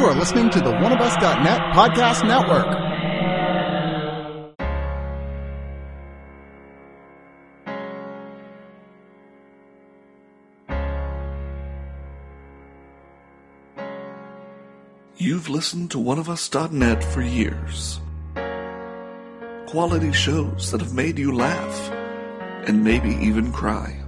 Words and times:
You 0.00 0.06
are 0.06 0.14
listening 0.14 0.48
to 0.52 0.60
the 0.60 0.72
oneofus.net 0.72 1.60
podcast 1.74 2.26
network. 2.26 2.64
You've 15.18 15.50
listened 15.50 15.90
to 15.90 15.98
oneofus.net 15.98 17.04
for 17.04 17.20
years. 17.20 18.00
Quality 19.66 20.12
shows 20.12 20.70
that 20.70 20.80
have 20.80 20.94
made 20.94 21.18
you 21.18 21.36
laugh 21.36 21.90
and 22.66 22.82
maybe 22.82 23.10
even 23.16 23.52
cry. 23.52 24.00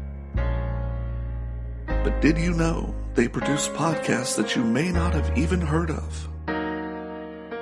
But 1.86 2.22
did 2.22 2.39
you 2.39 2.54
know 2.54 2.95
they 3.14 3.29
produce 3.29 3.68
podcasts 3.68 4.36
that 4.36 4.57
you 4.57 4.64
may 4.64 4.90
not 4.90 5.14
have 5.14 5.36
even 5.36 5.61
heard 5.61 5.90
of? 5.90 6.29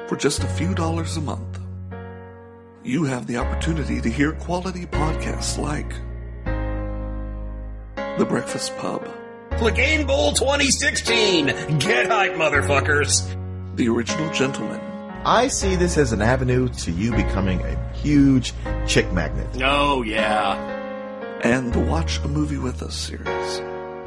For 0.08 0.16
just 0.16 0.42
a 0.42 0.48
few 0.48 0.74
dollars 0.74 1.16
a 1.16 1.20
month, 1.20 1.58
you 2.82 3.04
have 3.04 3.26
the 3.26 3.36
opportunity 3.36 4.00
to 4.00 4.08
hear 4.08 4.32
quality 4.32 4.86
podcasts 4.86 5.58
like 5.58 5.92
The 8.18 8.24
Breakfast 8.24 8.76
Pub, 8.78 9.08
Clicane 9.52 10.06
Bowl 10.06 10.32
2016! 10.32 11.46
Get 11.78 12.06
hype, 12.08 12.32
motherfuckers! 12.32 13.36
The 13.76 13.88
Original 13.88 14.30
Gentleman, 14.32 14.80
I 15.24 15.48
see 15.48 15.76
this 15.76 15.96
as 15.98 16.12
an 16.12 16.22
avenue 16.22 16.68
to 16.68 16.90
you 16.90 17.12
becoming 17.12 17.60
a 17.60 17.92
huge 17.92 18.52
chick 18.86 19.12
magnet. 19.12 19.46
Oh, 19.62 20.02
yeah. 20.02 20.56
and 21.44 21.72
the 21.72 21.80
Watch 21.80 22.18
a 22.20 22.28
Movie 22.28 22.58
With 22.58 22.82
Us 22.82 22.94
series. 22.96 23.62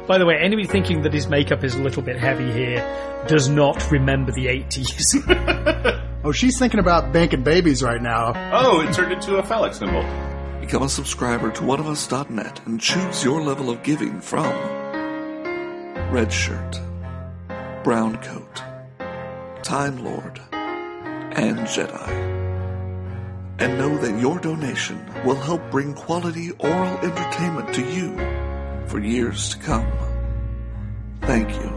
By 0.06 0.18
the 0.18 0.26
way, 0.26 0.36
anybody 0.38 0.68
thinking 0.68 1.02
that 1.02 1.14
his 1.14 1.28
makeup 1.28 1.64
is 1.64 1.74
a 1.74 1.82
little 1.82 2.02
bit 2.02 2.18
heavy 2.18 2.52
here 2.52 3.24
does 3.26 3.48
not 3.48 3.90
remember 3.90 4.32
the 4.32 4.46
80s. 4.46 6.00
Oh, 6.26 6.32
she's 6.32 6.58
thinking 6.58 6.80
about 6.80 7.12
banking 7.12 7.42
babies 7.42 7.82
right 7.82 8.00
now. 8.00 8.32
Oh, 8.50 8.80
it 8.80 8.94
turned 8.94 9.12
into 9.12 9.36
a 9.36 9.42
phallic 9.42 9.74
symbol. 9.74 10.02
Become 10.58 10.84
a 10.84 10.88
subscriber 10.88 11.50
to 11.50 11.60
oneofus.net 11.60 12.62
and 12.64 12.80
choose 12.80 13.22
your 13.22 13.42
level 13.42 13.68
of 13.68 13.82
giving 13.82 14.22
from 14.22 14.50
Red 16.10 16.32
Shirt, 16.32 16.80
Brown 17.84 18.16
Coat, 18.22 18.62
Time 19.62 20.02
Lord, 20.02 20.40
and 20.50 21.58
Jedi. 21.58 22.08
And 23.58 23.76
know 23.76 23.98
that 23.98 24.18
your 24.18 24.38
donation 24.38 25.04
will 25.26 25.36
help 25.36 25.70
bring 25.70 25.92
quality 25.92 26.52
oral 26.52 26.96
entertainment 27.00 27.74
to 27.74 27.82
you 27.82 28.43
for 28.88 28.98
years 28.98 29.50
to 29.50 29.58
come. 29.58 29.90
Thank 31.22 31.50
you. 31.50 31.72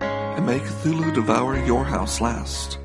And 0.00 0.46
may 0.46 0.58
Cthulhu 0.58 1.14
devour 1.14 1.58
your 1.64 1.84
house 1.84 2.20
last. 2.20 2.78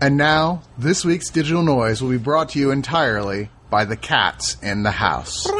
And 0.00 0.16
now, 0.16 0.62
this 0.76 1.04
week's 1.04 1.30
digital 1.30 1.62
noise 1.62 2.02
will 2.02 2.10
be 2.10 2.18
brought 2.18 2.50
to 2.50 2.58
you 2.58 2.72
entirely 2.72 3.50
by 3.70 3.84
the 3.84 3.96
cats 3.96 4.56
in 4.62 4.82
the 4.82 4.90
house. 4.90 5.46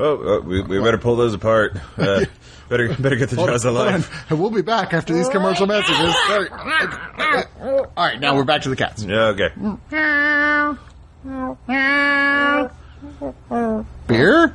Oh, 0.00 0.36
uh, 0.36 0.40
we, 0.40 0.62
we 0.62 0.78
better 0.80 0.98
pull 0.98 1.16
those 1.16 1.34
apart. 1.34 1.76
Uh, 1.96 2.24
better 2.68 2.94
better 2.94 3.16
get 3.16 3.30
the 3.30 3.36
jaws 3.36 3.64
Hold 3.64 3.76
on. 3.76 3.86
alive. 3.86 4.26
And 4.30 4.40
we'll 4.40 4.50
be 4.50 4.62
back 4.62 4.92
after 4.92 5.12
these 5.14 5.28
commercial 5.28 5.66
messages. 5.66 6.14
All 6.28 6.40
right, 6.42 7.46
All 7.60 7.86
right, 8.06 8.20
now 8.20 8.36
we're 8.36 8.44
back 8.44 8.62
to 8.62 8.68
the 8.68 8.76
cats. 8.76 9.04
Yeah, 9.04 9.34
okay. 9.34 9.50
Beer? 14.06 14.54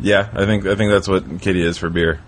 Yeah, 0.00 0.28
I 0.32 0.46
think 0.46 0.66
I 0.66 0.74
think 0.74 0.90
that's 0.90 1.08
what 1.08 1.40
Kitty 1.40 1.62
is 1.62 1.78
for 1.78 1.88
beer. 1.90 2.20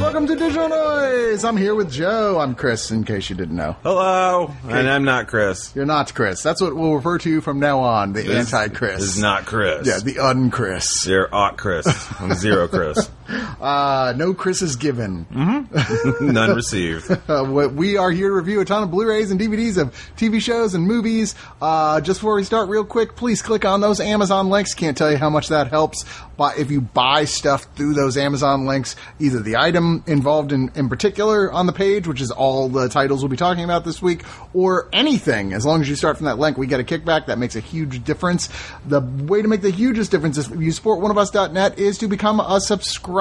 Welcome 0.00 0.26
to 0.26 0.34
Digital 0.34 0.68
Noise. 0.68 1.44
I'm 1.44 1.56
here 1.56 1.74
with 1.74 1.90
Joe. 1.92 2.38
I'm 2.40 2.54
Chris, 2.54 2.90
in 2.90 3.04
case 3.04 3.28
you 3.30 3.36
didn't 3.36 3.56
know. 3.56 3.76
Hello, 3.82 4.52
and 4.68 4.88
I'm 4.88 5.04
not 5.04 5.28
Chris. 5.28 5.72
You're 5.76 5.86
not 5.86 6.14
Chris. 6.14 6.42
That's 6.42 6.60
what 6.60 6.74
we'll 6.74 6.94
refer 6.94 7.18
to 7.18 7.30
you 7.30 7.40
from 7.40 7.60
now 7.60 7.80
on. 7.80 8.12
The 8.12 8.22
This 8.22 8.52
anti-Chris. 8.52 9.02
is 9.02 9.18
not 9.20 9.44
Chris. 9.46 9.86
Yeah, 9.86 9.98
the 9.98 10.18
un-Chris. 10.18 11.06
You're 11.06 11.32
aught 11.34 11.56
Chris. 11.58 11.86
I'm 12.20 12.34
zero 12.34 12.66
Chris. 12.68 13.10
Uh, 13.60 14.12
no 14.16 14.34
Chris 14.34 14.62
is 14.62 14.76
given. 14.76 15.26
None 16.20 16.54
received. 16.54 17.10
Uh, 17.30 17.44
we 17.44 17.96
are 17.96 18.10
here 18.10 18.28
to 18.28 18.34
review 18.34 18.60
a 18.60 18.64
ton 18.64 18.82
of 18.82 18.90
Blu-rays 18.90 19.30
and 19.30 19.38
DVDs 19.38 19.80
of 19.80 19.94
TV 20.16 20.40
shows 20.40 20.74
and 20.74 20.84
movies. 20.86 21.34
Uh, 21.62 22.00
just 22.00 22.20
before 22.20 22.34
we 22.34 22.42
start, 22.42 22.68
real 22.68 22.84
quick, 22.84 23.14
please 23.14 23.40
click 23.40 23.64
on 23.64 23.80
those 23.80 24.00
Amazon 24.00 24.48
links. 24.48 24.74
Can't 24.74 24.96
tell 24.96 25.10
you 25.12 25.16
how 25.16 25.30
much 25.30 25.48
that 25.48 25.68
helps. 25.68 26.04
But 26.36 26.58
if 26.58 26.70
you 26.70 26.80
buy 26.80 27.26
stuff 27.26 27.66
through 27.76 27.94
those 27.94 28.16
Amazon 28.16 28.64
links, 28.66 28.96
either 29.20 29.40
the 29.40 29.56
item 29.56 30.02
involved 30.06 30.50
in, 30.50 30.72
in 30.74 30.88
particular 30.88 31.52
on 31.52 31.66
the 31.66 31.72
page, 31.72 32.08
which 32.08 32.20
is 32.20 32.30
all 32.30 32.68
the 32.68 32.88
titles 32.88 33.22
we'll 33.22 33.28
be 33.28 33.36
talking 33.36 33.62
about 33.62 33.84
this 33.84 34.02
week, 34.02 34.24
or 34.54 34.88
anything, 34.92 35.52
as 35.52 35.64
long 35.64 35.80
as 35.82 35.88
you 35.88 35.94
start 35.94 36.16
from 36.16 36.26
that 36.26 36.38
link, 36.38 36.56
we 36.56 36.66
get 36.66 36.80
a 36.80 36.84
kickback. 36.84 37.26
That 37.26 37.38
makes 37.38 37.54
a 37.54 37.60
huge 37.60 38.02
difference. 38.02 38.48
The 38.86 39.00
way 39.00 39.42
to 39.42 39.48
make 39.48 39.60
the 39.60 39.70
hugest 39.70 40.10
difference 40.10 40.36
is 40.38 40.50
if 40.50 40.60
you 40.60 40.72
support 40.72 41.00
oneofus.net 41.00 41.78
is 41.78 41.98
to 41.98 42.08
become 42.08 42.40
a 42.40 42.60
subscriber. 42.60 43.19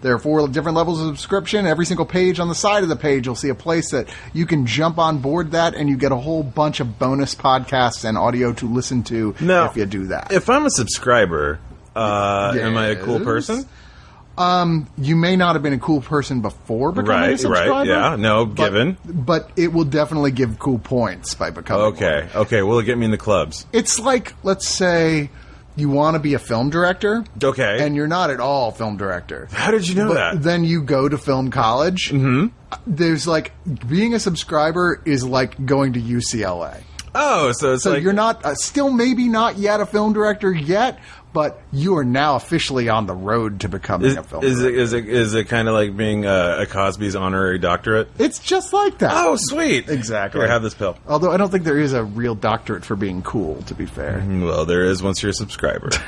There 0.00 0.14
are 0.14 0.18
four 0.18 0.46
different 0.48 0.76
levels 0.76 1.00
of 1.00 1.06
subscription. 1.08 1.66
Every 1.66 1.86
single 1.86 2.06
page 2.06 2.38
on 2.40 2.48
the 2.48 2.54
side 2.54 2.82
of 2.82 2.88
the 2.88 2.96
page, 2.96 3.26
you'll 3.26 3.34
see 3.34 3.48
a 3.48 3.54
place 3.54 3.90
that 3.90 4.08
you 4.32 4.46
can 4.46 4.66
jump 4.66 4.98
on 4.98 5.18
board 5.18 5.52
that 5.52 5.74
and 5.74 5.88
you 5.88 5.96
get 5.96 6.12
a 6.12 6.16
whole 6.16 6.42
bunch 6.42 6.80
of 6.80 6.98
bonus 6.98 7.34
podcasts 7.34 8.04
and 8.04 8.16
audio 8.16 8.52
to 8.54 8.66
listen 8.68 9.02
to 9.04 9.34
Now, 9.40 9.66
if 9.70 9.76
you 9.76 9.86
do 9.86 10.06
that. 10.08 10.32
If 10.32 10.48
I'm 10.48 10.64
a 10.66 10.70
subscriber, 10.70 11.58
uh, 11.96 12.54
am 12.58 12.76
I 12.76 12.86
a 12.88 12.96
cool 12.96 13.16
Yes. 13.18 13.24
person? 13.24 13.66
you 14.96 15.16
may 15.16 15.34
not 15.34 15.54
have 15.56 15.62
been 15.64 15.72
a 15.72 15.78
cool 15.78 16.00
person 16.00 16.40
before 16.40 16.92
becoming 16.92 17.30
a 17.32 17.38
subscriber. 17.38 17.70
right, 17.70 17.86
yeah, 17.86 18.14
no, 18.16 18.46
but- 18.46 18.54
given. 18.66 18.96
But 19.04 19.50
it 19.56 19.72
will 19.72 19.84
definitely 19.84 20.30
give 20.30 20.58
cool 20.60 20.78
points 20.78 21.34
by 21.34 21.50
becoming 21.50 21.82
one. 21.84 21.92
Okay, 21.94 22.28
okay. 22.36 22.62
Will 22.62 22.78
it 22.78 22.84
get 22.84 22.96
me 22.98 23.04
in 23.06 23.10
the 23.10 23.18
clubs? 23.18 23.66
It's 23.72 23.98
like, 23.98 24.34
let's 24.44 24.68
say 24.68 25.30
you 25.78 25.88
want 25.88 26.14
to 26.14 26.18
be 26.20 26.34
a 26.34 26.38
film 26.38 26.70
director. 26.70 27.24
Okay. 27.42 27.78
And 27.84 27.94
you're 27.96 28.06
not 28.08 28.30
at 28.30 28.40
all 28.40 28.68
a 28.70 28.72
film 28.72 28.96
director. 28.96 29.48
How 29.52 29.70
did 29.70 29.88
you 29.88 29.94
know 29.94 30.08
But 30.08 30.14
that? 30.14 30.42
then 30.42 30.64
you 30.64 30.82
go 30.82 31.08
to 31.08 31.16
film 31.18 31.50
college. 31.50 32.10
Mm-hmm. 32.10 32.46
There's 32.86 33.26
like, 33.26 33.52
being 33.88 34.14
a 34.14 34.18
subscriber 34.20 35.00
is 35.06 35.24
like 35.24 35.64
going 35.64 35.92
to 35.94 36.00
UCLA. 36.00 36.82
oh, 37.14 37.52
so 37.52 37.74
it's 37.74 37.84
So 37.84 37.92
like 37.92 38.02
you're 38.02 38.12
not, 38.12 38.44
uh, 38.44 38.54
still 38.54 38.90
maybe 38.90 39.28
not 39.28 39.58
yet 39.58 39.80
a 39.80 39.86
film 39.86 40.12
director 40.12 40.52
yet, 40.52 40.98
but 41.32 41.60
you 41.72 41.96
are 41.98 42.04
now 42.04 42.36
officially 42.36 42.88
on 42.88 43.06
the 43.06 43.14
road 43.14 43.60
to 43.60 43.68
becoming 43.68 44.08
Is, 44.10 44.16
a 44.16 44.22
film 44.22 44.44
is 44.44 44.58
it 44.60 44.62
director. 44.62 44.80
is 44.80 44.92
it 44.92 45.08
is 45.08 45.34
it 45.34 45.44
kind 45.44 45.68
of 45.68 45.74
like 45.74 45.96
being 45.96 46.24
a, 46.24 46.58
a 46.60 46.66
Cosby's 46.66 47.14
honorary 47.16 47.58
doctorate? 47.58 48.08
It's 48.18 48.38
just 48.38 48.72
like 48.72 48.98
that. 48.98 49.12
Oh, 49.14 49.36
sweet! 49.38 49.88
Exactly. 49.88 50.40
Here, 50.40 50.48
have 50.48 50.62
this 50.62 50.74
pill. 50.74 50.96
Although 51.06 51.30
I 51.32 51.36
don't 51.36 51.50
think 51.50 51.64
there 51.64 51.78
is 51.78 51.92
a 51.92 52.04
real 52.04 52.34
doctorate 52.34 52.84
for 52.84 52.96
being 52.96 53.22
cool, 53.22 53.62
to 53.62 53.74
be 53.74 53.86
fair. 53.86 54.24
Well, 54.26 54.64
there 54.64 54.84
is 54.84 55.02
once 55.02 55.22
you're 55.22 55.30
a 55.30 55.34
subscriber. 55.34 55.90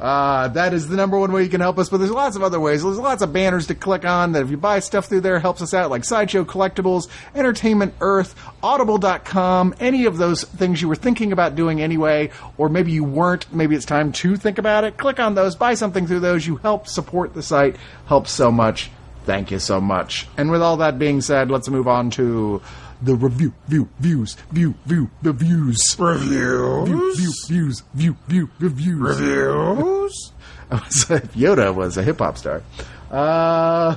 Uh, 0.00 0.48
that 0.48 0.74
is 0.74 0.88
the 0.88 0.96
number 0.96 1.18
one 1.18 1.32
way 1.32 1.42
you 1.42 1.48
can 1.48 1.60
help 1.60 1.78
us, 1.78 1.88
but 1.88 1.96
there's 1.98 2.10
lots 2.10 2.36
of 2.36 2.42
other 2.42 2.60
ways. 2.60 2.82
There's 2.82 2.98
lots 2.98 3.22
of 3.22 3.32
banners 3.32 3.66
to 3.68 3.74
click 3.74 4.04
on 4.04 4.32
that 4.32 4.42
if 4.42 4.50
you 4.50 4.56
buy 4.56 4.78
stuff 4.80 5.06
through 5.06 5.22
there 5.22 5.38
helps 5.38 5.62
us 5.62 5.74
out, 5.74 5.90
like 5.90 6.04
Sideshow 6.04 6.44
Collectibles, 6.44 7.08
Entertainment 7.34 7.94
Earth, 8.00 8.34
Audible.com, 8.62 9.74
any 9.80 10.04
of 10.04 10.18
those 10.18 10.44
things 10.44 10.80
you 10.80 10.88
were 10.88 10.94
thinking 10.96 11.32
about 11.32 11.54
doing 11.54 11.80
anyway, 11.80 12.30
or 12.58 12.68
maybe 12.68 12.92
you 12.92 13.04
weren't, 13.04 13.52
maybe 13.52 13.74
it's 13.74 13.84
time 13.86 13.95
to 14.04 14.36
think 14.36 14.58
about 14.58 14.84
it. 14.84 14.96
Click 14.96 15.18
on 15.20 15.34
those, 15.34 15.54
buy 15.56 15.74
something 15.74 16.06
through 16.06 16.20
those. 16.20 16.46
You 16.46 16.56
help 16.56 16.86
support 16.88 17.34
the 17.34 17.42
site, 17.42 17.76
helps 18.06 18.30
so 18.32 18.50
much. 18.50 18.90
Thank 19.24 19.50
you 19.50 19.58
so 19.58 19.80
much. 19.80 20.28
And 20.36 20.50
with 20.50 20.62
all 20.62 20.76
that 20.78 20.98
being 20.98 21.20
said, 21.20 21.50
let's 21.50 21.68
move 21.68 21.88
on 21.88 22.10
to 22.10 22.62
the 23.02 23.14
review, 23.14 23.52
view, 23.66 23.88
views, 23.98 24.34
view, 24.52 24.74
view, 24.86 25.10
reviews. 25.22 25.78
Reviews? 25.98 26.88
View, 26.88 27.12
view, 27.16 27.32
views, 27.48 27.82
view, 27.94 28.16
view, 28.28 28.50
reviews. 28.58 29.20
Reviews? 29.20 30.32
Yoda 30.70 31.74
was 31.74 31.96
a 31.96 32.02
hip 32.02 32.18
hop 32.18 32.38
star. 32.38 32.62
Uh, 33.10 33.96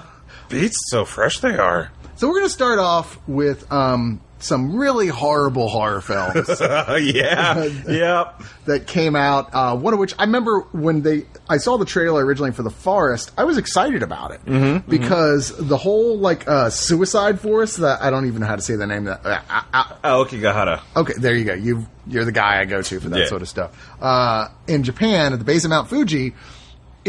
Beats 0.49 0.77
so 0.89 1.05
fresh 1.05 1.39
they 1.39 1.57
are. 1.57 1.91
so 2.15 2.27
we're 2.27 2.35
going 2.35 2.45
to 2.45 2.49
start 2.49 2.79
off 2.79 3.19
with 3.27 3.71
um, 3.71 4.19
some 4.41 4.75
really 4.75 5.07
horrible 5.07 5.67
horror 5.67 6.01
films 6.01 6.47
yeah. 6.59 7.63
yep. 7.87 8.41
that 8.65 8.87
came 8.87 9.15
out. 9.15 9.49
Uh, 9.53 9.75
one 9.77 9.93
of 9.93 9.99
which 9.99 10.13
I 10.17 10.23
remember 10.23 10.61
when 10.71 11.01
they 11.01 11.25
I 11.49 11.57
saw 11.57 11.77
the 11.77 11.85
trailer 11.85 12.25
originally 12.25 12.51
for 12.51 12.63
The 12.63 12.69
Forest. 12.69 13.31
I 13.37 13.43
was 13.43 13.57
excited 13.57 14.01
about 14.03 14.31
it 14.31 14.45
Mm-hmm, 14.45 14.89
because 14.89 15.55
the 15.57 15.77
whole 15.77 16.17
like 16.17 16.47
uh, 16.47 16.69
Suicide 16.69 17.39
Forest. 17.39 17.77
That 17.77 18.01
I 18.01 18.09
don't 18.09 18.27
even 18.27 18.41
know 18.41 18.47
how 18.47 18.55
to 18.55 18.61
say 18.61 18.75
the 18.75 18.87
name. 18.87 19.07
Of 19.07 19.21
that 19.23 19.43
uh, 19.49 19.61
uh, 19.73 19.83
uh, 20.03 20.23
Aokigahara. 20.23 20.81
Okay, 20.95 21.13
there 21.17 21.35
you 21.35 21.45
go. 21.45 21.53
You 21.53 21.85
you're 22.07 22.25
the 22.25 22.31
guy 22.31 22.59
I 22.61 22.65
go 22.65 22.81
to 22.81 22.99
for 22.99 23.09
that 23.09 23.19
Yeah. 23.19 23.25
sort 23.27 23.41
of 23.41 23.49
stuff. 23.49 23.71
Uh, 24.01 24.47
in 24.67 24.83
Japan, 24.83 25.33
at 25.33 25.39
the 25.39 25.45
base 25.45 25.63
of 25.65 25.69
Mount 25.69 25.89
Fuji, 25.89 26.33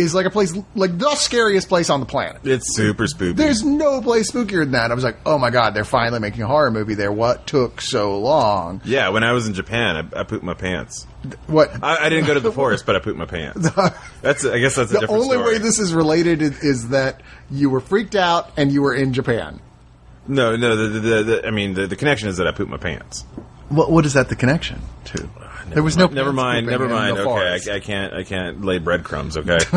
is 0.00 0.14
like 0.14 0.26
a 0.26 0.30
place 0.30 0.56
like 0.74 0.98
the 0.98 1.14
scariest 1.14 1.68
place 1.68 1.90
on 1.90 2.00
the 2.00 2.06
planet. 2.06 2.40
It's 2.44 2.74
super 2.74 3.06
spooky. 3.06 3.32
There's 3.34 3.64
no 3.64 4.00
place 4.00 4.30
spookier 4.30 4.60
than 4.60 4.72
that. 4.72 4.90
I 4.90 4.94
was 4.94 5.04
like, 5.04 5.16
oh 5.26 5.38
my 5.38 5.50
god, 5.50 5.74
they're 5.74 5.84
finally 5.84 6.20
making 6.20 6.42
a 6.42 6.46
horror 6.46 6.70
movie 6.70 6.94
there. 6.94 7.12
What 7.12 7.46
took 7.46 7.80
so 7.80 8.18
long? 8.18 8.80
yeah, 8.84 9.08
when 9.10 9.22
I 9.24 9.32
was 9.32 9.46
in 9.46 9.54
Japan, 9.54 10.10
I, 10.14 10.20
I 10.20 10.22
pooped 10.24 10.44
my 10.44 10.54
pants. 10.54 11.06
What? 11.46 11.82
I, 11.82 12.06
I 12.06 12.08
didn't 12.08 12.26
go 12.26 12.34
to 12.34 12.40
the 12.40 12.52
forest, 12.60 12.86
but 12.86 12.96
I 12.96 12.98
pooped 13.00 13.18
my 13.18 13.26
pants. 13.26 13.68
That's 14.22 14.44
I 14.44 14.58
guess 14.58 14.76
that's 14.76 14.90
a 14.92 14.98
the 14.98 15.06
only 15.08 15.36
story. 15.36 15.54
way 15.54 15.58
this 15.58 15.78
is 15.78 15.92
related 15.94 16.42
is, 16.42 16.58
is 16.64 16.88
that 16.90 17.20
you 17.50 17.68
were 17.70 17.80
freaked 17.80 18.14
out 18.14 18.50
and 18.56 18.72
you 18.72 18.82
were 18.82 18.94
in 18.94 19.12
Japan. 19.12 19.60
no, 20.26 20.56
no. 20.56 20.76
The, 20.76 20.88
the, 20.88 21.00
the, 21.00 21.22
the, 21.22 21.46
I 21.46 21.50
mean, 21.50 21.74
the, 21.74 21.86
the 21.86 21.96
connection 21.96 22.28
is 22.28 22.36
that 22.38 22.46
I 22.46 22.52
pooped 22.52 22.70
my 22.70 22.76
pants. 22.78 23.22
What 23.68 23.90
what 23.90 24.04
is 24.06 24.14
that 24.14 24.28
the 24.28 24.36
connection 24.36 24.80
to? 25.06 25.28
There 25.70 25.82
was 25.82 25.96
no. 25.96 26.06
Never 26.06 26.32
mind. 26.32 26.66
Never 26.66 26.88
mind. 26.88 27.18
Okay. 27.18 27.70
I, 27.70 27.76
I 27.76 27.80
can't. 27.80 28.12
I 28.12 28.24
can't 28.24 28.62
lay 28.64 28.78
breadcrumbs. 28.78 29.36
Okay. 29.36 29.58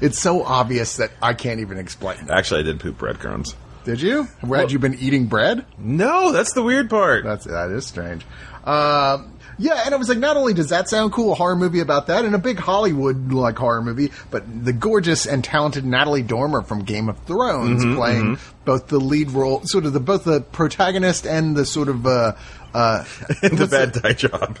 It's 0.00 0.18
so 0.18 0.42
obvious 0.42 0.96
that 0.96 1.10
I 1.22 1.34
can't 1.34 1.60
even 1.60 1.78
explain. 1.78 2.30
Actually, 2.30 2.60
I 2.60 2.62
did 2.64 2.80
poop 2.80 2.98
breadcrumbs. 2.98 3.54
Did 3.84 4.00
you? 4.00 4.26
Had 4.48 4.72
you 4.72 4.78
been 4.78 4.94
eating 4.94 5.26
bread? 5.26 5.64
No, 5.78 6.32
that's 6.32 6.54
the 6.54 6.62
weird 6.62 6.90
part. 6.90 7.24
That's 7.24 7.44
that 7.44 7.70
is 7.70 7.86
strange. 7.86 8.24
Um, 8.64 9.32
yeah, 9.58 9.82
and 9.84 9.94
I 9.94 9.96
was 9.96 10.08
like, 10.08 10.18
not 10.18 10.36
only 10.36 10.54
does 10.54 10.70
that 10.70 10.88
sound 10.88 11.12
cool, 11.12 11.32
a 11.32 11.34
horror 11.34 11.56
movie 11.56 11.80
about 11.80 12.08
that, 12.08 12.24
and 12.24 12.34
a 12.34 12.38
big 12.38 12.58
Hollywood 12.58 13.32
like 13.32 13.56
horror 13.56 13.80
movie, 13.80 14.10
but 14.30 14.64
the 14.64 14.72
gorgeous 14.72 15.24
and 15.24 15.44
talented 15.44 15.84
Natalie 15.84 16.22
Dormer 16.22 16.62
from 16.62 16.82
Game 16.82 17.08
of 17.08 17.18
Thrones 17.20 17.84
playing 17.96 18.38
both 18.64 18.88
the 18.88 18.98
lead 18.98 19.30
role, 19.30 19.62
sort 19.64 19.84
of 19.84 19.92
the 19.92 20.00
both 20.00 20.24
the 20.24 20.40
protagonist 20.40 21.26
and 21.26 21.56
the 21.56 21.64
sort 21.64 21.88
of 21.88 22.06
uh, 22.06 22.32
uh, 22.76 23.04
the 23.42 23.66
bad 23.70 23.92
dye 23.92 24.12
job. 24.12 24.58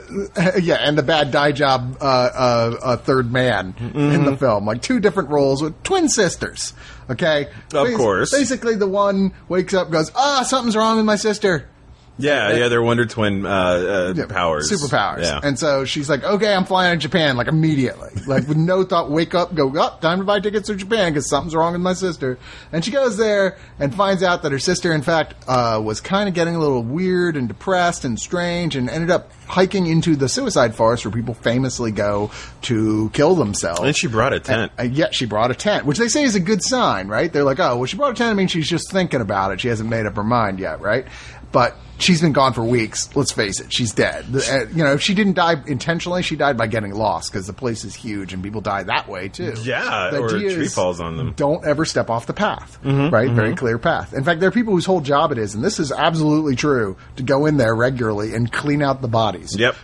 yeah, 0.62 0.76
and 0.76 0.96
the 0.96 1.02
bad 1.02 1.30
dye 1.30 1.52
job 1.52 1.98
uh, 2.00 2.04
uh, 2.04 2.96
third 2.96 3.30
man 3.30 3.74
in 3.94 4.24
the 4.24 4.36
film, 4.36 4.64
like 4.64 4.80
two 4.80 5.00
different 5.00 5.28
roles 5.28 5.62
with 5.62 5.82
twin 5.82 6.08
sisters. 6.08 6.72
Okay, 7.10 7.48
Of 7.74 7.94
course. 7.94 8.32
Basically, 8.32 8.74
the 8.74 8.86
one 8.88 9.32
wakes 9.48 9.74
up, 9.74 9.90
goes, 9.90 10.10
"Ah, 10.16 10.44
something's 10.44 10.76
wrong 10.76 10.96
with 10.96 11.04
my 11.04 11.16
sister." 11.16 11.68
Yeah, 12.18 12.54
yeah, 12.56 12.68
they're 12.68 12.82
Wonder 12.82 13.04
Twin 13.04 13.44
uh, 13.44 13.48
uh, 13.50 14.14
Yeah, 14.16 14.26
powers, 14.26 14.70
superpowers. 14.70 15.22
Yeah, 15.22 15.40
And 15.42 15.58
so 15.58 15.84
she's 15.84 16.08
like, 16.08 16.24
okay, 16.24 16.54
I'm 16.54 16.64
flying 16.64 16.98
to 16.98 17.02
Japan, 17.02 17.36
like 17.36 17.46
immediately. 17.46 18.10
Like 18.26 18.48
with 18.48 18.56
no 18.56 18.84
thought, 18.84 19.10
wake 19.10 19.34
up, 19.34 19.54
go, 19.54 19.76
up, 19.78 20.00
time 20.00 20.18
to 20.18 20.24
buy 20.24 20.40
tickets 20.40 20.68
to 20.68 20.76
Japan 20.76 21.12
because 21.12 21.28
something's 21.28 21.54
wrong 21.54 21.72
with 21.72 21.82
my 21.82 21.92
sister. 21.92 22.38
And 22.72 22.84
she 22.84 22.90
goes 22.90 23.16
there 23.18 23.58
and 23.78 23.94
finds 23.94 24.22
out 24.22 24.42
that 24.42 24.52
her 24.52 24.58
sister, 24.58 24.92
in 24.94 25.02
fact, 25.02 25.34
uh, 25.46 25.80
was 25.84 26.00
kind 26.00 26.28
of 26.28 26.34
getting 26.34 26.54
a 26.54 26.58
little 26.58 26.82
weird 26.82 27.36
and 27.36 27.48
depressed 27.48 28.04
and 28.04 28.18
strange 28.18 28.76
and 28.76 28.88
ended 28.88 29.10
up 29.10 29.30
hiking 29.46 29.86
into 29.86 30.16
the 30.16 30.28
suicide 30.28 30.74
forest 30.74 31.04
where 31.04 31.12
people 31.12 31.34
famously 31.34 31.92
go 31.92 32.30
to 32.62 33.10
kill 33.12 33.34
themselves. 33.34 33.80
and 33.80 33.96
she 33.96 34.06
brought 34.06 34.32
a 34.32 34.40
tent. 34.40 34.72
Uh, 34.78 34.84
yet 34.84 35.14
she 35.14 35.26
brought 35.26 35.50
a 35.50 35.54
tent, 35.54 35.84
which 35.84 35.98
they 35.98 36.08
say 36.08 36.22
is 36.24 36.34
a 36.34 36.40
good 36.40 36.62
sign, 36.62 37.08
right? 37.08 37.32
They're 37.32 37.44
like, 37.44 37.60
oh, 37.60 37.76
well, 37.76 37.86
she 37.86 37.96
brought 37.96 38.12
a 38.12 38.14
tent. 38.14 38.30
I 38.30 38.34
mean, 38.34 38.48
she's 38.48 38.68
just 38.68 38.90
thinking 38.90 39.20
about 39.20 39.52
it. 39.52 39.60
She 39.60 39.68
hasn't 39.68 39.88
made 39.90 40.06
up 40.06 40.16
her 40.16 40.24
mind 40.24 40.58
yet, 40.58 40.80
right? 40.80 41.06
But 41.52 41.76
she's 41.98 42.20
been 42.20 42.32
gone 42.32 42.52
for 42.52 42.62
weeks. 42.64 43.14
Let's 43.16 43.32
face 43.32 43.60
it, 43.60 43.72
she's 43.72 43.92
dead. 43.92 44.26
The- 44.32 44.66
uh, 44.68 44.74
you 44.76 44.84
know, 44.84 44.92
if 44.92 45.02
she 45.02 45.14
didn't 45.14 45.34
die 45.34 45.54
intentionally, 45.66 46.22
she 46.22 46.36
died 46.36 46.56
by 46.56 46.66
getting 46.66 46.92
lost 46.94 47.30
because 47.32 47.46
the 47.46 47.52
place 47.52 47.84
is 47.84 47.94
huge 47.94 48.32
and 48.32 48.42
people 48.42 48.60
die 48.60 48.82
that 48.84 49.08
way 49.08 49.28
too. 49.28 49.54
Yeah, 49.62 50.10
The 50.12 50.18
or 50.20 50.26
a 50.26 50.30
tree 50.54 50.68
falls 50.68 51.00
on 51.00 51.16
them. 51.16 51.32
Don't 51.36 51.64
ever 51.66 51.84
step 51.84 52.10
off 52.10 52.26
the 52.26 52.32
path, 52.34 52.78
Mm-hmm, 52.84 53.14
right? 53.14 53.30
Very 53.30 53.54
clear 53.54 53.78
path. 53.78 54.12
In 54.14 54.24
fact, 54.24 54.40
there 54.40 54.48
are 54.48 54.52
people 54.52 54.72
whose 54.74 54.86
whole 54.86 55.00
job 55.00 55.32
it 55.32 55.38
is, 55.38 55.54
and 55.54 55.64
this 55.64 55.78
is 55.80 55.90
absolutely 55.92 56.56
true, 56.56 56.96
to 57.16 57.22
go 57.22 57.46
in 57.46 57.56
there 57.56 57.74
regularly 57.74 58.34
and 58.34 58.50
clean 58.52 58.82
out 58.82 59.00
the 59.02 59.08
bodies 59.08 59.56
Yep. 59.58 59.74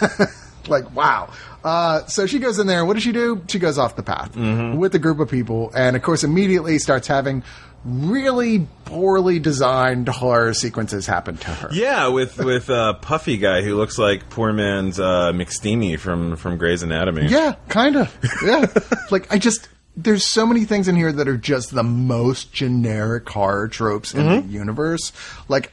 like 0.68 0.94
wow. 0.94 1.30
Uh, 1.64 2.06
so 2.06 2.26
she 2.26 2.38
goes 2.38 2.60
in 2.60 2.66
there. 2.68 2.84
What 2.84 2.94
does 2.94 3.02
she 3.02 3.10
do? 3.10 3.42
She 3.48 3.58
goes 3.58 3.76
off 3.76 3.96
the 3.96 4.02
path 4.02 4.32
Mm-hmm. 4.34 4.76
with 4.78 4.94
a 4.94 4.98
group 5.00 5.18
of 5.20 5.28
people, 5.28 5.72
and 5.74 5.96
of 5.96 6.02
course, 6.02 6.22
immediately 6.22 6.78
starts 6.78 7.08
having 7.08 7.42
really 7.86 8.66
poorly 8.84 9.38
designed 9.38 10.08
horror 10.08 10.52
sequences 10.54 11.06
happen 11.06 11.36
to 11.38 11.50
her. 11.50 11.68
Yeah, 11.72 12.08
with 12.08 12.38
with 12.38 12.68
uh, 12.68 12.94
puffy 12.94 13.36
guy 13.36 13.62
who 13.62 13.76
looks 13.76 13.98
like 13.98 14.28
poor 14.28 14.52
man's 14.52 14.98
uh, 14.98 15.32
McSteamy 15.32 15.98
from 15.98 16.36
from 16.36 16.56
Grey's 16.58 16.82
Anatomy. 16.82 17.26
Yeah, 17.26 17.54
kind 17.68 17.96
of. 17.96 18.14
Yeah, 18.44 18.66
like 19.10 19.32
I 19.32 19.38
just 19.38 19.68
there's 19.96 20.26
so 20.26 20.44
many 20.44 20.64
things 20.64 20.88
in 20.88 20.96
here 20.96 21.12
that 21.12 21.26
are 21.28 21.36
just 21.38 21.74
the 21.74 21.82
most 21.82 22.52
generic 22.52 23.28
horror 23.28 23.68
tropes 23.68 24.12
in 24.14 24.26
Mm-hmm. 24.26 24.46
the 24.48 24.52
universe. 24.52 25.12
Like. 25.48 25.72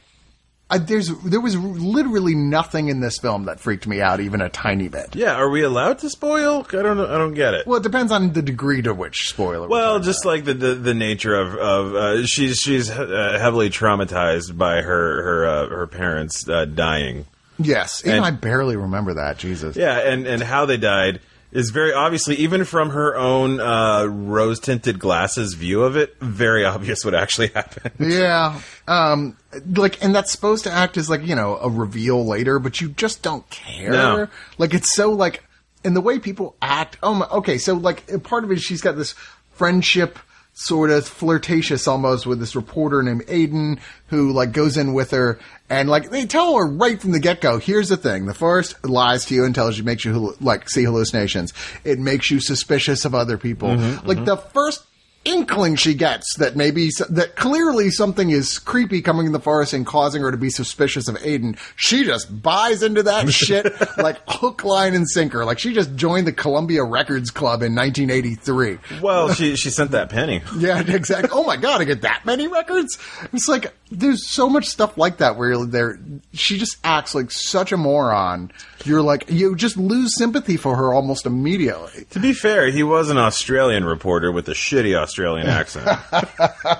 I, 0.74 0.78
there's 0.78 1.08
there 1.22 1.40
was 1.40 1.56
literally 1.56 2.34
nothing 2.34 2.88
in 2.88 3.00
this 3.00 3.18
film 3.18 3.44
that 3.44 3.60
freaked 3.60 3.86
me 3.86 4.00
out 4.00 4.20
even 4.20 4.40
a 4.40 4.48
tiny 4.48 4.88
bit. 4.88 5.14
Yeah, 5.14 5.34
are 5.34 5.48
we 5.48 5.62
allowed 5.62 6.00
to 6.00 6.10
spoil? 6.10 6.66
I 6.70 6.82
don't 6.82 6.96
know. 6.96 7.06
I 7.06 7.18
don't 7.18 7.34
get 7.34 7.54
it. 7.54 7.66
Well, 7.66 7.78
it 7.78 7.82
depends 7.82 8.10
on 8.12 8.32
the 8.32 8.42
degree 8.42 8.82
to 8.82 8.92
which 8.94 9.28
spoiler. 9.28 9.68
Well, 9.68 10.00
just 10.00 10.24
like 10.24 10.44
the 10.44 10.54
the, 10.54 10.74
the 10.74 10.94
nature 10.94 11.34
of 11.34 11.54
of 11.54 11.94
uh, 11.94 12.26
she's 12.26 12.58
she's 12.58 12.90
uh, 12.90 13.38
heavily 13.40 13.70
traumatized 13.70 14.56
by 14.58 14.82
her 14.82 15.22
her 15.22 15.46
uh, 15.46 15.68
her 15.68 15.86
parents 15.86 16.48
uh, 16.48 16.64
dying. 16.64 17.26
Yes, 17.58 18.02
And- 18.04 18.24
I 18.24 18.32
barely 18.32 18.76
remember 18.76 19.14
that. 19.14 19.38
Jesus. 19.38 19.76
Yeah, 19.76 19.96
and 19.98 20.26
and 20.26 20.42
how 20.42 20.66
they 20.66 20.76
died 20.76 21.20
is 21.54 21.70
very 21.70 21.92
obviously 21.92 22.34
even 22.34 22.64
from 22.64 22.90
her 22.90 23.16
own 23.16 23.60
uh, 23.60 24.04
rose 24.04 24.58
tinted 24.58 24.98
glasses 24.98 25.54
view 25.54 25.84
of 25.84 25.96
it, 25.96 26.16
very 26.20 26.64
obvious 26.64 27.04
what 27.04 27.14
actually 27.14 27.46
happened. 27.54 27.94
Yeah. 28.00 28.60
Um, 28.88 29.36
like, 29.70 30.02
and 30.04 30.12
that's 30.12 30.32
supposed 30.32 30.64
to 30.64 30.70
act 30.72 30.96
as 30.96 31.08
like, 31.08 31.24
you 31.24 31.36
know, 31.36 31.56
a 31.56 31.70
reveal 31.70 32.26
later, 32.26 32.58
but 32.58 32.80
you 32.80 32.88
just 32.90 33.22
don't 33.22 33.48
care. 33.50 33.92
No. 33.92 34.28
Like, 34.58 34.74
it's 34.74 34.92
so 34.94 35.12
like, 35.12 35.44
and 35.84 35.94
the 35.94 36.00
way 36.00 36.18
people 36.18 36.56
act. 36.60 36.98
Oh 37.02 37.14
my, 37.14 37.26
okay. 37.26 37.58
So 37.58 37.74
like, 37.74 38.22
part 38.24 38.42
of 38.42 38.50
it, 38.50 38.58
is 38.58 38.64
she's 38.64 38.80
got 38.80 38.96
this 38.96 39.14
friendship, 39.52 40.18
sort 40.54 40.90
of 40.90 41.06
flirtatious 41.06 41.88
almost 41.88 42.26
with 42.26 42.38
this 42.38 42.54
reporter 42.54 43.02
named 43.02 43.26
Aiden 43.26 43.80
who 44.06 44.32
like 44.32 44.52
goes 44.52 44.76
in 44.76 44.94
with 44.94 45.10
her 45.10 45.38
and 45.68 45.88
like 45.88 46.10
they 46.10 46.26
tell 46.26 46.56
her 46.56 46.66
right 46.66 47.00
from 47.00 47.10
the 47.12 47.18
get 47.18 47.40
go, 47.40 47.58
here's 47.58 47.88
the 47.88 47.96
thing. 47.96 48.26
The 48.26 48.34
forest 48.34 48.76
lies 48.84 49.24
to 49.26 49.34
you 49.34 49.44
and 49.44 49.54
tells 49.54 49.76
you, 49.76 49.84
makes 49.84 50.04
you 50.04 50.36
like 50.40 50.70
see 50.70 50.84
hallucinations. 50.84 51.52
It 51.82 51.98
makes 51.98 52.30
you 52.30 52.40
suspicious 52.40 53.04
of 53.04 53.14
other 53.14 53.36
people. 53.36 53.70
Mm-hmm, 53.70 54.06
like 54.06 54.18
mm-hmm. 54.18 54.26
the 54.26 54.36
first 54.36 54.84
inkling 55.24 55.76
she 55.76 55.94
gets 55.94 56.36
that 56.36 56.56
maybe 56.56 56.90
that 57.10 57.36
clearly 57.36 57.90
something 57.90 58.30
is 58.30 58.58
creepy 58.58 59.00
coming 59.00 59.26
in 59.26 59.32
the 59.32 59.40
forest 59.40 59.72
and 59.72 59.86
causing 59.86 60.22
her 60.22 60.30
to 60.30 60.36
be 60.36 60.50
suspicious 60.50 61.08
of 61.08 61.16
Aiden. 61.16 61.58
She 61.76 62.04
just 62.04 62.42
buys 62.42 62.82
into 62.82 63.02
that 63.04 63.30
shit 63.32 63.66
like 63.98 64.18
hook, 64.28 64.64
line, 64.64 64.94
and 64.94 65.08
sinker. 65.08 65.44
Like 65.44 65.58
she 65.58 65.72
just 65.72 65.94
joined 65.96 66.26
the 66.26 66.32
Columbia 66.32 66.84
Records 66.84 67.30
Club 67.30 67.62
in 67.62 67.74
1983. 67.74 69.00
Well, 69.00 69.32
she 69.32 69.56
she 69.56 69.70
sent 69.70 69.92
that 69.92 70.10
penny. 70.10 70.42
Yeah, 70.64 70.80
exactly. 70.80 71.30
Oh 71.32 71.44
my 71.44 71.56
god, 71.56 71.80
I 71.80 71.84
get 71.84 72.02
that 72.02 72.24
many 72.24 72.46
records. 72.48 72.98
It's 73.32 73.48
like 73.48 73.74
there's 73.90 74.26
so 74.26 74.48
much 74.48 74.66
stuff 74.66 74.96
like 74.96 75.18
that 75.18 75.36
where 75.36 75.64
there 75.66 75.98
she 76.32 76.58
just 76.58 76.78
acts 76.84 77.14
like 77.14 77.30
such 77.30 77.72
a 77.72 77.76
moron. 77.76 78.50
You're 78.84 79.02
like 79.02 79.24
you 79.28 79.56
just 79.56 79.76
lose 79.76 80.16
sympathy 80.16 80.56
for 80.56 80.76
her 80.76 80.94
almost 80.94 81.26
immediately. 81.26 82.06
To 82.10 82.20
be 82.20 82.32
fair, 82.32 82.70
he 82.70 82.82
was 82.82 83.10
an 83.10 83.18
Australian 83.18 83.84
reporter 83.84 84.30
with 84.32 84.48
a 84.48 84.52
shitty 84.52 84.94
Australian 84.96 85.13
accent. 85.22 85.88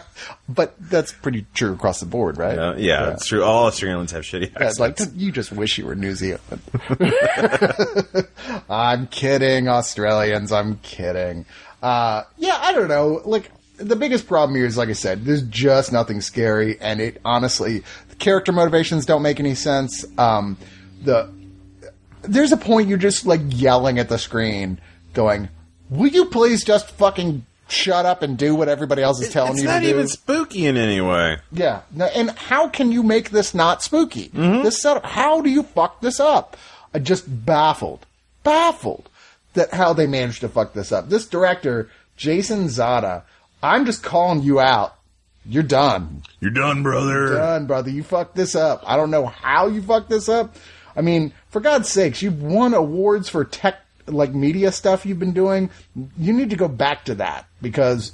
But 0.48 0.74
that's 0.78 1.10
pretty 1.12 1.46
true 1.54 1.72
across 1.72 2.00
the 2.00 2.06
board, 2.06 2.36
right? 2.38 2.58
Uh, 2.58 2.74
yeah, 2.76 3.12
it's 3.12 3.26
true. 3.26 3.42
All 3.42 3.66
Australians 3.66 4.12
have 4.12 4.24
shitty 4.24 4.52
Yeah, 4.52 4.66
accents. 4.68 4.78
like 4.78 4.98
you 5.14 5.32
just 5.32 5.52
wish 5.52 5.78
you 5.78 5.86
were 5.86 5.94
New 5.94 6.14
Zealand. 6.14 6.60
I'm 8.68 9.06
kidding, 9.08 9.68
Australians. 9.68 10.52
I'm 10.52 10.78
kidding. 10.78 11.46
Uh, 11.82 12.22
yeah, 12.36 12.58
I 12.60 12.72
don't 12.72 12.88
know. 12.88 13.22
Like 13.24 13.50
the 13.76 13.96
biggest 13.96 14.26
problem 14.26 14.56
here 14.56 14.66
is, 14.66 14.76
like 14.76 14.88
I 14.88 14.92
said, 14.94 15.24
there's 15.24 15.42
just 15.42 15.92
nothing 15.92 16.20
scary, 16.20 16.78
and 16.80 17.00
it 17.00 17.20
honestly, 17.24 17.82
the 18.10 18.16
character 18.16 18.52
motivations 18.52 19.06
don't 19.06 19.22
make 19.22 19.40
any 19.40 19.54
sense. 19.54 20.04
Um, 20.18 20.56
the 21.02 21.30
there's 22.22 22.52
a 22.52 22.56
point 22.56 22.88
you're 22.88 22.98
just 22.98 23.26
like 23.26 23.40
yelling 23.48 23.98
at 23.98 24.08
the 24.08 24.18
screen, 24.18 24.78
going, 25.12 25.48
"Will 25.90 26.08
you 26.10 26.26
please 26.26 26.64
just 26.64 26.90
fucking 26.92 27.44
shut 27.74 28.06
up 28.06 28.22
and 28.22 28.38
do 28.38 28.54
what 28.54 28.68
everybody 28.68 29.02
else 29.02 29.20
is 29.20 29.32
telling 29.32 29.52
it's 29.52 29.62
you 29.62 29.68
not 29.68 29.80
to 29.80 29.86
do?" 29.86 29.88
even 29.88 30.08
spooky 30.08 30.66
in 30.66 30.76
any 30.76 31.00
way. 31.00 31.38
Yeah. 31.52 31.82
And 31.98 32.30
how 32.30 32.68
can 32.68 32.92
you 32.92 33.02
make 33.02 33.30
this 33.30 33.54
not 33.54 33.82
spooky? 33.82 34.28
Mm-hmm. 34.28 34.62
This 34.62 34.80
setup, 34.80 35.04
how 35.04 35.40
do 35.40 35.50
you 35.50 35.62
fuck 35.62 36.00
this 36.00 36.20
up? 36.20 36.56
I 36.92 37.00
just 37.00 37.24
baffled, 37.44 38.06
baffled 38.42 39.08
that 39.54 39.74
how 39.74 39.92
they 39.92 40.06
managed 40.06 40.40
to 40.40 40.48
fuck 40.48 40.72
this 40.72 40.92
up. 40.92 41.08
This 41.08 41.26
director, 41.26 41.90
Jason 42.16 42.68
Zada, 42.68 43.24
I'm 43.62 43.86
just 43.86 44.02
calling 44.02 44.42
you 44.42 44.60
out 44.60 44.96
you're 45.46 45.62
done. 45.62 46.22
You're 46.40 46.50
done, 46.50 46.82
brother. 46.82 47.34
Done, 47.34 47.66
brother. 47.66 47.90
You 47.90 48.02
fucked 48.02 48.34
this 48.34 48.54
up. 48.54 48.82
I 48.86 48.96
don't 48.96 49.10
know 49.10 49.26
how 49.26 49.66
you 49.66 49.82
fucked 49.82 50.08
this 50.08 50.28
up. 50.28 50.56
I 50.96 51.02
mean, 51.02 51.32
for 51.50 51.60
God's 51.60 51.88
sakes, 51.88 52.22
you've 52.22 52.42
won 52.42 52.72
awards 52.72 53.28
for 53.28 53.44
tech, 53.44 53.80
like 54.06 54.32
media 54.32 54.72
stuff 54.72 55.04
you've 55.04 55.18
been 55.18 55.32
doing. 55.32 55.70
You 56.18 56.32
need 56.32 56.50
to 56.50 56.56
go 56.56 56.68
back 56.68 57.04
to 57.06 57.16
that 57.16 57.46
because, 57.64 58.12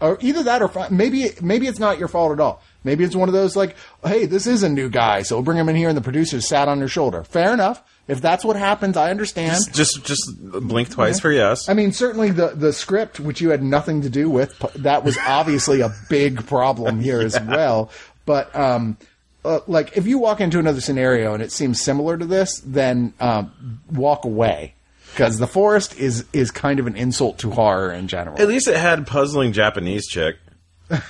or 0.00 0.18
either 0.20 0.42
that 0.42 0.60
or 0.60 0.70
maybe 0.90 1.30
maybe 1.40 1.66
it's 1.66 1.78
not 1.78 1.98
your 1.98 2.08
fault 2.08 2.32
at 2.32 2.40
all. 2.40 2.62
Maybe 2.84 3.04
it's 3.04 3.16
one 3.16 3.28
of 3.28 3.32
those 3.32 3.56
like, 3.56 3.76
hey, 4.04 4.26
this 4.26 4.46
is 4.46 4.62
a 4.62 4.68
new 4.68 4.90
guy, 4.90 5.22
so 5.22 5.36
we'll 5.36 5.44
bring 5.44 5.56
him 5.56 5.68
in 5.70 5.76
here, 5.76 5.88
and 5.88 5.96
the 5.96 6.02
producers 6.02 6.46
sat 6.46 6.68
on 6.68 6.78
your 6.80 6.88
shoulder. 6.88 7.24
Fair 7.24 7.54
enough. 7.54 7.82
If 8.08 8.20
that's 8.20 8.44
what 8.44 8.56
happens, 8.56 8.96
I 8.96 9.10
understand. 9.10 9.62
Just 9.72 10.04
just 10.04 10.36
blink 10.38 10.90
twice 10.90 11.20
for 11.20 11.32
yes. 11.32 11.68
I 11.68 11.74
mean, 11.74 11.92
certainly 11.92 12.30
the 12.30 12.48
the 12.48 12.72
script, 12.72 13.20
which 13.20 13.40
you 13.40 13.50
had 13.50 13.62
nothing 13.62 14.02
to 14.02 14.10
do 14.10 14.28
with, 14.28 14.58
that 14.74 15.04
was 15.04 15.16
obviously 15.18 15.80
a 15.80 15.94
big 16.10 16.44
problem 16.46 17.00
here 17.00 17.20
as 17.20 17.40
well. 17.46 17.90
But 18.26 18.54
um, 18.54 18.98
uh, 19.44 19.60
like, 19.66 19.96
if 19.96 20.06
you 20.06 20.18
walk 20.18 20.40
into 20.40 20.58
another 20.58 20.80
scenario 20.80 21.34
and 21.34 21.42
it 21.42 21.52
seems 21.52 21.80
similar 21.80 22.16
to 22.18 22.26
this, 22.26 22.60
then 22.64 23.14
um, 23.20 23.80
walk 23.90 24.24
away 24.24 24.74
because 25.12 25.38
the 25.38 25.46
forest 25.46 25.96
is 25.98 26.24
is 26.32 26.50
kind 26.50 26.80
of 26.80 26.86
an 26.86 26.96
insult 26.96 27.38
to 27.40 27.50
horror 27.50 27.92
in 27.92 28.08
general. 28.08 28.40
At 28.40 28.48
least 28.48 28.68
it 28.68 28.76
had 28.76 29.06
puzzling 29.06 29.52
Japanese 29.52 30.06
chick 30.08 30.36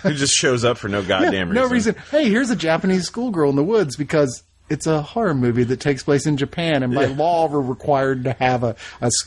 who 0.03 0.13
just 0.15 0.35
shows 0.35 0.65
up 0.65 0.79
for 0.79 0.89
no 0.89 1.03
goddamn 1.03 1.49
reason. 1.51 1.55
no 1.55 1.69
reason. 1.69 1.95
Hey, 2.11 2.29
here's 2.29 2.51
a 2.51 2.57
Japanese 2.57 3.05
schoolgirl 3.07 3.51
in 3.51 3.57
the 3.57 3.65
woods 3.65 3.97
because. 3.97 4.43
It's 4.71 4.87
a 4.87 5.03
horror 5.03 5.35
movie 5.35 5.65
that 5.65 5.81
takes 5.81 6.03
place 6.03 6.25
in 6.25 6.39
Japan, 6.39 6.83
and 6.83 6.95
by 6.95 7.05
law, 7.05 7.47
we're 7.47 7.61
required 7.61 8.25
to 8.25 8.33
have 8.35 8.63
a 8.63 8.75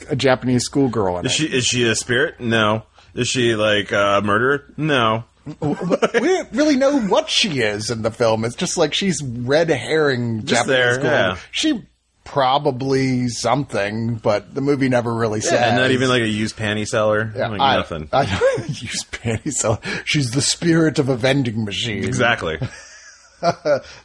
a 0.10 0.16
Japanese 0.16 0.64
schoolgirl 0.64 1.20
in 1.20 1.26
it. 1.26 1.28
Is 1.28 1.36
she 1.36 1.46
is 1.46 1.66
she 1.66 1.88
a 1.88 1.94
spirit? 1.94 2.40
No. 2.40 2.84
Is 3.14 3.28
she 3.28 3.54
like 3.56 3.92
a 3.92 4.22
murderer? 4.24 4.64
No. 4.76 5.26
we 5.46 5.54
don't 5.76 6.52
really 6.52 6.78
know 6.78 7.00
what 7.00 7.30
she 7.30 7.60
is 7.60 7.92
in 7.92 8.02
the 8.02 8.10
film. 8.10 8.44
It's 8.44 8.56
just 8.56 8.76
like 8.76 8.96
she's 8.96 9.22
red 9.22 9.70
herring 9.70 10.46
Just 10.46 10.66
Japanese 10.66 10.68
there, 10.68 10.98
girl. 10.98 11.06
yeah. 11.12 11.38
She 11.52 11.84
probably 12.26 13.30
something, 13.30 14.16
but 14.16 14.54
the 14.54 14.60
movie 14.60 14.90
never 14.90 15.14
really 15.14 15.40
says. 15.40 15.54
And 15.62 15.78
not 15.78 15.92
even 15.92 16.10
like 16.10 16.24
a 16.24 16.28
used 16.28 16.58
panty 16.58 16.86
seller. 16.86 17.32
Yeah, 17.34 17.48
like 17.48 17.62
I, 17.62 17.78
nothing. 17.78 18.10
I 18.14 18.26
don't 18.26 18.82
use 18.82 19.06
panties. 19.06 19.60
So 19.60 19.80
she's 20.04 20.32
the 20.32 20.42
spirit 20.42 21.00
of 21.00 21.08
a 21.08 21.16
vending 21.16 21.64
machine. 21.64 22.04
exactly. 22.04 22.60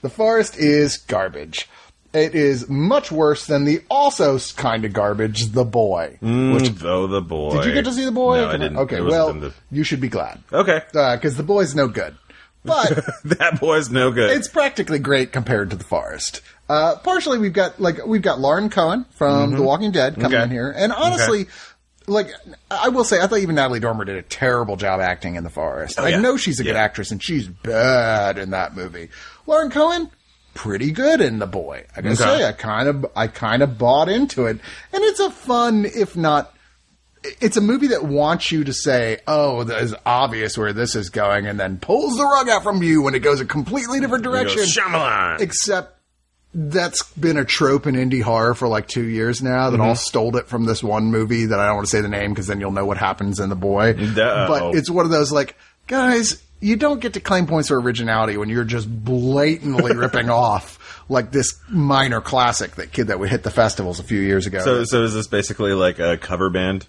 The 0.03 0.11
forest 0.11 0.59
is 0.59 0.99
garbage. 0.99 1.67
It 2.13 2.35
is 2.35 2.69
much 2.69 3.11
worse 3.11 3.47
than 3.47 3.65
the 3.65 3.81
also 3.89 4.39
kind 4.57 4.85
of 4.85 4.93
garbage, 4.93 5.47
The 5.47 5.65
Boy. 5.65 6.19
Mm, 6.21 6.55
which 6.55 6.69
though 6.71 7.07
the 7.07 7.23
boy. 7.23 7.53
Did 7.57 7.67
you 7.67 7.73
get 7.73 7.85
to 7.87 7.93
see 7.93 8.05
The 8.05 8.13
Boy? 8.13 8.37
No, 8.39 8.49
I 8.49 8.57
didn't. 8.59 8.77
Okay, 8.77 9.01
well, 9.01 9.33
wasn't 9.33 9.55
you 9.71 9.83
should 9.83 10.01
be 10.01 10.09
glad 10.09 10.43
okay. 10.53 10.83
Uh, 10.95 11.17
because 11.17 11.37
The 11.37 11.43
Boy's 11.43 11.75
no 11.75 11.89
good. 11.89 12.17
But 12.65 13.07
that 13.25 13.59
boy's 13.61 13.89
no 13.91 14.11
good. 14.11 14.31
it's 14.37 14.49
practically 14.49 14.99
great 14.99 15.33
compared 15.33 15.71
to 15.71 15.77
the 15.77 15.85
forest. 15.85 16.43
Uh, 16.71 16.95
partially, 16.97 17.37
we've 17.39 17.53
got 17.53 17.81
like 17.81 18.07
we've 18.07 18.23
got 18.23 18.39
Lauren 18.39 18.71
Cohan 18.71 19.05
from 19.11 19.53
The 19.57 19.63
Walking 19.63 19.91
Dead 19.91 20.15
coming 20.15 20.31
Mm-hmm. 20.31 20.35
Okay. 20.37 20.45
in 20.45 20.51
here, 20.51 20.71
and 20.71 20.93
honestly, 20.93 21.47
like 22.07 22.31
I 22.71 22.91
will 22.91 23.03
say, 23.05 23.21
I 23.21 23.27
thought 23.27 23.41
even 23.41 23.57
Natalie 23.57 23.81
Dormer 23.81 24.05
did 24.05 24.17
a 24.17 24.23
terrible 24.23 24.77
job 24.77 25.01
acting 25.01 25.35
in 25.35 25.43
the 25.43 25.51
forest. 25.51 25.99
I 25.99 26.03
Oh, 26.05 26.07
yeah. 26.07 26.21
know 26.21 26.37
she's 26.37 26.61
a 26.61 26.63
good 26.63 26.75
Yeah. 26.77 26.83
actress, 26.83 27.11
and 27.11 27.21
she's 27.23 27.49
bad 27.49 28.39
in 28.39 28.51
that 28.51 28.77
movie. 28.77 29.09
Lauren 29.47 29.71
Cohan. 29.71 30.11
Pretty 30.53 30.91
good 30.91 31.21
in 31.21 31.39
the 31.39 31.47
boy. 31.47 31.85
I 31.97 32.01
gotta 32.01 32.15
Okay. 32.21 32.39
say, 32.41 32.45
I 32.45 32.51
kind 32.53 32.89
of, 32.89 33.07
I 33.15 33.29
kind 33.29 33.63
of 33.63 33.79
bought 33.79 34.09
into 34.09 34.47
it, 34.47 34.59
and 34.93 35.05
it's 35.05 35.21
a 35.21 35.31
fun, 35.31 35.85
if 35.87 36.17
not 36.17 36.53
it's 37.41 37.57
a 37.57 37.61
movie 37.61 37.87
that 37.89 38.05
wants 38.05 38.51
you 38.51 38.65
to 38.65 38.73
say, 38.73 39.19
"Oh, 39.29 39.63
that 39.65 39.81
is 39.83 39.95
obvious 40.05 40.59
where 40.59 40.73
this 40.73 40.97
is 40.97 41.09
going," 41.11 41.47
and 41.47 41.59
then 41.61 41.79
pulls 41.79 42.17
the 42.17 42.25
rug 42.25 42.49
out 42.49 42.63
from 42.65 42.83
you 42.83 43.01
when 43.03 43.15
it 43.15 43.21
goes 43.21 43.41
a 43.41 43.45
completely 43.45 44.01
different 44.01 44.25
He 44.25 44.31
goes, 44.33 44.55
direction. 44.55 44.83
Shyamalan. 44.85 45.41
Except 45.41 46.00
that's 46.53 47.03
been 47.13 47.37
a 47.37 47.45
trope 47.45 47.87
in 47.87 47.95
indie 47.95 48.23
horror 48.23 48.55
for 48.55 48.67
like 48.67 48.89
two 48.89 49.05
years 49.05 49.43
now. 49.43 49.71
That 49.71 49.81
all 49.81 49.95
stole 49.95 50.37
it 50.37 50.49
from 50.49 50.65
this 50.65 50.83
one 50.83 51.05
movie 51.11 51.47
that 51.47 51.59
I 51.61 51.67
don't 51.67 51.77
want 51.77 51.87
to 51.87 51.91
say 51.91 52.01
the 52.01 52.09
name 52.09 52.31
because 52.33 52.49
then 52.49 52.61
you'll 52.61 52.73
know 52.73 52.85
what 52.85 52.97
happens 52.97 53.39
in 53.39 53.49
the 53.49 53.57
boy. 53.57 53.95
But 54.49 54.75
it's 54.75 54.91
one 54.91 55.05
of 55.05 55.13
those 55.13 55.31
like, 55.31 55.57
guys, 55.87 56.43
you 56.61 56.77
don't 56.77 57.01
get 57.01 57.15
to 57.15 57.21
claim 57.21 57.47
points 57.47 57.69
for 57.69 57.81
originality 57.81 58.37
when 58.37 58.49
you're 58.49 58.65
just 58.65 58.89
blatantly 59.05 59.95
ripping 59.97 60.29
off 60.29 60.79
like 61.09 61.33
this 61.33 61.59
minor 61.69 62.21
classic 62.21 62.77
that 62.77 62.93
kid 62.93 63.09
that 63.09 63.19
would 63.19 63.31
hit 63.31 63.43
the 63.43 63.51
festivals 63.51 63.99
a 63.99 64.05
few 64.05 64.21
years 64.21 64.47
ago. 64.47 64.61
so 64.61 64.85
so 64.85 65.03
is 65.03 65.15
this 65.15 65.27
basically 65.27 65.73
like 65.73 65.99
a 65.99 66.17
cover 66.17 66.51
band? 66.51 66.87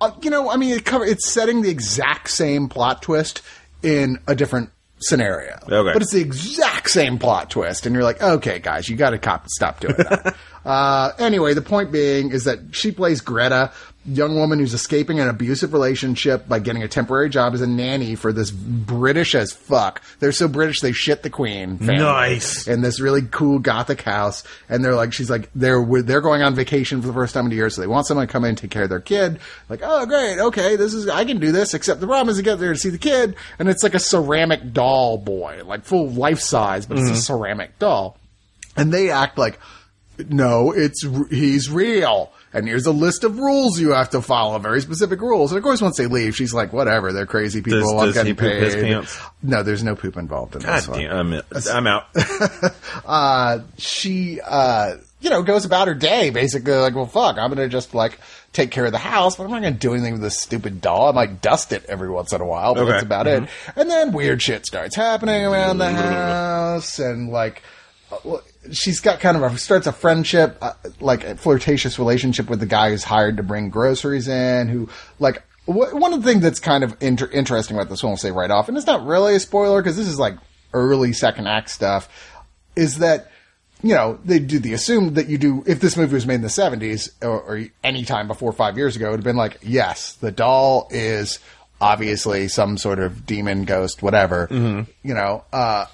Uh, 0.00 0.12
you 0.22 0.30
know, 0.30 0.50
I 0.50 0.56
mean, 0.56 0.76
it 0.76 0.84
cover, 0.84 1.04
it's 1.04 1.28
setting 1.28 1.62
the 1.62 1.70
exact 1.70 2.30
same 2.30 2.68
plot 2.68 3.02
twist 3.02 3.42
in 3.82 4.18
a 4.26 4.34
different 4.34 4.70
scenario. 5.00 5.58
Okay. 5.62 5.92
But 5.92 6.02
it's 6.02 6.12
the 6.12 6.20
exact 6.20 6.90
same 6.90 7.18
plot 7.18 7.50
twist, 7.50 7.86
and 7.86 7.94
you're 7.94 8.04
like, 8.04 8.22
okay, 8.22 8.58
guys, 8.58 8.88
you 8.88 8.96
got 8.96 9.10
to 9.10 9.18
cop- 9.18 9.48
stop 9.48 9.80
doing 9.80 9.96
that. 9.96 10.36
uh, 10.64 11.12
anyway, 11.18 11.54
the 11.54 11.62
point 11.62 11.90
being 11.90 12.30
is 12.30 12.44
that 12.44 12.58
she 12.74 12.92
plays 12.92 13.20
Greta, 13.20 13.72
young 14.06 14.34
woman 14.34 14.58
who's 14.58 14.72
escaping 14.72 15.20
an 15.20 15.28
abusive 15.28 15.72
relationship 15.74 16.48
by 16.48 16.58
getting 16.58 16.82
a 16.82 16.88
temporary 16.88 17.28
job 17.28 17.52
as 17.52 17.60
a 17.60 17.66
nanny 17.66 18.14
for 18.14 18.32
this 18.32 18.50
British 18.50 19.34
as 19.34 19.52
fuck. 19.52 20.00
They're 20.20 20.32
so 20.32 20.48
British 20.48 20.80
they 20.80 20.92
shit 20.92 21.22
the 21.22 21.30
Queen. 21.30 21.78
Nice. 21.80 22.66
in 22.66 22.80
this 22.80 22.98
really 22.98 23.22
cool 23.30 23.58
gothic 23.58 24.02
house. 24.02 24.42
And 24.68 24.82
they're 24.84 24.94
like 24.94 25.12
she's 25.12 25.28
like 25.28 25.50
they're 25.54 25.84
they're 26.02 26.22
going 26.22 26.42
on 26.42 26.54
vacation 26.54 27.02
for 27.02 27.08
the 27.08 27.12
first 27.12 27.34
time 27.34 27.46
in 27.46 27.52
a 27.52 27.54
year 27.54 27.68
so 27.68 27.82
they 27.82 27.86
want 27.86 28.06
someone 28.06 28.26
to 28.26 28.32
come 28.32 28.44
in 28.44 28.50
and 28.50 28.58
take 28.58 28.70
care 28.70 28.84
of 28.84 28.88
their 28.88 29.00
kid. 29.00 29.38
Like 29.68 29.80
oh 29.82 30.06
great. 30.06 30.38
Okay 30.38 30.76
this 30.76 30.94
is 30.94 31.08
i 31.08 31.24
can 31.24 31.38
do 31.38 31.52
this 31.52 31.74
except 31.74 32.00
the 32.00 32.06
problem 32.06 32.30
is 32.30 32.36
to 32.36 32.42
get 32.42 32.58
there 32.58 32.72
to 32.72 32.78
see 32.78 32.90
the 32.90 32.98
kid 32.98 33.36
and 33.58 33.68
it's 33.68 33.82
like 33.82 33.94
a 33.94 33.98
ceramic 33.98 34.72
doll 34.72 35.18
boy 35.18 35.62
like 35.64 35.84
full 35.84 36.08
life 36.08 36.40
size 36.40 36.86
but 36.86 36.96
it's 36.96 37.08
a 37.08 37.12
mm-hmm. 37.12 37.20
ceramic 37.20 37.78
doll. 37.78 38.16
And 38.76 38.92
they 38.92 39.10
act 39.10 39.36
like 39.36 39.58
no 40.28 40.72
it's 40.72 41.06
he's 41.30 41.70
real 41.70 42.32
and 42.52 42.66
here's 42.66 42.86
a 42.86 42.92
list 42.92 43.24
of 43.24 43.38
rules 43.38 43.78
you 43.80 43.90
have 43.92 44.10
to 44.10 44.20
follow, 44.22 44.58
very 44.58 44.80
specific 44.80 45.20
rules. 45.20 45.52
And 45.52 45.58
of 45.58 45.62
course, 45.64 45.80
once 45.80 45.96
they 45.96 46.06
leave, 46.06 46.34
she's 46.36 46.52
like, 46.52 46.72
"Whatever, 46.72 47.12
they're 47.12 47.26
crazy 47.26 47.62
people. 47.62 47.80
Does- 47.80 47.92
I'm 47.92 48.06
does 48.06 48.14
getting 48.14 48.36
paid." 48.36 49.06
No, 49.42 49.62
there's 49.62 49.82
no 49.84 49.94
poop 49.96 50.16
involved 50.16 50.56
in 50.56 50.62
God 50.62 50.76
this 50.78 50.88
one 50.88 51.00
damn, 51.00 51.32
I'm, 51.32 51.42
I'm 51.70 51.86
out. 51.86 52.04
uh, 53.06 53.58
she, 53.78 54.40
uh, 54.40 54.96
you 55.20 55.30
know, 55.30 55.42
goes 55.42 55.64
about 55.64 55.88
her 55.88 55.94
day 55.94 56.30
basically 56.30 56.72
like, 56.74 56.94
well, 56.94 57.06
fuck, 57.06 57.36
I'm 57.38 57.50
gonna 57.50 57.68
just 57.68 57.94
like 57.94 58.18
take 58.52 58.70
care 58.70 58.86
of 58.86 58.92
the 58.92 58.98
house, 58.98 59.36
but 59.36 59.44
I'm 59.44 59.50
not 59.50 59.62
gonna 59.62 59.72
do 59.76 59.92
anything 59.94 60.14
with 60.14 60.22
this 60.22 60.40
stupid 60.40 60.80
doll. 60.80 61.08
I 61.10 61.12
might 61.12 61.40
dust 61.42 61.72
it 61.72 61.84
every 61.88 62.10
once 62.10 62.32
in 62.32 62.40
a 62.40 62.46
while, 62.46 62.74
but 62.74 62.82
Okay. 62.82 62.92
that's 62.92 63.02
about 63.04 63.26
it. 63.26 63.48
And 63.76 63.90
then 63.90 64.12
weird 64.12 64.42
shit 64.42 64.66
starts 64.66 64.96
happening 64.96 65.44
around 65.44 65.78
the 65.78 65.90
house, 65.92 66.98
and 66.98 67.28
like, 67.30 67.62
uh, 68.10 68.16
well, 68.24 68.42
she's 68.72 69.00
got 69.00 69.20
kind 69.20 69.36
of 69.36 69.42
a 69.42 69.58
starts 69.58 69.86
a 69.86 69.92
friendship, 69.92 70.58
uh, 70.60 70.72
like 71.00 71.24
a 71.24 71.36
flirtatious 71.36 71.98
relationship 71.98 72.48
with 72.50 72.60
the 72.60 72.66
guy 72.66 72.90
who's 72.90 73.04
hired 73.04 73.36
to 73.38 73.42
bring 73.42 73.70
groceries 73.70 74.28
in. 74.28 74.68
Who 74.68 74.88
like 75.18 75.42
wh- 75.66 75.92
one 75.94 76.12
of 76.12 76.22
the 76.22 76.30
things 76.30 76.42
that's 76.42 76.60
kind 76.60 76.84
of 76.84 76.96
inter- 77.00 77.30
interesting 77.32 77.76
about 77.76 77.88
this 77.88 78.02
one, 78.02 78.10
I'll 78.12 78.16
say 78.16 78.30
right 78.30 78.50
off, 78.50 78.68
and 78.68 78.76
it's 78.76 78.86
not 78.86 79.06
really 79.06 79.34
a 79.34 79.40
spoiler 79.40 79.82
because 79.82 79.96
this 79.96 80.06
is 80.08 80.18
like 80.18 80.36
early 80.72 81.12
second 81.12 81.46
act 81.48 81.70
stuff, 81.70 82.08
is 82.76 82.98
that 82.98 83.30
you 83.82 83.94
know, 83.94 84.18
they 84.26 84.38
do 84.38 84.58
the 84.58 84.74
assumed 84.74 85.14
that 85.14 85.28
you 85.28 85.38
do, 85.38 85.64
if 85.66 85.80
this 85.80 85.96
movie 85.96 86.12
was 86.12 86.26
made 86.26 86.34
in 86.34 86.42
the 86.42 86.48
70s 86.48 87.12
or, 87.22 87.40
or 87.40 87.64
any 87.82 88.04
time 88.04 88.28
before 88.28 88.52
five 88.52 88.76
years 88.76 88.94
ago, 88.94 89.06
it 89.06 89.10
would 89.12 89.20
have 89.20 89.24
been 89.24 89.36
like, 89.36 89.56
yes, 89.62 90.12
the 90.16 90.30
doll 90.30 90.86
is 90.90 91.38
obviously 91.80 92.46
some 92.48 92.76
sort 92.76 92.98
of 92.98 93.24
demon, 93.24 93.64
ghost, 93.64 94.02
whatever, 94.02 94.48
you 95.02 95.14
know, 95.14 95.44
uh, 95.50 95.86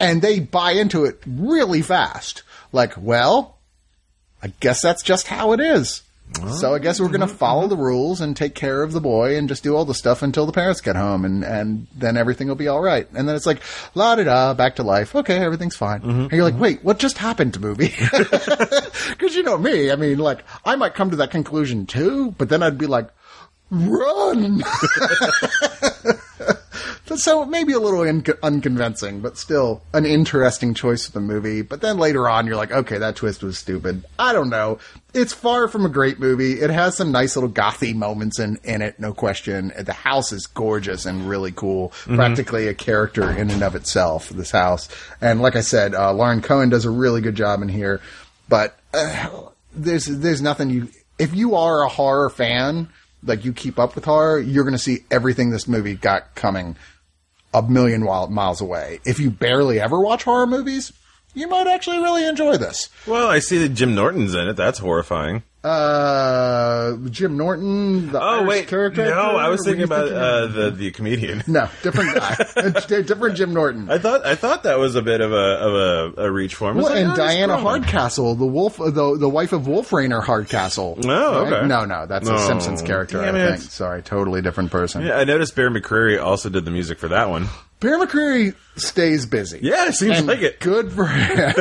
and 0.00 0.22
they 0.22 0.40
buy 0.40 0.72
into 0.72 1.04
it 1.04 1.20
really 1.26 1.82
fast. 1.82 2.42
Like, 2.72 2.94
well, 2.96 3.58
I 4.42 4.48
guess 4.60 4.80
that's 4.80 5.02
just 5.02 5.28
how 5.28 5.52
it 5.52 5.60
is. 5.60 6.02
So 6.60 6.74
I 6.74 6.78
guess 6.78 7.00
we're 7.00 7.08
going 7.08 7.20
to 7.20 7.26
mm-hmm, 7.26 7.34
follow 7.34 7.62
mm-hmm. 7.62 7.70
the 7.70 7.76
rules 7.76 8.20
and 8.20 8.36
take 8.36 8.54
care 8.54 8.84
of 8.84 8.92
the 8.92 9.00
boy 9.00 9.36
and 9.36 9.48
just 9.48 9.64
do 9.64 9.74
all 9.74 9.84
the 9.84 9.94
stuff 9.94 10.22
until 10.22 10.46
the 10.46 10.52
parents 10.52 10.80
get 10.80 10.94
home 10.94 11.24
and, 11.24 11.44
and 11.44 11.88
then 11.92 12.16
everything 12.16 12.46
will 12.46 12.54
be 12.54 12.68
all 12.68 12.80
right. 12.80 13.08
And 13.14 13.28
then 13.28 13.34
it's 13.34 13.46
like, 13.46 13.60
la 13.96 14.14
da 14.14 14.22
da, 14.22 14.54
back 14.54 14.76
to 14.76 14.84
life. 14.84 15.16
Okay, 15.16 15.38
everything's 15.38 15.74
fine. 15.74 16.00
Mm-hmm, 16.00 16.20
and 16.20 16.32
you're 16.32 16.44
like, 16.44 16.58
wait, 16.58 16.84
what 16.84 17.00
just 17.00 17.18
happened 17.18 17.54
to 17.54 17.60
movie? 17.60 17.88
Cause 17.98 19.34
you 19.34 19.42
know 19.42 19.58
me, 19.58 19.90
I 19.90 19.96
mean, 19.96 20.18
like, 20.18 20.44
I 20.64 20.76
might 20.76 20.94
come 20.94 21.10
to 21.10 21.16
that 21.16 21.32
conclusion 21.32 21.84
too, 21.86 22.30
but 22.38 22.48
then 22.48 22.62
I'd 22.62 22.78
be 22.78 22.86
like, 22.86 23.08
run! 23.70 24.62
so 27.18 27.44
maybe 27.44 27.72
a 27.72 27.78
little 27.78 28.02
in- 28.02 28.24
unconvincing, 28.42 29.20
but 29.20 29.36
still 29.36 29.82
an 29.92 30.06
interesting 30.06 30.74
choice 30.74 31.06
for 31.06 31.12
the 31.12 31.20
movie. 31.20 31.62
But 31.62 31.80
then 31.80 31.98
later 31.98 32.28
on, 32.28 32.46
you're 32.46 32.56
like, 32.56 32.72
okay, 32.72 32.98
that 32.98 33.16
twist 33.16 33.42
was 33.42 33.58
stupid. 33.58 34.04
I 34.18 34.32
don't 34.32 34.50
know. 34.50 34.78
It's 35.12 35.32
far 35.32 35.66
from 35.66 35.84
a 35.84 35.88
great 35.88 36.20
movie. 36.20 36.60
It 36.60 36.70
has 36.70 36.96
some 36.96 37.10
nice 37.10 37.36
little 37.36 37.50
gothy 37.50 37.94
moments 37.94 38.38
in, 38.38 38.58
in 38.62 38.80
it, 38.80 39.00
no 39.00 39.12
question. 39.12 39.72
The 39.76 39.92
house 39.92 40.30
is 40.30 40.46
gorgeous 40.46 41.04
and 41.06 41.28
really 41.28 41.52
cool. 41.52 41.92
Practically 42.06 42.68
a 42.68 42.74
character 42.74 43.28
in 43.30 43.50
and 43.50 43.62
of 43.62 43.74
itself, 43.74 44.28
this 44.28 44.52
house. 44.52 44.88
And 45.20 45.42
like 45.42 45.56
I 45.56 45.62
said, 45.62 45.94
uh, 45.94 46.12
Lauren 46.12 46.42
Cohan 46.42 46.68
does 46.68 46.84
a 46.84 46.90
really 46.90 47.20
good 47.20 47.34
job 47.34 47.62
in 47.62 47.68
here. 47.68 48.00
But 48.48 48.78
uh, 48.94 49.48
there's 49.74 50.06
there's 50.06 50.42
nothing 50.42 50.70
you 50.70 50.88
if 51.18 51.34
you 51.34 51.54
are 51.54 51.82
a 51.82 51.88
horror 51.88 52.30
fan, 52.30 52.88
like 53.22 53.44
you 53.44 53.52
keep 53.52 53.78
up 53.78 53.94
with 53.94 54.04
horror, 54.04 54.38
you're 54.38 54.64
going 54.64 54.72
to 54.72 54.78
see 54.78 55.04
everything 55.10 55.50
this 55.50 55.68
movie 55.68 55.94
got 55.94 56.34
coming 56.34 56.76
a 57.52 57.62
million 57.62 58.02
miles 58.02 58.60
away. 58.60 59.00
If 59.04 59.18
you 59.18 59.30
barely 59.30 59.80
ever 59.80 60.00
watch 60.00 60.24
horror 60.24 60.46
movies, 60.46 60.92
you 61.34 61.48
might 61.48 61.66
actually 61.66 61.98
really 61.98 62.26
enjoy 62.26 62.56
this. 62.56 62.88
Well, 63.06 63.28
I 63.28 63.38
see 63.38 63.58
that 63.58 63.70
Jim 63.70 63.94
Norton's 63.94 64.34
in 64.34 64.48
it. 64.48 64.56
That's 64.56 64.78
horrifying. 64.78 65.42
Uh, 65.62 66.96
Jim 67.10 67.36
Norton, 67.36 68.12
the 68.12 68.18
Oh 68.18 68.38
Irish 68.38 68.48
wait, 68.48 68.68
character. 68.68 69.04
no, 69.04 69.36
I 69.36 69.48
was 69.50 69.62
thinking 69.62 69.84
about 69.84 70.10
uh, 70.10 70.46
the 70.46 70.70
the 70.70 70.90
comedian. 70.90 71.42
no, 71.46 71.68
different 71.82 72.14
guy, 72.14 72.34
different 73.02 73.36
Jim 73.36 73.52
Norton. 73.52 73.90
I 73.90 73.98
thought 73.98 74.24
I 74.24 74.36
thought 74.36 74.62
that 74.62 74.78
was 74.78 74.94
a 74.94 75.02
bit 75.02 75.20
of 75.20 75.32
a 75.32 75.36
of 75.36 75.74
a, 76.18 76.22
a 76.22 76.32
reach 76.32 76.54
for 76.54 76.70
him. 76.70 76.78
Well, 76.78 76.86
like, 76.86 76.96
and 76.96 77.12
oh, 77.12 77.16
Diana. 77.16 77.58
Hardcastle, 77.58 78.36
the 78.36 78.46
wolf, 78.46 78.78
the 78.78 79.18
the 79.18 79.28
wife 79.28 79.52
of 79.52 79.66
Wolf 79.66 79.92
Rainer 79.92 80.22
Hardcastle. 80.22 80.98
Oh, 81.04 81.34
okay. 81.44 81.66
No, 81.66 81.84
no, 81.84 82.06
that's 82.06 82.26
a 82.28 82.38
Simpsons 82.38 82.80
character. 82.80 83.20
I 83.22 83.30
think. 83.32 83.60
Sorry, 83.60 84.00
totally 84.02 84.40
different 84.40 84.70
person. 84.70 85.04
Yeah, 85.04 85.18
I 85.18 85.24
noticed 85.24 85.54
Bear 85.56 85.70
McCreary 85.70 86.22
also 86.22 86.48
did 86.48 86.64
the 86.64 86.70
music 86.70 86.98
for 86.98 87.08
that 87.08 87.28
one. 87.28 87.48
Bear 87.80 87.98
McCreary 87.98 88.54
stays 88.76 89.24
busy. 89.24 89.60
Yeah, 89.62 89.88
it 89.88 89.94
seems 89.94 90.18
And 90.18 90.26
like 90.26 90.42
it. 90.42 90.60
Good 90.60 90.92
for 90.92 91.06
him. 91.06 91.54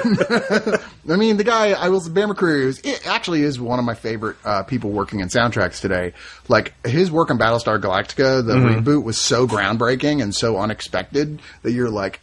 I 1.10 1.16
mean, 1.16 1.38
the 1.38 1.46
guy 1.46 1.72
I 1.72 1.88
will. 1.88 2.08
Bear 2.10 2.28
McCreary 2.28 2.66
is 2.66 2.82
actually 3.06 3.44
is 3.44 3.58
one 3.58 3.80
of 3.80 3.86
my 3.86 3.89
favorite 3.96 4.38
uh, 4.44 4.64
people 4.64 4.90
working 4.92 5.20
in 5.20 5.28
soundtracks 5.28 5.80
today. 5.82 6.14
Like 6.48 6.74
his 6.88 7.12
work 7.12 7.30
on 7.32 7.38
Battlestar 7.40 7.80
Galactica, 7.82 8.46
the 8.46 8.54
Mm-hmm. 8.54 8.88
reboot 8.90 9.04
was 9.04 9.20
so 9.20 9.48
groundbreaking 9.48 10.22
and 10.22 10.34
so 10.34 10.58
unexpected 10.58 11.42
that 11.64 11.72
you're 11.72 11.90
like, 11.90 12.20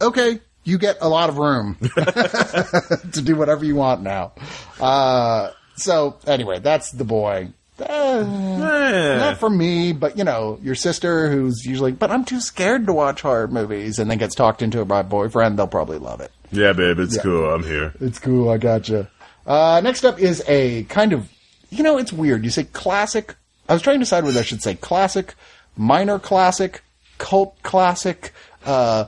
okay, 0.00 0.40
you 0.64 0.78
get 0.78 0.98
a 1.00 1.08
lot 1.08 1.28
of 1.28 1.38
room 1.38 1.76
to 1.80 3.22
do 3.22 3.36
whatever 3.36 3.64
you 3.64 3.76
want 3.76 4.02
now. 4.02 4.32
Uh, 4.80 5.50
so 5.76 6.16
anyway, 6.26 6.58
that's 6.58 6.90
the 6.92 7.04
boy. 7.04 7.48
Uh, 7.78 8.24
Eh. 8.26 9.16
not 9.18 9.36
for 9.38 9.50
me, 9.50 9.92
but 9.92 10.16
you 10.16 10.24
know, 10.24 10.58
your 10.62 10.74
sister 10.74 11.30
who's 11.30 11.64
usually, 11.66 11.92
but 11.92 12.10
I'm 12.10 12.24
too 12.24 12.40
scared 12.40 12.86
to 12.86 12.92
watch 12.94 13.20
horror 13.20 13.48
movies 13.48 13.98
and 13.98 14.10
then 14.10 14.16
gets 14.18 14.34
talked 14.34 14.62
into 14.62 14.80
it 14.80 14.86
by 14.88 15.00
a 15.00 15.04
boyfriend, 15.04 15.58
they'll 15.58 15.66
probably 15.66 15.98
love 15.98 16.20
it. 16.22 16.32
Yeah, 16.50 16.72
babe, 16.72 16.98
it's 16.98 17.18
cool. 17.20 17.50
I'm 17.50 17.62
here. 17.64 17.92
It's 18.00 18.18
cool, 18.18 18.48
I 18.48 18.56
gotcha. 18.56 19.10
Uh, 19.46 19.80
next 19.82 20.04
up 20.04 20.18
is 20.18 20.42
a 20.48 20.84
kind 20.84 21.12
of, 21.12 21.30
you 21.70 21.82
know, 21.82 21.98
it's 21.98 22.12
weird. 22.12 22.44
You 22.44 22.50
say 22.50 22.64
classic. 22.64 23.34
I 23.68 23.72
was 23.72 23.82
trying 23.82 23.96
to 23.96 24.00
decide 24.04 24.24
whether 24.24 24.40
I 24.40 24.42
should 24.44 24.62
say 24.62 24.74
classic, 24.74 25.34
minor 25.76 26.18
classic, 26.18 26.82
cult 27.18 27.62
classic, 27.62 28.32
uh, 28.64 29.06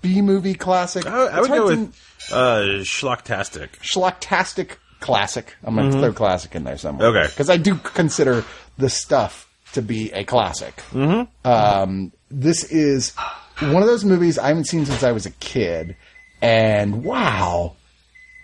B 0.00 0.22
movie 0.22 0.54
classic. 0.54 1.06
I, 1.06 1.26
I 1.26 1.40
would 1.40 1.48
go 1.50 1.70
to- 1.70 1.76
with 1.76 2.28
uh, 2.32 2.60
schlocktastic. 2.82 3.70
schlocktastic 3.80 4.76
classic. 5.00 5.56
I'm 5.64 5.74
going 5.74 5.90
to 5.90 5.98
throw 5.98 6.12
classic 6.12 6.54
in 6.54 6.64
there 6.64 6.78
somewhere. 6.78 7.08
Okay. 7.08 7.26
Because 7.28 7.50
I 7.50 7.56
do 7.56 7.76
consider 7.76 8.44
the 8.78 8.88
stuff 8.88 9.48
to 9.72 9.82
be 9.82 10.12
a 10.12 10.24
classic. 10.24 10.76
Mm-hmm. 10.92 11.48
Um, 11.48 12.12
this 12.30 12.64
is 12.64 13.14
one 13.60 13.82
of 13.82 13.88
those 13.88 14.04
movies 14.04 14.38
I 14.38 14.48
haven't 14.48 14.66
seen 14.66 14.86
since 14.86 15.02
I 15.02 15.12
was 15.12 15.26
a 15.26 15.30
kid. 15.30 15.96
And 16.40 17.04
wow, 17.04 17.76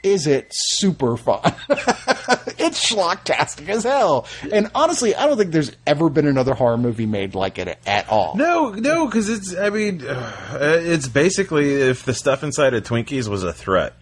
is 0.02 0.26
it 0.26 0.48
super 0.50 1.16
fun. 1.16 1.40
it's 1.68 2.90
schlocktastic 2.90 3.68
as 3.68 3.84
hell. 3.84 4.26
And 4.52 4.70
honestly, 4.74 5.14
I 5.14 5.26
don't 5.26 5.36
think 5.36 5.52
there's 5.52 5.72
ever 5.86 6.08
been 6.08 6.26
another 6.26 6.54
horror 6.54 6.78
movie 6.78 7.06
made 7.06 7.34
like 7.34 7.58
it 7.58 7.78
at 7.86 8.08
all. 8.08 8.36
No, 8.36 8.70
no, 8.70 9.06
because 9.06 9.28
it's. 9.28 9.56
I 9.56 9.70
mean, 9.70 10.06
uh, 10.06 10.32
it's 10.60 11.08
basically 11.08 11.74
if 11.74 12.04
the 12.04 12.14
stuff 12.14 12.42
inside 12.42 12.74
of 12.74 12.84
Twinkies 12.84 13.28
was 13.28 13.44
a 13.44 13.52
threat. 13.52 13.94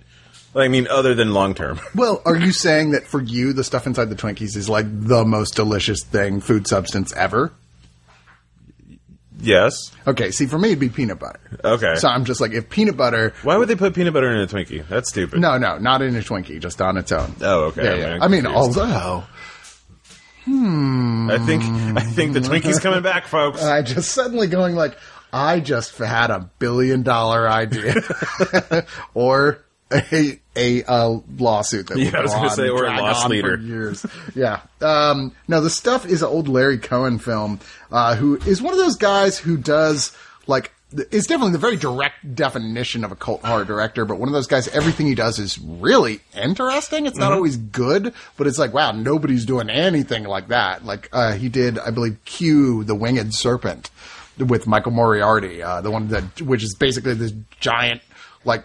I 0.54 0.68
mean, 0.68 0.86
other 0.88 1.14
than 1.14 1.34
long 1.34 1.54
term. 1.54 1.80
Well, 1.94 2.22
are 2.24 2.36
you 2.36 2.52
saying 2.52 2.92
that 2.92 3.06
for 3.06 3.22
you, 3.22 3.52
the 3.52 3.64
stuff 3.64 3.86
inside 3.86 4.10
the 4.10 4.16
Twinkies 4.16 4.56
is 4.56 4.68
like 4.68 4.86
the 4.88 5.24
most 5.24 5.54
delicious 5.54 6.02
thing, 6.02 6.40
food 6.40 6.66
substance 6.66 7.12
ever? 7.14 7.52
Yes. 9.40 9.93
Okay, 10.07 10.31
see, 10.31 10.47
for 10.47 10.59
me, 10.59 10.69
it'd 10.69 10.81
be 10.81 10.88
peanut 10.88 11.19
butter. 11.19 11.40
Okay. 11.64 11.95
So 11.97 12.09
I'm 12.09 12.25
just 12.25 12.40
like, 12.40 12.52
if 12.52 12.69
peanut 12.71 12.97
butter. 12.97 13.35
Why 13.43 13.57
would 13.57 13.69
they 13.69 13.76
put 13.76 13.95
peanut 13.95 14.12
butter 14.14 14.31
in 14.31 14.40
a 14.40 14.47
Twinkie? 14.47 14.87
That's 14.88 15.09
stupid. 15.09 15.40
No, 15.40 15.59
no, 15.59 15.78
not 15.78 16.02
in 16.02 16.14
a 16.16 16.21
Twinkie, 16.21 16.61
just 16.61 16.81
on 16.81 16.97
its 16.97 17.12
own. 17.12 17.35
Oh, 17.40 17.64
okay. 17.66 17.85
Yeah, 18.00 18.16
yeah. 18.16 18.19
I 18.21 18.28
mean, 18.28 18.47
although 18.47 19.25
Hmm. 20.45 21.29
I 21.29 21.38
think 21.38 21.64
I 21.96 22.03
think 22.03 22.33
the 22.33 22.40
Twinkie's 22.40 22.79
coming 22.79 23.03
back, 23.03 23.27
folks. 23.27 23.62
I 23.64 23.83
just 23.83 24.12
suddenly 24.12 24.46
going 24.46 24.77
like, 24.77 24.96
I 25.33 25.59
just 25.59 25.99
had 25.99 26.31
a 26.31 26.49
billion 26.61 27.03
dollar 27.03 27.49
idea, 27.49 27.96
or 29.14 29.64
a 29.92 30.40
a 30.57 30.83
uh, 30.85 31.19
lawsuit 31.38 31.87
that 31.88 31.99
Yeah, 31.99 32.19
I 32.19 32.23
was 32.23 32.31
go 32.33 32.37
gonna 32.38 32.49
on 32.51 32.57
say, 32.57 32.69
or 32.69 32.85
a 32.87 33.01
loss 33.01 33.29
leader. 33.29 33.57
years. 33.59 34.05
Yeah. 34.35 34.61
Um, 34.81 35.33
no, 35.49 35.61
the 35.61 35.71
stuff 35.71 36.07
is 36.07 36.23
an 36.23 36.29
old 36.29 36.49
Larry 36.49 36.79
Cohen 36.79 37.19
film, 37.19 37.61
uh, 37.92 38.16
who 38.16 38.37
is 38.37 38.61
one 38.62 38.73
of 38.73 38.79
those 38.79 38.97
guys 38.97 39.38
who 39.38 39.57
does 39.57 40.16
like. 40.47 40.73
Is 41.11 41.27
definitely 41.27 41.51
the 41.53 41.59
very 41.59 41.77
direct 41.77 42.37
definition 42.37 43.05
of 43.05 43.11
a 43.11 43.16
cult 43.16 43.45
horror 43.45 43.64
director, 43.64 44.05
but 44.05 44.19
one 44.19 44.29
of 44.29 44.33
those 44.33 44.47
guys, 44.47 44.69
everything 44.69 45.07
he 45.09 45.16
does 45.16 45.40
is 45.40 45.59
really 45.59 46.21
interesting. 46.40 47.07
It's 47.07 47.19
not 47.19 47.33
always 47.33 47.57
good, 47.57 48.14
but 48.37 48.47
it's 48.47 48.57
like, 48.57 48.73
wow, 48.73 48.92
nobody's 48.92 49.45
doing 49.45 49.69
anything 49.69 50.25
like 50.25 50.47
that. 50.49 50.85
Like, 50.87 51.09
uh, 51.12 51.33
he 51.33 51.49
did, 51.49 51.77
I 51.81 51.90
believe, 51.90 52.19
Q, 52.25 52.85
the 52.85 52.95
Winged 52.95 53.35
Serpent 53.35 53.90
with 54.38 54.69
Michael 54.69 54.92
Moriarty, 54.92 55.61
uh, 55.61 55.81
the 55.81 55.90
one 55.90 56.07
that, 56.09 56.40
which 56.40 56.62
is 56.62 56.77
basically 56.77 57.14
this 57.14 57.33
giant, 57.59 58.01
like, 58.45 58.62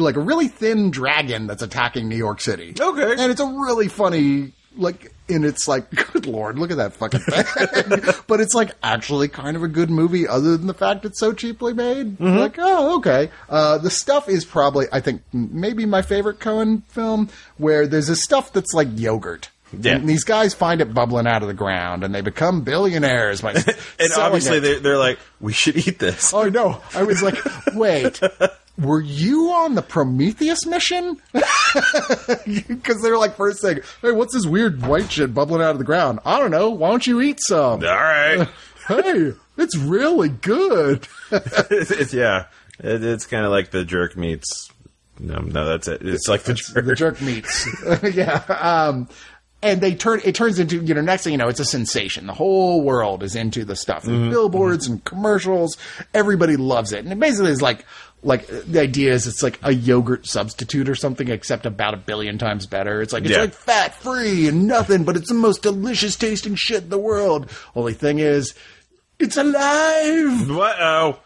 like 0.00 0.16
a 0.16 0.20
really 0.20 0.48
thin 0.48 0.90
dragon 0.90 1.46
that's 1.46 1.62
attacking 1.62 2.08
New 2.08 2.16
York 2.16 2.40
City. 2.40 2.74
Okay. 2.78 3.12
And 3.12 3.30
it's 3.30 3.40
a 3.40 3.46
really 3.46 3.88
funny, 3.88 4.52
like, 4.76 5.12
and 5.28 5.44
it's 5.44 5.66
like, 5.66 5.90
good 6.12 6.26
lord, 6.26 6.58
look 6.58 6.70
at 6.70 6.76
that 6.78 6.94
fucking 6.94 7.20
thing. 7.20 8.14
but 8.26 8.40
it's 8.40 8.54
like 8.54 8.72
actually 8.82 9.28
kind 9.28 9.56
of 9.56 9.62
a 9.62 9.68
good 9.68 9.90
movie 9.90 10.26
other 10.26 10.56
than 10.56 10.66
the 10.66 10.74
fact 10.74 11.04
it's 11.04 11.20
so 11.20 11.32
cheaply 11.32 11.72
made. 11.72 12.18
Mm-hmm. 12.18 12.38
Like, 12.38 12.56
oh, 12.58 12.96
okay. 12.98 13.30
Uh, 13.48 13.78
the 13.78 13.90
stuff 13.90 14.28
is 14.28 14.44
probably, 14.44 14.86
I 14.92 15.00
think, 15.00 15.22
maybe 15.32 15.86
my 15.86 16.02
favorite 16.02 16.40
Cohen 16.40 16.82
film 16.88 17.28
where 17.56 17.86
there's 17.86 18.08
this 18.08 18.22
stuff 18.22 18.52
that's 18.52 18.74
like 18.74 18.88
yogurt. 18.94 19.50
Yeah. 19.80 19.96
And 19.96 20.08
these 20.08 20.24
guys 20.24 20.54
find 20.54 20.80
it 20.80 20.94
bubbling 20.94 21.26
out 21.26 21.42
of 21.42 21.48
the 21.48 21.54
ground 21.54 22.04
and 22.04 22.14
they 22.14 22.20
become 22.20 22.62
billionaires 22.62 23.40
by 23.40 23.52
and 23.98 24.12
obviously 24.16 24.58
it. 24.58 24.60
they're, 24.60 24.80
they're 24.80 24.98
like, 24.98 25.18
we 25.40 25.52
should 25.52 25.76
eat 25.76 25.98
this. 25.98 26.32
Oh 26.32 26.48
no! 26.48 26.80
I 26.94 27.02
was 27.02 27.22
like, 27.22 27.36
wait, 27.74 28.20
were 28.78 29.00
you 29.00 29.50
on 29.50 29.74
the 29.74 29.82
Prometheus 29.82 30.66
mission? 30.66 31.16
Because 32.46 33.02
they're 33.02 33.18
like 33.18 33.36
first 33.36 33.60
saying, 33.60 33.80
"Hey, 34.02 34.12
what's 34.12 34.34
this 34.34 34.46
weird 34.46 34.84
white 34.86 35.10
shit 35.10 35.34
bubbling 35.34 35.62
out 35.62 35.70
of 35.72 35.78
the 35.78 35.84
ground?" 35.84 36.20
I 36.24 36.38
don't 36.38 36.50
know. 36.50 36.70
Why 36.70 36.90
don't 36.90 37.06
you 37.06 37.20
eat 37.20 37.40
some? 37.40 37.82
All 37.84 37.88
right. 37.90 38.48
hey, 38.88 39.32
it's 39.56 39.76
really 39.76 40.28
good. 40.28 41.06
it's, 41.30 41.70
it's- 41.90 42.14
yeah, 42.14 42.46
it, 42.78 43.02
it's 43.02 43.26
kind 43.26 43.44
of 43.44 43.50
like 43.50 43.70
the 43.70 43.84
jerk 43.84 44.16
meats. 44.16 44.70
No, 45.18 45.38
no, 45.38 45.64
that's 45.64 45.88
it. 45.88 46.02
It's 46.06 46.28
like 46.28 46.42
the 46.42 46.54
jerk. 46.54 46.84
the 46.84 46.94
jerk 46.94 47.20
meats. 47.22 47.68
yeah. 48.14 48.42
Um, 48.48 49.08
and 49.62 49.80
they 49.80 49.94
turn 49.94 50.20
it 50.24 50.34
turns 50.34 50.58
into 50.58 50.76
you 50.84 50.92
know 50.92 51.00
next 51.00 51.24
thing 51.24 51.32
you 51.32 51.38
know 51.38 51.48
it's 51.48 51.60
a 51.60 51.64
sensation. 51.64 52.26
The 52.26 52.34
whole 52.34 52.82
world 52.82 53.22
is 53.22 53.34
into 53.34 53.64
the 53.64 53.74
stuff. 53.76 54.02
There's 54.02 54.28
billboards 54.30 54.86
and 54.86 55.02
commercials. 55.04 55.78
Everybody 56.12 56.56
loves 56.56 56.92
it, 56.92 57.02
and 57.04 57.10
it 57.12 57.18
basically 57.18 57.50
is 57.52 57.62
like 57.62 57.86
like 58.24 58.46
the 58.46 58.80
idea 58.80 59.12
is 59.12 59.26
it's 59.26 59.42
like 59.42 59.58
a 59.62 59.72
yogurt 59.72 60.26
substitute 60.26 60.88
or 60.88 60.94
something, 60.94 61.28
except 61.28 61.66
about 61.66 61.94
a 61.94 61.98
billion 61.98 62.38
times 62.38 62.66
better. 62.66 63.02
It's 63.02 63.12
like 63.12 63.24
it's 63.24 63.32
Yeah. 63.32 63.40
like 63.42 63.54
fat 63.54 63.94
free 63.94 64.48
and 64.48 64.66
nothing, 64.66 65.04
but 65.04 65.16
it's 65.16 65.28
the 65.28 65.34
most 65.34 65.62
delicious 65.62 66.16
tasting 66.16 66.54
shit 66.54 66.84
in 66.84 66.88
the 66.88 66.98
world. 66.98 67.50
Only 67.76 67.92
thing 67.92 68.18
is, 68.18 68.54
it's 69.18 69.36
alive. 69.36 70.50
What? 70.50 70.76
Oh. 70.80 71.18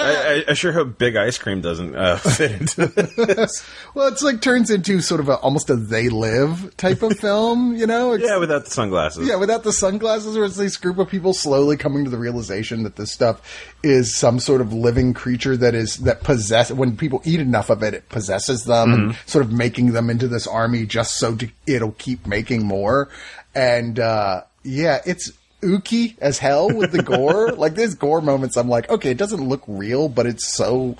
I, 0.00 0.44
I, 0.48 0.54
sure 0.54 0.72
hope 0.72 0.98
Big 0.98 1.16
Ice 1.16 1.38
Cream 1.38 1.60
doesn't 1.60 1.94
uh, 1.94 2.16
fit 2.18 2.52
into 2.52 2.86
this. 2.86 3.66
Well, 3.92 4.06
it's 4.06 4.22
like 4.22 4.40
turns 4.40 4.70
into 4.70 5.00
sort 5.00 5.20
of 5.20 5.28
a 5.28 5.36
almost 5.36 5.68
a 5.68 5.74
they 5.74 6.08
live 6.08 6.76
type 6.76 7.02
of 7.02 7.18
film, 7.18 7.74
you 7.74 7.86
know? 7.86 8.12
It's, 8.12 8.24
yeah, 8.24 8.36
without 8.36 8.64
the 8.64 8.70
sunglasses. 8.70 9.26
Yeah, 9.26 9.34
without 9.34 9.64
the 9.64 9.72
sunglasses, 9.72 10.36
where 10.36 10.44
it's 10.44 10.56
this 10.56 10.76
group 10.76 10.98
of 10.98 11.08
people 11.08 11.34
slowly 11.34 11.76
coming 11.76 12.04
to 12.04 12.10
the 12.10 12.18
realization 12.18 12.84
that 12.84 12.94
this 12.96 13.10
stuff 13.10 13.74
is 13.82 14.14
some 14.14 14.38
sort 14.38 14.60
of 14.60 14.72
living 14.72 15.12
creature 15.12 15.56
that 15.56 15.74
is 15.74 15.96
that 15.98 16.22
possess. 16.22 16.70
When 16.70 16.96
people 16.96 17.20
eat 17.24 17.40
enough 17.40 17.68
of 17.68 17.82
it, 17.82 17.94
it 17.94 18.08
possesses 18.08 18.64
them 18.64 18.92
and 18.92 19.16
sort 19.26 19.44
of 19.44 19.50
making 19.50 19.92
them 19.92 20.08
into 20.08 20.28
this 20.28 20.46
army 20.46 20.86
just 20.86 21.18
so 21.18 21.34
to, 21.36 21.48
it'll 21.66 21.92
keep 21.92 22.26
making 22.26 22.64
more. 22.64 23.08
And 23.54 23.98
uh, 23.98 24.42
yeah, 24.62 25.00
it's 25.04 25.32
ooky 25.60 26.16
as 26.20 26.38
hell 26.38 26.70
with 26.70 26.92
the 26.92 27.02
gore. 27.02 27.52
like 27.56 27.74
there's 27.74 27.94
gore 27.94 28.20
moments. 28.20 28.56
I'm 28.56 28.68
like, 28.68 28.88
okay, 28.90 29.10
it 29.10 29.18
doesn't 29.18 29.48
look 29.48 29.62
real, 29.66 30.08
but 30.08 30.26
it's 30.26 30.54
so 30.54 30.96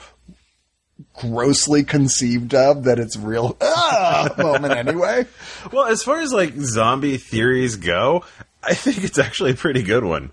grossly 1.14 1.84
conceived 1.84 2.54
of 2.54 2.84
that 2.84 2.98
it's 2.98 3.16
real 3.16 3.56
ah, 3.60 4.28
moment 4.38 4.74
anyway. 4.74 5.26
Well, 5.72 5.86
as 5.86 6.02
far 6.02 6.20
as 6.20 6.32
like 6.32 6.54
zombie 6.54 7.16
theories 7.16 7.76
go, 7.76 8.24
I 8.62 8.74
think 8.74 9.04
it's 9.04 9.18
actually 9.18 9.52
a 9.52 9.56
pretty 9.56 9.82
good 9.82 10.04
one. 10.04 10.30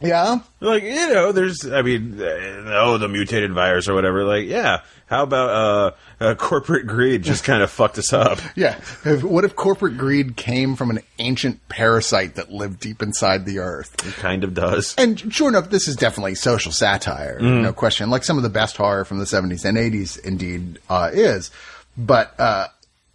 Yeah. 0.00 0.40
Like 0.60 0.82
you 0.82 1.12
know, 1.12 1.32
there's 1.32 1.66
I 1.66 1.82
mean, 1.82 2.20
uh, 2.20 2.70
oh, 2.74 2.98
the 2.98 3.08
mutated 3.08 3.52
virus 3.52 3.88
or 3.88 3.94
whatever. 3.94 4.24
Like, 4.24 4.46
yeah, 4.46 4.82
how 5.06 5.22
about 5.22 5.50
uh, 5.50 6.24
uh 6.24 6.34
corporate 6.34 6.86
greed 6.86 7.22
just 7.22 7.44
kind 7.44 7.62
of 7.62 7.70
fucked 7.78 7.98
us 7.98 8.12
up? 8.12 8.38
Yeah. 8.54 8.78
What 9.22 9.44
if 9.44 9.56
corporate 9.56 9.98
greed 9.98 10.36
came 10.36 10.76
from 10.76 10.90
an 10.90 11.00
ancient 11.18 11.68
parasite 11.68 12.36
that 12.36 12.50
lived 12.50 12.80
deep 12.80 13.02
inside 13.02 13.44
the 13.44 13.58
earth? 13.58 13.94
It 14.06 14.14
kind 14.14 14.44
of 14.44 14.54
does. 14.54 14.94
And 14.96 15.32
sure 15.32 15.48
enough, 15.48 15.70
this 15.70 15.88
is 15.88 15.96
definitely 15.96 16.34
social 16.34 16.72
satire, 16.72 17.40
no 17.40 17.72
question. 17.72 18.10
Like 18.10 18.24
some 18.24 18.36
of 18.36 18.42
the 18.42 18.48
best 18.48 18.76
horror 18.76 19.04
from 19.04 19.18
the 19.18 19.24
70s 19.24 19.64
and 19.64 19.76
80s, 19.76 20.18
indeed, 20.24 20.78
uh, 20.88 21.10
is. 21.12 21.50
But 21.96 22.38
uh, 22.38 22.68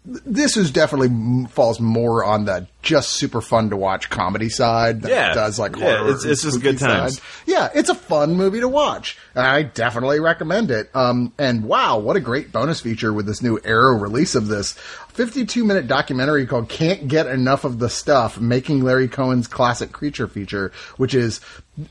this 0.06 0.56
is 0.58 0.70
definitely 0.70 1.46
falls 1.48 1.80
more 1.80 2.24
on 2.24 2.44
the 2.44 2.66
just 2.82 3.10
super 3.12 3.40
fun 3.40 3.70
to 3.70 3.76
watch 3.76 4.10
comedy 4.10 4.50
side 4.50 5.00
than 5.00 5.10
Yeah. 5.10 5.30
it 5.30 5.34
does 5.34 5.58
like 5.58 5.74
Yeah, 5.76 5.96
horror. 5.96 6.08
it's- 6.10 6.24
it's 6.24 6.42
just 6.42 6.60
good 6.60 6.78
times. 6.78 7.14
side. 7.14 7.22
Yeah, 7.46 7.68
it's 7.74 7.88
a 7.88 7.94
fun 7.94 8.34
movie 8.36 8.60
to 8.60 8.68
watch. 8.68 9.16
I 9.34 9.62
definitely 9.62 10.20
recommend 10.20 10.70
it. 10.70 10.90
Um, 10.94 11.32
and 11.38 11.64
wow, 11.64 11.96
what 11.98 12.16
a 12.16 12.20
great 12.20 12.52
bonus 12.52 12.80
feature 12.80 13.12
with 13.14 13.24
this 13.24 13.40
new 13.42 13.58
Arrow 13.64 13.96
release 13.96 14.34
of 14.34 14.48
this 14.48 14.72
52 15.14 15.64
minute 15.64 15.86
documentary 15.86 16.44
called 16.46 16.68
Can't 16.68 17.08
Get 17.08 17.26
Enough 17.26 17.64
of 17.64 17.78
the 17.78 17.88
Stuff, 17.88 18.38
making 18.38 18.84
Larry 18.84 19.08
Cohen's 19.08 19.46
classic 19.48 19.92
creature 19.92 20.28
feature, 20.28 20.70
which 20.98 21.14
is, 21.14 21.40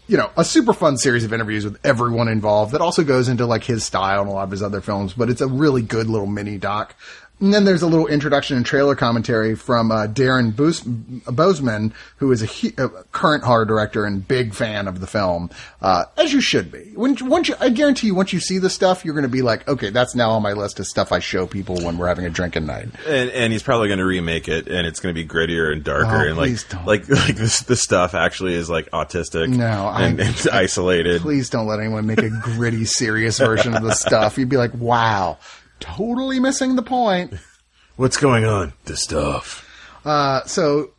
you 0.08 0.17
know, 0.17 0.30
a 0.38 0.45
super 0.45 0.73
fun 0.73 0.97
series 0.97 1.23
of 1.23 1.34
interviews 1.34 1.65
with 1.65 1.80
everyone 1.84 2.28
involved 2.28 2.73
that 2.73 2.82
also 2.82 3.04
goes 3.04 3.28
into 3.28 3.47
like 3.47 3.63
his 3.63 3.84
style 3.84 4.21
and 4.21 4.30
a 4.30 4.34
lot 4.34 4.43
of 4.43 4.52
his 4.52 4.62
other 4.62 4.82
films, 4.82 5.13
but 5.13 5.30
it's 5.32 5.41
a 5.41 5.47
really 5.47 5.82
good 5.82 6.08
little 6.08 6.28
mini 6.28 6.60
doc. 6.60 6.93
And 7.39 7.54
then 7.54 7.65
there's 7.65 7.82
a 7.82 7.88
little 7.88 8.08
introduction 8.08 8.56
and 8.56 8.65
trailer 8.65 8.96
commentary 8.96 9.56
from 9.56 9.91
uh, 9.91 10.08
Darren 10.08 10.56
Boos- 10.56 10.80
Bousman, 10.82 11.91
who 12.17 12.32
is 12.32 12.41
a, 12.41 12.46
hu- 12.46 12.72
a 12.78 12.88
current 13.12 13.43
horror 13.43 13.65
director 13.65 14.06
and 14.06 14.26
big 14.26 14.54
fan 14.54 14.88
of 14.88 15.02
the 15.02 15.08
film, 15.08 15.50
uh, 15.82 16.06
as 16.15 16.32
you 16.32 16.39
should 16.39 16.72
be. 16.72 16.91
When, 16.96 17.17
once 17.28 17.50
you, 17.50 17.56
I 17.60 17.67
guarantee 17.69 18.08
you, 18.08 18.15
once 18.15 18.32
you 18.32 18.39
see 18.39 18.60
the 18.60 18.69
stuff, 18.69 19.04
you're 19.04 19.13
going 19.15 19.24
to 19.24 19.30
be 19.30 19.41
like, 19.41 19.67
okay, 19.67 19.89
that's 19.89 20.15
now 20.15 20.32
on 20.32 20.41
my 20.41 20.54
list 20.54 20.80
of 20.80 20.88
stuff 20.88 21.12
I 21.12 21.19
show 21.19 21.46
people 21.46 21.76
when 21.84 21.98
we're 21.98 22.08
having 22.08 22.26
a 22.26 22.30
drinking 22.30 22.65
night. 22.65 22.88
And, 23.06 23.30
and 23.32 23.52
he's 23.52 23.63
probably 23.63 23.88
going 23.89 24.00
to 24.00 24.06
remake 24.06 24.48
it, 24.48 24.67
and 24.67 24.88
it's 24.88 25.02
going 25.02 25.13
to 25.13 25.22
be 25.22 25.28
grittier 25.28 25.74
and 25.74 25.84
darker, 25.84 26.08
Oh, 26.26 26.28
and 26.30 26.38
like 26.38 26.69
don't. 26.69 26.86
like 26.86 27.10
like 27.10 27.36
this 27.36 27.60
the 27.62 27.76
stuff 27.76 28.13
actually 28.13 28.54
is 28.54 28.69
like 28.69 28.89
autistic, 28.91 29.50
No, 29.50 29.88
I- 29.88 30.04
and, 30.04 30.19
and 30.22 30.48
isolated. 30.54 31.19
Please 31.22 31.50
don't 31.50 31.67
let 31.67 31.80
anyone 31.80 32.06
make 32.08 32.19
a 32.19 32.30
gritty, 32.30 32.86
serious 32.86 33.38
version 33.39 33.74
of 33.76 33.84
the 33.84 33.93
stuff. 33.96 34.38
You'd 34.38 34.48
be 34.50 34.58
like, 34.58 34.74
wow, 34.76 35.39
totally 35.84 36.39
missing 36.39 36.76
the 36.76 36.82
point. 36.82 37.34
What's 37.98 38.17
going 38.17 38.46
on? 38.46 38.74
The 38.86 38.96
stuff. 38.98 39.69
Uh, 40.06 40.43
so 40.46 40.91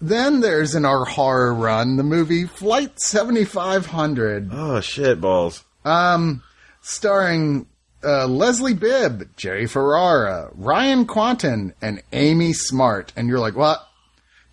then 0.00 0.40
there's 0.40 0.74
in 0.74 0.84
our 0.84 1.04
horror 1.04 1.52
run 1.52 1.96
the 1.96 2.02
movie 2.02 2.44
Flight 2.44 3.00
7500. 3.00 4.50
Oh 4.52 4.80
shit 4.80 5.20
balls. 5.20 5.64
Um, 5.84 6.42
starring 6.80 7.66
uh, 8.04 8.26
Leslie 8.26 8.74
Bibb, 8.74 9.28
Jerry 9.36 9.66
Ferrara, 9.66 10.50
Ryan 10.54 11.06
Kwanten, 11.06 11.72
and 11.82 12.02
Amy 12.12 12.52
Smart. 12.52 13.12
And 13.16 13.28
you're 13.28 13.38
like, 13.38 13.56
what? 13.56 13.86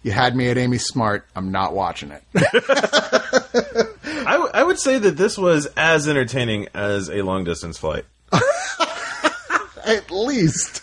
You 0.04 0.12
had 0.12 0.36
me 0.36 0.50
at 0.50 0.58
Amy 0.58 0.80
Smart. 0.80 1.28
I'm 1.36 1.52
not 1.52 1.74
watching 1.74 2.12
it. 2.12 2.24
I, 4.26 4.34
w- 4.34 4.52
I 4.54 4.64
would 4.64 4.80
say 4.80 4.98
that 4.98 5.16
this 5.18 5.38
was 5.38 5.68
as 5.78 6.08
entertaining 6.08 6.68
as 6.74 7.10
a 7.10 7.22
long 7.22 7.44
distance 7.44 7.78
flight. 7.78 8.06
at 9.96 10.12
least. 10.12 10.82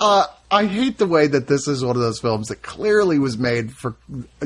Uh, 0.00 0.26
I 0.50 0.66
hate 0.66 0.98
the 0.98 1.06
way 1.06 1.26
that 1.26 1.46
this 1.46 1.66
is 1.68 1.84
one 1.84 1.96
of 1.96 2.02
those 2.02 2.20
films 2.20 2.48
that 2.48 2.62
clearly 2.62 3.18
was 3.18 3.38
made 3.38 3.72
for, 3.72 3.94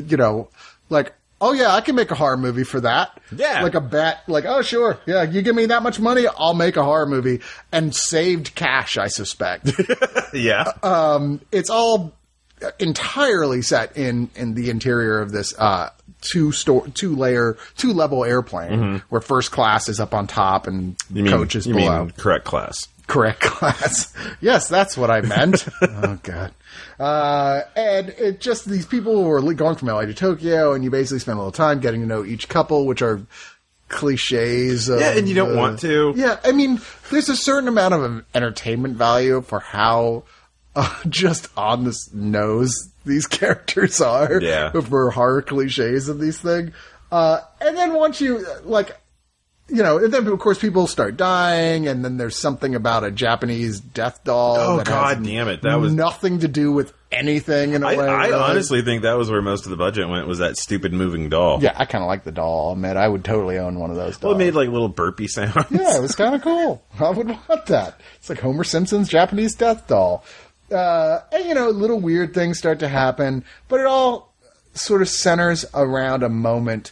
you 0.05 0.17
know, 0.17 0.49
like, 0.89 1.13
oh 1.41 1.53
yeah, 1.53 1.73
I 1.73 1.81
can 1.81 1.95
make 1.95 2.11
a 2.11 2.15
horror 2.15 2.37
movie 2.37 2.63
for 2.63 2.81
that. 2.81 3.19
Yeah. 3.35 3.61
Like 3.63 3.75
a 3.75 3.81
bet, 3.81 4.21
like, 4.27 4.45
oh 4.45 4.61
sure, 4.61 4.99
yeah, 5.05 5.23
you 5.23 5.41
give 5.41 5.55
me 5.55 5.67
that 5.67 5.83
much 5.83 5.99
money, 5.99 6.25
I'll 6.37 6.53
make 6.53 6.77
a 6.77 6.83
horror 6.83 7.05
movie. 7.05 7.41
And 7.71 7.95
saved 7.95 8.55
cash, 8.55 8.97
I 8.97 9.07
suspect. 9.07 9.71
yeah. 10.33 10.71
it's 11.51 11.69
all 11.69 12.13
entirely 12.79 13.61
set 13.61 13.95
in 13.97 14.29
in 14.35 14.53
the 14.53 14.69
interior 14.69 15.21
of 15.21 15.31
this 15.31 15.57
uh 15.57 15.89
two 16.21 16.51
store 16.51 16.85
two 16.89 17.15
layer 17.15 17.57
two 17.77 17.93
level 17.93 18.25
airplane 18.25 19.01
where 19.07 19.21
first 19.21 19.51
class 19.51 19.87
is 19.87 19.99
up 19.99 20.13
on 20.13 20.27
top 20.27 20.67
and 20.67 20.97
Mm-hmm. 20.97 21.17
you 21.17 21.23
mean, 21.23 21.33
coach 21.33 21.55
is 21.55 21.65
you 21.65 21.73
below 21.75 22.05
mean 22.05 22.11
correct 22.17 22.43
class. 22.45 22.87
Correct 23.09 23.41
class 23.41 24.13
yes 24.39 24.69
that's 24.69 24.95
what 24.97 25.11
i 25.11 25.19
meant 25.19 25.67
oh 25.81 26.17
god 26.23 26.53
uh 26.99 27.61
and 27.75 28.09
it 28.09 28.39
just 28.39 28.65
these 28.69 28.85
people 28.85 29.21
who 29.23 29.29
are 29.29 29.53
going 29.53 29.75
from 29.75 29.87
la 29.89 29.99
to 30.01 30.13
tokyo 30.13 30.71
and 30.73 30.83
you 30.83 30.89
basically 30.89 31.19
spend 31.19 31.35
a 31.37 31.39
little 31.41 31.51
time 31.51 31.79
getting 31.81 31.99
to 31.99 32.07
know 32.07 32.23
each 32.23 32.47
couple 32.47 32.85
which 32.85 33.01
are 33.01 33.21
cliches 33.89 34.87
of, 34.89 34.99
Yeah, 34.99 35.17
and 35.17 35.27
you 35.27 35.35
don't 35.35 35.53
uh, 35.57 35.59
want 35.59 35.79
to. 35.79 36.13
yeah, 36.15 36.39
I 36.43 36.51
mean, 36.51 36.79
there's 37.09 37.27
a 37.29 37.35
certain 37.35 37.67
amount 37.67 37.95
of 37.95 38.23
entertainment 38.35 38.95
value 38.97 39.41
for 39.41 39.59
how 39.59 40.23
uh, 40.75 40.95
just 41.09 41.47
on 41.57 41.83
the 41.85 41.97
nose 42.13 42.71
these 43.05 43.25
characters 43.25 43.99
are. 43.99 44.39
Yeah. 44.41 44.71
For 44.81 45.09
horror 45.11 45.41
cliches 45.41 46.07
of 46.07 46.19
these 46.19 46.39
things. 46.39 46.71
Uh, 47.11 47.39
and 47.59 47.75
then 47.75 47.95
once 47.95 48.21
you, 48.21 48.45
like, 48.63 48.95
you 49.71 49.83
know, 49.83 49.97
and 49.97 50.13
then 50.13 50.27
of 50.27 50.39
course 50.39 50.57
people 50.59 50.87
start 50.87 51.17
dying, 51.17 51.87
and 51.87 52.03
then 52.03 52.17
there's 52.17 52.37
something 52.37 52.75
about 52.75 53.03
a 53.03 53.11
Japanese 53.11 53.79
death 53.79 54.23
doll. 54.23 54.55
Oh, 54.57 54.77
that 54.77 54.85
God 54.87 55.23
damn 55.23 55.47
it, 55.47 55.61
that 55.63 55.79
was- 55.79 55.93
nothing 55.93 56.39
to 56.39 56.47
do 56.47 56.71
with 56.71 56.93
anything 57.11 57.73
in 57.73 57.81
a 57.83 57.87
I, 57.87 57.95
way. 57.97 58.07
I 58.07 58.31
honestly 58.31 58.83
think 58.83 59.01
that 59.01 59.17
was 59.17 59.31
where 59.31 59.41
most 59.41 59.65
of 59.65 59.71
the 59.71 59.77
budget 59.77 60.07
went 60.07 60.27
was 60.27 60.39
that 60.39 60.57
stupid 60.57 60.93
moving 60.93 61.29
doll. 61.29 61.61
yeah, 61.61 61.73
I 61.75 61.85
kind 61.85 62.03
of 62.03 62.07
like 62.07 62.23
the 62.23 62.31
doll. 62.31 62.75
Man, 62.75 62.97
I 62.97 63.07
would 63.07 63.23
totally 63.25 63.57
own 63.57 63.79
one 63.79 63.89
of 63.89 63.95
those. 63.95 64.21
Well, 64.21 64.33
Dolls. 64.33 64.41
it 64.41 64.45
made 64.45 64.53
like 64.53 64.69
little 64.69 64.89
burpy 64.89 65.27
sounds. 65.27 65.55
Yeah, 65.71 65.97
it 65.97 66.01
was 66.01 66.15
kind 66.15 66.35
of 66.35 66.41
cool. 66.41 66.83
I 66.99 67.09
would 67.09 67.27
want 67.27 67.65
that. 67.67 67.99
It's 68.17 68.29
like 68.29 68.39
Homer 68.39 68.63
Simpson's 68.63 69.09
Japanese 69.09 69.55
death 69.55 69.87
doll. 69.87 70.23
Uh, 70.71 71.21
and, 71.31 71.45
you 71.45 71.55
know, 71.55 71.69
little 71.69 71.99
weird 71.99 72.33
things 72.35 72.59
start 72.59 72.77
to 72.79 72.87
happen, 72.87 73.43
but 73.69 73.79
it 73.79 73.87
all 73.87 74.33
sort 74.75 75.01
of 75.01 75.09
centers 75.09 75.65
around 75.73 76.21
a 76.21 76.29
moment 76.29 76.91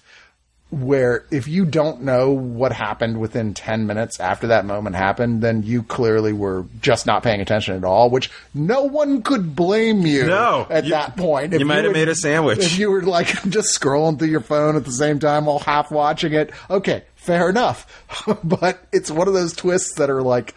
where 0.69 1.23
if 1.31 1.47
you 1.47 1.63
don't 1.63 2.01
know 2.01 2.31
what 2.31 2.73
happened 2.73 3.19
within 3.19 3.53
10 3.53 3.87
minutes 3.87 4.19
after 4.19 4.47
that 4.47 4.65
moment 4.65 4.97
happened, 4.97 5.41
then 5.41 5.63
you 5.63 5.81
clearly 5.81 6.33
were 6.33 6.65
just 6.81 7.05
not 7.05 7.23
paying 7.23 7.39
attention 7.39 7.75
at 7.77 7.85
all, 7.85 8.09
which 8.09 8.29
no 8.53 8.83
one 8.83 9.21
could 9.21 9.55
blame 9.55 10.05
you 10.05 10.25
No, 10.27 10.67
at 10.69 10.83
you- 10.83 10.89
that 10.91 11.15
point. 11.15 11.53
you 11.53 11.65
might 11.65 11.75
have 11.77 11.85
had- 11.85 11.93
made 11.93 12.09
a 12.09 12.15
sandwich. 12.15 12.59
If 12.59 12.77
you 12.79 12.91
were 12.91 13.01
like 13.01 13.27
just 13.49 13.79
scrolling 13.79 14.19
through 14.19 14.27
your 14.27 14.41
phone 14.41 14.75
at 14.75 14.83
the 14.83 14.91
same 14.91 15.19
time 15.19 15.45
while 15.45 15.59
half 15.59 15.89
watching 15.89 16.33
it, 16.33 16.51
okay, 16.69 17.03
fair 17.15 17.49
enough. 17.49 18.05
but 18.43 18.85
it's 18.91 19.09
one 19.09 19.29
of 19.29 19.33
those 19.33 19.53
twists 19.53 19.95
that 19.95 20.09
are 20.09 20.21
like, 20.21 20.53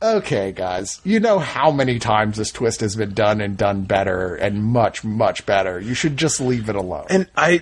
okay, 0.00 0.52
guys, 0.52 1.00
you 1.04 1.18
know 1.20 1.38
how 1.40 1.70
many 1.72 1.98
times 1.98 2.36
this 2.36 2.50
twist 2.52 2.80
has 2.80 2.94
been 2.96 3.12
done 3.14 3.40
and 3.40 3.56
done 3.56 3.82
better 3.82 4.34
and 4.36 4.62
much, 4.62 5.02
much 5.04 5.46
better. 5.46 5.80
You 5.80 5.94
should 5.94 6.16
just 6.16 6.40
leave 6.40 6.68
it 6.68 6.76
alone. 6.76 7.06
And 7.10 7.28
I 7.36 7.58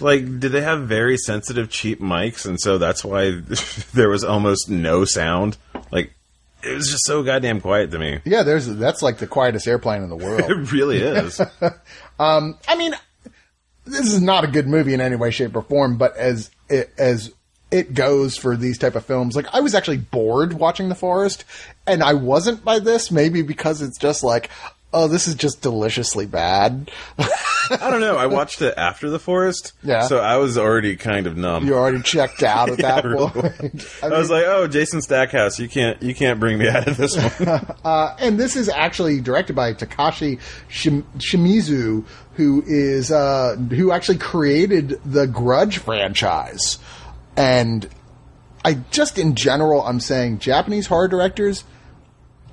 like, 0.00 0.24
did 0.40 0.52
they 0.52 0.62
have 0.62 0.88
very 0.88 1.16
sensitive, 1.16 1.70
cheap 1.70 2.00
mics, 2.00 2.46
and 2.46 2.60
so 2.60 2.78
that's 2.78 3.04
why 3.04 3.30
there 3.94 4.08
was 4.08 4.24
almost 4.24 4.68
no 4.70 5.04
sound. 5.04 5.56
Like, 5.90 6.12
it 6.62 6.74
was 6.74 6.90
just 6.90 7.06
so 7.06 7.22
goddamn 7.22 7.60
quiet 7.60 7.90
to 7.92 7.98
me. 7.98 8.20
yeah, 8.24 8.42
there's 8.42 8.66
that's 8.66 9.00
like 9.02 9.18
the 9.18 9.26
quietest 9.26 9.66
airplane 9.66 10.02
in 10.02 10.10
the 10.10 10.16
world. 10.16 10.42
It 10.50 10.72
really 10.72 10.98
is. 10.98 11.40
Um, 12.18 12.58
I 12.68 12.76
mean, 12.76 12.92
this 13.86 14.12
is 14.12 14.20
not 14.20 14.44
a 14.44 14.46
good 14.46 14.66
movie 14.66 14.92
in 14.92 15.00
any 15.00 15.16
way, 15.16 15.30
shape, 15.30 15.56
or 15.56 15.62
form. 15.62 15.96
But 15.96 16.14
as 16.18 16.50
it, 16.68 16.92
as 16.98 17.32
it 17.70 17.94
goes 17.94 18.36
for 18.36 18.58
these 18.58 18.76
type 18.76 18.94
of 18.94 19.06
films, 19.06 19.34
like 19.34 19.46
I 19.54 19.60
was 19.60 19.74
actually 19.74 19.96
bored 19.96 20.52
watching 20.52 20.90
The 20.90 20.94
Forest, 20.94 21.46
and 21.86 22.02
I 22.02 22.12
wasn't 22.12 22.62
by 22.62 22.78
this. 22.78 23.10
Maybe 23.10 23.40
because 23.40 23.80
it's 23.80 23.96
just 23.96 24.22
like, 24.22 24.50
oh, 24.92 25.06
this 25.08 25.28
is 25.28 25.34
just 25.36 25.60
deliciously 25.62 26.26
bad. 26.26 26.90
I 27.18 27.90
don't 27.90 28.00
know. 28.00 28.16
I 28.16 28.26
watched 28.26 28.60
it 28.62 28.74
after 28.76 29.08
the 29.10 29.20
forest, 29.20 29.72
Yeah. 29.84 30.02
So 30.02 30.18
I 30.18 30.38
was 30.38 30.58
already 30.58 30.96
kind 30.96 31.28
of 31.28 31.36
numb. 31.36 31.66
You're 31.66 31.78
already 31.78 32.02
checked 32.02 32.42
out 32.42 32.68
at 32.70 32.78
that 32.82 33.04
Yeah, 33.04 33.30
point. 33.30 33.86
I 34.02 34.08
was 34.18 34.28
like, 34.30 34.44
"Oh, 34.46 34.66
Jason 34.66 35.00
Stackhouse, 35.02 35.58
you 35.60 35.68
can't, 35.68 36.02
you 36.02 36.12
can't 36.14 36.40
bring 36.40 36.58
me 36.58 36.68
out 36.68 36.88
of 36.88 36.96
this 36.96 37.16
one." 37.16 37.66
Uh, 37.84 38.16
and 38.18 38.38
this 38.38 38.56
is 38.56 38.68
actually 38.68 39.20
directed 39.20 39.54
by 39.54 39.72
Takashi 39.74 40.40
Shim- 40.68 41.04
Shimizu, 41.18 42.04
who 42.34 42.62
is 42.66 43.10
uh, 43.12 43.54
who 43.56 43.92
actually 43.92 44.18
created 44.18 45.00
the 45.04 45.26
Grudge 45.26 45.78
franchise. 45.78 46.78
And 47.36 47.88
I 48.64 48.74
just 48.90 49.18
in 49.18 49.34
general, 49.36 49.82
I'm 49.86 50.00
saying 50.00 50.40
Japanese 50.40 50.86
horror 50.88 51.08
directors 51.08 51.64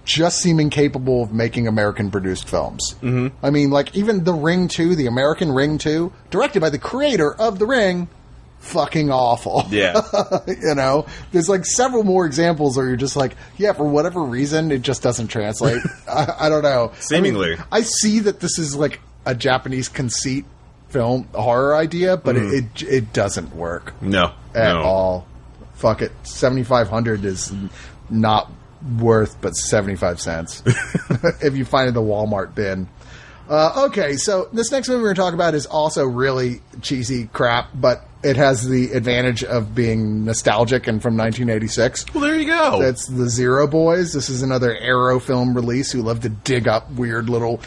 just 0.08 0.40
seem 0.42 0.60
incapable 0.60 1.22
of 1.24 1.34
making 1.34 1.68
American 1.68 2.10
produced 2.10 2.48
films. 2.50 2.96
Mm-hmm. 3.02 3.28
I 3.46 3.50
mean, 3.50 3.70
like 3.70 3.94
even 3.96 4.24
The 4.24 4.34
Ring 4.34 4.68
2, 4.70 4.96
the 4.96 5.06
American 5.08 5.52
Ring 5.52 5.78
2, 5.78 6.12
directed 6.32 6.62
by 6.62 6.70
the 6.70 6.80
creator 6.80 7.34
of 7.36 7.60
The 7.60 7.66
Ring, 7.68 8.08
fucking 8.60 9.12
awful. 9.12 9.66
yeah, 9.70 10.02
you 10.48 10.74
know, 10.76 11.06
there's 11.34 11.50
like 11.50 11.66
several 11.66 12.04
more 12.04 12.26
examples 12.26 12.78
where 12.78 12.88
you're 12.88 12.96
just 12.96 13.18
like, 13.18 13.36
yeah, 13.58 13.74
for 13.74 13.84
whatever 13.84 14.22
reason, 14.24 14.72
it 14.72 14.82
just 14.82 15.04
doesn't 15.04 15.28
translate. 15.28 15.82
I, 16.10 16.34
I 16.40 16.50
don't 16.50 16.64
know. 16.64 16.94
Seemingly. 17.00 17.54
I, 17.54 17.56
mean, 17.56 17.64
I 17.74 17.82
see 17.82 18.20
that 18.20 18.40
this 18.40 18.58
is 18.58 18.76
like 18.76 19.02
a 19.26 19.36
Japanese 19.36 19.90
conceit 19.90 20.46
film 20.88 21.28
horror 21.36 21.76
idea, 21.76 22.16
but 22.16 22.38
it, 22.38 22.54
it 22.54 22.84
it 22.84 23.14
doesn't 23.14 23.54
work 23.54 23.94
No, 24.02 24.32
at 24.56 24.72
no. 24.74 24.82
all. 24.82 25.28
Fuck 25.74 26.02
it, 26.02 26.14
seventy 26.24 26.64
five 26.64 26.88
hundred 26.88 27.26
is 27.26 27.54
not 28.10 28.50
worth 29.00 29.40
but 29.42 29.52
seventy 29.56 29.96
five 29.96 30.20
cents 30.20 30.64
if 31.42 31.56
you 31.56 31.66
find 31.66 31.86
it 31.86 31.90
in 31.90 31.94
the 31.94 32.02
Walmart 32.02 32.56
bin. 32.56 32.88
Uh, 33.50 33.86
okay, 33.88 34.18
so 34.18 34.50
this 34.52 34.72
next 34.72 34.90
movie 34.90 35.00
we're 35.02 35.14
going 35.14 35.16
to 35.16 35.22
talk 35.22 35.34
about 35.34 35.54
is 35.56 35.66
also 35.66 36.06
really 36.06 36.62
cheesy 36.82 37.28
crap, 37.28 37.70
but 37.74 38.06
it 38.24 38.36
has 38.36 38.68
the 38.68 38.92
advantage 38.92 39.44
of 39.44 39.74
being 39.74 40.26
nostalgic 40.26 40.88
and 40.88 41.02
from 41.02 41.16
1986. 41.16 42.14
Well, 42.14 42.24
there 42.24 42.38
you 42.38 42.46
go. 42.48 42.82
It's 42.82 43.08
the 43.08 43.30
Zero 43.30 43.66
Boys. 43.68 44.12
This 44.12 44.30
is 44.30 44.42
another 44.42 44.76
Arrow 44.76 45.20
film 45.20 45.54
release 45.54 45.92
who 45.92 46.02
love 46.02 46.22
to 46.22 46.30
dig 46.30 46.68
up 46.68 46.92
weird 46.92 47.30
little 47.30 47.62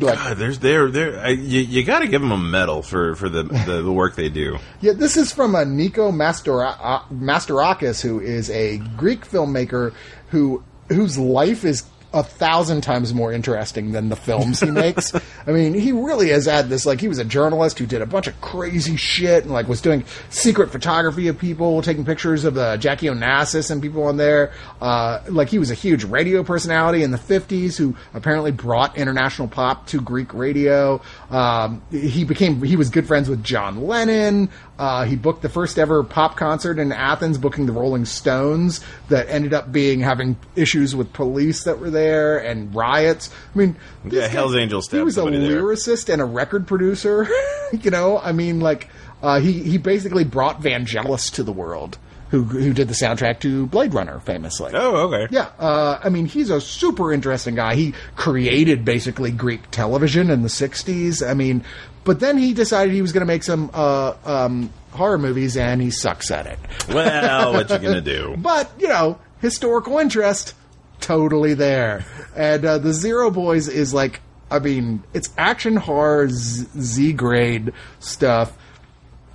like 0.00 0.16
God, 0.16 0.36
there's 0.36 0.58
there 0.58 0.90
there. 0.90 1.30
You 1.30 1.60
you 1.60 1.84
got 1.84 2.00
to 2.00 2.08
give 2.08 2.20
them 2.20 2.32
a 2.32 2.38
medal 2.38 2.82
for 2.82 3.14
for 3.14 3.28
the, 3.28 3.42
the 3.66 3.82
the 3.82 3.92
work 3.92 4.16
they 4.16 4.28
do. 4.28 4.58
Yeah, 4.80 4.92
this 4.92 5.16
is 5.16 5.32
from 5.32 5.54
a 5.54 5.64
Nico 5.64 6.10
Mastera- 6.10 6.76
uh, 6.80 7.00
Mastorakis, 7.12 8.00
who 8.00 8.20
is 8.20 8.50
a 8.50 8.78
Greek 8.96 9.26
filmmaker 9.26 9.92
who 10.30 10.62
whose 10.88 11.18
life 11.18 11.64
is 11.64 11.84
a 12.12 12.22
thousand 12.22 12.82
times 12.82 13.14
more 13.14 13.32
interesting 13.32 13.92
than 13.92 14.08
the 14.08 14.16
films 14.16 14.60
he 14.60 14.70
makes. 14.70 15.14
I 15.46 15.50
mean, 15.50 15.74
he 15.74 15.92
really 15.92 16.28
has 16.30 16.46
had 16.46 16.68
this 16.68 16.84
like 16.84 17.00
he 17.00 17.08
was 17.08 17.18
a 17.18 17.24
journalist 17.24 17.78
who 17.78 17.86
did 17.86 18.02
a 18.02 18.06
bunch 18.06 18.26
of 18.26 18.40
crazy 18.40 18.96
shit 18.96 19.44
and 19.44 19.52
like 19.52 19.68
was 19.68 19.80
doing 19.80 20.04
secret 20.28 20.70
photography 20.70 21.28
of 21.28 21.38
people, 21.38 21.82
taking 21.82 22.04
pictures 22.04 22.44
of 22.44 22.58
uh, 22.58 22.76
Jackie 22.76 23.06
Onassis 23.06 23.70
and 23.70 23.80
people 23.80 24.04
on 24.04 24.16
there. 24.16 24.52
Uh, 24.80 25.20
like 25.28 25.48
he 25.48 25.58
was 25.58 25.70
a 25.70 25.74
huge 25.74 26.04
radio 26.04 26.42
personality 26.42 27.02
in 27.02 27.10
the 27.10 27.18
fifties 27.18 27.76
who 27.76 27.96
apparently 28.14 28.50
brought 28.50 28.96
international 28.96 29.48
pop 29.48 29.86
to 29.86 30.00
Greek 30.00 30.34
radio. 30.34 31.00
Um, 31.30 31.82
he 31.90 32.24
became 32.24 32.62
he 32.62 32.76
was 32.76 32.90
good 32.90 33.06
friends 33.06 33.28
with 33.28 33.42
John 33.42 33.86
Lennon. 33.86 34.50
Uh, 34.82 35.04
he 35.04 35.14
booked 35.14 35.42
the 35.42 35.48
first 35.48 35.78
ever 35.78 36.02
pop 36.02 36.36
concert 36.36 36.76
in 36.76 36.90
Athens, 36.90 37.38
booking 37.38 37.66
the 37.66 37.72
Rolling 37.72 38.04
Stones, 38.04 38.80
that 39.10 39.28
ended 39.28 39.54
up 39.54 39.70
being 39.70 40.00
having 40.00 40.36
issues 40.56 40.96
with 40.96 41.12
police 41.12 41.62
that 41.62 41.78
were 41.78 41.88
there 41.88 42.38
and 42.38 42.74
riots. 42.74 43.30
I 43.54 43.58
mean, 43.58 43.76
this 44.04 44.14
Yeah, 44.14 44.26
Hell's 44.26 44.56
Angels 44.56 44.90
He 44.90 45.00
was 45.00 45.16
a 45.16 45.20
somebody 45.20 45.38
there. 45.46 45.62
lyricist 45.62 46.12
and 46.12 46.20
a 46.20 46.24
record 46.24 46.66
producer. 46.66 47.28
you 47.72 47.92
know, 47.92 48.18
I 48.18 48.32
mean, 48.32 48.58
like 48.58 48.88
uh, 49.22 49.38
he 49.38 49.52
he 49.62 49.78
basically 49.78 50.24
brought 50.24 50.60
Vangelis 50.60 51.30
to 51.34 51.44
the 51.44 51.52
world, 51.52 51.96
who 52.30 52.42
who 52.42 52.72
did 52.72 52.88
the 52.88 52.94
soundtrack 52.94 53.38
to 53.42 53.66
Blade 53.68 53.94
Runner, 53.94 54.18
famously. 54.18 54.72
Oh, 54.74 55.12
okay. 55.12 55.28
Yeah, 55.30 55.50
uh, 55.60 56.00
I 56.02 56.08
mean, 56.08 56.26
he's 56.26 56.50
a 56.50 56.60
super 56.60 57.12
interesting 57.12 57.54
guy. 57.54 57.76
He 57.76 57.94
created 58.16 58.84
basically 58.84 59.30
Greek 59.30 59.70
television 59.70 60.28
in 60.28 60.42
the 60.42 60.48
60s. 60.48 61.24
I 61.24 61.34
mean, 61.34 61.62
but 62.04 62.20
then 62.20 62.38
he 62.38 62.52
decided 62.52 62.94
he 62.94 63.02
was 63.02 63.12
going 63.12 63.22
to 63.22 63.26
make 63.26 63.42
some 63.42 63.70
uh, 63.72 64.14
um, 64.24 64.72
horror 64.90 65.18
movies, 65.18 65.56
and 65.56 65.80
he 65.80 65.90
sucks 65.90 66.30
at 66.30 66.46
it. 66.46 66.58
Well, 66.88 67.52
what 67.52 67.70
you 67.70 67.78
gonna 67.78 68.00
do? 68.00 68.34
But, 68.42 68.70
you 68.78 68.88
know, 68.88 69.18
historical 69.40 69.98
interest, 69.98 70.54
totally 71.00 71.54
there. 71.54 72.04
And 72.36 72.64
uh, 72.64 72.78
The 72.78 72.92
Zero 72.92 73.30
Boys 73.30 73.68
is 73.68 73.94
like, 73.94 74.20
I 74.50 74.58
mean, 74.58 75.02
it's 75.14 75.30
action 75.38 75.76
horror 75.76 76.28
Z 76.28 77.12
grade 77.14 77.72
stuff 78.00 78.56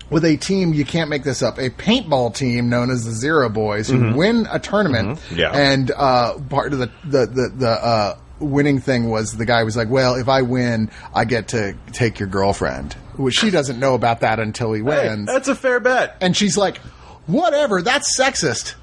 with 0.10 0.24
a 0.24 0.38
team, 0.38 0.74
you 0.74 0.86
can't 0.86 1.10
make 1.10 1.24
this 1.24 1.42
up, 1.42 1.58
a 1.58 1.70
paintball 1.70 2.34
team 2.34 2.70
known 2.70 2.90
as 2.90 3.04
the 3.04 3.12
Zero 3.12 3.50
Boys 3.50 3.90
who 3.90 4.14
win 4.14 4.48
a 4.50 4.60
tournament. 4.60 5.20
Mm-hmm. 5.20 5.36
Yeah. 5.36 5.52
And 5.52 5.92
uh, 5.92 6.40
part 6.50 6.74
of 6.74 6.80
the, 6.80 6.90
the, 7.04 7.26
the, 7.26 7.52
the 7.56 7.70
uh, 7.70 8.18
winning 8.40 8.80
thing 8.80 9.10
was 9.10 9.34
the 9.38 9.46
guy 9.46 9.64
was 9.64 9.76
like, 9.78 9.90
well, 9.90 10.16
if 10.16 10.28
I 10.30 10.42
win, 10.44 10.90
I 11.14 11.26
get 11.26 11.50
to 11.50 11.76
take 11.94 12.20
your 12.20 12.28
girlfriend. 12.30 12.94
Which 13.16 13.36
she 13.36 13.50
doesn't 13.50 13.80
know 13.80 13.96
about 13.96 14.20
that 14.22 14.40
until 14.40 14.74
he 14.74 14.80
Hey, 14.82 15.08
wins. 15.10 15.26
that's 15.28 15.48
a 15.48 15.56
fair 15.56 15.80
bet. 15.80 16.18
and 16.22 16.36
she's 16.38 16.56
like, 16.58 16.78
whatever, 17.26 17.82
that's 17.82 18.18
sexist. 18.20 18.76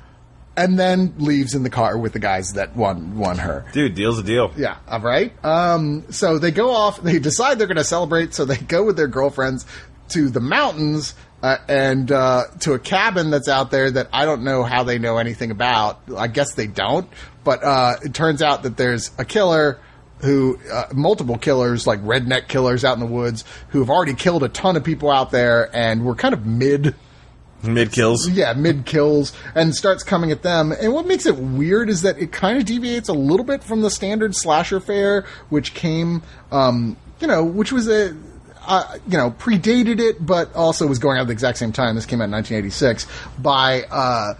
And 0.56 0.78
then 0.78 1.14
leaves 1.18 1.54
in 1.56 1.64
the 1.64 1.70
car 1.70 1.98
with 1.98 2.12
the 2.12 2.20
guys 2.20 2.52
that 2.52 2.76
won 2.76 3.16
won 3.18 3.38
her. 3.38 3.64
Dude, 3.72 3.96
deal's 3.96 4.20
a 4.20 4.22
deal. 4.22 4.52
Yeah, 4.56 4.76
all 4.86 5.00
right. 5.00 5.32
Um, 5.44 6.04
so 6.12 6.38
they 6.38 6.52
go 6.52 6.70
off. 6.70 7.02
They 7.02 7.18
decide 7.18 7.58
they're 7.58 7.66
going 7.66 7.76
to 7.76 7.82
celebrate. 7.84 8.34
So 8.34 8.44
they 8.44 8.56
go 8.58 8.84
with 8.84 8.96
their 8.96 9.08
girlfriends 9.08 9.66
to 10.10 10.28
the 10.28 10.38
mountains 10.40 11.14
uh, 11.44 11.58
and 11.68 12.10
uh, 12.10 12.44
to 12.60 12.72
a 12.72 12.78
cabin 12.78 13.28
that's 13.28 13.48
out 13.48 13.70
there 13.70 13.90
that 13.90 14.08
I 14.14 14.24
don't 14.24 14.44
know 14.44 14.62
how 14.62 14.82
they 14.82 14.98
know 14.98 15.18
anything 15.18 15.50
about. 15.50 16.00
I 16.16 16.26
guess 16.26 16.54
they 16.54 16.66
don't. 16.66 17.06
But 17.44 17.62
uh, 17.62 17.96
it 18.02 18.14
turns 18.14 18.40
out 18.40 18.62
that 18.62 18.78
there's 18.78 19.10
a 19.18 19.26
killer 19.26 19.78
who, 20.22 20.58
uh, 20.72 20.86
multiple 20.94 21.36
killers, 21.36 21.86
like 21.86 22.00
redneck 22.00 22.48
killers 22.48 22.82
out 22.82 22.94
in 22.94 23.00
the 23.00 23.12
woods, 23.12 23.44
who 23.68 23.80
have 23.80 23.90
already 23.90 24.14
killed 24.14 24.42
a 24.42 24.48
ton 24.48 24.74
of 24.76 24.84
people 24.84 25.10
out 25.10 25.32
there, 25.32 25.68
and 25.76 26.02
we're 26.06 26.14
kind 26.14 26.32
of 26.32 26.46
mid 26.46 26.94
Mid 27.62 27.92
kills. 27.92 28.26
yeah, 28.30 28.54
mid 28.54 28.86
kills 28.86 29.34
and 29.54 29.74
starts 29.74 30.02
coming 30.02 30.30
at 30.30 30.42
them. 30.42 30.72
And 30.72 30.94
what 30.94 31.06
makes 31.06 31.26
it 31.26 31.36
weird 31.36 31.90
is 31.90 32.00
that 32.02 32.18
it 32.18 32.32
kind 32.32 32.56
of 32.56 32.64
deviates 32.64 33.10
a 33.10 33.14
little 33.14 33.44
bit 33.44 33.62
from 33.62 33.82
the 33.82 33.90
standard 33.90 34.34
slasher 34.34 34.80
fare, 34.80 35.26
which 35.50 35.74
came, 35.74 36.22
um, 36.50 36.96
you 37.20 37.26
know, 37.26 37.44
which 37.44 37.70
was 37.70 37.86
a, 37.88 38.16
uh, 38.66 38.98
you 39.08 39.16
know, 39.16 39.30
predated 39.30 40.00
it, 40.00 40.24
but 40.24 40.54
also 40.54 40.86
was 40.86 40.98
going 40.98 41.18
out 41.18 41.22
at 41.22 41.26
the 41.28 41.32
exact 41.32 41.58
same 41.58 41.72
time. 41.72 41.94
This 41.94 42.06
came 42.06 42.20
out 42.20 42.24
in 42.24 42.30
1986 42.32 43.06
by, 43.38 43.82
uh, 43.84 44.34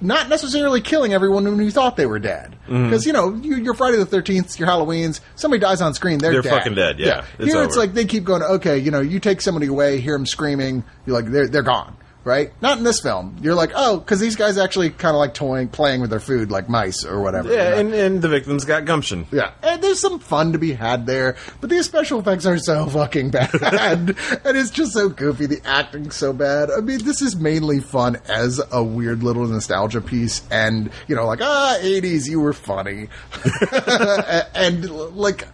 not 0.00 0.28
necessarily 0.28 0.80
killing 0.80 1.14
everyone 1.14 1.44
when 1.44 1.64
you 1.64 1.70
thought 1.70 1.96
they 1.96 2.06
were 2.06 2.18
dead. 2.18 2.56
Mm-hmm. 2.64 2.84
Because, 2.84 3.06
you 3.06 3.12
know, 3.12 3.34
you, 3.34 3.56
your 3.56 3.74
Friday 3.74 3.96
the 3.96 4.04
13th, 4.04 4.58
your 4.58 4.66
Halloween's, 4.66 5.20
somebody 5.36 5.60
dies 5.60 5.80
on 5.80 5.94
screen, 5.94 6.18
they're, 6.18 6.32
They're 6.32 6.42
dead. 6.42 6.50
fucking 6.50 6.74
dead, 6.74 6.98
yeah. 6.98 7.24
It's 7.38 7.52
Here 7.52 7.62
it's 7.62 7.76
like 7.76 7.94
they 7.94 8.04
keep 8.04 8.24
going, 8.24 8.42
okay, 8.42 8.78
you 8.78 8.90
know, 8.90 9.00
you 9.00 9.20
take 9.20 9.40
somebody 9.40 9.66
away, 9.66 10.00
hear 10.00 10.14
them 10.14 10.26
screaming, 10.26 10.84
you're 11.06 11.16
like, 11.16 11.30
they're, 11.30 11.48
they're 11.48 11.62
gone. 11.62 11.96
Right? 12.24 12.52
Not 12.62 12.78
in 12.78 12.84
this 12.84 13.00
film. 13.00 13.36
You're 13.42 13.54
like, 13.54 13.72
oh, 13.74 13.98
because 13.98 14.18
these 14.18 14.34
guys 14.34 14.56
actually 14.56 14.88
kind 14.90 15.14
of 15.14 15.18
like 15.18 15.34
toying, 15.34 15.68
playing 15.68 16.00
with 16.00 16.08
their 16.08 16.20
food 16.20 16.50
like 16.50 16.70
mice 16.70 17.04
or 17.04 17.20
whatever. 17.20 17.50
you 17.50 17.54
Yeah, 17.56 17.70
know? 17.70 17.76
and, 17.76 17.92
and 17.94 18.22
the 18.22 18.30
victim's 18.30 18.64
got 18.64 18.86
gumption. 18.86 19.26
Yeah, 19.30 19.50
and 19.62 19.82
there's 19.82 20.00
some 20.00 20.18
fun 20.18 20.52
to 20.52 20.58
be 20.58 20.72
had 20.72 21.04
there, 21.04 21.36
but 21.60 21.68
these 21.68 21.84
special 21.84 22.20
effects 22.20 22.46
are 22.46 22.56
so 22.58 22.86
fucking 22.86 23.30
bad, 23.30 23.50
and 23.62 24.16
it's 24.56 24.70
just 24.70 24.92
so 24.94 25.10
goofy. 25.10 25.44
The 25.46 25.60
acting's 25.66 26.14
so 26.16 26.32
bad. 26.32 26.70
I 26.70 26.80
mean, 26.80 27.04
this 27.04 27.20
is 27.20 27.36
mainly 27.36 27.80
fun 27.80 28.16
as 28.26 28.60
a 28.72 28.82
weird 28.82 29.22
little 29.22 29.46
nostalgia 29.46 30.00
piece, 30.00 30.42
and 30.50 30.90
you 31.06 31.14
know, 31.16 31.26
like 31.26 31.40
ah, 31.42 31.76
'80s, 31.82 32.26
you 32.26 32.40
were 32.40 32.54
funny, 32.54 33.08
and 34.54 34.88
like 35.16 35.46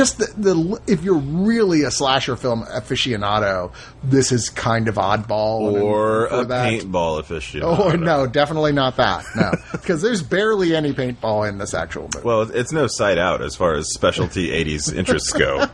just 0.00 0.16
the, 0.16 0.26
the 0.54 0.80
if 0.86 1.04
you're 1.04 1.18
really 1.18 1.82
a 1.82 1.90
slasher 1.90 2.34
film 2.36 2.62
aficionado, 2.64 3.70
this 4.02 4.32
is 4.32 4.48
kind 4.48 4.88
of 4.88 4.94
oddball, 4.94 5.82
Or 5.82 6.24
a 6.26 6.44
that- 6.46 6.70
paintball 6.70 7.22
aficionado. 7.22 7.78
Oh 7.78 7.90
no, 7.90 8.26
definitely 8.26 8.72
not 8.72 8.96
that. 8.96 9.24
No, 9.36 9.52
because 9.72 10.00
there's 10.00 10.22
barely 10.22 10.74
any 10.74 10.94
paintball 10.94 11.46
in 11.46 11.58
this 11.58 11.74
actual 11.74 12.04
movie. 12.14 12.24
Well, 12.24 12.42
it's 12.42 12.72
no 12.72 12.86
sight 12.86 13.18
out 13.18 13.42
as 13.42 13.56
far 13.56 13.74
as 13.74 13.92
specialty 13.92 14.48
80s 14.48 14.94
interests 14.96 15.32
go. 15.34 15.66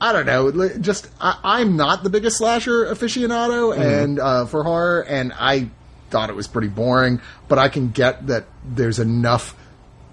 I 0.00 0.12
don't 0.12 0.26
know. 0.26 0.68
Just 0.78 1.08
I, 1.20 1.38
I'm 1.44 1.76
not 1.76 2.02
the 2.02 2.10
biggest 2.10 2.38
slasher 2.38 2.86
aficionado, 2.86 3.76
and 3.76 4.18
uh, 4.18 4.46
for 4.46 4.64
horror, 4.64 5.02
and 5.02 5.32
I 5.38 5.68
thought 6.10 6.30
it 6.30 6.36
was 6.36 6.48
pretty 6.48 6.68
boring. 6.68 7.20
But 7.48 7.58
I 7.58 7.68
can 7.68 7.90
get 7.90 8.26
that 8.28 8.46
there's 8.64 8.98
enough 8.98 9.54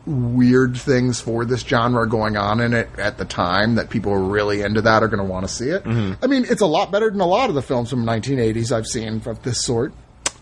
weird 0.10 0.76
things 0.76 1.22
for 1.22 1.46
this 1.46 1.62
genre 1.62 2.10
going 2.10 2.36
on 2.36 2.60
in 2.60 2.74
it 2.74 2.90
at 2.98 3.18
the 3.20 3.26
time 3.26 3.76
that 3.76 3.90
people 3.90 4.12
are 4.12 4.20
really 4.20 4.62
into 4.62 4.82
that 4.82 5.04
are 5.04 5.08
going 5.08 5.20
to 5.20 5.24
want 5.24 5.48
to 5.48 5.54
see 5.54 5.70
it. 5.70 5.86
I 5.86 6.28
mean, 6.28 6.46
it's 6.50 6.62
a 6.62 6.66
lot 6.66 6.92
better 6.92 7.10
than 7.12 7.22
a 7.22 7.28
lot 7.28 7.50
of 7.50 7.56
the 7.56 7.62
films 7.62 7.90
from 7.90 8.06
1980s 8.06 8.72
I've 8.72 8.88
seen 8.88 9.22
of 9.26 9.44
this 9.44 9.64
sort. 9.64 9.94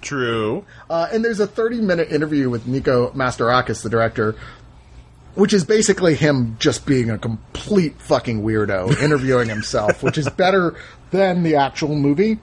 True. 0.01 0.63
Uh, 0.89 1.09
and 1.11 1.23
there's 1.23 1.39
a 1.39 1.47
30 1.47 1.81
minute 1.81 2.11
interview 2.11 2.49
with 2.49 2.65
Nico 2.65 3.11
Mastorakis, 3.11 3.83
the 3.83 3.89
director, 3.89 4.35
which 5.35 5.53
is 5.53 5.65
basically 5.65 6.15
him 6.15 6.55
just 6.59 6.85
being 6.85 7.09
a 7.09 7.17
complete 7.17 7.99
fucking 8.01 8.43
weirdo, 8.43 8.97
interviewing 9.03 9.49
himself, 9.49 10.01
which 10.01 10.17
is 10.17 10.29
better 10.29 10.75
than 11.11 11.43
the 11.43 11.55
actual 11.55 11.95
movie. 11.95 12.39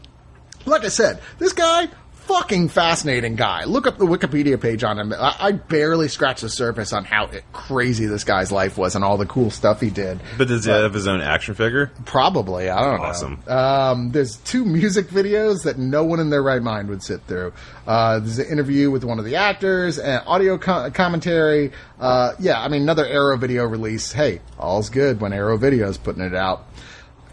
Like 0.66 0.84
I 0.84 0.88
said, 0.88 1.20
this 1.38 1.52
guy, 1.52 1.88
fucking 2.26 2.68
fascinating 2.68 3.36
guy. 3.36 3.64
Look 3.64 3.86
up 3.86 3.98
the 3.98 4.06
Wikipedia 4.06 4.60
page 4.60 4.82
on 4.84 4.98
him. 4.98 5.12
I, 5.12 5.36
I 5.38 5.52
barely 5.52 6.08
scratched 6.08 6.40
the 6.42 6.48
surface 6.48 6.92
on 6.92 7.04
how 7.04 7.28
crazy 7.52 8.06
this 8.06 8.24
guy's 8.24 8.50
life 8.50 8.76
was 8.78 8.94
and 8.94 9.04
all 9.04 9.16
the 9.16 9.26
cool 9.26 9.50
stuff 9.50 9.80
he 9.80 9.90
did. 9.90 10.20
But 10.38 10.48
does 10.48 10.64
he 10.64 10.70
have 10.70 10.94
his 10.94 11.06
own 11.06 11.20
action 11.20 11.54
figure? 11.54 11.90
Probably, 12.04 12.68
I 12.70 12.80
don't 12.80 13.00
Awesome. 13.00 13.42
know. 13.46 13.52
Um, 13.56 14.10
there's 14.12 14.36
two 14.38 14.64
music 14.64 15.08
videos 15.08 15.64
that 15.64 15.78
no 15.78 16.04
one 16.04 16.20
in 16.20 16.30
their 16.30 16.42
right 16.42 16.62
mind 16.62 16.88
would 16.88 17.02
sit 17.02 17.22
through. 17.26 17.52
Uh, 17.86 18.18
there's 18.18 18.38
an 18.38 18.46
interview 18.46 18.90
with 18.90 19.04
one 19.04 19.18
of 19.18 19.24
the 19.24 19.36
actors, 19.36 19.98
and 19.98 20.22
audio 20.26 20.56
co- 20.58 20.90
commentary. 20.90 21.72
Uh, 22.00 22.32
yeah, 22.38 22.60
I 22.60 22.68
mean 22.68 22.82
another 22.82 23.06
Arrow 23.06 23.36
video 23.36 23.64
release. 23.64 24.12
Hey, 24.12 24.40
all's 24.58 24.90
good 24.90 25.20
when 25.20 25.32
Arrow 25.32 25.56
Video's 25.56 25.98
putting 25.98 26.22
it 26.22 26.34
out. 26.34 26.66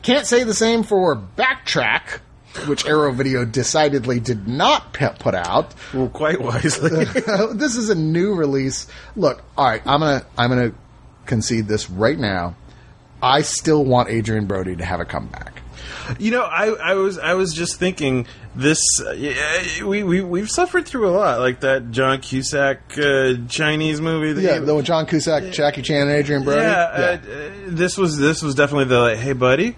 Can't 0.01 0.25
say 0.25 0.43
the 0.43 0.53
same 0.53 0.83
for 0.83 1.15
Backtrack, 1.15 2.19
which 2.67 2.85
Arrow 2.85 3.11
Video 3.11 3.45
decidedly 3.45 4.19
did 4.19 4.47
not 4.47 4.93
put 4.93 5.35
out. 5.35 5.73
Well, 5.93 6.09
quite 6.09 6.41
wisely. 6.41 7.05
this 7.53 7.75
is 7.75 7.89
a 7.89 7.95
new 7.95 8.33
release. 8.35 8.87
Look, 9.15 9.41
all 9.57 9.65
right, 9.65 9.81
I'm 9.85 9.99
gonna 10.01 10.25
I'm 10.37 10.49
gonna 10.49 10.73
concede 11.25 11.67
this 11.67 11.89
right 11.89 12.17
now. 12.19 12.55
I 13.21 13.41
still 13.41 13.85
want 13.85 14.09
Adrien 14.09 14.47
Brody 14.47 14.75
to 14.75 14.83
have 14.85 14.99
a 14.99 15.05
comeback. 15.05 15.61
You 16.19 16.31
know, 16.31 16.41
I, 16.41 16.67
I 16.67 16.93
was 16.95 17.17
I 17.19 17.35
was 17.35 17.53
just 17.53 17.77
thinking 17.77 18.27
this. 18.55 18.79
Uh, 18.99 19.15
we 19.85 20.03
we 20.03 20.21
we've 20.21 20.49
suffered 20.49 20.85
through 20.85 21.07
a 21.07 21.11
lot, 21.11 21.39
like 21.39 21.61
that 21.61 21.91
John 21.91 22.19
Cusack 22.19 22.97
uh, 22.97 23.33
Chinese 23.47 24.01
movie. 24.01 24.33
That 24.33 24.41
Yeah, 24.41 24.55
you- 24.59 24.65
the 24.65 24.81
John 24.81 25.05
Cusack, 25.05 25.53
Jackie 25.53 25.83
Chan, 25.83 26.07
and 26.07 26.11
Adrien 26.11 26.43
Brody. 26.43 26.61
yeah. 26.61 26.71
Uh, 26.73 27.01
uh, 27.01 27.51
this 27.67 27.97
was 27.97 28.17
this 28.17 28.41
was 28.41 28.55
definitely 28.55 28.85
the 28.85 28.99
like, 28.99 29.17
hey 29.19 29.33
buddy, 29.33 29.77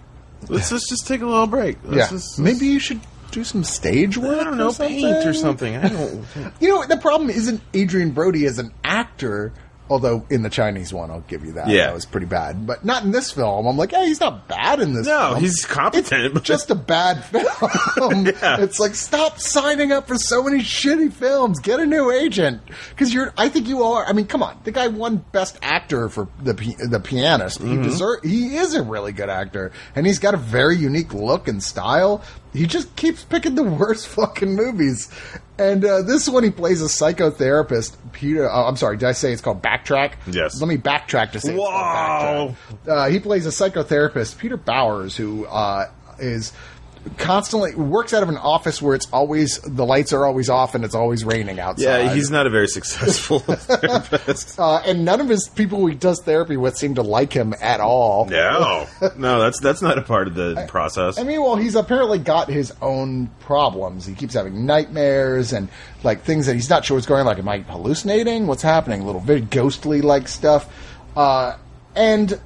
let's 0.50 0.72
let's 0.72 0.90
just 0.90 1.08
take 1.08 1.22
a 1.22 1.26
little 1.26 1.48
break. 1.48 1.78
Let's 1.84 1.98
yeah. 1.98 2.10
just- 2.10 2.40
Maybe 2.40 2.68
you 2.68 2.80
should 2.80 3.02
do 3.32 3.44
some 3.44 3.64
stage 3.64 4.18
work. 4.18 4.40
I 4.40 4.44
don't 4.44 4.58
know, 4.58 4.70
or 4.70 4.74
paint 4.74 5.26
or 5.26 5.34
something. 5.34 5.76
I 5.76 5.90
don't. 5.90 6.26
You 6.60 6.70
know, 6.70 6.86
the 6.86 6.98
problem 6.98 7.30
isn't 7.30 7.62
Adrien 7.76 8.12
Brody 8.12 8.46
as 8.46 8.60
an 8.60 8.72
actor. 8.84 9.54
Although 9.90 10.26
in 10.30 10.42
the 10.44 10.50
Chinese 10.50 10.94
one, 10.94 11.12
I'll 11.12 11.20
give 11.22 11.44
you 11.46 11.52
that. 11.54 11.68
Yeah. 11.68 11.88
that 11.88 11.94
was 11.94 12.06
pretty 12.06 12.26
bad. 12.26 12.66
But 12.66 12.86
not 12.86 13.04
in 13.04 13.12
this 13.12 13.32
film. 13.32 13.68
I'm 13.68 13.78
like, 13.78 13.92
hey, 13.92 14.06
he's 14.08 14.20
not 14.22 14.48
bad 14.48 14.80
in 14.80 14.94
this. 14.94 15.06
No, 15.06 15.30
film. 15.32 15.42
he's 15.42 15.66
competent, 15.66 16.26
It's 16.26 16.34
but- 16.34 16.44
just 16.44 16.72
a 16.72 16.76
bad 16.76 17.24
film. 17.26 18.26
Yeah. 18.28 18.62
It's 18.62 18.80
like 18.80 18.96
stop 18.96 19.40
signing 19.40 19.92
up 19.92 20.08
for 20.08 20.18
so 20.18 20.42
many 20.42 20.60
shitty 20.60 21.12
films. 21.12 21.60
Get 21.60 21.80
a 21.82 21.86
new 21.86 22.12
agent 22.12 22.62
because 22.92 23.14
you're. 23.14 23.34
I 23.38 23.50
think 23.50 23.68
you 23.68 23.84
are. 23.84 24.06
I 24.06 24.14
mean, 24.14 24.26
come 24.26 24.42
on. 24.42 24.58
The 24.64 24.72
guy 24.72 24.88
won 24.88 25.18
Best 25.32 25.60
Actor 25.62 26.10
for 26.10 26.28
the 26.42 26.54
the 26.90 27.00
Pianist. 27.00 27.60
He 27.62 27.66
Mm-hmm. 27.68 27.84
deserve. 27.84 28.20
He 28.24 28.56
is 28.56 28.74
a 28.76 28.84
really 28.84 29.12
good 29.12 29.30
actor, 29.30 29.72
and 29.96 30.06
he's 30.08 30.20
got 30.20 30.34
a 30.34 30.38
very 30.38 30.78
unique 30.78 31.14
look 31.14 31.48
and 31.48 31.62
style. 31.62 32.24
He 32.54 32.68
just 32.68 32.96
keeps 32.96 33.24
picking 33.24 33.56
the 33.56 33.64
worst 33.82 34.08
fucking 34.08 34.56
movies. 34.56 35.10
And 35.58 35.84
uh, 35.84 36.02
this 36.04 36.30
one, 36.30 36.44
he 36.44 36.50
plays 36.50 36.82
a 36.82 36.86
psychotherapist. 36.86 37.96
Peter, 38.12 38.50
uh, 38.50 38.68
I'm 38.68 38.76
sorry, 38.76 38.98
did 38.98 39.08
I 39.08 39.12
say 39.12 39.32
it's 39.32 39.42
called 39.42 39.62
Backtrack? 39.62 40.14
Yes. 40.28 40.60
Let 40.60 40.68
me 40.68 40.78
backtrack 40.78 41.32
to 41.34 41.40
say 41.40 41.56
Wow. 41.56 42.56
Uh, 42.88 43.10
he 43.10 43.20
plays 43.20 43.46
a 43.46 43.50
psychotherapist, 43.50 44.38
Peter 44.38 44.58
Bowers, 44.58 45.16
who 45.18 45.46
uh, 45.46 45.90
is 46.20 46.54
constantly 47.18 47.76
works 47.76 48.14
out 48.14 48.24
of 48.24 48.30
an 48.30 48.38
office 48.38 48.82
where 48.82 48.96
it's 48.96 49.08
always 49.12 49.60
the 49.60 49.86
lights 49.86 50.14
are 50.14 50.26
always 50.26 50.50
off 50.50 50.74
and 50.74 50.86
it's 50.86 50.96
always 50.96 51.26
raining 51.26 51.60
outside. 51.60 51.84
Yeah, 51.84 52.14
he's 52.14 52.32
not 52.32 52.48
a 52.48 52.50
very 52.50 52.68
successful 52.68 53.40
therapist. 53.40 54.60
uh, 54.60 54.78
and 54.86 55.04
none 55.06 55.20
of 55.22 55.28
his 55.30 55.50
people 55.50 55.80
who 55.80 55.88
he 55.88 55.96
does 55.96 56.22
therapy 56.22 56.58
with 56.58 56.78
seem 56.78 56.96
to 56.96 57.02
like 57.02 57.34
him 57.34 57.54
at 57.62 57.82
all. 57.82 58.26
No, 58.26 58.88
no, 59.18 59.42
that's 59.42 59.60
that's 59.60 59.82
not 59.82 59.98
a 59.98 60.02
part 60.02 60.28
of 60.28 60.36
the 60.36 60.66
process. 60.70 61.20
I 61.20 61.24
mean, 61.24 61.42
well, 61.42 61.56
he's 61.56 61.76
apparently 61.76 62.20
got 62.20 62.50
his 62.50 62.74
own 62.82 63.28
problems. 63.40 64.06
He 64.06 64.16
keeps 64.16 64.34
having 64.34 64.66
nightmares 64.66 65.54
and 65.54 65.70
like 66.04 66.22
things 66.22 66.46
that 66.46 66.56
he's 66.56 66.70
not 66.70 66.86
sure 66.86 66.96
what's 66.96 67.08
going 67.08 67.22
on. 67.22 67.26
Like, 67.26 67.40
am 67.40 67.50
I 67.50 67.60
hallucinating? 67.60 68.48
What's 68.48 68.64
happening? 68.64 69.06
Little 69.06 69.22
very 69.22 69.42
ghostly 69.42 70.02
like 70.02 70.28
stuff. 70.28 70.72
Uh, 71.16 71.58
and 71.96 72.40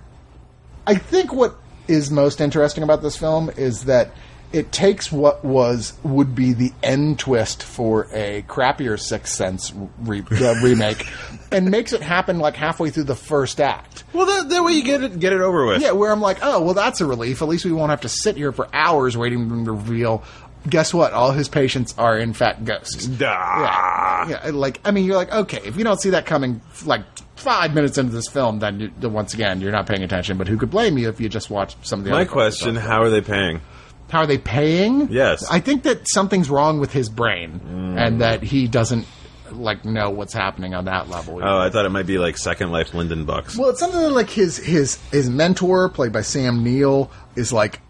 I 0.85 0.95
think 0.95 1.31
what 1.31 1.55
is 1.87 2.11
most 2.11 2.41
interesting 2.41 2.83
about 2.83 3.01
this 3.01 3.15
film 3.15 3.49
is 3.55 3.85
that 3.85 4.11
it 4.53 4.71
takes 4.71 5.11
what 5.11 5.43
was 5.43 5.93
would 6.03 6.33
be 6.35 6.53
the 6.53 6.71
end 6.81 7.19
twist 7.19 7.63
for 7.63 8.07
a 8.13 8.43
crappier 8.47 8.99
Sixth 8.99 9.33
Sense 9.33 9.73
re- 9.99 10.23
uh, 10.31 10.55
remake 10.63 11.05
and 11.51 11.69
makes 11.69 11.93
it 11.93 12.01
happen 12.01 12.39
like 12.39 12.55
halfway 12.55 12.89
through 12.89 13.03
the 13.03 13.15
first 13.15 13.59
act. 13.59 14.03
well, 14.13 14.25
that, 14.25 14.49
that 14.49 14.63
way 14.63 14.73
you 14.73 14.83
get 14.83 15.03
it 15.03 15.19
get 15.19 15.33
it 15.33 15.41
over 15.41 15.65
with. 15.65 15.81
Yeah, 15.81 15.91
where 15.91 16.11
I'm 16.11 16.21
like, 16.21 16.39
oh, 16.41 16.61
well, 16.61 16.73
that's 16.73 17.01
a 17.01 17.05
relief. 17.05 17.41
At 17.41 17.47
least 17.47 17.65
we 17.65 17.71
won't 17.71 17.89
have 17.89 18.01
to 18.01 18.09
sit 18.09 18.37
here 18.37 18.51
for 18.51 18.67
hours 18.73 19.17
waiting 19.17 19.47
for 19.47 19.55
them 19.55 19.65
to 19.65 19.71
reveal. 19.71 20.23
Guess 20.67 20.93
what? 20.93 21.13
All 21.13 21.31
his 21.31 21.47
patients 21.47 21.93
are 21.97 22.17
in 22.17 22.33
fact 22.33 22.65
ghosts. 22.65 23.07
Ah. 23.21 24.27
Yeah, 24.27 24.45
yeah. 24.45 24.51
Like, 24.51 24.81
I 24.83 24.91
mean, 24.91 25.05
you're 25.05 25.15
like, 25.15 25.31
okay, 25.31 25.61
if 25.63 25.77
you 25.77 25.83
don't 25.85 26.01
see 26.01 26.09
that 26.09 26.25
coming, 26.25 26.59
like 26.85 27.03
five 27.37 27.73
minutes 27.73 27.97
into 27.97 28.11
this 28.11 28.27
film, 28.27 28.59
then 28.59 28.79
you, 28.79 29.09
once 29.09 29.33
again, 29.33 29.61
you're 29.61 29.71
not 29.71 29.87
paying 29.87 30.03
attention. 30.03 30.37
But 30.37 30.47
who 30.49 30.57
could 30.57 30.69
blame 30.69 30.97
you 30.97 31.07
if 31.07 31.21
you 31.21 31.29
just 31.29 31.49
watch 31.49 31.75
some 31.83 31.99
of 31.99 32.05
the? 32.05 32.11
My 32.11 32.25
question. 32.25 32.75
How 32.75 33.01
are 33.01 33.09
they 33.09 33.21
paying? 33.21 33.61
How 34.09 34.19
are 34.19 34.27
they 34.27 34.37
paying? 34.37 35.11
Yes. 35.11 35.49
I 35.49 35.59
think 35.59 35.83
that 35.83 36.07
something's 36.07 36.49
wrong 36.49 36.79
with 36.79 36.93
his 36.93 37.09
brain, 37.09 37.59
mm. 37.59 37.99
and 37.99 38.21
that 38.21 38.41
he 38.41 38.67
doesn't 38.67 39.05
like 39.51 39.85
know 39.85 40.09
what's 40.09 40.33
happening 40.33 40.73
on 40.73 40.85
that 40.85 41.09
level. 41.09 41.39
Oh, 41.43 41.57
I 41.57 41.69
thought 41.69 41.85
it 41.85 41.89
might 41.89 42.05
be 42.05 42.17
like 42.17 42.37
Second 42.37 42.71
Life 42.71 42.93
Linden 42.93 43.25
Bucks. 43.25 43.57
Well, 43.57 43.69
it's 43.69 43.79
something 43.79 43.99
like 44.11 44.29
his 44.29 44.57
his 44.57 44.97
his 45.11 45.29
mentor, 45.29 45.89
played 45.89 46.11
by 46.11 46.21
Sam 46.21 46.63
Neill, 46.63 47.11
is 47.35 47.51
like 47.51 47.81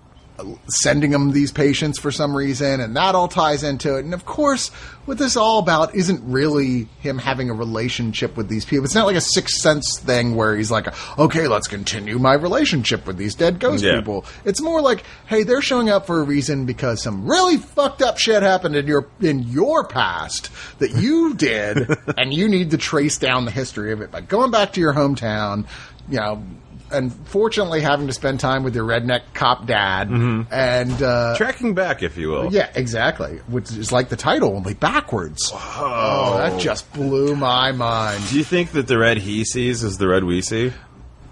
sending 0.68 1.12
him 1.12 1.32
these 1.32 1.52
patients 1.52 1.98
for 2.00 2.12
some 2.12 2.36
reason, 2.36 2.80
and 2.80 2.96
that 2.96 3.16
all 3.16 3.28
ties 3.28 3.64
into 3.64 3.96
it. 3.98 4.06
And 4.06 4.14
of 4.14 4.26
course, 4.26 4.70
what 5.06 5.18
this 5.18 5.32
is 5.32 5.38
all 5.38 5.60
about 5.60 5.96
isn't 5.96 6.22
really 6.30 6.88
him 7.00 7.18
having 7.18 7.50
a 7.50 7.54
relationship 7.54 8.38
with 8.38 8.48
these 8.48 8.66
people. 8.66 8.86
It's 8.86 8.94
not 8.96 9.06
like 9.08 9.16
a 9.16 9.22
sixth 9.22 9.56
sense 9.60 10.00
thing 10.00 10.36
where 10.36 10.56
he's 10.56 10.70
like, 10.70 10.88
okay, 11.18 11.48
let's 11.48 11.68
continue 11.68 12.20
my 12.20 12.34
relationship 12.34 13.08
with 13.08 13.18
these 13.18 13.34
dead 13.36 13.60
ghost 13.60 13.84
Yeah. 13.84 13.96
people. 13.98 14.26
It's 14.46 14.62
more 14.62 14.82
like, 14.82 15.04
hey, 15.28 15.44
they're 15.44 15.62
showing 15.62 15.90
up 15.90 16.06
for 16.06 16.20
a 16.20 16.24
reason 16.24 16.66
because 16.66 17.02
some 17.02 17.26
really 17.30 17.58
fucked 17.58 18.02
up 18.02 18.18
shit 18.18 18.44
happened 18.44 18.76
in 18.76 18.86
your 18.86 19.08
in 19.22 19.44
your 19.44 19.86
past 19.88 20.50
that 20.80 20.92
you 20.92 21.34
did, 21.38 21.90
and 22.18 22.34
you 22.34 22.48
need 22.48 22.72
to 22.72 22.78
trace 22.78 23.18
down 23.18 23.46
the 23.46 23.52
history 23.52 23.92
of 23.92 24.02
it 24.02 24.12
by 24.12 24.22
going 24.22 24.52
back 24.52 24.74
to 24.74 24.82
your 24.82 24.94
hometown, 24.94 25.66
you 26.10 26.18
know. 26.20 26.44
And 26.92 27.14
fortunately, 27.28 27.82
having 27.82 28.08
to 28.08 28.14
spend 28.14 28.40
time 28.40 28.64
with 28.64 28.74
your 28.76 28.86
redneck 28.86 29.22
cop 29.34 29.66
dad, 29.66 30.10
and 30.10 31.02
uh, 31.04 31.36
Tracking 31.36 31.74
back, 31.74 32.02
if 32.04 32.18
you 32.18 32.30
will. 32.30 32.54
yeah, 32.54 32.72
exactly, 32.76 33.40
which 33.48 33.72
is 33.72 33.92
like 33.92 34.10
the 34.10 34.16
title, 34.16 34.56
only 34.56 34.74
backwards. 34.74 35.52
Oh, 35.54 36.38
that 36.38 36.60
just 36.60 36.92
blew 36.94 37.36
my 37.36 37.72
mind. 37.74 38.22
Do 38.30 38.38
you 38.38 38.44
think 38.46 38.72
that 38.72 38.88
the 38.88 38.98
red 38.98 39.18
he 39.18 39.44
sees 39.44 39.84
is 39.84 39.98
the 39.98 40.08
red 40.08 40.24
we 40.24 40.42
see? 40.42 40.72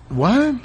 What? 0.09 0.55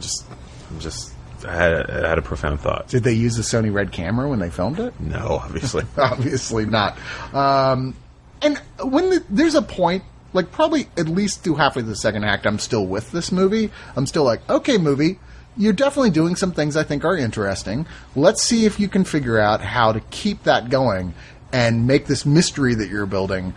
Just, 0.00 0.24
I'm 0.70 0.80
just, 0.80 1.12
I 1.46 1.54
had, 1.54 1.90
I 1.90 2.08
had 2.08 2.18
a 2.18 2.22
profound 2.22 2.60
thought. 2.60 2.88
Did 2.88 3.04
they 3.04 3.12
use 3.14 3.36
the 3.36 3.42
Sony 3.42 3.72
Red 3.72 3.92
camera 3.92 4.28
when 4.28 4.38
they 4.38 4.50
filmed 4.50 4.80
it? 4.80 4.98
No, 5.00 5.38
obviously. 5.42 5.84
Obviously 5.96 6.66
not. 6.66 6.98
Um, 7.32 7.94
and 8.42 8.58
when 8.82 9.10
the, 9.10 9.24
there's 9.30 9.54
a 9.54 9.62
point, 9.62 10.02
like 10.32 10.50
probably 10.50 10.88
at 10.96 11.08
least 11.08 11.42
through 11.42 11.56
halfway 11.56 11.82
the 11.82 11.96
second 11.96 12.24
act, 12.24 12.46
I'm 12.46 12.58
still 12.58 12.86
with 12.86 13.12
this 13.12 13.30
movie. 13.32 13.70
I'm 13.96 14.06
still 14.06 14.24
like, 14.24 14.48
okay, 14.48 14.78
movie, 14.78 15.18
you're 15.56 15.72
definitely 15.72 16.10
doing 16.10 16.36
some 16.36 16.52
things 16.52 16.76
I 16.76 16.82
think 16.82 17.04
are 17.04 17.16
interesting. 17.16 17.86
Let's 18.16 18.42
see 18.42 18.64
if 18.64 18.80
you 18.80 18.88
can 18.88 19.04
figure 19.04 19.38
out 19.38 19.60
how 19.60 19.92
to 19.92 20.00
keep 20.10 20.44
that 20.44 20.70
going 20.70 21.14
and 21.52 21.86
make 21.86 22.06
this 22.06 22.24
mystery 22.24 22.74
that 22.74 22.88
you're 22.88 23.06
building 23.06 23.52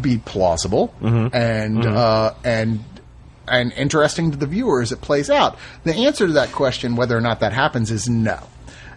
be 0.00 0.18
plausible 0.18 0.94
and 1.32 1.84
uh, 1.84 2.34
and 2.44 2.84
and 3.48 3.72
interesting 3.72 4.30
to 4.30 4.36
the 4.36 4.46
viewer 4.46 4.80
as 4.80 4.92
it 4.92 5.00
plays 5.00 5.28
out. 5.28 5.58
The 5.82 5.94
answer 5.94 6.28
to 6.28 6.32
that 6.34 6.52
question, 6.52 6.94
whether 6.94 7.16
or 7.16 7.20
not 7.20 7.40
that 7.40 7.52
happens, 7.52 7.90
is 7.90 8.08
no. 8.08 8.38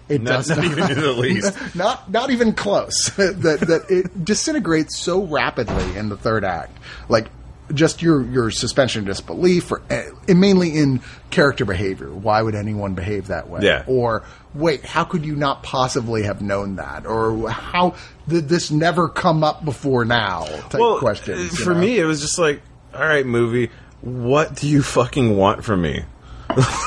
It 0.09 0.21
Not- 0.21 0.31
does 0.31 0.49
not 0.49 0.63
even 0.65 0.91
in 0.91 0.99
the 0.99 1.13
least. 1.13 1.57
not 1.75 2.11
not 2.11 2.29
even 2.29 2.53
close. 2.53 3.09
that 3.17 3.59
that 3.61 3.85
it 3.89 4.25
disintegrates 4.25 4.97
so 4.97 5.23
rapidly 5.23 5.95
in 5.97 6.09
the 6.09 6.17
third 6.17 6.43
act, 6.43 6.77
like 7.09 7.29
just 7.73 8.01
your 8.01 8.21
your 8.25 8.51
suspension 8.51 8.99
of 9.01 9.05
disbelief, 9.07 9.71
or 9.71 9.81
and 9.89 10.39
mainly 10.39 10.77
in 10.77 11.01
character 11.29 11.63
behavior. 11.63 12.13
Why 12.13 12.41
would 12.41 12.55
anyone 12.55 12.93
behave 12.93 13.27
that 13.27 13.49
way? 13.49 13.61
Yeah. 13.63 13.85
Or 13.87 14.23
wait, 14.53 14.83
how 14.85 15.05
could 15.05 15.25
you 15.25 15.35
not 15.35 15.63
possibly 15.63 16.23
have 16.23 16.41
known 16.41 16.75
that? 16.75 17.05
Or 17.05 17.49
how 17.49 17.95
did 18.27 18.49
this 18.49 18.69
never 18.69 19.07
come 19.07 19.43
up 19.43 19.63
before 19.63 20.03
now? 20.05 20.43
Type 20.69 20.81
well, 20.81 20.99
questions. 20.99 21.53
uh, 21.53 21.63
For 21.63 21.73
know? 21.73 21.79
me, 21.79 21.97
it 21.97 22.05
was 22.05 22.19
just 22.21 22.37
like, 22.37 22.61
all 22.93 22.99
right, 23.01 23.25
movie, 23.25 23.71
what 24.01 24.55
do 24.55 24.67
you 24.67 24.83
fucking 24.83 25.35
want 25.37 25.63
from 25.63 25.81
me? 25.81 26.03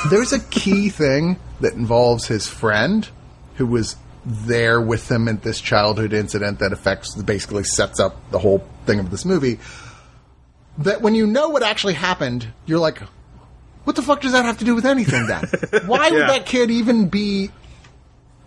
There's 0.09 0.33
a 0.33 0.39
key 0.39 0.89
thing 0.89 1.39
that 1.61 1.73
involves 1.73 2.27
his 2.27 2.47
friend 2.47 3.07
who 3.55 3.65
was 3.65 3.95
there 4.25 4.81
with 4.81 5.09
him 5.09 5.27
at 5.27 5.41
this 5.43 5.61
childhood 5.61 6.13
incident 6.13 6.59
that 6.59 6.73
affects, 6.73 7.15
basically 7.15 7.63
sets 7.63 7.99
up 7.99 8.15
the 8.31 8.39
whole 8.39 8.65
thing 8.85 8.99
of 8.99 9.09
this 9.09 9.23
movie. 9.25 9.59
That 10.79 11.01
when 11.01 11.15
you 11.15 11.25
know 11.25 11.49
what 11.49 11.63
actually 11.63 11.93
happened, 11.93 12.47
you're 12.65 12.79
like, 12.79 12.99
what 13.85 13.95
the 13.95 14.01
fuck 14.01 14.21
does 14.21 14.33
that 14.33 14.45
have 14.45 14.57
to 14.59 14.65
do 14.65 14.75
with 14.75 14.85
anything 14.85 15.27
then? 15.27 15.43
Why 15.87 16.09
would 16.11 16.19
Yeah. 16.19 16.27
that 16.27 16.45
kid 16.45 16.69
even 16.69 17.07
be 17.07 17.51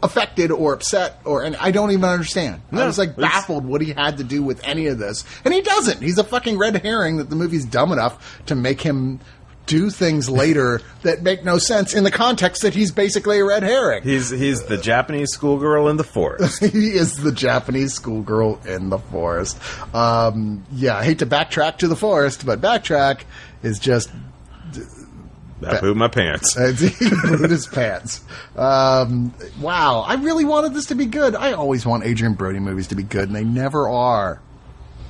affected 0.03 0.51
or 0.51 0.73
upset 0.73 1.21
or 1.27 1.43
and 1.43 1.55
I 1.57 1.73
don't 1.73 1.91
even 1.91 2.05
understand. 2.05 2.63
I 2.73 2.87
was 2.87 2.97
like 2.99 3.17
baffled 3.17 3.67
what 3.67 3.83
he 3.83 3.93
had 3.93 4.17
to 4.19 4.25
do 4.25 4.43
with 4.43 4.67
any 4.67 4.87
of 4.87 4.99
this. 4.99 5.25
And 5.45 5.53
he 5.53 5.61
doesn't. 5.61 6.01
He's 6.03 6.17
a 6.19 6.25
fucking 6.25 6.57
red 6.57 6.77
herring 6.77 7.19
that 7.19 7.29
the 7.29 7.37
movie's 7.37 7.67
dumb 7.67 7.93
enough 7.93 8.43
to 8.47 8.55
make 8.55 8.81
him 8.81 9.21
do 9.71 9.89
things 9.89 10.29
later 10.29 10.81
that 11.03 11.23
make 11.23 11.45
no 11.45 11.57
sense 11.57 11.95
in 11.95 12.03
the 12.03 12.11
context 12.11 12.63
that 12.63 12.75
he's 12.75 12.91
basically 12.91 13.39
a 13.39 13.45
red 13.45 13.63
herring. 13.63 14.03
He's 14.03 14.29
he's 14.29 14.65
the 14.65 14.77
Japanese 14.77 15.31
schoolgirl 15.31 15.89
in 15.89 15.97
the 15.97 16.05
forest. 16.05 16.63
he 16.73 16.91
is 16.91 17.15
the 17.15 17.31
Japanese 17.31 17.95
schoolgirl 17.95 18.61
in 18.67 18.91
the 18.91 18.99
forest. 18.99 19.57
Um, 19.95 20.67
yeah, 20.73 20.97
I 20.97 21.05
hate 21.05 21.21
to 21.21 21.27
backtrack 21.27 21.79
to 21.79 21.89
the 21.89 21.95
forest, 21.95 22.45
but 22.45 22.61
backtrack 22.61 23.23
is 23.63 23.79
just 23.79 24.11
I 25.65 25.79
pooped 25.79 25.97
my 25.97 26.09
pants. 26.09 26.55
he 26.81 27.11
put 27.11 27.51
his 27.51 27.69
pants. 27.69 28.25
Um, 28.57 29.33
wow, 29.61 30.01
I 30.01 30.15
really 30.15 30.45
wanted 30.45 30.75
this 30.75 30.87
to 30.87 30.97
be 30.97 31.07
good. 31.07 31.37
I 31.37 31.53
always 31.53 31.87
want 31.87 32.05
Adrien 32.05 32.35
Brody 32.35 32.59
movies 32.59 32.89
to 32.89 32.97
be 32.97 33.05
good, 33.05 33.29
and 33.29 33.37
they 33.37 33.45
never 33.45 33.89
are. 33.89 34.43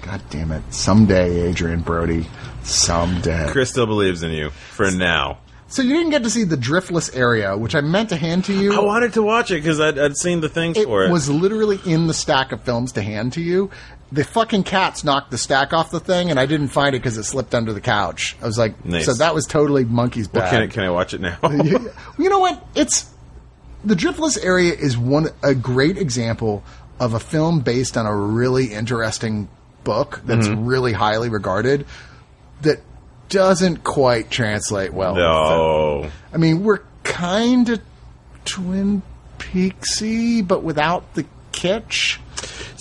God 0.03 0.23
damn 0.31 0.53
it! 0.53 0.63
Someday, 0.73 1.49
Adrien 1.51 1.81
Brody. 1.81 2.27
Someday. 2.63 3.49
Chris 3.51 3.71
still 3.71 3.87
believes 3.87 4.23
in 4.23 4.33
you 4.33 4.51
for 4.51 4.91
now. 4.91 5.39
So 5.69 5.83
you 5.83 5.95
didn't 5.95 6.11
get 6.11 6.25
to 6.25 6.31
see 6.31 6.43
the 6.43 6.57
driftless 6.57 7.17
area, 7.17 7.57
which 7.57 7.77
I 7.77 7.81
meant 7.81 8.09
to 8.09 8.17
hand 8.17 8.45
to 8.47 8.53
you. 8.53 8.73
I 8.75 8.81
wanted 8.81 9.13
to 9.13 9.23
watch 9.23 9.53
it 9.53 9.57
because 9.63 9.79
I'd, 9.79 9.99
I'd 9.99 10.17
seen 10.17 10.41
the 10.41 10.49
things 10.49 10.77
it 10.77 10.85
for 10.85 11.05
it. 11.05 11.13
was 11.13 11.31
literally 11.31 11.79
in 11.87 12.09
the 12.09 12.15
stack 12.15 12.51
of 12.51 12.63
films 12.63 12.93
to 12.93 13.03
hand 13.03 13.35
to 13.35 13.41
you. 13.41 13.71
The 14.11 14.25
fucking 14.25 14.65
cats 14.65 15.05
knocked 15.05 15.31
the 15.31 15.39
stack 15.39 15.73
off 15.73 15.93
the 15.93 16.01
thing, 16.01 16.29
and 16.31 16.41
I 16.41 16.47
didn't 16.47 16.69
find 16.69 16.97
it 16.97 16.99
because 16.99 17.17
it 17.17 17.23
slipped 17.23 17.55
under 17.55 17.73
the 17.73 17.81
couch. 17.81 18.37
I 18.43 18.47
was 18.47 18.59
like, 18.59 18.85
Nice. 18.85 19.07
so 19.07 19.15
that 19.15 19.33
was 19.33 19.47
totally 19.47 19.85
monkey's 19.85 20.27
bad. 20.27 20.51
can, 20.51 20.63
I, 20.63 20.67
can 20.67 20.83
I 20.83 20.91
watch 20.91 21.15
it 21.15 21.21
now? 21.21 21.39
you 21.49 21.93
you 22.19 22.29
know 22.29 22.41
what? 22.41 22.67
It's 22.75 23.09
the 23.85 23.95
driftless 23.95 24.45
area 24.45 24.73
is 24.73 24.99
one 24.99 25.29
a 25.45 25.55
great 25.55 25.97
example 25.97 26.65
of 26.99 27.15
a 27.15 27.21
film 27.21 27.61
based 27.61 27.97
on 27.97 28.07
a 28.07 28.15
really 28.15 28.73
interesting 28.75 29.49
book 29.85 30.21
that's 30.25 30.49
Mm-hmm. 30.49 30.67
really 30.67 30.93
highly 30.93 31.29
regarded 31.29 31.87
that 32.63 32.81
doesn't 33.29 33.85
quite 33.85 34.31
translate 34.31 34.93
well. 34.93 35.15
no. 35.15 36.11
I 36.33 36.37
mean, 36.37 36.63
we're 36.65 36.81
kind 37.05 37.69
of 37.69 37.81
Twin 38.45 39.03
Peaksy, 39.39 40.47
but 40.47 40.63
without 40.63 41.15
the 41.15 41.25
kitsch. 41.53 42.19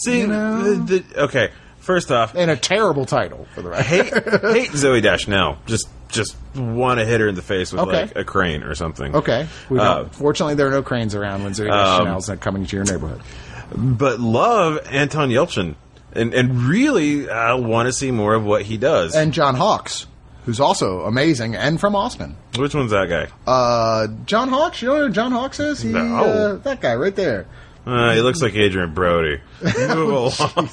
See, 0.04 0.22
You 0.22 0.28
know? 0.28 0.74
the, 0.74 1.00
the, 1.00 1.24
okay. 1.24 1.50
First 1.80 2.12
off, 2.12 2.36
And 2.36 2.52
a 2.52 2.56
terrible 2.56 3.06
title 3.06 3.48
for 3.56 3.62
the 3.62 3.70
record. 3.70 3.86
hate 3.86 4.06
hate 4.14 4.70
Zooey 4.72 5.02
Deschanel. 5.02 5.58
Just 5.66 5.88
just 6.10 6.36
want 6.56 7.00
to 7.00 7.06
hit 7.06 7.20
her 7.22 7.28
in 7.28 7.36
the 7.36 7.42
face 7.42 7.72
with 7.72 7.82
Okay. 7.82 8.02
like 8.04 8.16
a 8.16 8.24
crane 8.24 8.64
or 8.64 8.74
something. 8.76 9.16
Okay. 9.16 9.48
Uh, 9.72 10.06
fortunately, 10.06 10.56
there 10.56 10.68
are 10.68 10.72
no 10.72 10.82
cranes 10.82 11.14
around 11.16 11.44
when 11.44 11.54
Zooey 11.54 11.72
Um, 11.72 12.00
Chanel's 12.06 12.28
not 12.30 12.40
coming 12.42 12.66
to 12.66 12.76
your 12.76 12.86
neighborhood. 12.86 13.22
but 13.76 14.20
love 14.20 14.80
Anton 14.92 15.30
Yelchin, 15.30 15.76
and 16.14 16.34
and 16.34 16.64
really 16.64 17.30
uh, 17.30 17.58
want 17.58 17.88
to 17.88 17.94
see 17.94 18.12
more 18.12 18.34
of 18.34 18.44
what 18.44 18.64
he 18.64 18.78
does. 18.78 19.16
And 19.16 19.34
John 19.34 19.56
Hawkes, 19.56 20.08
who's 20.46 20.60
also 20.60 21.02
amazing 21.02 21.56
and 21.56 21.80
from 21.80 21.96
Austin. 21.96 22.36
Which 22.58 22.74
one's 22.76 22.92
that 22.92 23.10
guy? 23.10 23.28
Uh, 23.46 24.08
John 24.26 24.50
Hawkes, 24.50 24.82
you 24.82 24.88
know 24.90 25.08
who 25.08 25.10
John 25.14 25.32
Hawkes 25.32 25.60
is? 25.60 25.82
He, 25.82 25.90
No. 25.90 26.02
uh, 26.02 26.56
that 26.58 26.82
guy 26.82 26.96
right 26.96 27.16
there. 27.16 27.46
Uh, 27.86 28.14
he 28.14 28.22
looks 28.22 28.42
like 28.42 28.56
Adrien 28.56 28.94
Brody. 28.94 29.40
Move 29.64 30.40
along. 30.40 30.70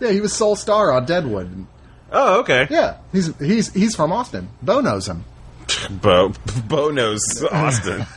Yeah, 0.00 0.10
he 0.10 0.20
was 0.20 0.32
Sol 0.32 0.56
Star 0.56 0.92
on 0.92 1.04
Deadwood. 1.06 1.66
Oh, 2.12 2.40
okay. 2.40 2.66
Yeah, 2.70 2.98
he's 3.12 3.36
he's 3.38 3.72
he's 3.72 3.96
from 3.96 4.12
Austin. 4.12 4.48
Bo 4.62 4.80
knows 4.80 5.08
him. 5.08 5.24
Bo 5.90 6.32
Bo 6.66 6.90
knows 6.90 7.22
Austin. 7.50 8.06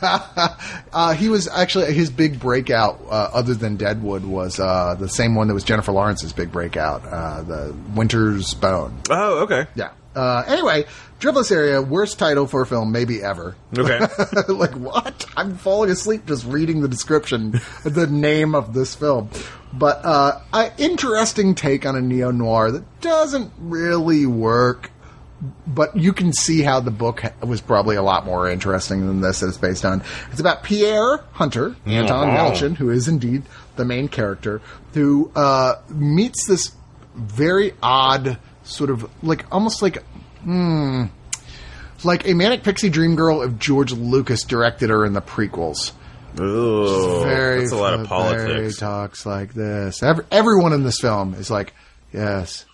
Uh, 0.90 1.12
he 1.12 1.28
was 1.28 1.46
actually 1.48 1.92
his 1.92 2.10
big 2.10 2.40
breakout, 2.40 2.98
uh, 3.10 3.30
other 3.32 3.54
than 3.54 3.76
Deadwood, 3.76 4.24
was 4.24 4.58
uh, 4.58 4.94
the 4.98 5.08
same 5.08 5.34
one 5.34 5.46
that 5.48 5.54
was 5.54 5.62
Jennifer 5.62 5.92
Lawrence's 5.92 6.32
big 6.32 6.50
breakout, 6.50 7.04
uh, 7.04 7.42
the 7.42 7.76
Winter's 7.94 8.54
Bone. 8.54 8.98
oh, 9.10 9.40
okay. 9.40 9.66
Yeah. 9.74 9.90
Uh, 10.16 10.42
anyway, 10.48 10.84
Driftless 11.20 11.52
Area, 11.52 11.82
worst 11.82 12.18
title 12.18 12.46
for 12.46 12.62
a 12.62 12.66
film 12.66 12.90
maybe 12.90 13.22
ever. 13.22 13.54
Okay. 13.76 13.98
like 14.48 14.72
what? 14.72 15.26
I'm 15.36 15.56
falling 15.56 15.90
asleep 15.90 16.26
just 16.26 16.44
reading 16.46 16.80
the 16.80 16.88
description, 16.88 17.60
the 17.84 18.06
name 18.06 18.54
of 18.54 18.72
this 18.72 18.94
film. 18.94 19.30
But 19.72 20.04
uh, 20.04 20.40
an 20.52 20.72
interesting 20.78 21.54
take 21.54 21.84
on 21.84 21.94
a 21.96 22.00
neo 22.00 22.30
noir 22.30 22.70
that 22.70 23.00
doesn't 23.00 23.52
really 23.58 24.26
work. 24.26 24.90
But 25.66 25.96
you 25.96 26.12
can 26.12 26.32
see 26.32 26.62
how 26.62 26.80
the 26.80 26.90
book 26.90 27.22
was 27.42 27.60
probably 27.60 27.94
a 27.96 28.02
lot 28.02 28.24
more 28.24 28.48
interesting 28.48 29.06
than 29.06 29.20
this 29.20 29.40
that 29.40 29.48
it's 29.48 29.56
based 29.56 29.84
on. 29.84 30.02
It's 30.32 30.40
about 30.40 30.64
Pierre 30.64 31.18
Hunter, 31.32 31.76
Anton. 31.86 32.28
Yelchin, 32.28 32.76
who 32.76 32.90
is 32.90 33.06
indeed 33.06 33.44
the 33.76 33.84
main 33.84 34.08
character, 34.08 34.60
who 34.94 35.30
uh, 35.36 35.76
meets 35.90 36.46
this 36.48 36.72
very 37.14 37.72
odd 37.82 38.38
sort 38.64 38.90
of 38.90 39.08
like 39.22 39.46
almost 39.52 39.80
like 39.80 40.02
hmm, 40.42 41.04
like 42.04 42.26
a 42.26 42.34
manic 42.34 42.62
pixie 42.64 42.90
dream 42.90 43.14
girl 43.16 43.42
if 43.42 43.58
George 43.58 43.92
Lucas 43.92 44.42
directed 44.44 44.90
her 44.90 45.04
in 45.04 45.12
the 45.12 45.22
prequels. 45.22 45.92
Ooh, 46.40 47.22
Very, 47.24 47.60
that's 47.60 47.72
a 47.72 47.76
lot 47.76 47.94
of 47.94 48.06
politics. 48.06 48.76
talks 48.76 49.26
like 49.26 49.54
this. 49.54 50.02
Every, 50.02 50.24
everyone 50.30 50.72
in 50.72 50.84
this 50.84 51.00
film 51.00 51.34
is 51.34 51.50
like, 51.50 51.72
yes. 52.12 52.64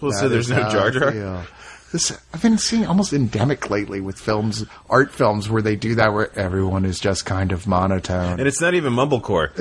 Well, 0.00 0.12
so 0.12 0.28
there's 0.28 0.50
no 0.50 0.68
Jar 0.68 0.90
Jar. 0.90 1.46
Feel." 1.94 2.16
This, 2.16 2.20
I've 2.32 2.42
been 2.42 2.58
seeing 2.58 2.86
almost 2.86 3.12
endemic 3.12 3.70
lately 3.70 4.00
with 4.00 4.18
films, 4.18 4.64
art 4.90 5.12
films, 5.12 5.48
where 5.48 5.62
they 5.62 5.76
do 5.76 5.94
that, 5.94 6.12
where 6.12 6.36
everyone 6.36 6.84
is 6.84 6.98
just 6.98 7.24
kind 7.24 7.52
of 7.52 7.68
monotone. 7.68 8.40
And 8.40 8.48
it's 8.48 8.60
not 8.60 8.74
even 8.74 8.92
mumblecore. 8.92 9.52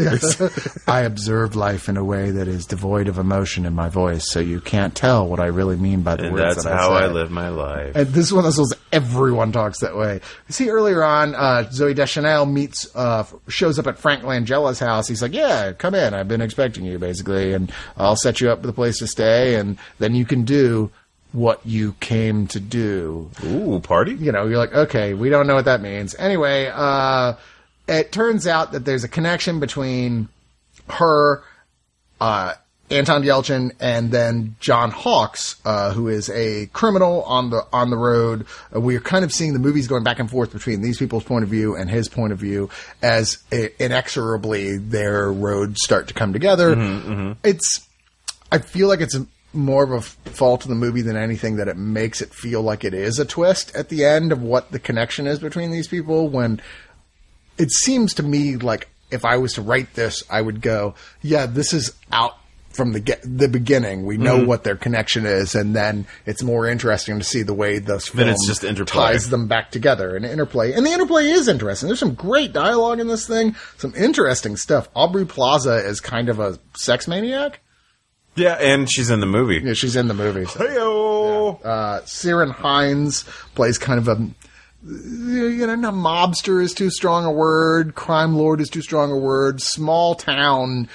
I 0.88 1.02
observe 1.02 1.56
life 1.56 1.90
in 1.90 1.98
a 1.98 2.04
way 2.04 2.32
that 2.32 2.48
is 2.48 2.66
devoid 2.66 3.08
of 3.08 3.20
emotion 3.20 3.68
in 3.68 3.74
my 3.74 3.90
voice, 3.90 4.28
so 4.28 4.40
you 4.40 4.60
can't 4.62 4.96
tell 4.96 5.28
what 5.28 5.40
I 5.40 5.46
really 5.46 5.76
mean 5.76 6.02
by 6.02 6.16
the 6.16 6.26
and 6.26 6.34
words 6.34 6.56
that's 6.56 6.66
that 6.66 6.76
how 6.76 6.92
I 6.94 7.04
I 7.04 7.08
live 7.08 7.30
my 7.30 7.50
life. 7.50 7.96
And 7.96 8.08
this 8.08 8.32
one 8.32 8.46
also 8.46 8.64
everyone 8.92 9.52
talks 9.52 9.80
that 9.82 9.96
way. 9.96 10.16
You 10.48 10.54
see 10.54 10.70
earlier 10.70 11.04
on, 11.04 11.36
uh, 11.36 11.70
Zooey 11.72 11.96
Deschanel 11.96 12.46
meets, 12.46 12.94
uh, 12.96 13.26
shows 13.48 13.78
up 13.78 13.88
at 13.88 14.00
Frank 14.00 14.24
Langella's 14.24 14.80
house. 14.80 15.08
He's 15.08 15.22
like, 15.22 15.34
"Yeah, 15.34 15.74
come 15.74 15.94
in. 15.94 16.14
I've 16.14 16.28
been 16.28 16.42
expecting 16.42 16.86
you, 16.86 16.98
basically, 16.98 17.54
and 17.54 17.72
I'll 17.98 18.16
set 18.16 18.42
you 18.42 18.50
up 18.50 18.62
with 18.62 18.70
a 18.70 18.74
place 18.74 18.98
to 19.00 19.08
stay, 19.08 19.56
and 19.56 19.78
then 20.00 20.16
you 20.16 20.26
can 20.26 20.44
do 20.44 20.90
what 21.34 21.60
you 21.66 21.96
came 22.00 22.48
to 22.48 22.60
do." 22.60 23.30
Ooh, 23.44 23.80
party? 23.82 24.14
You 24.14 24.32
know, 24.32 24.48
you're 24.48 24.58
like, 24.58 24.74
"Okay, 24.74 25.14
we 25.14 25.30
don't 25.30 25.46
know 25.48 25.56
what 25.56 25.66
that 25.66 25.82
means." 25.82 26.16
Anyway, 26.18 26.72
uh, 26.74 27.34
it 27.88 28.12
turns 28.12 28.48
out 28.48 28.72
that 28.72 28.86
there's 28.86 29.04
a 29.04 29.10
connection 29.10 29.60
between 29.60 30.30
her 30.90 31.44
uh, 32.22 32.54
Anton 32.90 33.24
Yelchin 33.24 33.72
and 33.80 34.12
then 34.12 34.56
John 34.60 34.92
Hawkes, 34.92 35.56
uh, 35.66 35.92
who 35.94 36.08
is 36.10 36.30
a 36.30 36.68
criminal 36.68 37.24
on 37.24 37.50
the 37.50 37.66
on 37.74 37.90
the 37.90 37.98
road. 37.98 38.46
Uh, 38.74 38.80
we're 38.80 39.00
kind 39.00 39.26
of 39.26 39.34
seeing 39.34 39.54
the 39.54 39.60
movies 39.60 39.88
going 39.88 40.04
back 40.04 40.20
and 40.20 40.30
forth 40.30 40.54
between 40.54 40.82
these 40.82 40.98
people's 40.98 41.24
point 41.24 41.44
of 41.44 41.50
view 41.50 41.76
and 41.76 41.90
his 41.90 42.08
point 42.08 42.32
of 42.32 42.40
view 42.40 42.70
as 43.02 43.40
inexorably 43.80 44.78
their 44.78 45.32
roads 45.32 45.82
start 45.82 46.08
to 46.10 46.14
come 46.14 46.34
together. 46.34 47.36
It's 47.44 47.88
I 48.52 48.60
feel 48.60 48.88
like 48.88 49.02
it's 49.02 49.18
more 49.54 49.84
of 49.84 49.92
a 49.92 50.02
fault 50.30 50.64
of 50.64 50.70
the 50.70 50.76
movie 50.76 51.02
than 51.02 51.16
anything 51.16 51.58
that 51.58 51.68
it 51.68 51.78
makes 51.78 52.22
it 52.22 52.34
feel 52.34 52.62
like 52.62 52.84
it 52.84 52.94
is 52.94 53.20
a 53.20 53.26
twist 53.26 53.76
at 53.76 53.90
the 53.90 54.04
end 54.04 54.32
of 54.32 54.42
what 54.42 54.72
the 54.72 54.80
connection 54.80 55.28
is 55.28 55.40
between 55.40 55.72
these 55.72 55.88
people 55.88 56.28
when 56.28 56.62
it 57.58 57.72
seems 57.72 58.14
to 58.16 58.24
me 58.24 58.58
like 58.58 58.90
if 59.14 59.24
I 59.24 59.38
was 59.38 59.54
to 59.54 59.62
write 59.62 59.94
this, 59.94 60.24
I 60.30 60.42
would 60.42 60.60
go, 60.60 60.96
yeah, 61.22 61.46
this 61.46 61.72
is 61.72 61.94
out 62.12 62.36
from 62.72 62.92
the 62.92 63.00
get, 63.00 63.22
the 63.24 63.48
beginning. 63.48 64.06
We 64.06 64.18
know 64.18 64.38
mm-hmm. 64.38 64.48
what 64.48 64.64
their 64.64 64.76
connection 64.76 65.28
is, 65.28 65.54
and 65.54 65.76
then 65.76 66.08
it's 66.26 66.42
more 66.42 66.68
interesting 66.68 67.20
to 67.20 67.24
see 67.24 67.44
the 67.44 67.54
way 67.54 67.78
this 67.78 68.08
film 68.08 68.26
Then 68.26 68.30
it's 68.30 68.48
just 68.48 68.64
interplay. 68.64 69.12
ties 69.12 69.30
them 69.30 69.48
back 69.48 69.70
together 69.70 70.16
and 70.16 70.26
interplay. 70.26 70.74
And 70.74 70.86
the 70.86 70.92
interplay 70.92 71.28
is 71.28 71.48
interesting. 71.48 71.88
There's 71.88 72.00
some 72.00 72.16
great 72.16 72.52
dialogue 72.52 73.00
in 73.00 73.08
this 73.08 73.28
thing, 73.28 73.56
some 73.78 73.94
interesting 73.96 74.58
stuff. 74.58 74.90
Aubrey 74.96 75.26
Plaza 75.26 75.76
is 75.76 76.00
kind 76.00 76.30
of 76.30 76.40
a 76.40 76.58
sex 76.76 77.08
maniac. 77.08 77.60
Yeah, 78.36 78.54
and 78.54 78.90
she's 78.92 79.10
in 79.10 79.20
the 79.20 79.26
movie. 79.28 79.62
Yeah, 79.64 79.74
she's 79.74 79.96
in 79.96 80.08
the 80.08 80.14
movie. 80.14 80.46
so- 80.46 80.60
Hey-o. 80.68 81.60
uh, 81.64 82.02
Ciarán 82.02 82.52
Hinds 82.52 83.24
plays 83.56 83.78
kind 83.78 84.00
of 84.00 84.08
a 84.08 84.28
you 84.86 85.66
know, 85.66 85.92
mobster 85.94 86.62
is 86.62 86.74
too 86.74 86.90
strong 86.90 87.24
a 87.24 87.32
word. 87.32 87.96
Crime 87.96 88.36
lord 88.36 88.60
is 88.60 88.70
too 88.70 88.82
strong 88.82 89.12
a 89.12 89.18
word. 89.18 89.62
Small 89.62 90.14
town, 90.14 90.90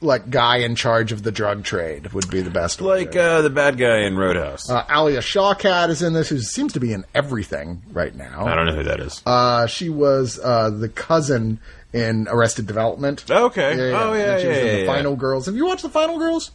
like 0.00 0.30
guy 0.30 0.58
in 0.58 0.76
charge 0.76 1.10
of 1.10 1.24
the 1.24 1.32
drug 1.32 1.64
trade 1.64 2.12
would 2.12 2.30
be 2.30 2.40
the 2.40 2.50
best. 2.50 2.80
Like 2.80 3.16
uh, 3.16 3.42
the 3.42 3.50
bad 3.50 3.78
guy 3.78 4.02
in 4.02 4.16
Roadhouse. 4.16 4.70
uh, 4.70 4.84
Alia 4.88 5.18
Shawkat 5.18 5.88
is 5.88 6.02
in 6.02 6.12
this, 6.12 6.28
who 6.28 6.38
seems 6.38 6.72
to 6.74 6.80
be 6.80 6.92
in 6.92 7.04
everything 7.16 7.82
right 7.90 8.14
now. 8.14 8.46
I 8.46 8.54
don't 8.54 8.66
know 8.66 8.76
who 8.76 8.84
that 8.84 9.00
is. 9.00 9.20
Uh, 9.26 9.66
she 9.66 9.88
was 9.88 10.38
uh, 10.38 10.70
the 10.70 10.88
cousin 10.88 11.58
in 11.92 12.28
Arrested 12.28 12.68
Development. 12.68 13.24
okay. 13.28 13.76
Yeah, 13.76 13.88
yeah. 13.90 14.04
Oh, 14.04 14.12
yeah, 14.12 14.32
And 14.34 14.40
she 14.40 14.46
was 14.48 14.56
yeah, 14.56 14.62
in 14.62 14.66
yeah, 14.68 14.72
the 14.74 14.80
yeah. 14.82 14.86
Final 14.94 15.16
Girls. 15.16 15.46
Have 15.46 15.56
you 15.56 15.66
watched 15.66 15.82
the 15.82 15.88
Final 15.90 16.18
Girls? 16.20 16.52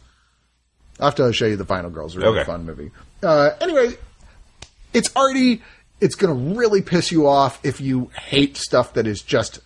I 1.00 1.04
have 1.06 1.14
to 1.16 1.32
show 1.32 1.46
you 1.46 1.56
the 1.56 1.64
Final 1.64 1.90
Girls. 1.90 2.16
A 2.16 2.20
Really 2.20 2.38
Okay. 2.40 2.46
fun 2.46 2.64
movie. 2.66 2.90
Uh, 3.22 3.50
anyway, 3.60 3.96
it's 4.92 5.14
already. 5.16 5.62
It's 6.00 6.14
going 6.14 6.36
to 6.54 6.58
really 6.58 6.80
piss 6.82 7.10
you 7.10 7.26
off 7.26 7.58
if 7.64 7.80
you 7.80 8.10
hate 8.16 8.56
stuff 8.56 8.94
that 8.94 9.06
is 9.08 9.20
just 9.22 9.58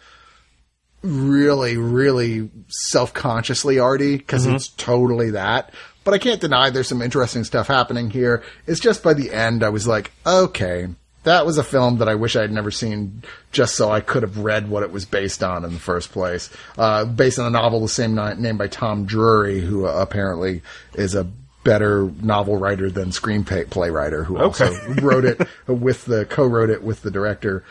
really, 1.03 1.76
really 1.76 2.49
self-consciously 2.68 3.78
arty 3.78 4.16
because 4.16 4.47
Mm-hmm. 4.47 4.57
it's 4.57 4.68
totally 4.68 5.30
that. 5.33 5.72
But 6.05 6.14
I 6.14 6.18
can't 6.18 6.41
deny 6.41 6.70
there's 6.70 6.89
some 6.89 7.03
interesting 7.03 7.45
stuff 7.45 7.66
happening 7.68 8.11
here. 8.11 8.43
It's 8.66 8.80
just 8.80 9.03
by 9.03 9.14
the 9.14 9.30
end 9.33 9.62
I 9.62 9.68
was 9.68 9.87
like, 9.87 10.11
okay, 10.26 10.89
that 11.25 11.47
was 11.47 11.59
a 11.59 11.62
film 11.64 11.99
that 11.99 12.09
I 12.09 12.14
wish 12.14 12.35
I 12.37 12.43
had 12.43 12.51
never 12.53 12.70
seen 12.70 13.23
just 13.53 13.77
so 13.77 13.91
I 13.91 14.01
could 14.01 14.23
have 14.23 14.39
read 14.39 14.68
what 14.68 14.83
it 14.83 14.91
was 14.91 15.05
based 15.05 15.43
on 15.43 15.64
in 15.64 15.73
the 15.73 15.79
first 15.81 16.11
place. 16.12 16.51
Uh, 16.77 17.05
based 17.05 17.39
on 17.39 17.47
a 17.47 17.51
novel 17.51 17.81
the 17.81 17.89
same 17.89 18.14
name 18.14 18.57
by 18.57 18.66
Tom 18.68 19.05
Drury, 19.05 19.61
who 19.61 19.87
uh, 19.87 19.93
apparently 19.93 20.62
is 20.95 21.14
a 21.14 21.25
better 21.64 22.11
novel 22.20 22.57
writer 22.57 22.91
than 22.91 23.11
screenplay 23.11 23.93
writer, 23.93 24.25
who 24.25 24.37
also 24.39 24.64
Okay. 24.66 25.01
wrote 25.01 25.25
it 25.25 25.41
with 25.68 26.05
the 26.07 26.25
co-wrote 26.27 26.70
it 26.70 26.83
with 26.83 27.03
the 27.03 27.11
director. 27.11 27.64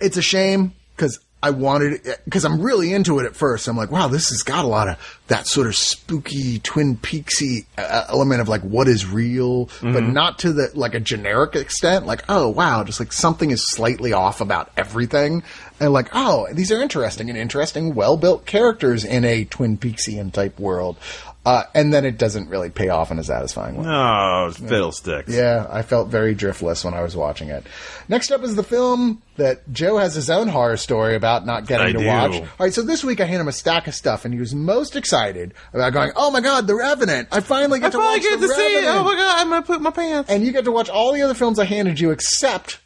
It's 0.00 0.16
a 0.16 0.22
shame 0.22 0.72
because 0.94 1.18
I 1.42 1.50
wanted 1.50 2.02
because 2.24 2.44
I'm 2.44 2.60
really 2.60 2.92
into 2.92 3.18
it 3.18 3.24
at 3.24 3.34
first. 3.34 3.66
I'm 3.66 3.76
like, 3.76 3.90
wow, 3.90 4.08
this 4.08 4.28
has 4.28 4.42
got 4.42 4.64
a 4.64 4.68
lot 4.68 4.88
of 4.88 5.18
that 5.28 5.46
sort 5.46 5.68
of 5.68 5.76
spooky 5.76 6.58
Twin 6.58 6.96
Peaksy 6.96 7.64
uh, 7.78 8.04
element 8.10 8.42
of 8.42 8.48
like 8.48 8.60
what 8.60 8.88
is 8.88 9.06
real, 9.06 9.70
but 9.80 10.02
not 10.02 10.40
to 10.40 10.52
the 10.52 10.70
like 10.74 10.94
a 10.94 11.00
generic 11.00 11.56
extent. 11.56 12.04
Like, 12.04 12.24
oh 12.28 12.48
wow, 12.48 12.84
just 12.84 13.00
like 13.00 13.12
something 13.12 13.50
is 13.50 13.66
slightly 13.70 14.12
off 14.12 14.42
about 14.42 14.70
everything, 14.76 15.42
and 15.78 15.92
like, 15.94 16.10
oh, 16.12 16.46
these 16.52 16.70
are 16.70 16.82
interesting 16.82 17.30
and 17.30 17.38
interesting, 17.38 17.94
well 17.94 18.18
built 18.18 18.44
characters 18.44 19.04
in 19.04 19.24
a 19.24 19.44
Twin 19.46 19.78
Peaksian 19.78 20.32
type 20.32 20.60
world. 20.60 20.98
Uh, 21.46 21.62
and 21.74 21.92
then 21.92 22.04
it 22.04 22.18
doesn't 22.18 22.50
really 22.50 22.68
pay 22.68 22.90
off 22.90 23.10
in 23.10 23.18
a 23.18 23.24
satisfying 23.24 23.76
way. 23.76 23.86
Oh, 23.88 24.50
fiddlesticks. 24.52 25.32
Yeah, 25.34 25.66
I 25.70 25.80
felt 25.80 26.08
very 26.08 26.34
driftless 26.34 26.84
when 26.84 26.92
I 26.92 27.00
was 27.00 27.16
watching 27.16 27.48
it. 27.48 27.64
Next 28.10 28.30
up 28.30 28.42
is 28.42 28.56
the 28.56 28.62
film 28.62 29.22
that 29.36 29.62
Joe 29.72 29.96
has 29.96 30.14
his 30.14 30.28
own 30.28 30.48
horror 30.48 30.76
story 30.76 31.16
about 31.16 31.46
not 31.46 31.66
getting 31.66 31.86
I 31.86 31.92
to 31.92 31.98
do. 31.98 32.06
watch. 32.06 32.34
All 32.34 32.46
right, 32.58 32.74
so 32.74 32.82
this 32.82 33.02
week 33.02 33.20
I 33.20 33.24
handed 33.24 33.40
him 33.40 33.48
a 33.48 33.52
stack 33.52 33.86
of 33.86 33.94
stuff, 33.94 34.26
and 34.26 34.34
he 34.34 34.38
was 34.40 34.54
most 34.54 34.96
excited 34.96 35.54
about 35.72 35.94
going, 35.94 36.12
"Oh 36.14 36.30
my 36.30 36.42
god, 36.42 36.66
The 36.66 36.74
Revenant! 36.74 37.28
I 37.32 37.40
finally 37.40 37.80
get 37.80 37.92
to 37.92 37.98
watch 37.98 38.20
The 38.22 38.28
Revenant!" 38.46 38.86
Oh 38.98 39.04
my 39.04 39.14
god, 39.14 39.40
I'm 39.40 39.48
gonna 39.48 39.62
put 39.62 39.80
my 39.80 39.92
pants. 39.92 40.28
and 40.30 40.44
you 40.44 40.52
get 40.52 40.64
to 40.64 40.72
watch 40.72 40.90
all 40.90 41.14
the 41.14 41.22
other 41.22 41.34
films 41.34 41.58
I 41.58 41.64
handed 41.64 41.98
you 41.98 42.10
except 42.10 42.80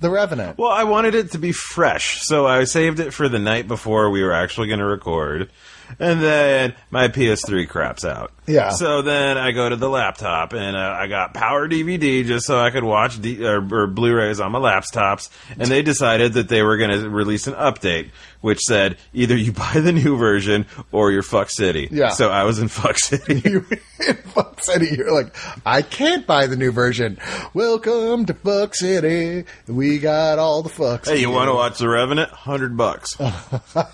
The 0.00 0.08
Revenant. 0.08 0.56
Well, 0.56 0.70
I 0.70 0.84
wanted 0.84 1.14
it 1.14 1.32
to 1.32 1.38
be 1.38 1.52
fresh, 1.52 2.22
so 2.22 2.46
I 2.46 2.64
saved 2.64 3.00
it 3.00 3.12
for 3.12 3.28
the 3.28 3.38
night 3.38 3.68
before 3.68 4.08
we 4.08 4.22
were 4.22 4.32
actually 4.32 4.68
going 4.68 4.80
to 4.80 4.86
record. 4.86 5.50
And 5.98 6.20
then 6.22 6.74
my 6.90 7.08
PS3 7.08 7.68
craps 7.68 8.04
out. 8.04 8.32
Yeah. 8.46 8.70
So 8.70 9.02
then 9.02 9.36
I 9.36 9.52
go 9.52 9.68
to 9.68 9.76
the 9.76 9.88
laptop 9.88 10.52
and 10.54 10.76
uh, 10.76 10.80
I 10.98 11.06
got 11.06 11.34
Power 11.34 11.68
DVD 11.68 12.24
just 12.24 12.46
so 12.46 12.58
I 12.58 12.70
could 12.70 12.84
watch 12.84 13.20
D- 13.20 13.44
or, 13.44 13.56
or 13.74 13.86
Blu-rays 13.86 14.40
on 14.40 14.52
my 14.52 14.58
laptops. 14.58 15.28
And 15.50 15.68
they 15.68 15.82
decided 15.82 16.34
that 16.34 16.48
they 16.48 16.62
were 16.62 16.76
going 16.78 16.90
to 16.90 17.10
release 17.10 17.46
an 17.46 17.54
update, 17.54 18.10
which 18.40 18.60
said 18.60 18.96
either 19.12 19.36
you 19.36 19.52
buy 19.52 19.80
the 19.80 19.92
new 19.92 20.16
version 20.16 20.66
or 20.92 21.10
you're 21.12 21.22
Fuck 21.22 21.50
City. 21.50 21.88
Yeah. 21.90 22.08
So 22.10 22.30
I 22.30 22.44
was 22.44 22.58
in 22.58 22.68
Fuck 22.68 22.98
City. 23.02 23.42
you 23.48 23.66
in 24.06 24.16
Fuck 24.16 24.62
City, 24.62 24.94
you're 24.96 25.12
like, 25.12 25.34
I 25.66 25.82
can't 25.82 26.26
buy 26.26 26.46
the 26.46 26.56
new 26.56 26.72
version. 26.72 27.18
Welcome 27.52 28.24
to 28.26 28.34
Fuck 28.34 28.74
City. 28.74 29.44
We 29.66 29.98
got 29.98 30.38
all 30.38 30.62
the 30.62 30.70
fucks. 30.70 31.06
hey, 31.08 31.18
you 31.20 31.30
want 31.30 31.48
to 31.48 31.54
watch 31.54 31.78
The 31.78 31.88
Revenant? 31.88 32.30
Hundred 32.30 32.76
bucks. 32.78 33.14
Why 33.18 33.86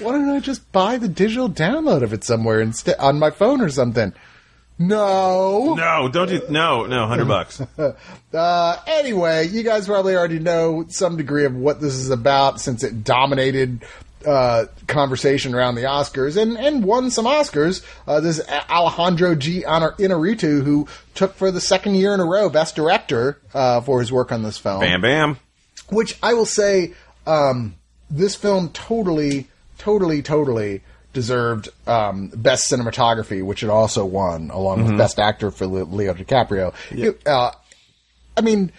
don't 0.00 0.28
I 0.30 0.38
just 0.40 0.70
buy 0.72 0.98
the 0.98 1.08
digital 1.08 1.27
download 1.48 2.02
of 2.02 2.12
it 2.12 2.24
somewhere 2.24 2.60
instead 2.60 2.96
on 2.98 3.18
my 3.18 3.30
phone 3.30 3.60
or 3.60 3.68
something? 3.68 4.12
No. 4.78 5.74
no, 5.74 6.08
don't 6.08 6.28
do. 6.28 6.40
No, 6.48 6.86
no, 6.86 7.06
hundred 7.06 7.24
bucks. 7.28 7.60
Uh, 8.32 8.76
anyway, 8.86 9.48
you 9.48 9.64
guys 9.64 9.86
probably 9.86 10.14
already 10.14 10.38
know 10.38 10.84
some 10.88 11.16
degree 11.16 11.44
of 11.44 11.54
what 11.54 11.80
this 11.80 11.94
is 11.94 12.10
about 12.10 12.60
since 12.60 12.84
it 12.84 13.02
dominated 13.02 13.84
uh, 14.24 14.66
conversation 14.86 15.54
around 15.54 15.74
the 15.74 15.82
Oscars 15.82 16.40
and, 16.40 16.56
and 16.56 16.84
won 16.84 17.10
some 17.10 17.24
Oscars. 17.24 17.84
Uh, 18.06 18.20
this 18.20 18.38
is 18.38 18.48
Alejandro 18.48 19.34
G. 19.34 19.62
Inarritu, 19.62 20.62
who 20.62 20.86
took 21.14 21.34
for 21.34 21.50
the 21.50 21.60
second 21.60 21.96
year 21.96 22.14
in 22.14 22.20
a 22.20 22.24
row 22.24 22.48
Best 22.48 22.76
Director 22.76 23.40
uh, 23.54 23.80
for 23.80 24.00
his 24.00 24.12
work 24.12 24.30
on 24.30 24.42
this 24.42 24.58
film 24.58 24.80
Bam, 24.80 25.00
bam. 25.00 25.38
which 25.90 26.16
I 26.22 26.34
will 26.34 26.46
say, 26.46 26.94
um, 27.26 27.74
this 28.10 28.34
film 28.34 28.70
totally, 28.70 29.48
totally, 29.76 30.22
totally 30.22 30.82
deserved 31.12 31.68
um, 31.86 32.28
best 32.28 32.70
cinematography, 32.70 33.42
which 33.42 33.62
it 33.62 33.70
also 33.70 34.04
won 34.04 34.50
along 34.50 34.84
with 34.84 34.98
best 34.98 35.18
actor 35.18 35.50
for 35.50 35.66
Leo 35.66 36.14
DiCaprio. 36.14 36.74
It, 36.90 37.26
uh, 37.26 37.52
I 38.36 38.40
mean, 38.40 38.72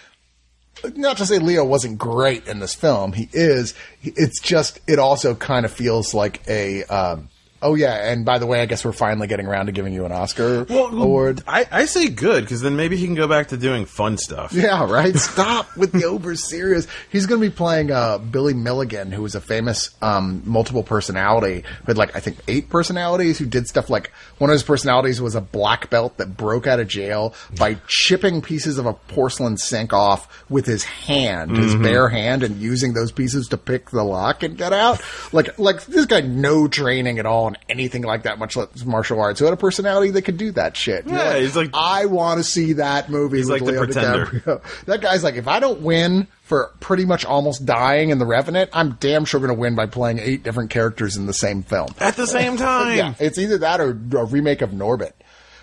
not 0.95 1.17
to 1.17 1.25
say 1.25 1.39
Leo 1.39 1.65
wasn't 1.65 1.97
great 1.97 2.47
in 2.47 2.59
this 2.59 2.73
film. 2.73 3.13
He 3.13 3.29
is. 3.33 3.73
It's 4.01 4.39
just 4.39 4.79
it 4.87 4.99
also 4.99 5.35
kind 5.35 5.65
of 5.65 5.71
feels 5.71 6.13
like 6.13 6.41
a. 6.47 6.83
Um, 6.85 7.29
oh 7.61 7.75
yeah, 7.75 8.11
and 8.11 8.25
by 8.25 8.39
the 8.39 8.45
way, 8.45 8.61
I 8.61 8.65
guess 8.65 8.85
we're 8.85 8.91
finally 8.91 9.27
getting 9.27 9.45
around 9.45 9.67
to 9.67 9.71
giving 9.71 9.93
you 9.93 10.05
an 10.05 10.11
Oscar 10.11 10.65
award. 10.69 11.43
I, 11.47 11.65
I 11.71 11.85
say 11.85 12.09
good 12.09 12.43
because 12.43 12.61
then 12.61 12.75
maybe 12.75 12.97
he 12.97 13.05
can 13.05 13.15
go 13.15 13.27
back 13.27 13.49
to 13.49 13.57
doing 13.57 13.85
fun 13.85 14.17
stuff. 14.17 14.53
Yeah, 14.53 14.89
right. 14.89 15.15
Stop 15.15 15.75
with 15.75 15.91
the 15.91 16.05
over 16.05 16.35
serious. 16.35 16.87
He's 17.11 17.25
going 17.25 17.41
to 17.41 17.49
be 17.49 17.55
playing 17.55 17.91
uh, 17.91 18.17
Billy 18.17 18.53
Milligan, 18.53 19.11
who 19.11 19.23
was 19.23 19.35
a 19.35 19.41
famous 19.41 19.95
um, 20.01 20.41
multiple 20.45 20.83
personality 20.83 21.63
who 21.79 21.85
had 21.85 21.97
like 21.97 22.15
I 22.15 22.19
think 22.19 22.37
eight 22.47 22.69
personalities. 22.69 23.37
Who 23.37 23.45
did 23.45 23.67
stuff 23.67 23.89
like 23.89 24.11
one 24.37 24.49
of 24.49 24.53
his 24.53 24.63
personalities 24.63 25.21
was 25.21 25.35
a 25.35 25.41
black 25.41 25.89
belt 25.89 26.17
that 26.17 26.37
broke 26.37 26.67
out 26.67 26.79
of 26.79 26.87
jail 26.87 27.33
by 27.57 27.73
chipping 27.87 28.41
pieces 28.41 28.77
of 28.77 28.85
a 28.85 28.93
porcelain 28.93 29.57
sink 29.57 29.93
off 29.93 30.45
with 30.49 30.65
his 30.65 30.83
hand, 30.83 31.57
his 31.57 31.75
bare 31.75 32.09
hand, 32.09 32.43
and 32.43 32.57
using 32.57 32.93
those 32.93 33.11
pieces 33.11 33.47
to 33.49 33.57
pick 33.57 33.89
the 33.89 34.03
lock 34.03 34.43
and 34.43 34.57
get 34.57 34.73
out. 34.73 35.01
Like 35.33 35.57
like 35.59 35.85
this 35.85 36.05
guy, 36.05 36.21
no 36.21 36.67
training 36.67 37.19
at 37.19 37.25
all 37.25 37.48
in 37.55 37.57
anything 37.69 38.01
like 38.03 38.23
that, 38.23 38.39
much 38.39 38.55
less 38.55 38.85
martial 38.85 39.19
arts. 39.21 39.39
Who 39.39 39.45
had 39.45 39.53
a 39.53 39.57
personality 39.57 40.11
that 40.11 40.23
could 40.23 40.37
do 40.37 40.51
that 40.53 40.75
shit? 40.77 41.05
Yeah, 41.07 41.37
he's 41.37 41.55
like- 41.55 41.69
I 41.73 42.05
want 42.05 42.37
to 42.39 42.43
see 42.43 42.73
that 42.73 43.09
movie. 43.09 43.37
He's 43.37 43.49
with 43.49 43.61
like 43.61 43.65
the 43.65 43.71
Leo 43.73 43.85
Pretender. 43.85 44.25
DiCaprio. 44.25 44.85
That 44.85 45.01
guy's 45.01 45.23
like, 45.23 45.35
if 45.35 45.47
I 45.47 45.59
don't 45.59 45.81
win 45.81 46.27
for 46.43 46.71
pretty 46.79 47.05
much 47.05 47.25
almost 47.25 47.65
dying 47.65 48.09
in 48.09 48.17
The 48.19 48.25
Revenant, 48.25 48.69
I'm 48.73 48.91
damn 48.99 49.25
sure 49.25 49.39
going 49.39 49.49
to 49.49 49.59
win 49.59 49.75
by 49.75 49.85
playing 49.85 50.19
eight 50.19 50.43
different 50.43 50.69
characters 50.71 51.15
in 51.17 51.25
the 51.27 51.33
same 51.33 51.63
film. 51.63 51.89
At 51.99 52.15
the 52.15 52.25
same 52.27 52.57
time. 52.57 52.97
Yeah, 52.97 53.13
it's 53.19 53.37
either 53.37 53.59
that 53.59 53.79
or 53.81 53.91
a 53.91 54.25
remake 54.25 54.61
of 54.61 54.71
Norbit. 54.71 55.11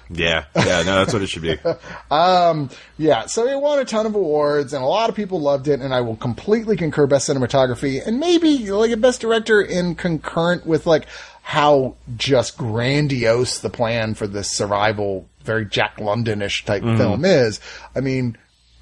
Yeah, 0.08 0.44
yeah, 0.54 0.82
no, 0.84 0.98
that's 0.98 1.12
what 1.12 1.22
it 1.22 1.28
should 1.28 1.42
be. 1.42 1.58
Um, 2.12 2.70
yeah, 2.96 3.26
so 3.26 3.44
it 3.48 3.60
won 3.60 3.80
a 3.80 3.84
ton 3.84 4.06
of 4.06 4.14
awards, 4.14 4.72
and 4.72 4.84
a 4.84 4.86
lot 4.86 5.10
of 5.10 5.16
people 5.16 5.40
loved 5.40 5.66
it, 5.66 5.80
and 5.80 5.92
I 5.92 6.00
will 6.02 6.14
completely 6.14 6.76
concur 6.76 7.08
best 7.08 7.28
cinematography, 7.28 8.06
and 8.06 8.20
maybe 8.20 8.70
like 8.70 8.92
a 8.92 8.96
best 8.96 9.20
director 9.20 9.60
in 9.60 9.96
concurrent 9.96 10.64
with 10.64 10.86
like 10.86 11.06
how 11.46 11.94
just 12.16 12.58
grandiose 12.58 13.60
the 13.60 13.70
plan 13.70 14.14
for 14.14 14.26
this 14.26 14.50
survival, 14.50 15.28
very 15.44 15.64
Jack 15.64 16.00
London-ish 16.00 16.64
type 16.64 16.82
mm-hmm. 16.82 16.96
film 16.98 17.24
is. 17.24 17.60
I 17.94 18.00
mean, 18.00 18.36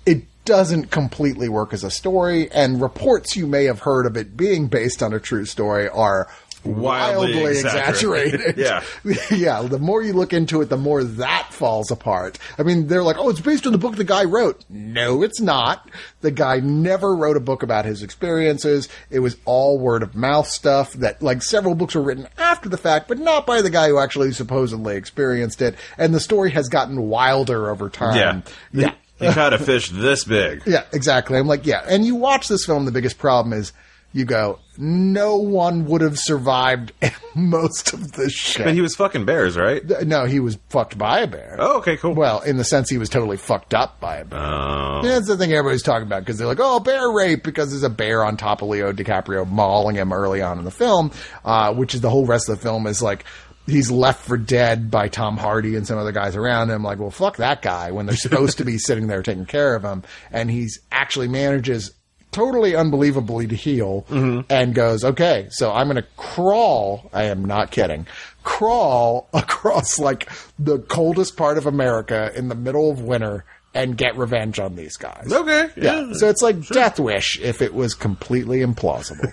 it 0.07 0.23
doesn't 0.47 0.91
completely 0.91 1.47
work 1.51 1.75
as 1.75 1.85
a 1.85 1.91
story, 1.91 2.51
and 2.53 2.81
reports 2.81 3.37
you 3.37 3.47
may 3.47 3.65
have 3.65 3.81
heard 3.81 4.07
of 4.07 4.17
it 4.17 4.35
being 4.35 4.69
based 4.69 5.03
on 5.03 5.13
a 5.13 5.21
true 5.21 5.45
story 5.45 5.91
are 5.91 6.27
Wildly 6.65 7.35
wildly, 7.35 7.51
exaggerated. 7.51 8.41
exaggerated. 8.41 8.57
Yeah. 8.65 8.83
yeah. 9.31 9.63
The 9.63 9.79
more 9.79 10.03
you 10.03 10.13
look 10.13 10.33
into 10.33 10.61
it, 10.61 10.67
the 10.71 10.77
more 10.77 11.05
that 11.05 11.49
falls 11.53 11.91
apart. 11.91 12.39
I 12.59 12.63
mean, 12.63 12.87
they're 12.87 13.03
like, 13.03 13.19
oh, 13.19 13.29
it's 13.29 13.41
based 13.41 13.67
on 13.67 13.73
the 13.73 13.79
book 13.79 13.97
the 13.97 14.05
guy 14.05 14.25
wrote. 14.25 14.65
No, 14.69 15.23
it's 15.23 15.41
not. 15.41 15.91
The 16.21 16.31
guy 16.31 16.61
never 16.61 17.15
wrote 17.15 17.37
a 17.37 17.41
book 17.41 17.63
about 17.63 17.85
his 17.85 18.03
experiences. 18.03 18.89
It 19.11 19.21
was 19.21 19.37
all 19.45 19.79
word 19.79 20.03
of 20.03 20.15
mouth 20.15 20.49
stuff 20.49 20.93
that, 20.95 21.21
like, 21.23 21.43
several 21.43 21.75
books 21.75 21.95
were 21.95 22.03
written 22.03 22.29
after 22.39 22.69
the 22.69 22.79
fact, 22.79 23.09
but 23.09 23.19
not 23.19 23.47
by 23.47 23.61
the 23.63 23.71
guy 23.71 23.89
who 23.89 23.99
actually 23.99 24.33
supposedly 24.33 24.97
experienced 24.97 25.61
it. 25.61 25.75
And 25.99 26.15
the 26.15 26.21
story 26.21 26.51
has 26.53 26.69
gotten 26.69 27.09
wilder 27.09 27.71
over 27.71 27.89
time. 27.91 28.17
Yeah. 28.17 28.41
Yeah. 28.73 28.95
He 29.21 29.33
caught 29.33 29.53
a 29.53 29.59
fish 29.59 29.91
this 29.91 30.25
big. 30.25 30.63
Yeah, 30.67 30.85
exactly. 30.93 31.39
I'm 31.39 31.47
like, 31.47 31.67
yeah. 31.67 31.85
And 31.87 32.05
you 32.05 32.17
watch 32.17 32.49
this 32.49 32.65
film, 32.67 32.85
the 32.85 32.93
biggest 32.93 33.19
problem 33.19 33.53
is 33.53 33.73
you 34.15 34.25
go, 34.25 34.61
no 34.79 35.37
one 35.37 35.87
would 35.87 36.01
have 36.01 36.17
survived 36.17 36.93
most 37.35 37.93
of 37.93 38.13
this 38.13 38.33
shit. 38.33 38.65
But 38.65 38.75
he 38.75 38.81
was 38.81 38.95
fucking 38.95 39.25
bears, 39.25 39.57
right? 39.57 39.83
no, 40.07 40.25
he 40.25 40.39
was 40.39 40.57
fucked 40.69 40.97
by 40.97 41.21
a 41.21 41.27
bear. 41.27 41.57
Oh, 41.59 41.79
okay, 41.79 41.97
cool. 41.97 42.15
Well, 42.15 42.41
in 42.43 42.57
the 42.57 42.65
sense 42.65 42.89
he 42.89 42.97
was 42.97 43.09
totally 43.09 43.37
fucked 43.37 43.75
up 43.75 43.99
by 43.99 44.19
a 44.19 44.25
bear. 44.25 44.41
Oh. 44.41 45.03
That's 45.03 45.27
the 45.27 45.37
thing 45.37 45.53
everybody's 45.53 45.83
talking 45.83 46.07
about 46.07 46.21
because 46.21 46.39
they're 46.39 46.47
like, 46.47 46.61
oh, 46.61 46.79
bear 46.79 47.11
rape 47.11 47.43
because 47.43 47.71
there's 47.71 47.83
a 47.83 47.91
bear 47.91 48.25
on 48.25 48.37
top 48.37 48.63
of 48.63 48.69
Leo 48.69 48.93
DiCaprio 48.93 49.49
mauling 49.49 49.97
him 49.97 50.13
early 50.13 50.41
on 50.41 50.59
in 50.59 50.65
the 50.65 50.71
film, 50.71 51.11
uh, 51.45 51.75
which 51.75 51.93
is 51.93 52.01
the 52.01 52.11
whole 52.11 52.25
rest 52.25 52.49
of 52.49 52.57
the 52.57 52.63
film 52.63 52.87
is 52.87 53.03
like, 53.03 53.25
he's 53.67 53.91
left 53.91 54.25
for 54.25 54.37
dead 54.37 54.93
by 54.93 55.09
Tom 55.09 55.37
Hardy 55.37 55.75
and 55.75 55.89
some 55.89 55.99
other 55.99 56.13
guys 56.13 56.37
around 56.37 56.71
him. 56.71 56.85
Like, 56.85 57.01
well, 57.01 57.11
fuck 57.11 57.39
that 57.39 57.63
guy 57.63 57.91
when 57.91 58.07
they're 58.07 58.15
supposed 58.15 58.59
to 58.59 58.65
be 58.65 58.79
sitting 58.79 59.09
there 59.09 59.25
taking 59.25 59.47
care 59.47 59.75
of 59.75 59.83
him. 59.83 60.05
And 60.31 60.53
he's 60.53 60.79
actually 60.93 61.27
manages 61.27 61.91
totally 62.35 62.75
unbelievably 62.75 63.47
to 63.47 63.55
heal 63.55 64.05
mm-hmm. 64.11 64.41
and 64.51 64.75
goes, 64.75 65.05
okay, 65.05 65.47
so 65.51 65.73
I'm 65.73 65.87
going 65.87 66.03
to 66.03 66.09
crawl. 66.17 67.09
I 67.13 67.25
am 67.25 67.45
not 67.45 67.71
kidding. 67.71 68.07
Crawl 68.43 69.29
across 69.35 69.99
like 69.99 70.29
the 70.59 70.79
coldest 70.81 71.37
part 71.37 71.57
of 71.57 71.67
America 71.67 72.31
in 72.35 72.49
the 72.49 72.55
middle 72.55 72.91
of 72.91 73.01
winter 73.01 73.45
and 73.77 73.97
get 73.97 74.17
revenge 74.17 74.61
on 74.61 74.77
these 74.77 74.97
guys. 74.97 75.33
Okay, 75.33 75.69
Yeah. 75.77 76.07
yeah. 76.07 76.13
So 76.13 76.29
it's 76.29 76.43
like 76.43 76.65
Death 76.69 77.01
Wish 77.01 77.41
if 77.41 77.61
it 77.61 77.75
was 77.75 77.95
completely 77.95 78.61
implausible. 78.61 79.33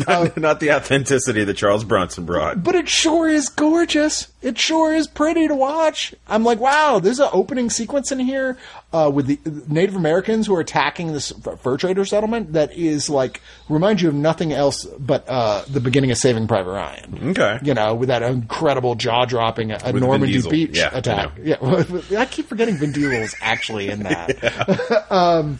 not, 0.08 0.36
not 0.36 0.60
the 0.60 0.72
authenticity 0.72 1.44
that 1.44 1.54
Charles 1.54 1.84
Bronson 1.84 2.24
brought. 2.24 2.62
but 2.62 2.74
it 2.74 2.88
sure 2.88 3.28
is 3.28 3.48
gorgeous. 3.50 4.26
It 4.40 4.56
sure 4.56 4.94
is 4.94 5.08
pretty 5.08 5.48
to 5.48 5.54
watch. 5.54 6.14
I'm 6.28 6.44
like, 6.44 6.60
wow, 6.60 7.00
there's 7.00 7.18
an 7.18 7.28
opening 7.32 7.70
sequence 7.70 8.12
in 8.12 8.20
here 8.20 8.56
uh, 8.92 9.10
with 9.12 9.26
the 9.26 9.38
Native 9.66 9.96
Americans 9.96 10.46
who 10.46 10.54
are 10.54 10.60
attacking 10.60 11.12
this 11.12 11.32
fur 11.58 11.76
trader 11.76 12.04
settlement 12.04 12.52
that 12.52 12.72
is 12.72 13.10
like 13.10 13.40
reminds 13.68 14.00
you 14.00 14.08
of 14.08 14.14
nothing 14.14 14.52
else 14.52 14.84
but 14.84 15.28
uh, 15.28 15.64
the 15.68 15.80
beginning 15.80 16.12
of 16.12 16.18
Saving 16.18 16.46
Private 16.46 16.70
Ryan. 16.70 17.30
Okay. 17.30 17.58
You 17.64 17.74
know, 17.74 17.96
with 17.96 18.10
that 18.10 18.22
incredible 18.22 18.94
jaw 18.94 19.24
dropping 19.24 19.72
uh, 19.72 19.90
Normandy 19.90 20.40
Beach 20.48 20.76
Yeah, 20.76 20.90
I 20.92 20.98
attack. 20.98 21.32
Yeah, 21.42 21.56
I 22.16 22.24
keep 22.26 22.46
forgetting 22.46 22.76
Vin 22.76 22.92
Diesel's 22.92 23.34
actually 23.40 23.88
in 23.88 24.04
that. 24.04 25.06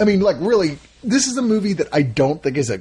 I 0.00 0.04
mean, 0.04 0.20
like 0.20 0.36
really, 0.38 0.78
this 1.02 1.26
is 1.26 1.36
a 1.36 1.42
movie 1.42 1.72
that 1.74 1.88
I 1.92 2.02
don't 2.02 2.40
think 2.42 2.56
is 2.56 2.70
a 2.70 2.80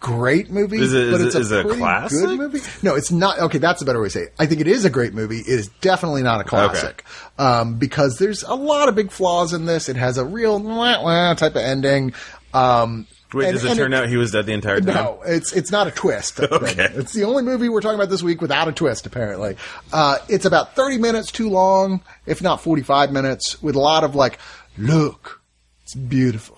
great 0.00 0.50
movie, 0.50 0.78
Is 0.80 0.92
it- 0.92 1.10
but 1.10 1.20
is 1.20 1.34
it's 1.34 1.50
it- 1.50 1.56
a 1.56 1.60
a 1.60 1.62
pretty 1.64 1.78
classic? 1.78 2.18
good 2.18 2.38
movie. 2.38 2.60
No, 2.82 2.94
it's 2.94 3.10
not. 3.10 3.38
Okay, 3.38 3.58
that's 3.58 3.82
a 3.82 3.84
better 3.84 4.00
way 4.00 4.06
to 4.06 4.10
say 4.10 4.20
it. 4.22 4.34
I 4.38 4.46
think 4.46 4.60
it 4.60 4.68
is 4.68 4.84
a 4.84 4.90
great 4.90 5.14
movie. 5.14 5.38
It 5.40 5.48
is 5.48 5.68
definitely 5.80 6.22
not 6.22 6.40
a 6.40 6.44
classic 6.44 7.04
um, 7.38 7.74
because 7.78 8.18
there's 8.18 8.42
a 8.42 8.54
lot 8.54 8.88
of 8.88 8.94
big 8.94 9.10
flaws 9.10 9.52
in 9.52 9.66
this. 9.66 9.88
It 9.88 9.96
has 9.96 10.18
a 10.18 10.24
real 10.24 10.58
wah, 10.60 11.02
wah 11.02 11.34
type 11.34 11.52
of 11.52 11.62
ending. 11.62 12.12
Um, 12.54 13.06
Wait, 13.34 13.46
and- 13.48 13.54
does 13.54 13.64
it 13.64 13.74
turn 13.74 13.92
out 13.92 14.08
he 14.08 14.16
was 14.16 14.30
dead 14.30 14.46
the 14.46 14.52
entire 14.52 14.80
time? 14.80 14.94
no, 14.94 15.20
it's 15.26 15.52
it's 15.52 15.70
not 15.72 15.86
a 15.88 15.90
twist. 15.90 16.38
Okay. 16.52 16.88
It's 16.94 17.12
the 17.12 17.24
only 17.24 17.42
movie 17.42 17.68
we're 17.68 17.80
talking 17.80 17.98
about 17.98 18.08
this 18.08 18.22
week 18.22 18.40
without 18.40 18.68
a 18.68 18.72
twist. 18.72 19.04
Apparently, 19.06 19.56
uh, 19.92 20.18
it's 20.28 20.44
about 20.44 20.76
thirty 20.76 20.96
minutes 20.98 21.32
too 21.32 21.50
long, 21.50 22.02
if 22.24 22.40
not 22.40 22.60
forty-five 22.62 23.10
minutes, 23.12 23.60
with 23.62 23.74
a 23.74 23.80
lot 23.80 24.04
of 24.04 24.14
like, 24.14 24.38
look, 24.78 25.42
it's 25.82 25.94
beautiful. 25.94 26.56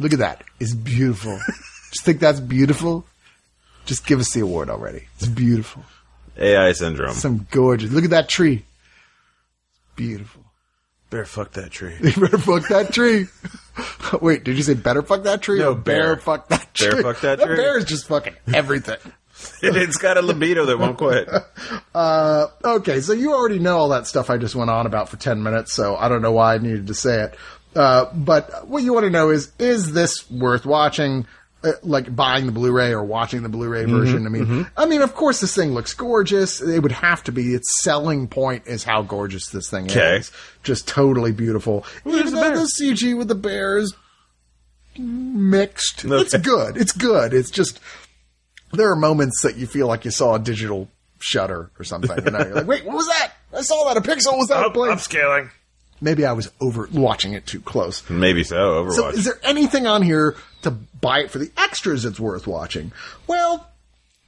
Look 0.00 0.12
at 0.12 0.20
that, 0.20 0.44
it's 0.60 0.74
beautiful. 0.74 1.38
Just 1.98 2.06
think 2.06 2.20
that's 2.20 2.38
beautiful. 2.38 3.04
Just 3.84 4.06
give 4.06 4.20
us 4.20 4.32
the 4.32 4.38
award 4.38 4.70
already. 4.70 5.08
It's 5.16 5.26
beautiful. 5.26 5.82
AI 6.36 6.70
syndrome. 6.70 7.14
Some 7.14 7.48
gorgeous. 7.50 7.90
Look 7.90 8.04
at 8.04 8.10
that 8.10 8.28
tree. 8.28 8.64
Beautiful. 9.96 10.44
Better 11.10 11.24
fuck 11.24 11.54
that 11.54 11.72
tree. 11.72 11.96
You 12.00 12.12
better 12.12 12.38
fuck 12.38 12.68
that 12.68 12.92
tree. 12.92 13.26
Wait, 14.22 14.44
did 14.44 14.56
you 14.56 14.62
say 14.62 14.74
better 14.74 15.02
fuck 15.02 15.24
that 15.24 15.42
tree? 15.42 15.58
No, 15.58 15.74
bear, 15.74 16.14
bear. 16.14 16.16
fuck 16.18 16.46
that 16.50 16.72
tree? 16.72 16.90
Bear 16.90 17.02
fuck 17.02 17.20
that 17.22 17.40
tree. 17.40 17.48
That 17.48 17.56
bear 17.56 17.78
is 17.78 17.84
just 17.84 18.06
fucking 18.06 18.36
everything. 18.54 18.98
it's 19.64 19.96
got 19.96 20.18
a 20.18 20.22
libido 20.22 20.66
that 20.66 20.78
won't 20.78 20.98
quit. 20.98 21.28
Okay, 22.64 23.00
so 23.00 23.12
you 23.12 23.32
already 23.32 23.58
know 23.58 23.76
all 23.76 23.88
that 23.88 24.06
stuff 24.06 24.30
I 24.30 24.36
just 24.36 24.54
went 24.54 24.70
on 24.70 24.86
about 24.86 25.08
for 25.08 25.16
10 25.16 25.42
minutes, 25.42 25.72
so 25.72 25.96
I 25.96 26.08
don't 26.08 26.22
know 26.22 26.30
why 26.30 26.54
I 26.54 26.58
needed 26.58 26.86
to 26.86 26.94
say 26.94 27.24
it. 27.24 27.34
Uh, 27.74 28.06
but 28.14 28.68
what 28.68 28.84
you 28.84 28.92
want 28.92 29.04
to 29.04 29.10
know 29.10 29.30
is, 29.30 29.50
is 29.58 29.92
this 29.92 30.30
worth 30.30 30.64
watching? 30.64 31.26
Uh, 31.64 31.72
like 31.82 32.14
buying 32.14 32.46
the 32.46 32.52
Blu-ray 32.52 32.92
or 32.92 33.02
watching 33.02 33.42
the 33.42 33.48
Blu-ray 33.48 33.82
Mm-hmm, 33.82 33.90
version. 33.92 34.26
I 34.26 34.28
mean, 34.28 34.66
I 34.76 34.86
mean, 34.86 35.02
of 35.02 35.14
course, 35.16 35.40
this 35.40 35.56
thing 35.56 35.72
looks 35.74 35.92
gorgeous. 35.92 36.60
It 36.60 36.80
would 36.84 36.92
have 36.92 37.24
to 37.24 37.32
be. 37.32 37.52
Its 37.52 37.82
selling 37.82 38.28
point 38.28 38.68
is 38.68 38.84
how 38.84 39.02
gorgeous 39.02 39.48
this 39.48 39.68
thing 39.68 39.86
Okay. 39.86 40.18
is. 40.18 40.30
Just 40.62 40.86
totally 40.86 41.32
beautiful. 41.32 41.84
there's 42.04 42.16
Even 42.28 42.34
the 42.34 42.40
though 42.40 42.54
the 42.60 42.70
CG 42.80 43.18
with 43.18 43.26
the 43.26 43.34
bears 43.34 43.92
mixed, 44.96 46.04
it's 46.04 46.36
good. 46.36 46.76
It's 46.76 46.92
good. 46.92 47.34
It's 47.34 47.50
just 47.50 47.80
there 48.72 48.90
are 48.90 48.96
moments 48.96 49.42
that 49.42 49.56
you 49.56 49.66
feel 49.66 49.86
like 49.86 50.04
you 50.04 50.10
saw 50.10 50.34
a 50.34 50.38
digital 50.38 50.88
shutter 51.18 51.70
or 51.78 51.84
something. 51.84 52.24
You 52.24 52.30
know, 52.30 52.38
you're 52.38 52.54
like, 52.54 52.66
wait, 52.68 52.84
what 52.84 52.96
was 52.96 53.06
that? 53.08 53.32
I 53.52 53.62
saw 53.62 53.92
that. 53.92 53.96
A 53.96 54.00
pixel 54.00 54.36
was 54.38 54.48
that 54.48 54.72
blink? 54.72 54.94
upscaling. 54.98 55.50
Maybe 56.00 56.24
I 56.24 56.32
was 56.32 56.50
over 56.60 56.88
watching 56.92 57.32
it 57.32 57.46
too 57.46 57.60
close. 57.60 58.08
Maybe 58.08 58.44
so. 58.44 58.84
Overwatch. 58.84 58.92
So, 58.94 59.08
is 59.08 59.24
there 59.24 59.38
anything 59.42 59.86
on 59.86 60.02
here 60.02 60.36
to 60.62 60.70
buy 60.70 61.20
it 61.20 61.30
for 61.30 61.38
the 61.38 61.50
extras 61.56 62.04
that's 62.04 62.20
worth 62.20 62.46
watching? 62.46 62.92
Well, 63.26 63.68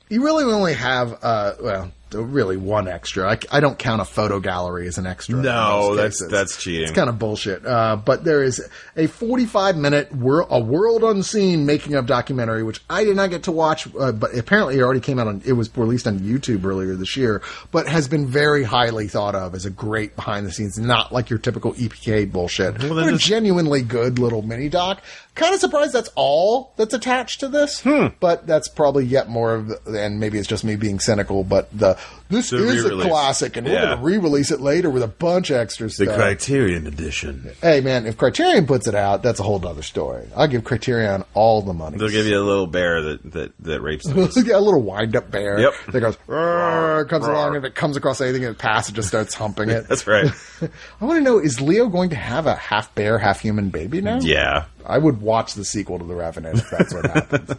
you 0.08 0.24
really 0.24 0.44
only 0.44 0.74
have, 0.74 1.18
uh, 1.22 1.54
well, 1.62 1.92
really 2.14 2.56
one 2.56 2.88
extra. 2.88 3.30
I, 3.30 3.38
I 3.50 3.60
don't 3.60 3.78
count 3.78 4.00
a 4.00 4.04
photo 4.04 4.40
gallery 4.40 4.86
as 4.88 4.98
an 4.98 5.06
extra. 5.06 5.36
No, 5.36 5.94
that's- 5.94 6.14
cases. 6.20 6.28
that's 6.30 6.62
cheating. 6.62 6.82
It's 6.82 6.92
kind 6.92 7.08
of 7.08 7.18
bullshit. 7.18 7.64
Uh, 7.64 7.96
but 7.96 8.24
there 8.24 8.42
is 8.42 8.60
a 8.96 9.06
45 9.06 9.76
minute 9.76 10.14
wor- 10.14 10.46
a 10.50 10.58
world 10.58 11.02
unseen 11.04 11.66
making 11.66 11.94
of 11.94 12.06
documentary, 12.06 12.62
which 12.62 12.80
I 12.88 13.04
did 13.04 13.16
not 13.16 13.30
get 13.30 13.44
to 13.44 13.52
watch, 13.52 13.88
uh, 13.98 14.12
but 14.12 14.36
apparently 14.36 14.76
it 14.78 14.82
already 14.82 15.00
came 15.00 15.18
out 15.18 15.26
on, 15.28 15.42
it 15.44 15.52
was 15.52 15.70
released 15.76 16.06
on 16.06 16.18
YouTube 16.20 16.64
earlier 16.64 16.94
this 16.94 17.16
year, 17.16 17.42
but 17.70 17.86
has 17.88 18.08
been 18.08 18.26
very 18.26 18.62
highly 18.64 19.08
thought 19.08 19.34
of 19.34 19.54
as 19.54 19.64
a 19.66 19.70
great 19.70 20.16
behind 20.16 20.46
the 20.46 20.52
scenes, 20.52 20.78
not 20.78 21.12
like 21.12 21.30
your 21.30 21.38
typical 21.38 21.72
EPK 21.74 22.30
bullshit. 22.30 22.78
then 22.78 22.94
They're 22.96 23.16
genuinely 23.16 23.82
good 23.82 24.18
little 24.18 24.42
mini 24.42 24.68
doc. 24.68 25.02
Kind 25.34 25.54
of 25.54 25.60
surprised 25.60 25.92
that's 25.92 26.10
all 26.16 26.72
that's 26.76 26.92
attached 26.92 27.40
to 27.40 27.48
this, 27.48 27.80
Hmm. 27.80 28.08
but 28.18 28.46
that's 28.46 28.68
probably 28.68 29.04
yet 29.04 29.28
more 29.28 29.54
of, 29.54 29.68
the, 29.68 30.02
and 30.04 30.18
maybe 30.18 30.38
it's 30.38 30.48
just 30.48 30.64
me 30.64 30.76
being 30.76 30.98
cynical, 30.98 31.44
but 31.44 31.68
the 31.76 31.96
this 32.30 32.50
The 32.50 32.56
is 32.58 32.84
a 32.84 32.88
re-release. 32.88 33.06
classic, 33.08 33.56
and 33.56 33.66
we're 33.66 33.74
going 33.80 33.98
to 33.98 34.02
re-release 34.02 34.50
it 34.50 34.60
later 34.60 34.88
with 34.88 35.02
a 35.02 35.08
bunch 35.08 35.50
of 35.50 35.56
extra 35.56 35.86
the 35.88 35.92
stuff. 35.92 36.14
Criterion 36.16 36.86
edition. 36.86 37.50
hey 37.60 37.80
man, 37.80 38.06
if 38.06 38.16
Criterion 38.16 38.66
puts 38.66 38.86
it 38.86 38.94
out, 38.94 39.22
that's 39.22 39.40
a 39.40 39.42
whole 39.42 39.64
other 39.66 39.82
story. 39.82 40.26
I'll 40.34 40.48
give 40.48 40.64
Criterion 40.64 41.24
all 41.34 41.60
the 41.62 41.72
money. 41.74 41.98
They'll 41.98 42.08
give 42.08 42.26
you 42.26 42.38
a 42.38 42.42
little 42.42 42.66
bear 42.66 43.02
that 43.02 43.32
that, 43.32 43.52
that 43.60 43.80
rapes 43.82 44.06
them. 44.06 44.18
yeah, 44.46 44.56
a 44.56 44.60
little 44.60 44.82
wind-up 44.82 45.30
bear 45.30 45.60
Yep. 45.60 45.72
that 45.92 46.00
goes, 46.00 46.16
"Roar," 46.26 47.04
comes 47.06 47.26
along, 47.26 47.56
and 47.56 47.64
if 47.64 47.64
it 47.64 47.74
comes 47.74 47.96
across 47.96 48.20
anything 48.20 48.42
in 48.44 48.48
the 48.50 48.54
path, 48.58 48.88
it 48.88 48.94
just 48.94 49.08
starts 49.08 49.34
humping 49.34 49.68
it. 49.70 49.86
That's 49.88 50.06
right. 50.06 50.30
I 51.00 51.04
want 51.04 51.18
to 51.18 51.22
know: 51.24 51.38
Is 51.38 51.60
Leo 51.60 51.88
going 51.88 52.10
to 52.10 52.16
have 52.16 52.46
a 52.46 52.54
half 52.54 52.94
bear, 52.94 53.18
half 53.18 53.40
human 53.40 53.70
baby 53.70 54.00
now? 54.00 54.20
Yeah. 54.20 54.64
I 54.86 54.96
would 54.96 55.20
watch 55.20 55.54
the 55.54 55.64
sequel 55.64 55.98
to 55.98 56.04
The 56.04 56.14
Revenant 56.14 56.58
if 56.58 56.70
that's 56.70 56.94
what 56.94 57.04
happens. 57.10 57.50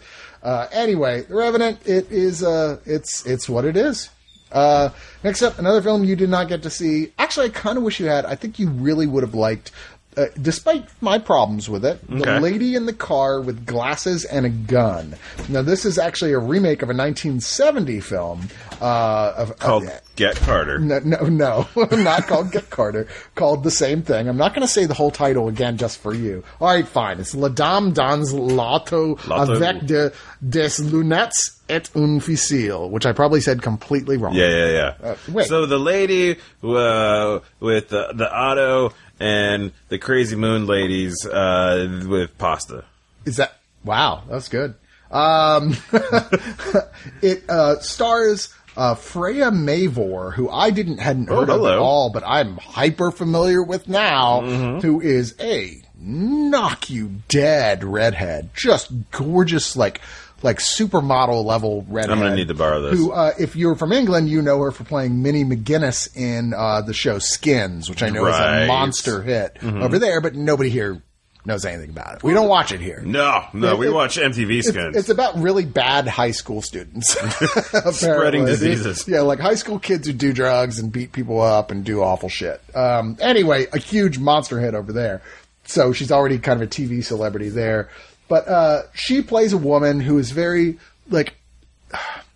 Uh, 0.41 0.67
anyway, 0.71 1.21
The 1.21 1.35
Revenant, 1.35 1.85
it 1.87 2.11
is, 2.11 2.43
uh, 2.43 2.79
it's, 2.85 3.25
it's 3.27 3.47
what 3.47 3.63
it 3.63 3.77
is. 3.77 4.09
Uh, 4.51 4.89
next 5.23 5.41
up, 5.41 5.57
another 5.59 5.81
film 5.81 6.03
you 6.03 6.15
did 6.15 6.29
not 6.29 6.47
get 6.47 6.63
to 6.63 6.69
see. 6.69 7.13
Actually, 7.17 7.47
I 7.47 7.49
kind 7.49 7.77
of 7.77 7.83
wish 7.83 7.99
you 7.99 8.07
had. 8.07 8.25
I 8.25 8.35
think 8.35 8.59
you 8.59 8.69
really 8.69 9.07
would 9.07 9.23
have 9.23 9.33
liked, 9.33 9.71
uh, 10.17 10.25
despite 10.41 10.85
my 11.01 11.17
problems 11.17 11.69
with 11.69 11.85
it, 11.85 12.05
The 12.07 12.39
Lady 12.39 12.75
in 12.75 12.85
the 12.85 12.93
Car 12.93 13.39
with 13.41 13.65
Glasses 13.65 14.25
and 14.25 14.45
a 14.45 14.49
Gun. 14.49 15.15
Now, 15.47 15.61
this 15.61 15.85
is 15.85 15.97
actually 15.97 16.33
a 16.33 16.39
remake 16.39 16.81
of 16.81 16.89
a 16.89 16.93
1970 16.95 17.99
film, 18.01 18.49
uh, 18.81 19.33
of, 19.37 19.57
Called 19.59 19.85
uh, 19.87 19.91
Get 20.17 20.35
Carter. 20.35 20.79
no, 20.79 20.99
no, 20.99 21.25
no, 21.25 21.67
not 21.91 22.27
called 22.27 22.51
Get 22.51 22.69
Carter. 22.69 23.07
Called 23.35 23.63
the 23.63 23.71
same 23.71 24.01
thing. 24.01 24.27
I'm 24.27 24.37
not 24.37 24.53
going 24.53 24.67
to 24.67 24.71
say 24.71 24.85
the 24.85 24.93
whole 24.93 25.11
title 25.11 25.47
again 25.47 25.77
just 25.77 25.99
for 25.99 26.13
you. 26.13 26.43
All 26.59 26.67
right, 26.67 26.87
fine. 26.87 27.19
It's 27.19 27.33
La 27.33 27.47
Dame 27.49 27.93
dans 27.93 28.33
l'auto 28.33 29.17
avec 29.29 29.85
de, 29.85 30.11
des 30.47 30.79
lunettes 30.79 31.61
et 31.69 31.89
un 31.95 32.19
fusil, 32.19 32.89
which 32.89 33.05
I 33.05 33.13
probably 33.13 33.39
said 33.39 33.61
completely 33.61 34.17
wrong. 34.17 34.33
Yeah, 34.35 34.49
yeah, 34.49 34.93
yeah. 35.01 35.15
Uh. 35.35 35.43
So 35.43 35.65
the 35.65 35.79
lady 35.79 36.37
uh, 36.63 37.39
with 37.61 37.89
the, 37.89 38.11
the 38.13 38.29
auto 38.29 38.93
and 39.21 39.71
the 39.89 39.97
crazy 39.97 40.35
moon 40.35 40.65
ladies 40.65 41.25
uh, 41.25 42.03
with 42.07 42.37
pasta. 42.37 42.83
Is 43.25 43.37
that 43.37 43.57
wow? 43.83 44.23
That's 44.29 44.49
good. 44.49 44.75
Um, 45.11 45.75
it 47.21 47.49
uh, 47.49 47.79
stars 47.79 48.53
uh, 48.77 48.95
Freya 48.95 49.51
Mavor, 49.51 50.31
who 50.33 50.49
I 50.49 50.69
didn't 50.71 50.99
hadn't 50.99 51.27
heard 51.27 51.49
of 51.49 51.61
Oh. 51.61 51.63
Mm-hmm. 51.63 51.73
at 51.73 51.77
all, 51.77 52.09
but 52.11 52.23
I'm 52.25 52.57
hyper 52.57 53.11
familiar 53.11 53.61
with 53.61 53.87
now. 53.87 54.41
Who 54.79 55.01
is 55.01 55.35
a 55.39 55.81
knock 56.03 56.89
you 56.89 57.17
dead 57.27 57.83
redhead, 57.83 58.49
just 58.55 58.91
gorgeous, 59.11 59.75
like 59.75 60.01
like 60.43 60.57
supermodel 60.59 61.43
level 61.45 61.85
redhead. 61.87 62.11
I'm 62.11 62.19
gonna 62.19 62.35
need 62.35 62.47
to 62.47 62.53
borrow 62.53 62.81
this. 62.81 62.97
Who, 62.99 63.11
uh, 63.11 63.33
if 63.39 63.55
you're 63.55 63.75
from 63.75 63.91
England, 63.91 64.29
you 64.29 64.41
know 64.41 64.59
her 64.61 64.71
for 64.71 64.83
playing 64.83 65.21
Mini 65.21 65.43
McGuinness 65.43 66.15
in 66.15 66.53
uh, 66.53 66.81
the 66.81 66.93
show 66.93 67.19
Skins, 67.19 67.89
which 67.89 68.01
I 68.03 68.09
know 68.09 68.25
is 68.25 68.31
Right. 68.33 68.41
Mm-hmm. 68.61 68.63
a 68.63 68.67
monster 68.67 69.21
hit 69.21 69.57
over 69.63 69.99
there, 69.99 70.21
but 70.21 70.35
nobody 70.35 70.69
here 70.69 71.01
knows 71.43 71.65
anything 71.65 71.89
about 71.89 72.17
it. 72.17 72.23
We 72.23 72.33
don't 72.33 72.47
watch 72.47 72.71
it 72.71 72.79
here. 72.81 73.01
No, 73.03 73.43
no, 73.53 73.71
It- 73.73 73.79
we 73.79 73.87
it- 73.87 73.93
watch 73.93 74.17
MTV 74.17 74.61
skins. 74.63 74.95
it's 74.95 75.09
about 75.09 75.37
really 75.39 75.65
bad 75.65 76.07
high 76.07 76.29
school 76.31 76.61
students 76.61 77.09
Spreading 77.91 78.45
diseases. 78.45 79.07
Yeah, 79.07 79.21
like 79.21 79.39
high 79.39 79.55
school 79.55 79.79
kids 79.79 80.05
who 80.07 80.13
do 80.13 80.33
drugs 80.33 80.77
and 80.79 80.91
beat 80.91 81.11
people 81.13 81.41
up 81.41 81.71
and 81.71 81.83
do 81.83 82.01
awful 82.01 82.29
shit. 82.29 82.61
Um, 82.75 83.17
anyway, 83.19 83.65
a 83.73 83.79
huge 83.79 84.19
monster 84.19 84.59
hit 84.59 84.75
over 84.75 84.93
there. 84.93 85.21
So 85.65 85.93
she's 85.93 86.11
already 86.11 86.37
kind 86.39 86.61
of 86.61 86.67
a 86.67 86.71
TV 86.71 87.03
celebrity 87.03 87.49
there. 87.49 87.89
But 88.31 88.47
uh, 88.47 88.83
she 88.93 89.21
plays 89.21 89.51
a 89.51 89.57
woman 89.57 89.99
who 89.99 90.17
is 90.17 90.31
very 90.31 90.79
like 91.09 91.35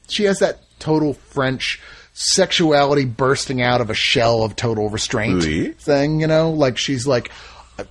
she 0.10 0.26
has 0.26 0.40
that 0.40 0.60
total 0.78 1.14
French 1.14 1.80
sexuality 2.12 3.06
bursting 3.06 3.62
out 3.62 3.80
of 3.80 3.90
a 3.90 3.94
shell 3.94 4.44
of 4.44 4.58
total 4.58 4.90
restraint 4.90 5.44
Oui. 5.46 5.72
thing, 5.72 6.20
you 6.20 6.28
know? 6.28 6.52
Like 6.52 6.78
she's 6.78 7.08
like 7.08 7.32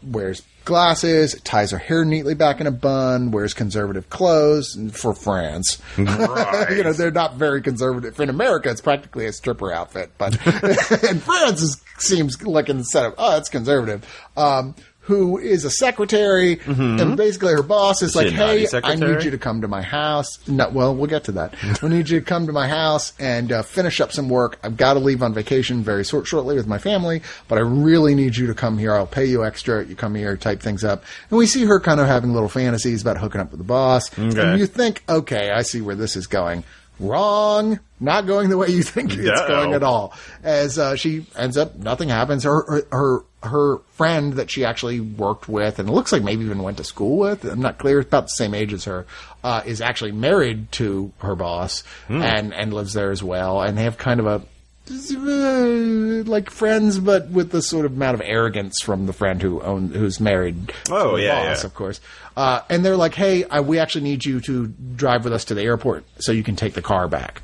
wears 0.02 0.42
glasses, 0.66 1.40
ties 1.44 1.70
her 1.70 1.78
hair 1.78 2.04
neatly 2.04 2.34
back 2.34 2.60
in 2.60 2.66
a 2.66 2.70
bun, 2.70 3.30
wears 3.30 3.54
conservative 3.54 4.10
clothes 4.10 4.76
for 4.92 5.14
France. 5.14 5.80
you 5.96 6.04
know, 6.04 6.92
they're 6.92 7.10
not 7.10 7.36
very 7.36 7.62
conservative. 7.62 8.20
In 8.20 8.28
America, 8.28 8.70
it's 8.70 8.82
practically 8.82 9.24
a 9.24 9.32
stripper 9.32 9.72
outfit, 9.72 10.10
but 10.18 10.34
in 11.04 11.20
France, 11.20 11.62
it 11.62 12.02
seems 12.02 12.42
like 12.42 12.68
instead 12.68 13.06
of, 13.06 13.14
oh, 13.16 13.38
it's 13.38 13.48
conservative. 13.48 14.06
Um, 14.36 14.74
who 15.04 15.38
is 15.38 15.64
a 15.64 15.70
secretary, 15.70 16.60
and 16.66 17.16
basically 17.16 17.52
her 17.52 17.62
boss 17.62 18.02
is 18.02 18.16
like, 18.16 18.28
a 18.28 18.30
naughty 18.30 18.66
"Hey, 18.66 18.80
I 18.82 18.94
need 18.94 19.22
you 19.22 19.30
to 19.30 19.38
come 19.38 19.60
to 19.60 19.68
my 19.68 19.82
house." 19.82 20.38
No, 20.48 20.68
well, 20.70 20.94
we'll 20.94 21.06
get 21.06 21.24
to 21.24 21.32
that. 21.32 21.54
I 21.82 21.88
need 21.88 22.08
you 22.08 22.20
to 22.20 22.26
come 22.26 22.46
to 22.46 22.52
my 22.52 22.68
house 22.68 23.12
and 23.18 23.52
uh, 23.52 23.62
finish 23.62 24.00
up 24.00 24.12
some 24.12 24.28
work. 24.28 24.58
I've 24.62 24.76
got 24.76 24.94
to 24.94 25.00
leave 25.00 25.22
on 25.22 25.34
vacation 25.34 25.82
very 25.82 26.04
short, 26.04 26.26
shortly 26.26 26.56
with 26.56 26.66
my 26.66 26.78
family, 26.78 27.22
but 27.48 27.58
I 27.58 27.62
really 27.62 28.14
need 28.14 28.36
you 28.36 28.46
to 28.46 28.54
come 28.54 28.78
here. 28.78 28.94
I'll 28.94 29.06
pay 29.06 29.26
you 29.26 29.44
extra. 29.44 29.84
You 29.84 29.94
come 29.94 30.14
here, 30.14 30.36
type 30.36 30.60
things 30.60 30.84
up, 30.84 31.04
and 31.30 31.38
we 31.38 31.46
see 31.46 31.64
her 31.64 31.80
kind 31.80 32.00
of 32.00 32.06
having 32.06 32.32
little 32.32 32.48
fantasies 32.48 33.02
about 33.02 33.18
hooking 33.18 33.40
up 33.40 33.50
with 33.50 33.58
the 33.58 33.64
boss. 33.64 34.16
Okay. 34.18 34.40
And 34.40 34.58
you 34.58 34.66
think, 34.66 35.02
okay, 35.08 35.50
I 35.50 35.62
see 35.62 35.80
where 35.80 35.96
this 35.96 36.16
is 36.16 36.26
going. 36.26 36.64
Wrong. 37.00 37.80
Not 38.00 38.26
going 38.26 38.50
the 38.50 38.58
way 38.58 38.68
you 38.68 38.82
think 38.82 39.12
it's 39.14 39.40
No. 39.40 39.48
going 39.48 39.72
at 39.74 39.82
all. 39.82 40.12
As 40.42 40.78
uh, 40.78 40.96
she 40.96 41.26
ends 41.36 41.56
up, 41.56 41.74
nothing 41.76 42.08
happens. 42.08 42.44
Her, 42.44 42.64
her 42.66 42.82
her 42.92 43.24
her 43.42 43.78
friend 43.92 44.34
that 44.34 44.50
she 44.50 44.64
actually 44.64 45.00
worked 45.00 45.48
with, 45.48 45.78
and 45.78 45.88
it 45.88 45.92
looks 45.92 46.12
like 46.12 46.22
maybe 46.22 46.44
even 46.44 46.62
went 46.62 46.78
to 46.78 46.84
school 46.84 47.18
with. 47.18 47.44
I'm 47.44 47.60
not 47.60 47.78
clear. 47.78 48.00
About 48.00 48.24
the 48.24 48.28
same 48.28 48.54
age 48.54 48.72
as 48.72 48.84
her, 48.84 49.06
uh, 49.42 49.62
is 49.66 49.80
actually 49.80 50.12
married 50.12 50.70
to 50.72 51.12
her 51.18 51.34
boss 51.34 51.82
and 52.08 52.52
and 52.54 52.72
lives 52.72 52.92
there 52.94 53.10
as 53.10 53.22
well. 53.22 53.60
And 53.62 53.76
they 53.76 53.82
have 53.84 53.98
kind 53.98 54.20
of 54.20 54.26
a 54.26 54.42
like 54.88 56.50
friends, 56.50 56.98
but 56.98 57.28
with 57.28 57.50
the 57.50 57.62
sort 57.62 57.86
of 57.86 57.92
amount 57.94 58.14
of 58.14 58.20
arrogance 58.24 58.80
from 58.82 59.06
the 59.06 59.12
friend 59.12 59.40
who 59.40 59.60
own 59.62 59.88
who's 59.88 60.20
married. 60.20 60.72
Oh, 60.90 61.16
yeah, 61.16 61.48
boss, 61.50 61.62
yeah. 61.62 61.66
of 61.66 61.74
course. 61.74 62.00
Uh, 62.36 62.60
and 62.68 62.84
they're 62.84 62.96
like, 62.96 63.14
"Hey, 63.14 63.44
I, 63.44 63.60
we 63.60 63.78
actually 63.78 64.04
need 64.04 64.24
you 64.24 64.40
to 64.42 64.66
drive 64.66 65.24
with 65.24 65.32
us 65.32 65.44
to 65.46 65.54
the 65.54 65.62
airport 65.62 66.04
so 66.18 66.32
you 66.32 66.42
can 66.42 66.56
take 66.56 66.74
the 66.74 66.82
car 66.82 67.08
back." 67.08 67.42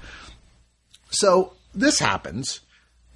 So 1.10 1.52
this 1.74 1.98
happens, 1.98 2.60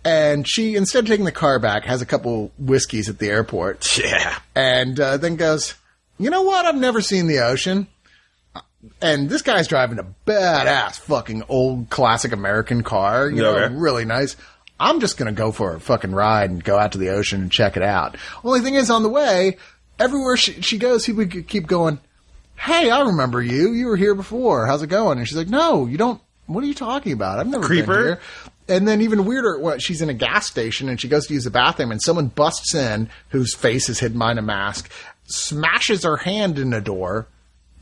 and 0.04 0.48
she 0.48 0.74
instead 0.76 1.00
of 1.04 1.06
taking 1.08 1.24
the 1.26 1.32
car 1.32 1.58
back, 1.58 1.84
has 1.84 2.00
a 2.02 2.06
couple 2.06 2.52
whiskeys 2.58 3.08
at 3.08 3.18
the 3.18 3.28
airport, 3.28 3.98
Yeah. 4.02 4.38
and 4.54 4.98
uh, 4.98 5.16
then 5.18 5.36
goes, 5.36 5.74
"You 6.18 6.30
know 6.30 6.42
what? 6.42 6.64
I've 6.64 6.76
never 6.76 7.00
seen 7.00 7.26
the 7.26 7.40
ocean." 7.40 7.88
And 9.00 9.28
this 9.28 9.42
guy's 9.42 9.68
driving 9.68 9.98
a 9.98 10.06
badass 10.26 10.98
fucking 11.00 11.44
old 11.48 11.90
classic 11.90 12.32
American 12.32 12.82
car, 12.82 13.28
you 13.28 13.42
know, 13.42 13.56
Okay. 13.56 13.74
really 13.74 14.04
nice. 14.04 14.36
I'm 14.80 15.00
just 15.00 15.16
gonna 15.16 15.32
go 15.32 15.52
for 15.52 15.74
a 15.74 15.80
fucking 15.80 16.12
ride 16.12 16.50
and 16.50 16.62
go 16.62 16.78
out 16.78 16.92
to 16.92 16.98
the 16.98 17.10
ocean 17.10 17.42
and 17.42 17.52
check 17.52 17.76
it 17.76 17.82
out. 17.82 18.16
Only 18.42 18.60
thing 18.60 18.74
is, 18.74 18.90
on 18.90 19.02
the 19.02 19.08
way, 19.08 19.56
everywhere 19.98 20.36
she, 20.36 20.60
she 20.62 20.78
goes, 20.78 21.04
he 21.04 21.12
would 21.12 21.46
keep 21.48 21.66
going, 21.66 21.98
Hey, 22.56 22.90
I 22.90 23.00
remember 23.02 23.42
you. 23.42 23.72
You 23.72 23.86
were 23.86 23.96
here 23.96 24.14
before. 24.14 24.66
How's 24.66 24.82
it 24.82 24.86
going? 24.88 25.18
And 25.18 25.26
she's 25.28 25.36
like, 25.36 25.48
No, 25.48 25.86
you 25.86 25.96
don't. 25.98 26.20
What 26.46 26.62
are 26.62 26.66
you 26.66 26.74
talking 26.74 27.12
about? 27.12 27.38
I've 27.38 27.46
never 27.46 27.64
Creeper. 27.64 27.86
been 27.94 28.04
here. 28.04 28.20
And 28.68 28.88
then 28.88 29.00
even 29.02 29.24
weirder, 29.26 29.58
what 29.58 29.80
she's 29.82 30.00
in 30.02 30.08
a 30.08 30.14
gas 30.14 30.46
station 30.46 30.88
and 30.88 31.00
she 31.00 31.08
goes 31.08 31.26
to 31.26 31.34
use 31.34 31.44
the 31.44 31.50
bathroom 31.50 31.90
and 31.90 32.00
someone 32.02 32.28
busts 32.28 32.74
in 32.74 33.08
whose 33.30 33.54
face 33.54 33.88
is 33.88 33.98
hidden 33.98 34.18
behind 34.18 34.38
a 34.38 34.42
mask, 34.42 34.90
smashes 35.26 36.04
her 36.04 36.16
hand 36.18 36.58
in 36.58 36.70
the 36.70 36.80
door, 36.80 37.26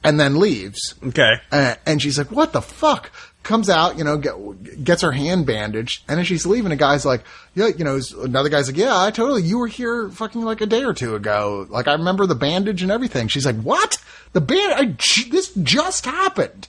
and 0.04 0.18
then 0.18 0.38
leaves. 0.38 0.94
Okay. 1.04 1.34
Uh, 1.50 1.74
and 1.86 2.00
she's 2.00 2.18
like, 2.18 2.30
"What 2.30 2.52
the 2.52 2.62
fuck?" 2.62 3.10
Comes 3.42 3.68
out, 3.68 3.98
you 3.98 4.04
know, 4.04 4.18
get, 4.18 4.84
gets 4.84 5.02
her 5.02 5.10
hand 5.10 5.46
bandaged, 5.46 6.04
and 6.08 6.20
as 6.20 6.28
she's 6.28 6.46
leaving, 6.46 6.70
a 6.70 6.76
guy's 6.76 7.04
like, 7.04 7.24
"Yeah, 7.54 7.68
you 7.76 7.84
know." 7.84 7.98
Another 8.20 8.48
guy's 8.48 8.68
like, 8.68 8.76
"Yeah, 8.76 8.96
I 8.96 9.10
totally. 9.10 9.42
You 9.42 9.58
were 9.58 9.66
here 9.66 10.10
fucking 10.10 10.42
like 10.42 10.60
a 10.60 10.66
day 10.66 10.84
or 10.84 10.94
two 10.94 11.16
ago. 11.16 11.66
Like 11.68 11.88
I 11.88 11.92
remember 11.94 12.26
the 12.26 12.36
bandage 12.36 12.82
and 12.82 12.92
everything." 12.92 13.26
She's 13.28 13.46
like, 13.46 13.60
"What? 13.60 13.98
The 14.32 14.40
band? 14.40 14.72
I, 14.74 14.96
this 15.30 15.52
just 15.54 16.04
happened." 16.04 16.68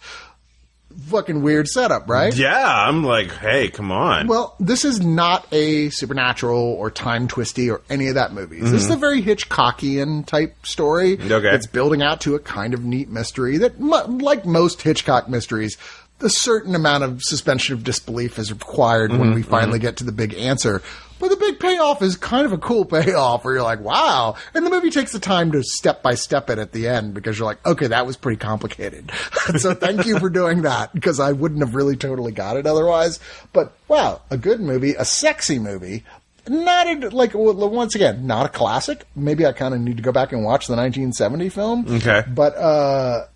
Fucking 1.08 1.42
weird 1.42 1.68
setup, 1.68 2.10
right? 2.10 2.36
Yeah, 2.36 2.88
I'm 2.88 3.04
like, 3.04 3.32
hey, 3.32 3.70
come 3.70 3.92
on. 3.92 4.28
Well, 4.28 4.56
this 4.60 4.86
is 4.86 5.00
not 5.00 5.48
a 5.52 5.90
supernatural 5.90 6.60
or 6.60 6.90
time 6.92 7.28
twisty 7.28 7.70
or 7.70 7.82
any 7.90 8.08
of 8.08 8.16
that 8.16 8.34
movies. 8.34 8.64
This 8.64 8.84
is 8.84 8.84
mm-hmm. 8.86 8.94
a 8.94 8.98
very 8.98 9.22
Hitchcockian 9.22 10.26
type 10.26 10.66
story. 10.66 11.20
Okay. 11.20 11.54
It's 11.54 11.68
building 11.68 12.02
out 12.02 12.22
to 12.22 12.36
a 12.36 12.40
kind 12.40 12.74
of 12.74 12.84
neat 12.84 13.10
mystery 13.10 13.58
that, 13.58 13.80
like 13.80 14.46
most 14.46 14.82
Hitchcock 14.82 15.30
mysteries, 15.30 15.78
a 16.20 16.30
certain 16.30 16.76
amount 16.76 17.04
of 17.04 17.22
suspension 17.22 17.74
of 17.74 17.84
disbelief 17.84 18.40
is 18.40 18.52
required 18.52 19.12
when 19.12 19.22
mm-hmm. 19.22 19.34
we 19.34 19.44
finally 19.44 19.78
mm-hmm. 19.78 19.88
get 19.88 19.98
to 19.98 20.04
the 20.04 20.12
big 20.12 20.34
answer. 20.36 20.82
But 21.24 21.30
the 21.30 21.38
big 21.38 21.58
payoff 21.58 22.02
is 22.02 22.18
kind 22.18 22.46
of 22.46 22.52
a 22.52 22.58
cool 22.58 22.84
payoff 23.00 23.46
where 23.46 23.54
you're 23.54 23.64
like, 23.64 23.80
wow. 23.80 24.36
And 24.54 24.66
the 24.66 24.70
movie 24.70 24.90
takes 24.90 25.14
the 25.14 25.20
time 25.20 25.54
to 25.54 25.64
step 25.64 26.04
by 26.04 26.16
step 26.16 26.50
it 26.50 26.60
at 26.60 26.74
the 26.74 26.90
end 26.90 27.14
because 27.14 27.40
you're 27.40 27.46
like, 27.46 27.66
okay, 27.66 27.88
that 27.88 28.06
was 28.06 28.18
pretty 28.18 28.36
complicated. 28.36 29.10
so 29.58 29.74
thank 29.74 30.06
you 30.06 30.20
for 30.20 30.30
doing 30.30 30.64
that 30.64 30.94
because 30.94 31.22
I 31.22 31.32
wouldn't 31.32 31.62
have 31.62 31.76
really 31.76 31.96
totally 31.96 32.34
got 32.34 32.58
it 32.58 32.68
otherwise. 32.68 33.22
But 33.54 33.72
wow, 33.88 34.20
a 34.32 34.38
good 34.38 34.60
movie, 34.60 34.96
a 34.96 35.06
sexy 35.06 35.60
movie. 35.60 36.04
Not 36.46 36.88
a, 36.88 37.10
like 37.12 37.32
once 37.34 37.96
again, 37.96 38.28
not 38.28 38.48
a 38.48 38.50
classic. 38.50 39.06
Maybe 39.16 39.46
I 39.46 39.54
kind 39.54 39.74
of 39.74 39.80
need 39.80 39.96
to 39.96 40.04
go 40.04 40.12
back 40.12 40.34
and 40.34 40.44
watch 40.44 40.68
the 40.68 40.76
1970 40.76 41.48
film. 41.48 41.86
Okay. 41.88 42.24
but 42.28 42.54
uh, 42.58 43.28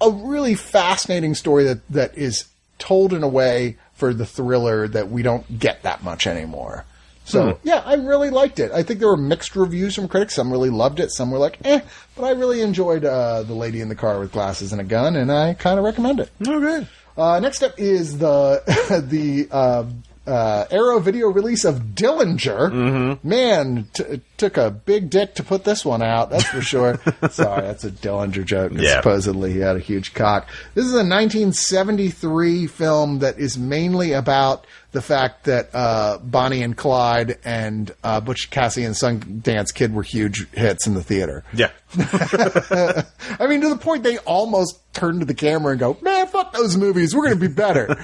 a 0.00 0.10
really 0.10 0.56
fascinating 0.56 1.36
story 1.36 1.62
that 1.62 1.88
that 1.90 2.18
is 2.18 2.46
told 2.80 3.12
in 3.12 3.22
a 3.22 3.28
way 3.28 3.76
for 4.02 4.12
the 4.12 4.26
thriller 4.26 4.88
that 4.88 5.10
we 5.12 5.22
don't 5.22 5.60
get 5.60 5.84
that 5.84 6.02
much 6.02 6.26
anymore. 6.26 6.84
So 7.24 7.60
yeah, 7.62 7.84
I 7.86 7.94
really 7.94 8.30
liked 8.30 8.58
it. 8.58 8.72
I 8.72 8.82
think 8.82 8.98
there 8.98 9.06
were 9.06 9.16
mixed 9.16 9.54
reviews 9.54 9.94
from 9.94 10.08
critics. 10.08 10.34
Some 10.34 10.50
really 10.50 10.70
loved 10.70 10.98
it. 10.98 11.12
Some 11.12 11.30
were 11.30 11.38
like, 11.38 11.56
eh. 11.64 11.82
But 12.16 12.24
I 12.24 12.30
really 12.30 12.62
enjoyed 12.62 13.04
uh, 13.04 13.44
the 13.44 13.54
lady 13.54 13.80
in 13.80 13.88
the 13.88 13.94
car 13.94 14.18
with 14.18 14.32
glasses 14.32 14.72
and 14.72 14.80
a 14.80 14.84
gun, 14.84 15.14
and 15.14 15.30
I 15.30 15.54
kind 15.54 15.78
of 15.78 15.84
recommend 15.84 16.18
it. 16.18 16.32
okay. 16.44 16.84
Uh, 17.16 17.38
next 17.38 17.62
up 17.62 17.78
is 17.78 18.18
the 18.18 18.64
the 19.08 19.46
uh, 19.52 19.84
uh, 20.26 20.64
Arrow 20.72 20.98
video 20.98 21.28
release 21.28 21.64
of 21.64 21.94
Dillinger. 21.94 22.72
Mm-hmm. 22.72 23.28
Man, 23.28 23.86
t- 23.92 24.20
took 24.42 24.56
a 24.56 24.72
big 24.72 25.08
dick 25.08 25.36
to 25.36 25.44
put 25.44 25.62
this 25.62 25.84
one 25.84 26.02
out. 26.02 26.30
That's 26.30 26.48
for 26.48 26.60
sure. 26.60 26.98
Sorry, 27.30 27.62
that's 27.62 27.84
a 27.84 27.92
Dillinger 27.92 28.44
joke. 28.44 28.72
Yeah. 28.74 28.96
Supposedly 28.96 29.52
he 29.52 29.60
had 29.60 29.76
a 29.76 29.78
huge 29.78 30.14
cock. 30.14 30.48
This 30.74 30.84
is 30.84 30.94
a 30.94 31.06
1973 31.06 32.66
film 32.66 33.20
that 33.20 33.38
is 33.38 33.56
mainly 33.56 34.10
about 34.12 34.66
the 34.90 35.00
fact 35.00 35.44
that 35.44 35.70
uh, 35.74 36.18
Bonnie 36.18 36.62
and 36.62 36.76
Clyde 36.76 37.38
and 37.44 37.90
uh, 38.04 38.20
Butch 38.20 38.50
Cassidy 38.50 38.84
and 38.84 38.94
Sundance 38.94 39.72
Kid 39.72 39.94
were 39.94 40.02
huge 40.02 40.50
hits 40.50 40.86
in 40.86 40.94
the 40.94 41.02
theater. 41.02 41.44
Yeah. 41.54 41.70
I 41.98 43.46
mean, 43.46 43.60
to 43.62 43.68
the 43.68 43.78
point 43.78 44.02
they 44.02 44.18
almost 44.18 44.78
turn 44.92 45.20
to 45.20 45.24
the 45.24 45.34
camera 45.34 45.72
and 45.72 45.80
go, 45.80 45.96
"Man, 46.00 46.26
fuck 46.26 46.52
those 46.52 46.76
movies. 46.76 47.14
We're 47.14 47.24
going 47.24 47.38
to 47.38 47.48
be 47.48 47.52
better," 47.52 47.96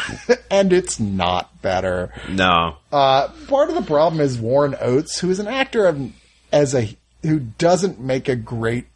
and 0.50 0.72
it's 0.72 1.00
not 1.00 1.60
better. 1.62 2.12
No. 2.28 2.76
Uh, 2.92 3.28
part 3.48 3.68
of 3.68 3.74
the 3.74 3.82
problem 3.82 4.20
is 4.20 4.38
Warren 4.38 4.76
Oates, 4.80 5.18
who 5.18 5.30
is 5.30 5.38
an 5.38 5.48
actor 5.48 5.81
as 6.52 6.74
a 6.74 6.96
who 7.22 7.38
doesn't 7.40 8.00
make 8.00 8.28
a 8.28 8.36
great 8.36 8.86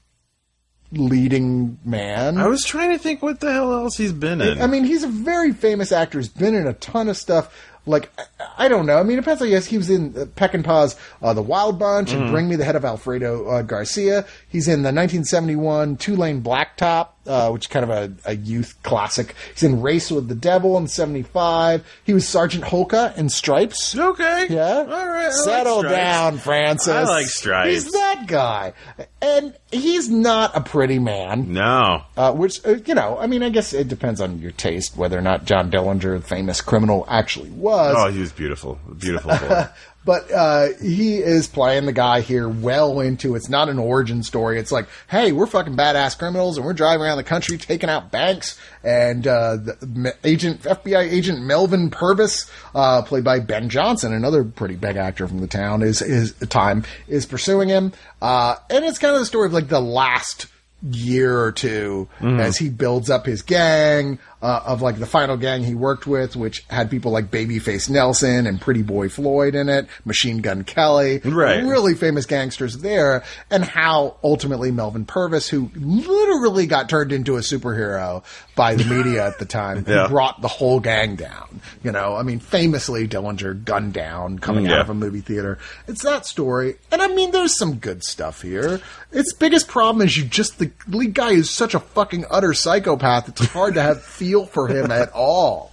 leading 0.93 1.78
man. 1.84 2.39
I 2.39 2.47
was 2.47 2.64
trying 2.64 2.91
to 2.91 2.99
think 2.99 3.22
what 3.22 3.41
the 3.41 3.53
hell 3.53 3.72
else 3.72 3.97
he's 3.97 4.12
been 4.12 4.41
in. 4.41 4.61
I 4.61 4.66
mean, 4.66 4.84
he's 4.84 5.03
a 5.03 5.09
very 5.09 5.53
famous 5.53 5.93
actor. 5.93 6.18
He's 6.18 6.28
been 6.28 6.55
in 6.55 6.66
a 6.66 6.72
ton 6.74 7.09
of 7.09 7.16
stuff. 7.16 7.55
Like, 7.87 8.11
I- 8.18 8.24
I 8.59 8.68
don't 8.68 8.87
know. 8.87 8.99
I 8.99 9.03
mean, 9.03 9.18
it 9.18 9.20
depends. 9.20 9.43
I 9.43 9.49
guess 9.49 9.66
he 9.66 9.76
was 9.76 9.91
in 9.91 10.16
uh, 10.16 10.24
Peckinpah's 10.24 10.97
uh, 11.22 11.34
The 11.34 11.43
Wild 11.43 11.78
Bunch 11.78 12.12
and 12.12 12.30
Bring 12.30 12.49
Me 12.49 12.57
the 12.57 12.64
Head 12.64 12.74
of 12.74 12.84
Alfredo 12.87 13.47
uh, 13.49 13.62
Garcia. 13.62 14.24
He's 14.49 14.66
in 14.66 14.80
the 14.82 14.89
1971 14.93 15.97
Two 15.99 16.16
Lane 16.16 16.43
Blacktop, 16.43 17.09
uh, 17.27 17.51
which 17.51 17.64
is 17.64 17.66
kind 17.68 17.85
of 17.85 17.91
a, 17.91 18.12
a 18.31 18.37
youth 18.37 18.77
classic. 18.83 19.35
He's 19.55 19.62
in 19.62 19.83
Race 19.83 20.11
with 20.11 20.29
the 20.29 20.35
Devil 20.35 20.77
in 20.79 20.89
75. 20.89 21.85
He 22.05 22.12
was 22.14 22.27
Sergeant 22.29 22.64
Hulka 22.64 23.16
in 23.16 23.29
Stripes. 23.29 23.97
okay. 23.97 24.47
Yeah. 24.51 24.79
All 24.79 24.87
right. 25.09 25.27
I 25.27 25.31
Settle 25.31 25.79
Stripes. 25.79 25.97
down, 25.97 26.39
Francis. 26.39 26.89
I 26.89 27.03
like 27.05 27.27
Stripes. 27.27 27.70
He's 27.85 27.93
that 27.93 28.24
guy. 28.27 28.72
And 29.20 29.55
he's 29.72 30.09
not 30.09 30.57
a 30.57 30.61
pretty 30.61 30.99
man. 30.99 31.53
No. 31.53 32.03
Uh, 32.16 32.33
which, 32.33 32.64
uh, 32.64 32.77
you 32.87 32.95
know, 32.95 33.18
I 33.18 33.27
mean, 33.27 33.43
I 33.43 33.49
guess 33.49 33.72
it 33.72 33.89
depends 33.89 34.20
on 34.20 34.39
your 34.41 34.53
taste 34.53 34.97
whether 34.97 35.18
or 35.18 35.22
not 35.22 35.45
John 35.45 35.70
Dillinger, 35.70 36.20
the 36.20 36.27
famous 36.27 36.61
criminal, 36.61 37.05
actually 37.09 37.51
was. 37.51 37.95
Oh, 37.99 38.11
he 38.11 38.20
was 38.20 38.33
beautiful. 38.33 38.79
Beautiful 38.99 39.31
boy. 39.37 39.66
But 40.07 40.31
uh, 40.31 40.69
he 40.81 41.17
is 41.17 41.49
playing 41.49 41.87
the 41.87 41.93
guy 41.93 42.21
here 42.21 42.49
well 42.49 43.01
into 43.01 43.35
it's 43.35 43.49
not 43.49 43.69
an 43.69 43.81
origin 43.81 44.23
story. 44.23 44.57
It's 44.61 44.71
like, 44.71 44.87
hey, 45.11 45.33
we're 45.33 45.47
fucking 45.47 45.77
badass 45.77 46.17
criminals 46.17 46.57
and 46.57 46.65
we're 46.65 46.75
driving 46.75 47.05
around 47.05 47.17
the 47.17 47.25
country 47.25 47.59
taking 47.59 47.91
out 47.91 48.13
banks. 48.13 48.57
And 48.85 49.27
uh, 49.27 49.57
the 49.57 50.15
agent, 50.23 50.63
FBI 50.63 51.11
agent 51.11 51.43
Melvin 51.43 51.91
Purvis, 51.91 52.49
uh, 52.73 53.03
played 53.03 53.25
by 53.25 53.41
Ben 53.41 53.69
Johnson, 53.69 54.13
another 54.15 54.45
pretty 54.45 54.77
big 54.77 54.97
actor 54.97 55.27
from 55.27 55.41
the 55.41 55.49
town, 55.49 55.83
is 55.83 56.01
is 56.03 56.35
time 56.35 56.85
is 57.09 57.27
pursuing 57.27 57.69
him. 57.69 57.93
Uh, 58.23 58.55
and 58.71 58.85
it's 58.85 59.01
kind 59.01 59.15
of 59.15 59.21
the 59.21 59.27
story 59.27 59.47
of 59.47 59.53
like 59.53 59.67
the 59.67 59.81
last 59.81 60.47
year 60.83 61.41
or 61.41 61.51
2 61.51 62.09
as 62.21 62.59
he 62.59 62.69
builds 62.69 63.11
up 63.11 63.27
his 63.27 63.43
gang 63.43 64.21
uh, 64.43 64.61
of 64.66 64.82
like 64.82 64.99
the 64.99 65.07
final 65.07 65.37
gang 65.37 65.62
he 65.64 65.74
worked 65.74 66.07
with, 66.07 66.37
which 66.37 66.64
had 66.68 66.91
people 66.91 67.11
like 67.11 67.30
Babyface 67.30 67.89
Nelson 67.89 68.47
and 68.47 68.61
Pretty 68.61 68.82
Boy 68.82 69.09
Floyd 69.09 69.55
in 69.55 69.68
it, 69.68 69.87
Machine 70.05 70.39
Gun 70.39 70.62
Kelly, 70.64 71.20
Right. 71.24 71.62
really 71.64 71.95
famous 71.95 72.26
gangsters 72.26 72.78
there, 72.78 73.24
and 73.51 73.64
how 73.64 74.16
ultimately 74.22 74.70
Melvin 74.70 75.05
Purvis, 75.07 75.49
who 75.49 75.70
literally 75.74 76.66
got 76.66 76.89
turned 76.89 77.12
into 77.12 77.37
a 77.37 77.41
superhero 77.41 78.22
by 78.55 78.74
the 78.74 78.84
media 78.84 79.26
at 79.26 79.39
the 79.39 79.45
time, 79.45 79.84
Yeah. 79.89 80.07
brought 80.09 80.41
the 80.43 80.49
whole 80.49 80.80
gang 80.80 81.16
down. 81.16 81.61
You 81.82 81.93
know, 81.93 82.16
I 82.16 82.22
mean, 82.22 82.39
famously 82.41 83.09
Dillinger 83.09 83.64
gunned 83.64 83.93
down 83.93 84.39
coming 84.39 84.68
out 84.68 84.80
of 84.80 84.91
a 84.91 84.95
movie 84.95 85.20
theater. 85.20 85.59
It's 85.89 86.03
that 86.05 86.26
story. 86.26 86.76
And 86.93 87.01
I 87.03 87.09
mean, 87.09 87.30
there's 87.30 87.57
some 87.57 87.76
good 87.76 88.05
stuff 88.05 88.43
here. 88.43 88.80
Its 89.12 89.32
biggest 89.34 89.68
problem 89.68 90.07
is 90.07 90.16
you 90.16 90.24
just, 90.24 90.59
the 90.59 90.70
lead 90.89 91.14
guy 91.14 91.32
is 91.32 91.51
such 91.51 91.74
a 91.74 91.80
fucking 91.80 92.24
utter 92.30 92.53
psychopath. 92.55 93.28
It's 93.28 93.47
hard 93.47 93.74
to 93.74 93.82
have 93.82 94.03
feel 94.27 94.47
for 94.47 94.66
him 94.68 94.91
at 94.91 95.12
all. 95.12 95.70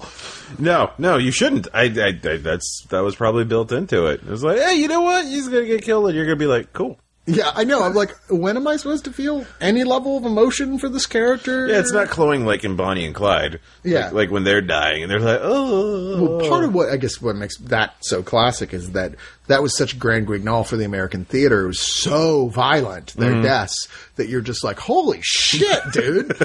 No, 0.60 0.92
no, 1.00 1.18
you 1.18 1.32
shouldn't. 1.32 1.68
I, 1.74 1.86
I, 1.86 2.20
I, 2.30 2.38
that's 2.38 2.86
that 2.90 3.00
was 3.00 3.16
probably 3.16 3.44
built 3.46 3.72
into 3.72 4.06
it. 4.06 4.22
It 4.22 4.30
was 4.30 4.44
like, 4.44 4.60
hey, 4.60 4.76
you 4.76 4.88
know 4.88 5.02
what? 5.02 5.26
He's 5.26 5.48
gonna 5.48 5.66
get 5.66 5.82
killed, 5.82 6.08
and 6.08 6.16
you're 6.16 6.26
gonna 6.26 6.36
be 6.36 6.46
like, 6.46 6.74
cool. 6.74 7.00
Yeah, 7.26 7.52
I 7.56 7.64
know. 7.64 7.84
I'm 7.84 7.94
like, 7.94 8.14
when 8.30 8.58
am 8.58 8.68
I 8.68 8.76
supposed 8.76 9.06
to 9.06 9.14
feel 9.14 9.46
any 9.62 9.86
level 9.86 10.18
of 10.18 10.26
emotion 10.26 10.78
for 10.78 10.90
this 10.90 11.06
character? 11.06 11.68
Yeah, 11.68 11.80
it's 11.80 11.94
not 11.94 12.10
glowing 12.10 12.46
like 12.46 12.66
in 12.66 12.76
Bonnie 12.76 13.06
and 13.06 13.16
Clyde. 13.16 13.62
Yeah. 13.82 14.06
like, 14.08 14.14
like 14.14 14.32
when 14.32 14.44
they're 14.44 14.60
dying 14.62 15.04
and 15.04 15.10
they're 15.12 15.22
like, 15.22 15.40
oh. 15.42 16.38
Well, 16.38 16.50
part 16.50 16.66
of 16.66 16.74
what 16.74 16.90
I 16.90 16.98
guess 16.98 17.22
what 17.22 17.38
makes 17.38 17.58
that 17.60 17.96
so 18.02 18.24
classic 18.24 18.74
is 18.74 18.92
that 18.92 19.16
that 19.48 19.62
was 19.62 19.78
such 19.78 19.98
grand 19.98 20.28
guignol 20.28 20.66
for 20.66 20.76
the 20.76 20.84
American 20.84 21.24
theater. 21.24 21.64
It 21.64 21.68
was 21.68 21.80
so 21.80 22.48
violent, 22.50 23.14
their 23.14 23.42
deaths, 23.42 23.88
that 24.18 24.28
you're 24.28 24.42
just 24.42 24.64
like, 24.66 24.78
holy 24.80 25.20
shit, 25.22 25.80
dude. 25.94 26.36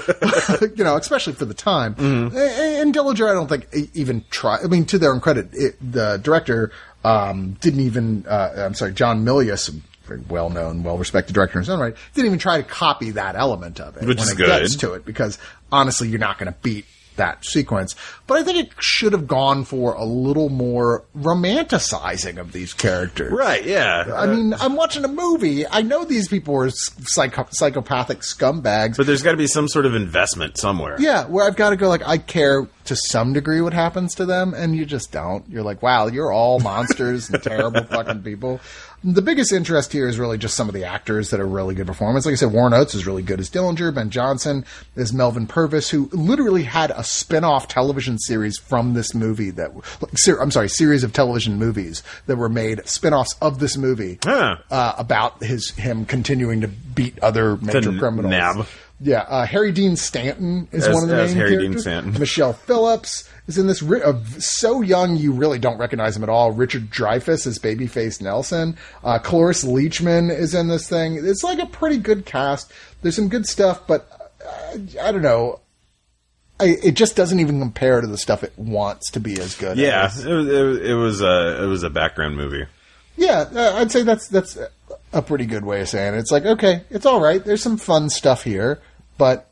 you 0.79 0.85
know, 0.85 0.97
especially 0.97 1.33
for 1.33 1.45
the 1.45 1.55
time. 1.55 1.95
A- 1.99 2.81
And 2.81 2.95
Dillinger, 2.95 3.29
I 3.29 3.35
don't 3.35 3.49
think 3.49 3.67
even 3.95 4.25
try. 4.31 4.59
I 4.63 4.69
mean, 4.69 4.85
to 4.87 4.99
their 4.99 5.13
own 5.13 5.21
credit, 5.21 5.49
it, 5.55 5.75
the 5.81 6.19
director 6.23 6.71
um, 7.05 7.55
didn't 7.61 7.81
even. 7.81 8.27
Uh, 8.29 8.53
I'm 8.59 8.75
sorry, 8.75 8.93
John 8.93 9.25
Milius. 9.25 9.75
Very 10.09 10.21
well 10.29 10.51
known, 10.51 10.83
well 10.83 10.99
respected 10.99 11.35
director 11.35 11.59
in 11.59 11.63
his 11.63 11.71
own 11.71 11.79
right, 11.81 11.95
didn't 12.15 12.27
even 12.27 12.39
try 12.39 12.57
to 12.57 12.63
copy 12.63 13.11
that 13.13 13.37
element 13.37 13.79
of 13.81 13.97
it 13.97 14.05
Which 14.07 14.19
when 14.19 14.27
is 14.27 14.33
it 14.33 14.37
good. 14.37 14.47
gets 14.47 14.77
to 14.77 14.95
it 14.95 15.05
because 15.05 15.39
honestly, 15.71 16.09
you're 16.09 16.19
not 16.19 16.39
going 16.39 16.53
to 16.53 16.59
beat 16.63 16.85
that 17.17 17.45
sequence. 17.45 17.97
But 18.29 18.39
I 18.39 18.45
think 18.45 18.59
it 18.59 18.73
should 18.79 19.13
have 19.13 19.27
gone 19.27 19.65
for 19.65 19.93
a 19.95 20.05
little 20.05 20.51
more 20.51 21.05
romanticizing 21.53 22.39
of 22.39 22.53
these 22.53 22.73
characters. 22.73 23.33
Right, 23.33 23.65
yeah. 23.65 24.05
I 24.15 24.27
mean, 24.27 24.55
I'm 24.55 24.77
watching 24.77 25.05
a 25.05 25.09
movie. 25.09 25.67
I 25.67 25.83
know 25.83 26.05
these 26.05 26.29
people 26.29 26.55
are 26.57 26.71
psycho- 26.71 27.49
psychopathic 27.51 28.21
scumbags. 28.21 28.97
but 28.97 29.07
there's 29.07 29.23
got 29.23 29.33
to 29.33 29.37
be 29.37 29.47
some 29.47 29.69
sort 29.69 29.87
of 29.87 29.95
investment 29.95 30.59
somewhere. 30.59 30.97
yeah, 31.01 31.27
where 31.27 31.45
I've 31.47 31.57
got 31.57 31.71
to 31.71 31.77
go 31.77 31.89
like 31.89 32.07
I 32.07 32.19
care 32.19 32.69
to 32.85 32.97
some 32.97 33.33
degree 33.33 33.61
what 33.61 33.73
happens 33.75 34.15
to 34.15 34.25
them, 34.25 34.55
and 34.55 34.75
you 34.77 34.87
just 34.87 35.13
don't. 35.13 35.45
You're 35.51 35.63
like, 35.65 35.83
wow, 35.83 36.07
you're 36.07 36.33
all 36.33 36.61
monsters 36.61 37.29
and 37.31 37.43
terrible 37.43 37.83
fucking 37.91 38.23
people. 38.23 38.61
The 39.05 39.23
biggest 39.23 39.53
interest 39.53 39.93
here 39.93 40.09
is 40.09 40.19
really 40.19 40.39
just 40.39 40.57
some 40.57 40.67
of 40.69 40.75
the 40.75 40.85
actors 40.85 41.31
that 41.31 41.39
are 41.39 41.47
really 41.47 41.77
good 41.77 41.87
performance. 41.87 42.27
Like 42.27 42.33
I 42.33 42.37
said, 42.37 42.51
Warren 42.53 42.75
Oates 42.75 42.97
is 42.97 43.07
really 43.07 43.23
good 43.23 43.39
as 43.39 43.49
Dillinger. 43.49 43.95
Ben 43.95 44.11
Johnson 44.11 44.65
is 44.97 45.13
Melvin 45.13 45.47
Purvis, 45.47 45.89
who 45.89 46.09
literally 46.13 46.65
had 46.65 46.91
a 46.91 47.05
spin-off 47.05 47.69
television 47.69 48.19
series 48.19 48.59
from 48.59 48.95
this 48.95 49.15
movie 49.15 49.51
that, 49.51 49.73
like, 49.77 50.17
ser- 50.19 50.41
I'm 50.41 50.51
sorry, 50.51 50.69
series 50.69 51.05
of 51.05 51.13
television 51.13 51.59
movies 51.61 52.03
that 52.27 52.37
were 52.37 52.49
made 52.49 52.89
spin-offs 52.89 53.37
of 53.41 53.61
this 53.61 53.77
movie 53.77 54.19
Huh. 54.25 54.57
uh, 54.69 54.95
about 54.99 55.45
his 55.45 55.71
him 55.71 56.05
continuing 56.05 56.63
to 56.63 56.69
beat 56.69 57.17
other 57.21 57.57
major 57.59 57.91
n- 57.91 57.99
criminals. 58.01 58.31
nab. 58.33 58.67
Yeah, 59.01 59.21
uh, 59.29 59.47
Harry 59.47 59.71
Dean 59.71 59.95
Stanton 59.95 60.67
is 60.73 60.89
As- 60.89 60.93
one 60.95 61.05
of 61.05 61.09
the 61.09 61.17
main 61.17 61.37
Harry 61.37 61.51
Dean 61.51 61.59
characters. 61.61 61.83
Stanton. 61.83 62.19
Michelle 62.19 62.53
Phillips 62.53 63.29
is 63.49 63.59
in 63.59 63.67
this. 63.67 63.83
Uh, 63.83 64.23
so 64.39 64.83
young, 64.83 65.17
you 65.17 65.33
really 65.33 65.59
don't 65.59 65.79
recognize 65.79 66.17
him 66.17 66.23
at 66.23 66.29
all. 66.29 66.53
Richard 66.53 66.91
Dreyfuss 66.91 67.47
is 67.47 67.59
Babyface 67.59 68.21
Nelson. 68.21 68.77
Uh, 69.03 69.19
Cloris 69.19 69.65
Leachman 69.65 70.31
is 70.31 70.55
in 70.55 70.69
this 70.69 70.89
thing. 70.89 71.17
It's 71.17 71.43
like 71.43 71.59
a 71.59 71.67
pretty 71.67 71.97
good 71.97 72.27
cast. 72.27 72.73
There's 73.03 73.17
some 73.17 73.29
good 73.29 73.47
stuff, 73.47 73.87
but 73.87 74.07
uh, 74.47 74.79
I 75.03 75.11
don't 75.11 75.23
know. 75.23 75.61
I, 76.61 76.77
it 76.83 76.93
just 76.93 77.17
doesn't 77.17 77.41
even 77.41 77.61
compare 77.61 78.01
to 78.01 78.07
the 78.07 78.19
stuff 78.19 78.43
it 78.43 78.53
wants 78.57 79.11
to 79.13 79.21
be 79.21 79.41
as 79.41 79.55
good. 79.55 79.79
Yeah, 79.79 80.05
as. 80.07 80.25
it 80.25 80.33
was, 80.33 80.47
it, 80.47 80.87
it 80.91 80.95
was 80.95 81.23
a 81.23 81.65
it 81.65 81.67
was 81.67 81.83
a 81.83 81.91
background 81.91 82.37
movie. 82.37 82.67
Yeah, 83.17 83.49
uh, 83.53 83.75
I'd 83.77 83.91
say 83.91 84.03
that's 84.03 84.29
that's 84.29 84.59
a 85.13 85.23
pretty 85.23 85.47
good 85.47 85.65
way 85.65 85.81
of 85.81 85.89
saying 85.89 86.15
it. 86.15 86.19
It's 86.19 86.31
like 86.31 86.45
okay, 86.45 86.83
it's 86.91 87.07
all 87.07 87.21
right. 87.21 87.43
There's 87.43 87.63
some 87.63 87.77
fun 87.79 88.11
stuff 88.11 88.43
here, 88.43 88.81
but 89.17 89.48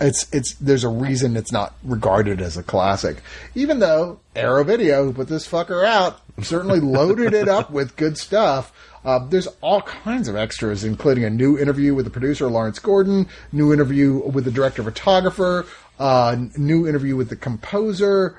it's 0.00 0.26
it's 0.32 0.54
there's 0.54 0.84
a 0.84 0.88
reason 0.88 1.36
it's 1.36 1.52
not 1.52 1.74
regarded 1.84 2.40
as 2.40 2.56
a 2.56 2.62
classic. 2.62 3.18
Even 3.54 3.78
though 3.78 4.20
Arrow 4.34 4.64
Video, 4.64 5.04
who 5.04 5.12
put 5.12 5.28
this 5.28 5.48
fucker 5.48 5.84
out, 5.84 6.20
certainly 6.42 6.80
loaded 6.98 7.34
it 7.34 7.48
up 7.48 7.70
with 7.70 7.96
good 7.96 8.18
stuff. 8.18 8.72
Uh, 9.04 9.18
there's 9.18 9.48
all 9.60 9.82
kinds 9.82 10.28
of 10.28 10.36
extras, 10.36 10.82
including 10.82 11.24
a 11.24 11.30
new 11.30 11.58
interview 11.58 11.94
with 11.94 12.06
the 12.06 12.10
producer 12.10 12.48
Lawrence 12.48 12.78
Gordon, 12.78 13.28
new 13.52 13.72
interview 13.72 14.14
with 14.30 14.44
the 14.44 14.50
director 14.50 14.82
photographer, 14.82 15.66
uh, 15.98 16.36
new 16.56 16.88
interview 16.88 17.14
with 17.14 17.28
the 17.28 17.36
composer, 17.36 18.38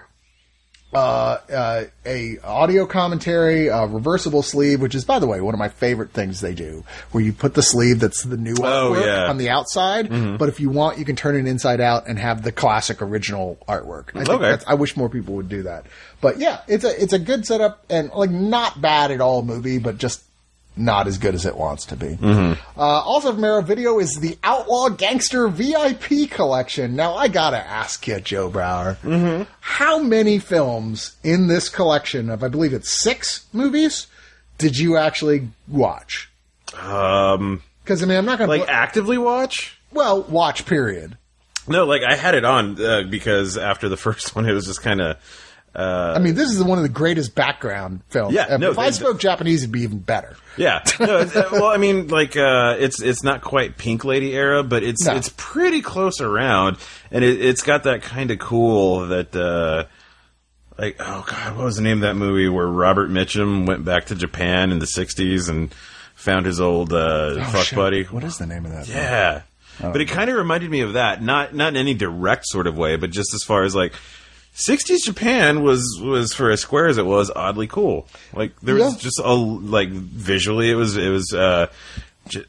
uh, 0.94 1.38
uh, 1.52 1.84
a 2.06 2.38
audio 2.40 2.86
commentary, 2.86 3.68
a 3.68 3.86
reversible 3.86 4.42
sleeve, 4.42 4.80
which 4.82 4.96
is, 4.96 5.04
by 5.04 5.20
the 5.20 5.28
way, 5.28 5.42
one 5.42 5.54
of 5.54 5.60
my 5.60 5.68
favorite 5.68 6.12
things 6.12 6.40
they 6.40 6.54
do, 6.54 6.84
where 7.12 7.22
you 7.24 7.34
put 7.34 7.54
the 7.54 7.62
sleeve 7.62 8.00
that's 8.00 8.24
the 8.24 8.38
new 8.38 8.56
Oh, 8.60 8.94
artwork 8.94 9.06
yeah. 9.06 9.30
on 9.30 9.38
the 9.38 9.50
outside, 9.50 10.10
but 10.38 10.48
if 10.48 10.60
you 10.62 10.70
want, 10.70 10.98
you 10.98 11.04
can 11.04 11.16
turn 11.18 11.36
it 11.36 11.50
inside 11.50 11.82
out 11.82 12.08
and 12.08 12.18
have 12.18 12.44
the 12.44 12.52
classic 12.52 13.02
original 13.02 13.58
artwork. 13.68 14.10
I 14.16 14.24
think 14.24 14.42
Okay. 14.42 14.64
I 14.66 14.76
wish 14.76 14.96
more 14.96 15.10
people 15.10 15.36
would 15.36 15.50
do 15.50 15.64
that. 15.64 15.86
But 16.22 16.38
yeah, 16.40 16.62
it's 16.68 16.86
a 16.86 17.02
it's 17.04 17.14
a 17.14 17.20
good 17.20 17.46
setup 17.46 17.84
and 17.90 18.10
like 18.12 18.30
not 18.32 18.80
bad 18.82 19.12
at 19.12 19.20
all 19.22 19.42
movie, 19.42 19.80
but 19.80 19.98
just 19.98 20.24
not 20.78 21.08
as 21.08 21.18
good 21.18 21.34
as 21.36 21.46
it 21.46 21.56
wants 21.56 21.86
to 21.86 21.96
be. 21.96 22.18
Uh, 22.22 22.56
also 22.78 23.34
from 23.34 23.44
Arrow 23.44 23.62
Video 23.62 24.00
is 24.00 24.20
the 24.20 24.38
Outlaw 24.44 24.90
Gangster 24.90 25.48
VIP 25.48 26.30
collection. 26.30 26.96
Now 26.96 27.16
I 27.16 27.28
gotta 27.30 27.58
ask 27.66 28.06
you, 28.08 28.20
Joe 28.20 28.50
Brower, 28.50 28.98
how 29.62 30.00
many 30.00 30.40
films 30.40 31.16
in 31.24 31.48
this 31.48 31.70
collection 31.70 32.30
of 32.30 32.44
I 32.44 32.48
believe 32.50 32.74
it's 32.74 33.02
six 33.02 33.46
movies 33.54 34.08
did 34.58 34.78
you 34.78 34.98
actually 34.98 35.50
watch? 35.68 36.30
Um, 36.80 37.62
Because 37.84 38.02
I 38.04 38.06
mean, 38.06 38.18
I'm 38.18 38.26
not 38.26 38.38
gonna 38.40 38.50
like 38.52 38.68
actively 38.68 39.18
watch. 39.18 39.78
well 39.92 40.24
watch. 40.24 40.66
Period. 40.66 41.18
No, 41.68 41.86
like 41.86 42.04
I 42.04 42.16
had 42.16 42.36
it 42.36 42.46
on 42.46 42.80
uh, 42.84 43.04
because 43.10 43.58
after 43.58 43.90
the 43.90 43.98
first 44.06 44.36
one, 44.36 44.48
it 44.48 44.54
was 44.54 44.66
just 44.66 44.82
kind 44.82 45.02
of. 45.02 45.18
I 45.76 46.20
mean, 46.20 46.36
this 46.36 46.50
is 46.52 46.64
one 46.64 46.78
of 46.78 46.84
the 46.84 46.90
greatest 46.90 47.36
background 47.36 48.02
films. 48.10 48.34
Yeah, 48.34 48.54
if 48.56 48.60
no, 48.62 48.72
if 48.72 48.80
I 48.80 48.86
they- 48.86 48.92
spoke 48.94 49.20
Japanese, 49.20 49.64
it'd 49.64 49.72
be 49.72 49.82
even 49.82 50.00
better. 50.00 50.36
Yeah. 50.58 50.84
No, 51.00 51.18
uh, 51.36 51.50
well, 51.52 51.66
I 51.66 51.78
mean, 51.78 52.08
like 52.08 52.38
uh, 52.38 52.76
it's 52.80 53.02
it's 53.02 53.24
not 53.24 53.42
quite 53.42 53.78
Pink 53.78 54.06
Lady 54.06 54.34
era, 54.34 54.64
but 54.64 54.84
it's 54.84 55.06
No. 55.06 55.16
it's 55.16 55.30
pretty 55.36 55.82
close 55.82 56.22
around, 56.22 56.78
and 57.12 57.24
it, 57.26 57.44
it's 57.44 57.62
got 57.62 57.84
that 57.84 58.02
kind 58.04 58.32
of 58.32 58.40
cool 58.40 59.08
that. 59.08 59.36
Uh, 59.36 59.86
like 60.78 60.98
oh 61.00 61.26
god, 61.26 61.56
what 61.56 61.64
was 61.64 61.78
the 61.78 61.82
name 61.82 62.00
of 62.00 62.02
that 62.02 62.16
movie 62.16 62.50
where 62.50 62.68
Robert 62.68 63.10
Mitchum 63.10 63.66
went 63.66 63.86
back 63.86 64.08
to 64.08 64.16
Japan 64.16 64.72
in 64.74 64.80
the 64.80 64.86
'60s 64.86 65.48
and 65.50 65.74
found 66.16 66.46
his 66.46 66.60
old 66.60 66.92
uh, 66.92 67.36
fuck 67.46 67.56
Oh, 67.56 67.64
shit. 67.64 67.76
buddy? 67.78 68.04
What 68.04 68.26
is 68.26 68.38
the 68.38 68.46
name 68.46 68.66
of 68.66 68.72
that? 68.74 68.88
Yeah. 68.90 69.42
But 69.80 70.02
it 70.02 70.06
kind 70.10 70.30
of 70.30 70.36
reminded 70.38 70.70
me 70.70 70.82
of 70.82 70.94
that. 70.94 71.22
Not 71.22 71.54
not 71.56 71.70
in 71.70 71.78
any 71.78 71.94
direct 71.94 72.46
sort 72.48 72.68
of 72.68 72.78
way, 72.78 72.98
but 72.98 73.10
just 73.12 73.34
as 73.34 73.44
far 73.44 73.64
as 73.64 73.74
like 73.74 73.94
60s 74.56 75.04
Japan 75.04 75.64
was 75.64 76.00
was 76.02 76.34
for 76.34 76.50
as 76.50 76.62
square 76.62 76.88
as 76.88 76.98
it 76.98 77.06
was 77.06 77.30
oddly 77.36 77.68
cool. 77.68 78.08
Like 78.34 78.58
there 78.62 78.76
was 78.76 78.94
Yeah. 78.94 79.00
just 79.00 79.20
a 79.20 79.34
like 79.34 79.90
visually 79.90 80.72
it 80.72 80.76
was 80.76 80.96
it 80.98 81.10
was 81.10 81.34
uh 81.34 81.68
j- 82.30 82.46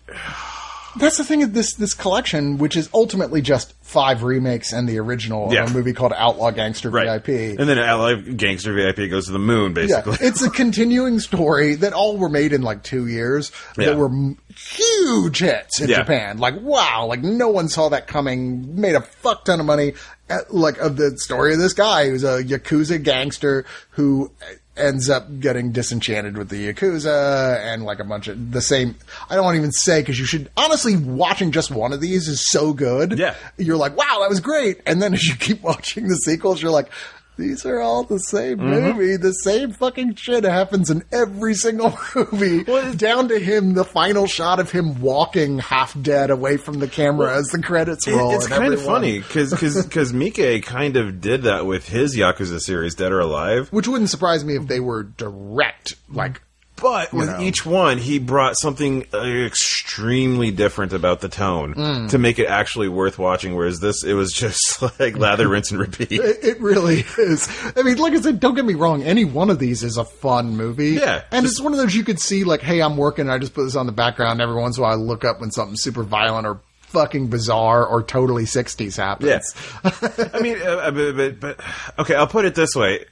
That's 0.99 1.17
the 1.19 1.25
thing 1.25 1.43
of 1.43 1.53
this 1.53 1.75
this 1.75 1.95
collection, 1.95 2.59
which 2.59 2.77
is 2.77 2.89
ultimately 2.95 3.41
just 3.43 3.75
five 3.83 4.23
remakes 4.23 4.73
and 4.73 4.89
the 4.89 4.99
original 4.99 5.53
Yeah. 5.53 5.65
of 5.65 5.71
a 5.71 5.75
movie 5.75 5.93
called 5.93 6.13
Outlaw 6.17 6.51
Gangster 6.51 6.91
right. 6.91 7.23
VIP. 7.25 7.59
And 7.59 7.69
then 7.69 7.79
LA 7.79 8.15
Gangster 8.17 8.73
VIP 8.75 9.09
goes 9.09 9.27
to 9.27 9.33
the 9.33 9.39
moon 9.39 9.71
yeah, 9.77 9.87
basically. 10.03 10.27
it's 10.27 10.43
a 10.43 10.51
continuing 10.51 11.21
story 11.21 11.77
that 11.77 11.93
all 11.93 12.17
were 12.17 12.29
made 12.29 12.53
in 12.53 12.63
like 12.63 12.83
two 12.83 13.07
years 13.07 13.53
Yeah. 13.79 13.87
that 13.91 13.97
were 13.97 14.11
huge 14.57 15.39
hits 15.39 15.81
in 15.81 15.89
Yeah. 15.89 15.99
Japan. 15.99 16.39
Like 16.39 16.61
wow, 16.61 17.07
like 17.07 17.23
no 17.23 17.49
one 17.49 17.69
saw 17.69 17.89
that 17.91 18.07
coming. 18.07 18.81
Made 18.81 18.95
a 18.95 19.01
fuck 19.03 19.45
ton 19.45 19.61
of 19.61 19.67
money. 19.67 19.95
Uh, 20.29 20.39
Like 20.51 20.79
of 20.79 20.97
the 20.97 21.17
story 21.19 21.53
of 21.53 21.61
this 21.61 21.73
guy 21.73 22.09
who's 22.09 22.25
a 22.25 22.43
yakuza 22.43 23.01
gangster 23.03 23.65
who 23.91 24.31
ends 24.77 25.09
up 25.09 25.41
getting 25.41 25.73
disenchanted 25.73 26.37
with 26.37 26.49
the 26.49 26.73
yakuza 26.73 27.59
and 27.61 27.85
like 27.85 27.99
a 27.99 28.05
bunch 28.05 28.29
of 28.29 28.53
the 28.53 28.61
same. 28.61 28.95
I 29.29 29.35
don't 29.35 29.45
want 29.45 29.55
to 29.55 29.59
even 29.61 29.73
say 29.73 30.01
because 30.01 30.19
you 30.19 30.27
should 30.27 30.51
honestly 30.57 30.97
watching 30.97 31.53
just 31.53 31.71
one 31.71 31.93
of 31.93 32.01
these 32.01 32.29
is 32.29 32.49
so 32.51 32.73
good. 32.73 33.19
Yeah. 33.19 33.35
you're 33.57 33.77
like 33.77 33.97
wow 33.97 34.19
that 34.21 34.29
was 34.29 34.41
great, 34.41 34.81
and 34.87 35.01
then 35.01 35.15
as 35.15 35.25
you 35.25 35.35
keep 35.37 35.63
watching 35.63 36.09
the 36.09 36.17
sequels, 36.17 36.63
you're 36.63 36.71
like. 36.71 36.91
These 37.39 37.67
are 37.67 37.81
all 37.81 38.03
the 38.05 38.19
same 38.19 38.59
Mm-hmm. 38.59 38.99
movie. 38.99 39.17
The 39.17 39.33
same 39.33 39.73
fucking 39.73 40.15
shit 40.15 40.45
happens 40.45 40.89
in 40.91 41.05
every 41.13 41.55
single 41.55 41.97
movie. 42.15 42.63
Well, 42.65 42.95
down 42.95 43.29
to 43.29 43.39
him, 43.39 43.75
the 43.75 43.85
final 43.85 44.27
shot 44.27 44.59
of 44.61 44.71
him 44.71 45.01
walking 45.01 45.59
half 45.59 46.01
dead 46.01 46.31
away 46.31 46.57
from 46.57 46.79
the 46.79 46.89
camera 46.89 47.37
as 47.37 47.47
the 47.49 47.61
credits 47.63 48.07
It- 48.09 48.13
roll. 48.15 48.35
it's 48.35 48.47
and 48.47 48.55
kind 48.55 48.73
of 48.73 48.81
funny 48.83 49.19
because 49.19 49.51
because 49.51 50.13
Miike 50.15 50.63
kind 50.65 50.97
of 50.97 51.21
did 51.21 51.43
that 51.43 51.67
with 51.67 51.89
his 51.89 52.17
Yakuza 52.17 52.61
series, 52.61 52.95
Dead 52.95 53.13
or 53.13 53.21
Alive. 53.21 53.69
Which 53.73 53.87
wouldn't 53.89 54.11
surprise 54.11 54.45
me 54.45 54.57
if 54.57 54.67
they 54.67 54.81
were 54.81 55.03
direct, 55.03 55.95
like 56.09 56.41
But 56.77 57.13
with 57.13 57.29
know. 57.29 57.41
each 57.41 57.65
one, 57.65 57.99
he 57.99 58.19
brought 58.19 58.59
something 58.59 59.07
uh, 59.15 59.19
extremely 59.25 60.51
different 60.51 60.93
about 60.93 61.21
the 61.21 61.29
tone 61.29 61.75
Mm. 61.75 62.11
to 62.11 62.19
make 62.19 62.39
it 62.39 62.47
actually 62.47 62.89
worth 62.89 63.19
watching. 63.19 63.55
Whereas 63.55 63.81
this, 63.81 64.05
it 64.05 64.13
was 64.15 64.33
just 64.45 64.83
like 65.01 65.17
lather, 65.17 65.49
rinse, 65.49 65.71
and 65.71 65.81
repeat. 65.81 66.13
It, 66.27 66.45
it 66.45 66.61
really 66.61 67.05
is. 67.19 67.49
I 67.77 67.83
mean, 67.83 67.97
like 67.99 68.13
I 68.13 68.21
said, 68.21 68.41
don't 68.41 68.55
get 68.55 68.65
me 68.65 68.75
wrong. 68.75 69.03
Any 69.03 69.25
one 69.25 69.49
of 69.51 69.59
these 69.59 69.83
is 69.83 69.97
a 69.97 70.05
fun 70.05 70.57
movie. 70.57 70.91
Yeah, 70.93 71.23
and 71.31 71.45
just- 71.45 71.55
it's 71.55 71.61
one 71.63 71.73
of 71.73 71.79
those 71.79 71.95
you 71.95 72.05
could 72.05 72.21
see, 72.21 72.45
like, 72.45 72.61
hey, 72.61 72.81
I'm 72.83 72.97
working. 72.97 73.31
I 73.31 73.39
just 73.39 73.55
put 73.55 73.65
this 73.65 73.77
on 73.77 73.87
the 73.87 73.93
background. 73.93 74.41
Every 74.41 74.55
once 74.57 74.77
in 74.77 74.83
a 74.83 74.87
while, 74.87 74.93
I 74.93 74.97
look 74.97 75.25
up 75.25 75.41
when 75.41 75.51
something 75.51 75.77
super 75.77 76.03
violent 76.03 76.47
or 76.47 76.61
fucking 76.89 77.29
bizarre 77.29 77.85
or 77.87 78.03
totally 78.03 78.45
60s 78.45 78.97
happens. 78.97 79.29
Yes. 79.29 80.31
I 80.35 80.41
mean, 80.41 80.57
uh, 80.63 80.91
but, 80.93 81.17
but, 81.17 81.41
but 81.41 81.61
okay, 81.99 82.15
I'll 82.15 82.27
put 82.29 82.45
it 82.45 82.55
this 82.55 82.75
way. 82.75 83.05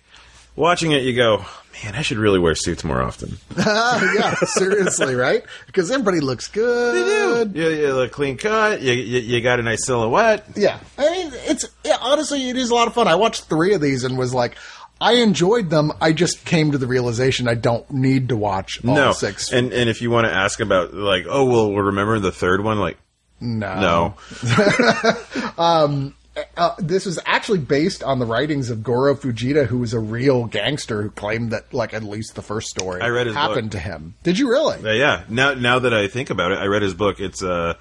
Watching 0.57 0.92
it, 0.92 1.02
you 1.02 1.14
go, 1.14 1.44
man, 1.82 1.94
I 1.94 2.02
should 2.02 2.18
really 2.18 2.38
wear 2.38 2.55
suits 2.55 2.84
more 2.84 3.02
often. 3.02 3.38
yeah, 3.57 4.34
seriously, 4.34 5.14
right? 5.14 5.44
Because 5.66 5.90
everybody 5.90 6.20
looks 6.20 6.48
good. 6.48 6.94
They 6.94 7.52
do. 7.52 7.61
You, 7.61 7.68
you 7.70 7.94
look 7.94 8.12
clean 8.12 8.36
cut. 8.36 8.80
You, 8.80 8.92
you, 8.92 9.20
you 9.20 9.40
got 9.40 9.61
a 9.61 9.62
nice 9.62 9.84
silhouette. 9.86 10.44
Yeah, 10.57 10.78
I 10.98 11.11
mean, 11.11 11.32
it's 11.34 11.66
yeah, 11.84 11.96
honestly, 12.00 12.48
it 12.48 12.57
is 12.57 12.70
a 12.70 12.74
lot 12.74 12.86
of 12.86 12.94
fun. 12.94 13.09
I 13.09 13.14
watched 13.16 13.44
three 13.44 13.74
of 13.74 13.80
these 13.80 14.05
and 14.05 14.16
was 14.16 14.32
like, 14.32 14.57
I 15.00 15.14
enjoyed 15.14 15.70
them. 15.70 15.92
I 16.00 16.12
just 16.12 16.44
came 16.44 16.72
to 16.72 16.78
the 16.78 16.86
realization 16.86 17.48
I 17.48 17.55
don't 17.55 17.88
need 17.90 18.28
to 18.28 18.36
watch 18.36 18.84
all 18.84 18.94
no, 18.94 19.12
six. 19.12 19.52
and 19.52 19.72
and 19.72 19.90
if 19.90 20.00
you 20.00 20.11
want 20.11 20.26
to 20.26 20.32
ask 20.32 20.61
about 20.61 20.94
like, 20.94 21.26
oh 21.28 21.44
well, 21.44 21.72
we'll 21.72 21.84
remember 21.84 22.18
the 22.20 22.32
third 22.32 22.62
one, 22.62 22.78
like, 22.78 22.98
no, 23.40 24.14
no, 24.46 25.55
um, 25.59 26.14
Uh, 26.57 26.74
this 26.78 27.07
was 27.07 27.18
actually 27.26 27.61
based 27.61 28.03
on 28.03 28.18
the 28.18 28.26
writings 28.26 28.70
of 28.70 28.82
Goro 28.82 29.14
Fujita, 29.14 29.66
who 29.66 29.78
was 29.78 29.93
a 29.93 30.01
real 30.01 30.47
gangster 30.47 31.03
who 31.03 31.11
claimed 31.11 31.53
that, 31.53 31.72
like, 31.72 31.95
at 31.95 32.03
least 32.03 32.35
the 32.35 32.43
first 32.43 32.68
story 32.68 33.01
I 33.01 33.09
read 33.09 33.26
happened 33.28 33.70
book. 33.70 33.72
to 33.72 33.78
him. 33.78 34.14
Did 34.24 34.39
you 34.39 34.49
really? 34.49 34.78
Uh, 34.85 34.93
yeah. 34.93 35.24
Now 35.28 35.55
now 35.55 35.78
that 35.78 35.95
I 35.95 36.09
think 36.09 36.30
about 36.30 36.53
it, 36.53 36.59
I 36.59 36.66
read 36.66 36.82
his 36.82 36.95
book. 36.95 37.20
It's 37.20 37.43
uh, 37.43 37.74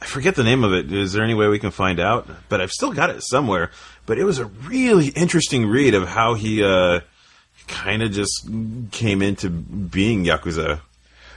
I 0.00 0.06
forget 0.06 0.34
the 0.34 0.44
name 0.44 0.64
of 0.64 0.72
it. 0.72 0.92
Is 0.92 1.12
there 1.12 1.22
any 1.22 1.34
way 1.34 1.48
we 1.48 1.58
can 1.58 1.70
find 1.70 2.00
out? 2.00 2.28
But 2.48 2.60
I've 2.60 2.72
still 2.72 2.92
got 2.92 3.10
it 3.10 3.22
somewhere. 3.22 3.70
But 4.06 4.18
it 4.18 4.24
was 4.24 4.38
a 4.38 4.46
really 4.46 5.08
interesting 5.08 5.66
read 5.66 5.94
of 5.94 6.08
how 6.08 6.34
he 6.34 6.64
uh, 6.64 7.00
kind 7.68 8.02
of 8.02 8.10
just 8.10 8.48
came 8.90 9.22
into 9.22 9.50
being 9.50 10.24
yakuza. 10.24 10.80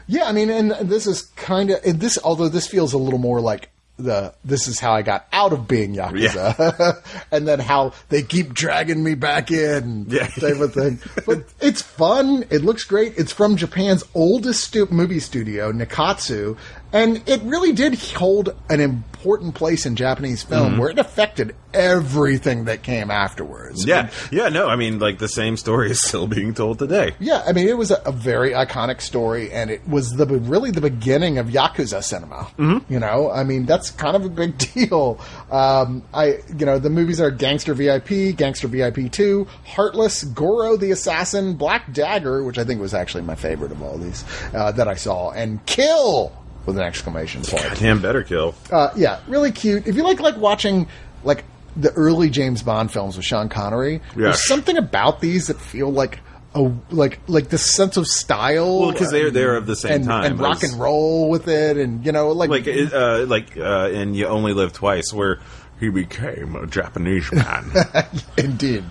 Yeah, 0.07 0.25
I 0.25 0.31
mean, 0.31 0.49
and 0.49 0.71
this 0.71 1.07
is 1.07 1.21
kind 1.35 1.69
of 1.69 1.99
this. 1.99 2.17
Although 2.23 2.49
this 2.49 2.67
feels 2.67 2.93
a 2.93 2.97
little 2.97 3.19
more 3.19 3.39
like 3.39 3.69
the 4.03 4.33
this 4.45 4.67
is 4.67 4.79
how 4.79 4.93
I 4.93 5.01
got 5.01 5.25
out 5.33 5.53
of 5.53 5.67
being 5.67 5.95
yakuza, 5.95 7.01
and 7.31 7.47
then 7.47 7.59
how 7.59 7.93
they 8.09 8.21
keep 8.21 8.53
dragging 8.53 9.03
me 9.03 9.15
back 9.15 9.51
in, 9.51 10.05
Yeah. 10.09 10.27
type 10.27 10.59
of 10.59 10.73
thing. 10.73 10.99
But 11.25 11.45
it's 11.61 11.81
fun. 11.81 12.45
It 12.49 12.63
looks 12.63 12.83
great. 12.83 13.13
It's 13.17 13.31
from 13.31 13.55
Japan's 13.55 14.03
oldest 14.13 14.63
stu- 14.65 14.87
movie 14.91 15.19
studio, 15.19 15.71
Nikkatsu, 15.71 16.57
and 16.93 17.27
it 17.27 17.41
really 17.41 17.73
did 17.73 17.99
hold 18.13 18.55
an 18.69 18.79
important 18.79 19.55
place 19.55 19.85
in 19.85 19.95
Japanese 19.95 20.43
film, 20.43 20.71
Mm-hmm. 20.71 20.77
where 20.79 20.89
it 20.89 20.99
affected 20.99 21.55
everything 21.73 22.65
that 22.65 22.83
came 22.83 23.09
afterwards. 23.09 23.85
Yeah, 23.85 24.09
yeah. 24.31 24.49
No, 24.49 24.67
I 24.67 24.75
mean, 24.75 24.99
like 24.99 25.17
the 25.17 25.27
same 25.27 25.57
story 25.57 25.89
is 25.95 26.01
still 26.01 26.27
being 26.27 26.53
told 26.53 26.79
today. 26.79 27.13
Yeah, 27.19 27.41
I 27.45 27.51
mean, 27.53 27.67
it 27.67 27.77
was 27.77 27.89
a, 27.91 28.01
a 28.05 28.11
very 28.11 28.51
iconic 28.51 29.01
story, 29.01 29.51
and 29.51 29.69
it 29.71 29.87
was 29.87 30.11
the 30.11 30.25
really 30.27 30.71
the 30.71 30.81
beginning 30.81 31.37
of 31.37 31.47
yakuza 31.47 32.03
cinema. 32.03 32.47
Mm-hmm. 32.57 32.93
You 32.93 32.99
know, 32.99 33.31
I 33.31 33.43
mean, 33.43 33.65
that's 33.65 33.91
kind 33.91 34.15
of 34.15 34.25
a 34.25 34.29
big 34.29 34.57
deal. 34.73 35.19
Um, 35.51 36.03
I, 36.13 36.39
you 36.57 36.65
know, 36.65 36.77
the 36.79 36.89
movies 36.89 37.19
are 37.21 37.31
Gangster 37.31 37.73
VIP, 37.73 38.35
Gangster 38.37 38.67
VIP 38.67 39.11
Two, 39.11 39.47
Heartless, 39.65 40.23
Goro 40.23 40.77
the 40.77 40.91
Assassin, 40.91 41.55
Black 41.55 41.91
Dagger, 41.93 42.43
which 42.43 42.57
I 42.57 42.63
think 42.65 42.79
was 42.81 42.93
actually 42.93 43.23
my 43.23 43.35
favorite 43.35 43.71
of 43.71 43.81
all 43.81 43.97
these 43.97 44.23
uh, 44.53 44.71
that 44.73 44.87
I 44.87 44.95
saw, 44.95 45.31
and 45.31 45.65
Kill 45.65 46.31
with 46.65 46.77
an 46.77 46.83
exclamation 46.83 47.41
point. 47.43 47.79
Damn, 47.79 48.01
better 48.01 48.23
kill. 48.23 48.55
Uh, 48.71 48.89
yeah, 48.95 49.19
really 49.27 49.51
cute. 49.51 49.87
If 49.87 49.95
you 49.95 50.03
like 50.03 50.19
like 50.19 50.37
watching 50.37 50.87
like 51.23 51.43
the 51.75 51.91
early 51.93 52.29
James 52.29 52.61
Bond 52.63 52.91
films 52.91 53.17
with 53.17 53.25
Sean 53.25 53.49
Connery, 53.49 53.95
Yeah. 54.15 54.23
there's 54.25 54.45
something 54.47 54.77
about 54.77 55.21
these 55.21 55.47
that 55.47 55.59
feel 55.59 55.89
like 55.91 56.19
a 56.55 56.71
like 56.91 57.19
like 57.27 57.49
the 57.49 57.57
sense 57.57 57.97
of 57.97 58.05
style. 58.05 58.79
Well, 58.79 58.91
because 58.91 59.09
they're- 59.09 59.27
and- 59.27 59.35
they're 59.35 59.55
of 59.55 59.65
the 59.65 59.75
same 59.75 59.91
and, 59.93 60.05
time 60.05 60.25
and 60.25 60.39
rock 60.39 60.61
and 60.63 60.79
roll 60.79 61.29
with 61.29 61.47
it, 61.47 61.77
and 61.77 62.05
you 62.05 62.11
know, 62.11 62.29
like 62.31 62.49
like 62.51 62.67
uh, 62.67 63.25
like 63.27 63.57
uh, 63.57 63.89
in 63.91 64.13
You 64.13 64.27
Only 64.27 64.53
Live 64.53 64.71
Twice, 64.71 65.11
where 65.11 65.39
he 65.79 65.89
became 65.89 66.55
a 66.55 66.65
Japanese 66.65 67.31
man. 67.31 67.71
Indeed. 68.37 68.85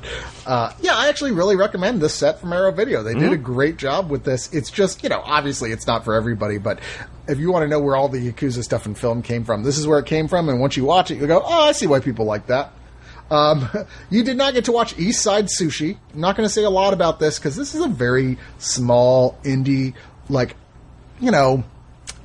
Uh, 0.47 0.72
yeah, 0.80 0.95
I 0.95 1.09
actually 1.09 1.33
really 1.33 1.57
recommend 1.57 2.01
this 2.01 2.14
set 2.14 2.41
from 2.41 2.53
Arrow 2.53 2.72
Video. 2.72 3.03
They 3.03 3.14
did 3.14 3.33
a 3.33 3.37
great 3.37 3.76
job 3.76 4.11
with 4.11 4.24
this. 4.24 4.53
It's 4.53 4.70
just, 4.70 5.03
you 5.03 5.09
know, 5.09 5.22
obviously 5.24 5.70
it's 5.70 5.87
not 5.87 6.05
for 6.05 6.14
everybody, 6.14 6.59
but 6.59 6.80
if 7.28 7.39
you 7.39 7.51
want 7.51 7.62
to 7.62 7.68
know 7.68 7.80
where 7.80 7.97
all 7.97 8.09
the 8.09 8.18
Yakuza 8.18 8.62
stuff 8.62 8.85
in 8.85 8.95
film 8.95 9.22
came 9.22 9.45
from, 9.45 9.62
this 9.62 9.78
is 9.78 9.87
where 9.87 9.99
it 10.01 10.07
came 10.07 10.28
from. 10.28 10.49
And 10.49 10.61
once 10.61 10.76
you 10.76 10.85
watch 10.85 11.11
it, 11.11 11.16
you'll 11.16 11.28
go, 11.28 11.41
oh, 11.43 11.62
I 11.62 11.72
see 11.72 11.87
why 11.87 12.01
people 12.01 12.24
like 12.24 12.49
that. 12.49 12.72
Um, 13.30 13.68
you 14.11 14.24
did 14.24 14.37
not 14.37 14.55
get 14.55 14.66
to 14.66 14.72
watch 14.72 14.99
East 14.99 15.22
Side 15.22 15.47
Sushi. 15.47 15.97
I'm 16.12 16.20
not 16.20 16.37
going 16.37 16.47
to 16.47 16.53
say 16.53 16.64
a 16.64 16.70
lot 16.70 16.93
about 16.93 17.20
this 17.20 17.39
because 17.39 17.57
this 17.57 17.74
is 17.74 17.83
a 17.83 17.89
very 17.89 18.39
small 18.59 19.39
indie, 19.45 19.95
like, 20.28 20.57
you 21.20 21.30
know, 21.30 21.64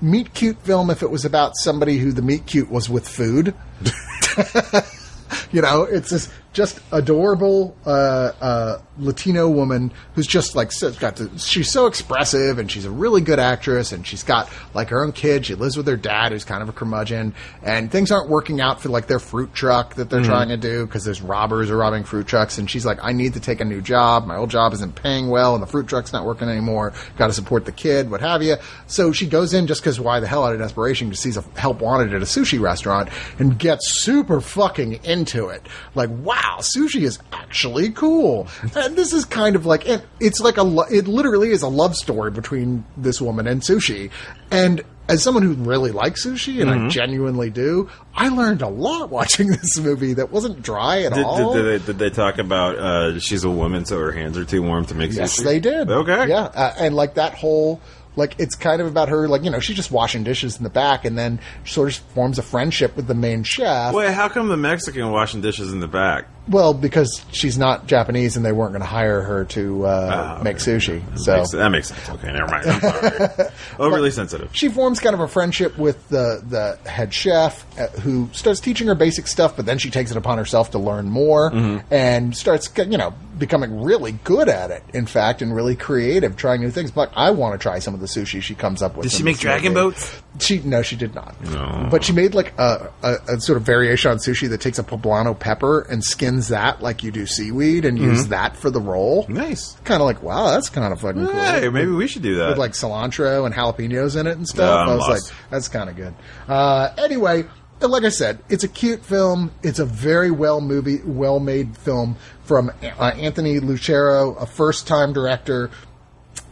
meet 0.01 0.33
cute 0.33 0.61
film 0.63 0.89
if 0.89 1.03
it 1.03 1.09
was 1.09 1.25
about 1.25 1.55
somebody 1.55 1.97
who 1.99 2.11
the 2.11 2.21
meet 2.21 2.45
cute 2.45 2.69
was 2.69 2.89
with 2.89 3.07
food. 3.07 3.53
you 5.51 5.61
know, 5.61 5.83
it's 5.83 6.09
this 6.09 6.31
just 6.53 6.79
adorable 6.91 7.75
uh, 7.85 8.31
uh, 8.41 8.81
Latino 8.97 9.47
woman 9.47 9.91
who's 10.15 10.25
just 10.25 10.55
like 10.55 10.71
so, 10.71 10.91
got 10.93 11.17
to, 11.17 11.29
she's 11.37 11.71
so 11.71 11.85
expressive 11.85 12.57
and 12.57 12.71
she's 12.71 12.85
a 12.85 12.91
really 12.91 13.21
good 13.21 13.39
actress 13.39 13.91
and 13.91 14.05
she's 14.07 14.23
got 14.23 14.49
like 14.73 14.89
her 14.89 15.03
own 15.03 15.11
kid. 15.11 15.45
She 15.45 15.55
lives 15.55 15.77
with 15.77 15.87
her 15.87 15.97
dad 15.97 16.31
who's 16.31 16.43
kind 16.43 16.63
of 16.63 16.69
a 16.69 16.71
curmudgeon 16.71 17.35
and 17.61 17.91
things 17.91 18.11
aren't 18.11 18.29
working 18.29 18.59
out 18.59 18.81
for 18.81 18.89
like 18.89 19.07
their 19.07 19.19
fruit 19.19 19.53
truck 19.53 19.95
that 19.95 20.09
they're 20.09 20.23
trying 20.23 20.49
to 20.49 20.57
do 20.57 20.85
because 20.85 21.05
there's 21.05 21.21
robbers 21.21 21.69
are 21.69 21.77
robbing 21.77 22.03
fruit 22.03 22.27
trucks 22.27 22.57
and 22.57 22.69
she's 22.69 22.85
like, 22.85 22.97
I 23.03 23.11
need 23.11 23.33
to 23.33 23.39
take 23.39 23.61
a 23.61 23.65
new 23.65 23.81
job. 23.81 24.25
My 24.25 24.35
old 24.35 24.49
job 24.49 24.73
isn't 24.73 24.95
paying 24.95 25.29
well 25.29 25.53
and 25.53 25.61
the 25.61 25.67
fruit 25.67 25.87
truck's 25.87 26.11
not 26.11 26.25
working 26.25 26.49
anymore. 26.49 26.93
Got 27.17 27.27
to 27.27 27.33
support 27.33 27.65
the 27.65 27.71
kid, 27.71 28.09
what 28.09 28.21
have 28.21 28.41
you. 28.41 28.55
So 28.87 29.11
she 29.11 29.27
goes 29.27 29.53
in 29.53 29.67
just 29.67 29.81
because 29.81 29.99
why 29.99 30.19
the 30.19 30.27
hell 30.27 30.43
out 30.43 30.53
of 30.53 30.59
desperation 30.59 31.11
she 31.11 31.17
sees 31.17 31.37
a 31.37 31.41
help 31.55 31.81
wanted 31.81 32.13
at 32.13 32.21
a 32.21 32.25
sushi 32.25 32.59
restaurant 32.59 33.09
and 33.37 33.59
gets 33.59 34.01
super 34.01 34.41
fucking 34.41 35.03
into 35.03 35.49
it. 35.49 35.65
Like, 35.93 36.09
wow, 36.09 36.36
sushi 36.59 37.01
is 37.01 37.19
actually 37.31 37.89
cool. 37.91 38.47
And 38.75 38.95
this 38.95 39.13
is 39.13 39.25
kind 39.25 39.55
of 39.55 39.65
like 39.65 39.85
it, 39.85 40.01
it's 40.19 40.39
like 40.39 40.57
a 40.57 40.85
it 40.91 41.07
literally 41.07 41.49
is 41.49 41.61
a 41.61 41.67
love 41.67 41.95
story 41.95 42.31
between 42.31 42.85
this 42.95 43.21
woman 43.21 43.47
and 43.47 43.61
sushi. 43.61 44.11
And 44.51 44.83
as 45.09 45.23
someone 45.23 45.41
who 45.43 45.53
really 45.53 45.91
likes 45.91 46.25
sushi, 46.25 46.61
and 46.61 46.69
I 46.69 46.89
genuinely 46.89 47.49
do, 47.49 47.89
I 48.13 48.27
learned 48.27 48.61
a 48.61 48.67
lot 48.67 49.09
watching 49.11 49.47
this 49.47 49.77
movie 49.77 50.13
that 50.15 50.31
wasn't 50.31 50.61
dry 50.61 51.03
at 51.03 51.13
Did, 51.13 51.23
all. 51.23 51.53
did, 51.53 51.61
did, 51.63 51.81
they, 51.81 51.85
did 51.85 51.97
they 51.99 52.09
talk 52.09 52.39
about 52.39 52.77
uh, 52.77 53.19
she's 53.19 53.45
a 53.45 53.49
woman, 53.49 53.85
so 53.85 53.97
her 53.99 54.11
hands 54.11 54.37
are 54.37 54.43
too 54.43 54.61
warm 54.61 54.85
to 54.87 54.95
make 54.95 55.13
Yes, 55.13 55.35
sushi? 55.35 55.37
Yes, 55.37 55.45
they 55.45 55.59
did. 55.61 55.89
Okay. 55.89 56.27
Yeah, 56.27 56.43
uh, 56.43 56.73
and 56.77 56.93
like 56.95 57.13
that 57.13 57.35
whole 57.35 57.79
like 58.17 58.35
it's 58.39 58.55
kind 58.55 58.81
of 58.81 58.87
about 58.87 59.09
her 59.09 59.27
like 59.27 59.43
you 59.43 59.49
know 59.49 59.59
she's 59.59 59.75
just 59.75 59.91
washing 59.91 60.23
dishes 60.23 60.57
in 60.57 60.63
the 60.63 60.69
back 60.69 61.05
and 61.05 61.17
then 61.17 61.39
sort 61.65 61.89
of 61.89 61.95
forms 61.95 62.37
a 62.37 62.43
friendship 62.43 62.95
with 62.95 63.07
the 63.07 63.15
main 63.15 63.43
chef. 63.43 63.93
Wait, 63.93 64.11
how 64.13 64.27
come 64.27 64.49
the 64.49 64.57
Mexican 64.57 65.11
washing 65.11 65.41
dishes 65.41 65.71
in 65.71 65.79
the 65.79 65.87
back? 65.87 66.27
Well, 66.49 66.73
because 66.73 67.21
she's 67.31 67.57
not 67.57 67.87
Japanese 67.87 68.37
and 68.37 68.45
they 68.45 68.51
weren't 68.51 68.71
going 68.71 68.81
to 68.81 68.87
hire 68.87 69.21
her 69.21 69.45
to 69.45 69.85
uh, 69.85 70.35
Ah, 70.39 70.43
make 70.43 70.55
okay. 70.57 70.77
sushi. 70.77 71.03
That 71.11 71.19
So 71.19 71.35
makes, 71.37 71.51
that 71.51 71.69
makes 71.69 71.87
sense. 71.89 72.09
Okay, 72.09 72.31
never 72.31 72.47
mind. 72.47 72.65
I'm 72.67 72.79
sorry. 72.81 73.49
Overly 73.79 74.11
sensitive. 74.11 74.49
she 74.53 74.69
forms 74.69 74.99
kind 74.99 75.13
of 75.13 75.19
a 75.19 75.27
friendship 75.27 75.77
with 75.77 76.07
the 76.09 76.41
the 76.47 76.89
head 76.89 77.13
chef 77.13 77.65
uh, 77.79 77.87
who 78.01 78.29
starts 78.31 78.59
teaching 78.59 78.87
her 78.87 78.95
basic 78.95 79.27
stuff, 79.27 79.55
but 79.55 79.65
then 79.65 79.77
she 79.77 79.89
takes 79.89 80.11
it 80.11 80.17
upon 80.17 80.37
herself 80.37 80.71
to 80.71 80.79
learn 80.79 81.09
more 81.09 81.51
Mm-hmm. 81.51 81.93
and 81.93 82.35
starts 82.35 82.69
you 82.77 82.97
know 82.97 83.13
becoming 83.37 83.81
really 83.83 84.13
good 84.23 84.49
at 84.49 84.71
it. 84.71 84.83
In 84.93 85.05
fact, 85.05 85.41
and 85.41 85.53
really 85.55 85.75
creative, 85.75 86.35
trying 86.37 86.61
new 86.61 86.71
things. 86.71 86.91
But 86.91 87.11
I 87.15 87.31
want 87.31 87.53
to 87.53 87.57
try 87.61 87.79
some 87.79 87.93
of 87.93 87.99
the 87.99 88.07
sushi 88.07 88.41
she 88.41 88.55
comes 88.55 88.81
up 88.81 88.95
with. 88.95 89.03
Did 89.03 89.11
she 89.11 89.23
make 89.23 89.37
dragon 89.39 89.73
movie. 89.73 89.89
boats? 89.95 90.21
She 90.39 90.59
no, 90.59 90.81
she 90.81 90.95
did 90.95 91.13
not. 91.15 91.35
No. 91.43 91.87
But 91.89 92.03
she 92.03 92.13
made 92.13 92.33
like 92.35 92.53
a, 92.59 92.91
a, 93.03 93.15
a 93.35 93.39
sort 93.41 93.57
of 93.57 93.63
variation 93.63 94.11
on 94.11 94.17
sushi 94.17 94.47
that 94.49 94.61
takes 94.61 94.77
a 94.77 94.83
poblano 94.83 95.37
pepper 95.37 95.81
and 95.81 96.03
skins 96.03 96.36
that 96.49 96.81
like 96.81 97.03
you 97.03 97.11
do 97.11 97.25
seaweed 97.25 97.85
and 97.85 97.97
use 97.97 98.27
that 98.27 98.55
for 98.55 98.69
the 98.69 98.79
roll. 98.79 99.25
Nice. 99.27 99.73
Kind 99.83 100.01
of 100.01 100.05
like 100.05 100.23
wow, 100.23 100.51
that's 100.51 100.69
kind 100.69 100.93
of 100.93 101.01
fucking 101.01 101.25
cool. 101.25 101.33
Hey, 101.33 101.69
maybe 101.69 101.91
we 101.91 102.07
should 102.07 102.21
do 102.21 102.35
that. 102.35 102.49
With 102.49 102.57
like 102.57 102.71
cilantro 102.71 103.45
and 103.45 103.53
jalapenos 103.53 104.19
in 104.19 104.27
it 104.27 104.37
and 104.37 104.47
stuff. 104.47 104.87
I'm 104.87 104.89
I 104.89 104.95
was 104.95 105.07
lost. 105.07 105.31
like, 105.31 105.49
that's 105.49 105.67
kind 105.67 105.89
of 105.89 105.95
good. 105.95 106.13
Uh, 106.47 106.93
anyway, 106.97 107.45
like 107.81 108.03
I 108.03 108.09
said, 108.09 108.39
it's 108.49 108.63
a 108.63 108.67
cute 108.67 109.03
film. 109.03 109.51
It's 109.63 109.79
a 109.79 109.85
very 109.85 110.31
well 110.31 110.61
movie, 110.61 111.01
well 111.03 111.39
made 111.39 111.77
film 111.77 112.17
from 112.43 112.71
uh, 112.81 113.03
Anthony 113.03 113.59
Lucero, 113.59 114.33
a 114.35 114.45
first 114.45 114.87
time 114.87 115.13
director 115.13 115.69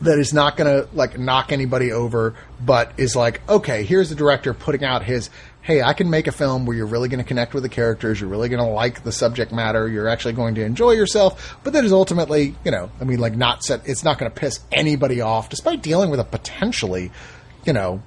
that 0.01 0.19
is 0.19 0.33
not 0.33 0.57
going 0.57 0.69
to 0.69 0.89
like 0.93 1.17
knock 1.17 1.51
anybody 1.51 1.91
over, 1.91 2.35
but 2.59 2.91
is 2.97 3.15
like, 3.15 3.41
okay, 3.49 3.83
here's 3.83 4.09
the 4.09 4.15
director 4.15 4.53
putting 4.53 4.83
out 4.83 5.03
his, 5.03 5.29
hey, 5.65 5.81
I 5.81 5.93
can 5.93 6.11
make 6.11 6.27
a 6.27 6.31
film 6.31 6.67
where 6.67 6.77
you're 6.77 6.85
really 6.85 7.09
going 7.09 7.23
to 7.23 7.27
connect 7.27 7.55
with 7.55 7.63
the 7.63 7.69
characters, 7.69 8.21
you're 8.21 8.29
really 8.29 8.49
going 8.49 8.63
to 8.63 8.69
like 8.69 9.03
the 9.03 9.11
subject 9.11 9.51
matter, 9.51 9.89
you're 9.89 10.07
actually 10.07 10.33
going 10.33 10.53
to 10.55 10.63
enjoy 10.63 10.91
yourself, 10.91 11.57
but 11.63 11.73
that 11.73 11.83
is 11.83 11.91
ultimately, 11.91 12.55
you 12.63 12.69
know, 12.69 12.91
I 13.01 13.03
mean, 13.03 13.17
like 13.17 13.35
not 13.35 13.63
set, 13.63 13.81
it's 13.89 14.03
not 14.03 14.19
going 14.19 14.31
to 14.31 14.39
piss 14.39 14.59
anybody 14.71 15.21
off, 15.21 15.49
despite 15.49 15.81
dealing 15.81 16.11
with 16.11 16.19
a 16.19 16.23
potentially, 16.23 17.11
you 17.65 17.73
know, 17.73 18.03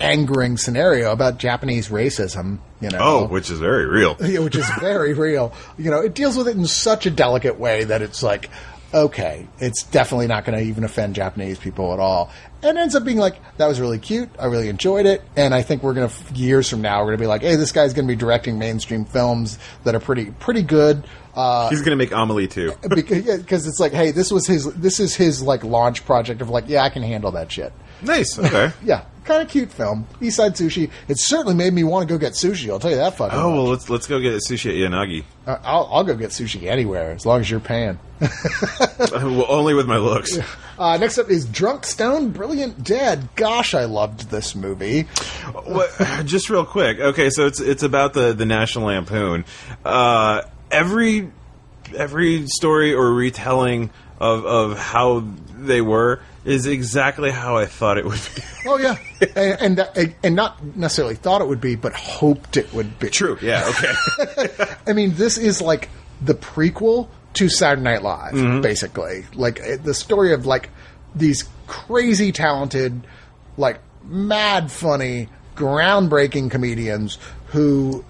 angering 0.00 0.56
scenario 0.56 1.12
about 1.12 1.38
Japanese 1.38 1.90
racism, 1.90 2.58
you 2.80 2.90
know. 2.90 2.98
oh, 3.00 3.26
which 3.28 3.50
is 3.50 3.60
very 3.60 3.86
real. 3.86 4.16
Yeah, 4.20 4.40
which 4.40 4.56
is 4.56 4.68
very 4.80 5.14
real. 5.14 5.54
You 5.78 5.92
know, 5.92 6.00
it 6.00 6.14
deals 6.14 6.36
with 6.36 6.48
it 6.48 6.56
in 6.56 6.66
such 6.66 7.06
a 7.06 7.10
delicate 7.10 7.60
way 7.60 7.84
that 7.84 8.02
it's 8.02 8.20
like, 8.20 8.50
okay, 8.92 9.46
it's 9.58 9.82
definitely 9.82 10.26
not 10.26 10.44
going 10.44 10.58
to 10.58 10.64
even 10.64 10.84
offend 10.84 11.14
Japanese 11.14 11.58
people 11.58 11.92
at 11.92 11.98
all. 11.98 12.30
And 12.62 12.76
ends 12.76 12.94
up 12.94 13.04
being 13.04 13.18
like, 13.18 13.36
that 13.58 13.66
was 13.66 13.80
really 13.80 13.98
cute. 13.98 14.30
I 14.38 14.46
really 14.46 14.68
enjoyed 14.68 15.06
it. 15.06 15.22
And 15.36 15.54
I 15.54 15.62
think 15.62 15.82
we're 15.82 15.94
going 15.94 16.08
to, 16.08 16.34
years 16.34 16.68
from 16.68 16.80
now, 16.80 17.00
we're 17.00 17.08
going 17.08 17.18
to 17.18 17.22
be 17.22 17.26
like, 17.26 17.42
hey, 17.42 17.56
this 17.56 17.70
guy's 17.70 17.92
going 17.92 18.06
to 18.06 18.12
be 18.12 18.16
directing 18.16 18.58
mainstream 18.58 19.04
films 19.04 19.58
that 19.84 19.94
are 19.94 20.00
pretty, 20.00 20.30
pretty 20.32 20.62
good. 20.62 21.04
Uh, 21.34 21.68
He's 21.68 21.82
gonna 21.82 21.94
make 21.94 22.10
Amelie 22.10 22.48
too. 22.48 22.72
because, 22.88 23.68
it's 23.68 23.78
like, 23.78 23.92
hey, 23.92 24.10
this 24.10 24.32
was 24.32 24.44
his, 24.44 24.64
this 24.74 24.98
is 24.98 25.14
his 25.14 25.40
like 25.40 25.62
launch 25.62 26.04
project 26.04 26.40
of 26.40 26.50
like, 26.50 26.64
yeah, 26.68 26.82
I 26.82 26.88
can 26.88 27.04
handle 27.04 27.30
that 27.30 27.52
shit. 27.52 27.72
Nice. 28.02 28.38
Okay. 28.38 28.72
Yeah, 28.82 29.04
kind 29.24 29.42
of 29.42 29.48
cute 29.48 29.70
film. 29.70 30.06
East 30.20 30.36
Side 30.36 30.54
Sushi. 30.54 30.90
It 31.08 31.18
certainly 31.18 31.54
made 31.54 31.72
me 31.72 31.84
want 31.84 32.08
to 32.08 32.14
go 32.14 32.18
get 32.18 32.32
sushi. 32.32 32.70
I'll 32.70 32.78
tell 32.78 32.90
you 32.90 32.96
that 32.96 33.16
fucking. 33.16 33.38
Oh 33.38 33.50
much. 33.50 33.56
well, 33.56 33.64
let's 33.66 33.90
let's 33.90 34.06
go 34.06 34.20
get 34.20 34.34
sushi 34.34 34.70
at 34.70 34.90
Yanagi. 34.90 35.24
Uh, 35.46 35.58
I'll, 35.62 35.88
I'll 35.92 36.04
go 36.04 36.14
get 36.14 36.30
sushi 36.30 36.64
anywhere 36.64 37.12
as 37.12 37.26
long 37.26 37.40
as 37.40 37.50
you're 37.50 37.60
paying. 37.60 37.98
well, 39.12 39.46
only 39.48 39.74
with 39.74 39.86
my 39.86 39.98
looks. 39.98 40.38
Uh, 40.78 40.96
next 40.96 41.18
up 41.18 41.28
is 41.30 41.44
Drunk, 41.44 41.84
Stone, 41.84 42.30
Brilliant, 42.30 42.82
Dead. 42.82 43.28
Gosh, 43.36 43.74
I 43.74 43.84
loved 43.84 44.30
this 44.30 44.54
movie. 44.54 45.02
What, 45.64 45.90
just 46.24 46.50
real 46.50 46.64
quick. 46.64 46.98
Okay, 46.98 47.30
so 47.30 47.46
it's 47.46 47.60
it's 47.60 47.82
about 47.82 48.14
the 48.14 48.32
the 48.32 48.46
National 48.46 48.86
Lampoon. 48.86 49.44
Uh, 49.84 50.42
every 50.70 51.30
every 51.96 52.46
story 52.46 52.94
or 52.94 53.12
retelling 53.12 53.90
of 54.20 54.44
of 54.46 54.78
how 54.78 55.24
they 55.56 55.80
were 55.80 56.20
is 56.44 56.66
exactly 56.66 57.30
how 57.30 57.56
I 57.56 57.66
thought 57.66 57.98
it 57.98 58.04
would 58.04 58.20
be. 58.34 58.42
Oh 58.66 58.76
yeah, 58.78 58.96
and 59.36 59.78
and, 59.96 60.14
and 60.22 60.34
not 60.36 60.62
necessarily 60.76 61.14
thought 61.16 61.40
it 61.40 61.48
would 61.48 61.60
be, 61.60 61.74
but 61.74 61.92
hoped 61.94 62.56
it 62.56 62.72
would 62.72 62.98
be. 62.98 63.10
True. 63.10 63.38
Yeah. 63.42 63.68
Okay. 63.70 64.48
I 64.86 64.92
mean, 64.92 65.14
this 65.14 65.36
is 65.38 65.60
like 65.60 65.88
the 66.20 66.34
prequel 66.34 67.08
to 67.34 67.48
Saturday 67.48 67.82
Night 67.82 68.02
Live, 68.02 68.34
Mm-hmm. 68.34 68.60
basically. 68.62 69.24
Like 69.34 69.58
it- 69.60 69.84
the 69.84 69.94
story 69.94 70.32
of 70.32 70.46
like 70.46 70.70
these 71.14 71.48
crazy 71.66 72.32
talented, 72.32 73.06
like 73.56 73.80
mad 74.04 74.70
funny, 74.72 75.28
groundbreaking 75.56 76.50
comedians 76.50 77.18
who 77.48 78.04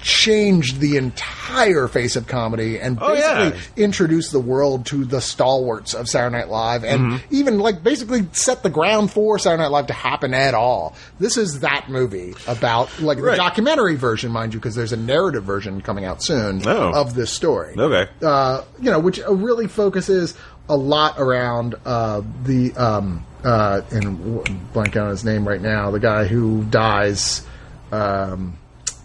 changed 0.00 0.80
the 0.80 0.96
entire 0.96 1.88
face 1.88 2.16
of 2.16 2.26
comedy 2.26 2.78
and 2.78 2.98
Oh, 3.00 3.14
basically 3.14 3.58
yeah. 3.58 3.84
introduced 3.84 4.32
the 4.32 4.40
world 4.40 4.86
to 4.86 5.04
the 5.04 5.20
stalwarts 5.20 5.94
of 5.94 6.08
Saturday 6.08 6.36
Night 6.38 6.48
Live 6.48 6.84
and 6.84 7.00
Mm-hmm. 7.12 7.34
even 7.34 7.58
like 7.58 7.82
basically 7.82 8.26
set 8.32 8.62
the 8.62 8.70
ground 8.70 9.10
for 9.10 9.38
Saturday 9.38 9.62
Night 9.62 9.70
Live 9.70 9.86
to 9.88 9.92
happen 9.92 10.34
at 10.34 10.54
all. 10.54 10.94
This 11.18 11.36
is 11.36 11.60
that 11.60 11.88
movie 11.88 12.34
about 12.46 13.00
like 13.00 13.18
the 13.20 13.36
documentary 13.36 13.96
version, 13.96 14.30
mind 14.32 14.54
you, 14.54 14.60
because 14.60 14.74
there's 14.74 14.92
a 14.92 14.96
narrative 14.96 15.44
version 15.44 15.80
coming 15.80 16.04
out 16.04 16.22
soon 16.22 16.66
Oh. 16.66 16.92
of 16.92 17.14
this 17.14 17.30
story. 17.30 17.74
Okay. 17.76 18.10
Uh, 18.22 18.62
you 18.80 18.90
know, 18.90 18.98
which 18.98 19.20
uh, 19.20 19.32
really 19.34 19.66
focuses 19.68 20.34
a 20.68 20.76
lot 20.76 21.14
around 21.18 21.74
uh, 21.86 22.20
the 22.44 22.74
um, 22.76 23.24
uh, 23.44 23.80
and 23.90 24.72
blank 24.72 24.96
on 24.96 25.08
his 25.10 25.24
name 25.24 25.46
right 25.48 25.60
now, 25.62 25.90
the 25.90 26.00
guy 26.00 26.24
who 26.26 26.64
dies. 26.64 27.46
Um, 27.90 28.58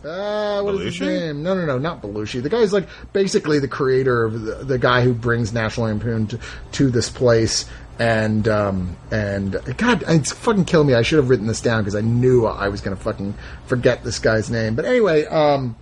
uh, 0.06 0.62
what 0.62 0.76
is 0.76 0.82
his 0.82 1.00
Belushi? 1.00 1.08
name? 1.08 1.44
No, 1.44 1.56
no, 1.56 1.66
no, 1.66 1.78
not 1.78 2.02
Belushi. 2.02 2.42
The 2.44 2.50
guy's 2.50 2.74
like 2.74 2.88
basically 3.14 3.60
the 3.60 3.68
creator 3.68 4.24
of 4.24 4.42
the, 4.42 4.56
the 4.56 4.78
guy 4.78 5.02
who 5.02 5.14
brings 5.14 5.54
National 5.54 5.88
Lampoon 5.88 6.28
to, 6.28 6.40
to 6.74 6.90
this 6.90 7.10
place. 7.10 7.66
And 8.00 8.48
um, 8.48 8.98
and 9.12 9.54
God, 9.78 10.04
it's 10.08 10.32
fucking 10.32 10.66
killing 10.66 10.88
me. 10.88 10.96
I 10.96 11.04
should 11.04 11.18
have 11.18 11.30
written 11.30 11.46
this 11.46 11.62
down 11.62 11.84
because 11.84 11.96
I 11.96 12.02
knew 12.02 12.48
I 12.48 12.68
was 12.68 12.82
going 12.82 12.98
to 12.98 13.02
fucking 13.02 13.36
forget 13.68 14.04
this 14.04 14.18
guy's 14.18 14.50
name. 14.50 14.74
But 14.74 14.86
anyway, 14.86 15.26
um, 15.26 15.76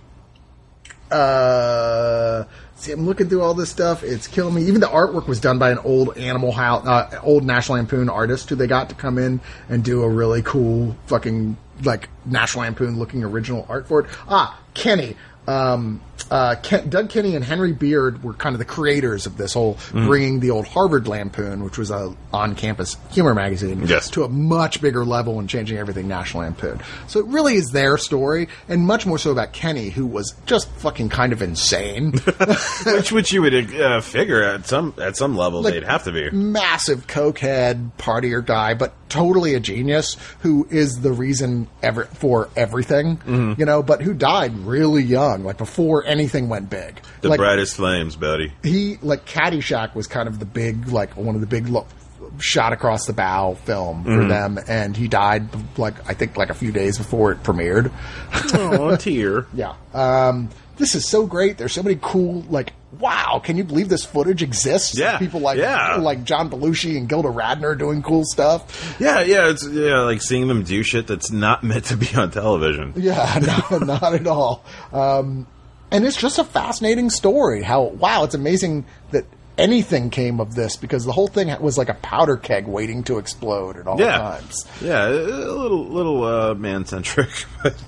uh, 1.10 2.44
see, 2.74 2.92
I'm 2.92 3.06
looking 3.06 3.28
through 3.28 3.42
all 3.42 3.54
this 3.54 3.70
stuff. 3.70 4.02
It's 4.02 4.26
killing 4.26 4.54
me. 4.54 4.62
Even 4.64 4.80
the 4.80 4.86
artwork 4.86 5.26
was 5.26 5.40
done 5.40 5.58
by 5.58 5.70
an 5.70 5.78
old 5.78 6.16
Animal 6.16 6.52
House, 6.52 6.86
uh, 6.86 7.20
old 7.22 7.44
National 7.44 7.78
Lampoon 7.78 8.08
artist 8.08 8.48
who 8.50 8.56
they 8.56 8.66
got 8.66 8.88
to 8.88 8.94
come 8.94 9.18
in 9.18 9.40
and 9.68 9.84
do 9.84 10.02
a 10.02 10.08
really 10.08 10.42
cool 10.42 10.96
fucking 11.06 11.56
like 11.84 12.08
National 12.24 12.64
Lampoon 12.64 12.98
looking 12.98 13.24
original 13.24 13.66
art 13.68 13.86
for 13.86 14.00
it. 14.00 14.06
Ah, 14.28 14.60
Kenny. 14.74 15.16
Um, 15.46 16.00
uh, 16.30 16.54
Ken, 16.62 16.88
Doug 16.88 17.10
Kenny 17.10 17.34
and 17.34 17.44
Henry 17.44 17.72
Beard 17.72 18.22
were 18.22 18.32
kind 18.32 18.54
of 18.54 18.58
the 18.60 18.64
creators 18.64 19.26
of 19.26 19.36
this 19.36 19.52
whole 19.54 19.76
bringing 19.90 20.38
the 20.40 20.50
old 20.50 20.66
Harvard 20.66 21.08
Lampoon, 21.08 21.64
which 21.64 21.76
was 21.76 21.90
a 21.90 22.14
on-campus 22.32 22.96
humor 23.10 23.34
magazine, 23.34 23.82
Yes. 23.86 24.08
to 24.10 24.22
a 24.24 24.28
much 24.28 24.80
bigger 24.80 25.04
level 25.04 25.38
and 25.40 25.48
changing 25.48 25.76
everything 25.78 26.06
National 26.08 26.44
Lampoon. 26.44 26.80
So 27.08 27.18
it 27.20 27.26
really 27.26 27.56
is 27.56 27.70
their 27.72 27.98
story, 27.98 28.48
and 28.68 28.86
much 28.86 29.04
more 29.04 29.18
so 29.18 29.30
about 29.32 29.52
Kenny, 29.52 29.90
who 29.90 30.06
was 30.06 30.34
just 30.46 30.68
fucking 30.76 31.08
kind 31.10 31.32
of 31.32 31.42
insane. 31.42 32.12
which 32.86 33.12
which 33.12 33.32
you 33.32 33.42
would 33.42 33.74
uh, 33.80 34.00
figure 34.00 34.42
at 34.42 34.66
some 34.66 34.94
at 34.98 35.16
some 35.16 35.36
level 35.36 35.60
Like- 35.62 35.74
they'd 35.74 35.82
have 35.84 36.04
to 36.04 36.12
be. 36.12 36.30
Massive 36.30 37.06
cokehead 37.08 37.90
partier 37.98 38.44
guy, 38.46 38.74
but 38.74 38.94
totally 39.08 39.54
a 39.54 39.60
genius 39.60 40.16
who 40.40 40.66
is 40.70 41.00
the 41.00 41.12
reason 41.12 41.68
ever 41.82 42.04
for 42.06 42.48
everything, 42.56 43.16
Mm-hmm. 43.18 43.60
you 43.60 43.66
know, 43.66 43.82
but 43.82 44.00
who 44.00 44.14
died 44.14 44.56
really 44.60 45.02
young, 45.02 45.31
like 45.40 45.58
before 45.58 46.04
anything 46.04 46.48
went 46.48 46.68
big. 46.70 47.00
The 47.22 47.28
like, 47.30 47.38
brightest 47.38 47.76
flames, 47.76 48.16
buddy. 48.16 48.52
he 48.62 48.98
like 49.02 49.24
Caddyshack 49.26 49.94
was 49.94 50.06
kind 50.06 50.28
of 50.28 50.38
the 50.38 50.44
big 50.46 50.88
like 50.88 51.16
one 51.16 51.34
of 51.34 51.40
the 51.40 51.46
big 51.46 51.68
lo- 51.68 51.86
shot 52.38 52.72
across 52.72 53.06
the 53.06 53.12
bow 53.12 53.54
film 53.54 54.04
Mm-hmm. 54.04 54.16
for 54.22 54.28
them, 54.28 54.58
and 54.68 54.96
he 54.96 55.08
died 55.08 55.48
like 55.78 55.94
I 56.08 56.14
think 56.14 56.36
like 56.36 56.50
a 56.50 56.54
few 56.54 56.72
days 56.72 56.98
before 56.98 57.32
it 57.32 57.42
premiered. 57.42 57.90
Oh, 58.54 58.96
tear. 58.96 59.46
yeah, 59.54 59.74
um, 59.94 60.48
this 60.76 60.94
is 60.94 61.08
so 61.08 61.26
great. 61.26 61.58
There's 61.58 61.72
so 61.72 61.82
many 61.82 61.98
cool 62.00 62.42
like. 62.50 62.72
Wow! 62.98 63.40
Can 63.42 63.56
you 63.56 63.64
believe 63.64 63.88
this 63.88 64.04
footage 64.04 64.42
exists? 64.42 64.98
Yeah, 64.98 65.18
people 65.18 65.40
like 65.40 65.58
yeah. 65.58 65.96
like 65.96 66.24
John 66.24 66.50
Belushi 66.50 66.96
and 66.98 67.08
Gilda 67.08 67.28
Radner 67.28 67.76
doing 67.78 68.02
cool 68.02 68.24
stuff. 68.24 68.96
Yeah, 69.00 69.20
yeah, 69.22 69.48
it's 69.48 69.66
yeah, 69.66 70.00
like 70.02 70.20
seeing 70.20 70.46
them 70.48 70.62
do 70.62 70.82
shit 70.82 71.06
that's 71.06 71.30
not 71.30 71.62
meant 71.64 71.86
to 71.86 71.96
be 71.96 72.14
on 72.14 72.30
television. 72.30 72.92
Yeah, 72.96 73.64
no, 73.70 73.78
not 73.84 74.14
at 74.14 74.26
all. 74.26 74.64
Um, 74.92 75.46
and 75.90 76.04
it's 76.04 76.16
just 76.16 76.38
a 76.38 76.44
fascinating 76.44 77.08
story. 77.10 77.62
How 77.62 77.82
wow, 77.82 78.24
it's 78.24 78.34
amazing 78.34 78.84
that 79.10 79.24
anything 79.58 80.08
came 80.10 80.40
of 80.40 80.54
this 80.54 80.76
because 80.76 81.04
the 81.04 81.12
whole 81.12 81.28
thing 81.28 81.54
was 81.60 81.76
like 81.76 81.90
a 81.90 81.94
powder 81.94 82.36
keg 82.38 82.66
waiting 82.66 83.02
to 83.04 83.18
explode 83.18 83.76
at 83.76 83.86
all 83.86 83.98
Yeah, 84.00 84.16
times. 84.18 84.66
yeah, 84.80 85.06
a 85.08 85.10
little 85.10 85.84
little 85.86 86.24
uh, 86.24 86.54
man 86.54 86.84
centric. 86.84 87.30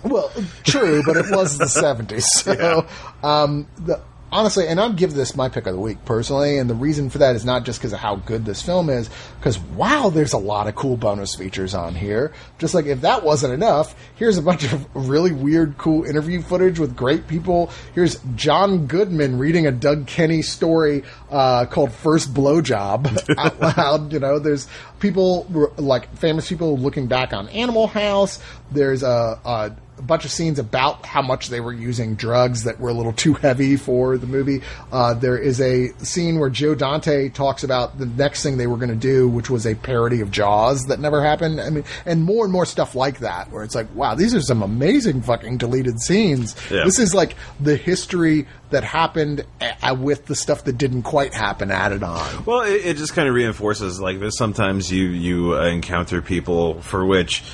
Well, 0.02 0.30
true, 0.62 1.02
but 1.04 1.16
it 1.16 1.30
was 1.30 1.58
the 1.58 1.68
seventies. 1.68 2.26
So, 2.32 2.86
um, 3.22 3.66
the, 3.78 4.00
honestly, 4.32 4.66
and 4.66 4.80
I'll 4.80 4.92
give 4.92 5.14
this 5.14 5.36
my 5.36 5.48
pick 5.48 5.66
of 5.66 5.74
the 5.74 5.80
week 5.80 6.04
personally, 6.04 6.58
and 6.58 6.68
the 6.68 6.74
reason 6.74 7.10
for 7.10 7.18
that 7.18 7.36
is 7.36 7.44
not 7.44 7.64
just 7.64 7.78
because 7.78 7.92
of 7.92 8.00
how 8.00 8.16
good 8.16 8.44
this 8.44 8.60
film 8.62 8.90
is, 8.90 9.08
because 9.38 9.58
wow, 9.58 10.10
there's 10.10 10.32
a 10.32 10.38
lot 10.38 10.66
of 10.66 10.74
cool 10.74 10.96
bonus 10.96 11.34
features 11.34 11.74
on 11.74 11.94
here. 11.94 12.32
Just 12.58 12.74
like 12.74 12.86
if 12.86 13.02
that 13.02 13.24
wasn't 13.24 13.52
enough, 13.52 13.94
here's 14.16 14.36
a 14.36 14.42
bunch 14.42 14.64
of 14.64 14.86
really 14.94 15.32
weird, 15.32 15.78
cool 15.78 16.04
interview 16.04 16.42
footage 16.42 16.78
with 16.78 16.96
great 16.96 17.28
people. 17.28 17.70
Here's 17.94 18.20
John 18.34 18.86
Goodman 18.86 19.38
reading 19.38 19.66
a 19.66 19.72
Doug 19.72 20.06
Kenny 20.06 20.42
story 20.42 21.04
uh, 21.30 21.66
called 21.66 21.92
First 21.92 22.34
Blowjob 22.34 23.34
out 23.38 23.60
loud. 23.60 24.12
You 24.12 24.20
know, 24.20 24.38
there's 24.38 24.66
people 24.98 25.46
like 25.76 26.14
famous 26.16 26.48
people 26.48 26.76
looking 26.76 27.06
back 27.06 27.32
on 27.32 27.48
Animal 27.48 27.86
House. 27.86 28.40
There's 28.70 29.02
a, 29.02 29.38
a 29.44 29.76
a 29.98 30.02
bunch 30.02 30.24
of 30.24 30.30
scenes 30.30 30.58
about 30.58 31.06
how 31.06 31.22
much 31.22 31.48
they 31.48 31.60
were 31.60 31.72
using 31.72 32.14
drugs 32.14 32.64
that 32.64 32.80
were 32.80 32.90
a 32.90 32.92
little 32.92 33.12
too 33.12 33.34
heavy 33.34 33.76
for 33.76 34.18
the 34.18 34.26
movie. 34.26 34.62
Uh, 34.92 35.14
there 35.14 35.38
is 35.38 35.60
a 35.60 35.88
scene 35.98 36.38
where 36.38 36.50
Joe 36.50 36.74
Dante 36.74 37.28
talks 37.28 37.64
about 37.64 37.98
the 37.98 38.06
next 38.06 38.42
thing 38.42 38.56
they 38.56 38.66
were 38.66 38.76
going 38.76 38.88
to 38.88 38.94
do, 38.94 39.28
which 39.28 39.50
was 39.50 39.66
a 39.66 39.74
parody 39.74 40.20
of 40.20 40.30
Jaws 40.30 40.82
that 40.86 41.00
never 41.00 41.22
happened. 41.22 41.60
I 41.60 41.70
mean, 41.70 41.84
and 42.06 42.24
more 42.24 42.44
and 42.44 42.52
more 42.52 42.66
stuff 42.66 42.94
like 42.94 43.20
that, 43.20 43.50
where 43.50 43.62
it's 43.62 43.74
like, 43.74 43.92
wow, 43.94 44.14
these 44.14 44.34
are 44.34 44.40
some 44.40 44.62
amazing 44.62 45.22
fucking 45.22 45.58
deleted 45.58 46.00
scenes. 46.00 46.56
Yeah. 46.70 46.84
This 46.84 46.98
is 46.98 47.14
like 47.14 47.36
the 47.60 47.76
history 47.76 48.46
that 48.70 48.82
happened 48.82 49.44
uh, 49.60 49.96
with 49.98 50.26
the 50.26 50.34
stuff 50.34 50.64
that 50.64 50.76
didn't 50.76 51.02
quite 51.02 51.32
happen 51.32 51.70
added 51.70 52.02
on. 52.02 52.44
Well, 52.44 52.62
it, 52.62 52.84
it 52.84 52.96
just 52.96 53.14
kind 53.14 53.28
of 53.28 53.34
reinforces 53.34 54.00
like 54.00 54.18
this. 54.18 54.36
Sometimes 54.36 54.90
you 54.90 55.06
you 55.06 55.54
uh, 55.54 55.66
encounter 55.66 56.20
people 56.20 56.80
for 56.80 57.06
which 57.06 57.44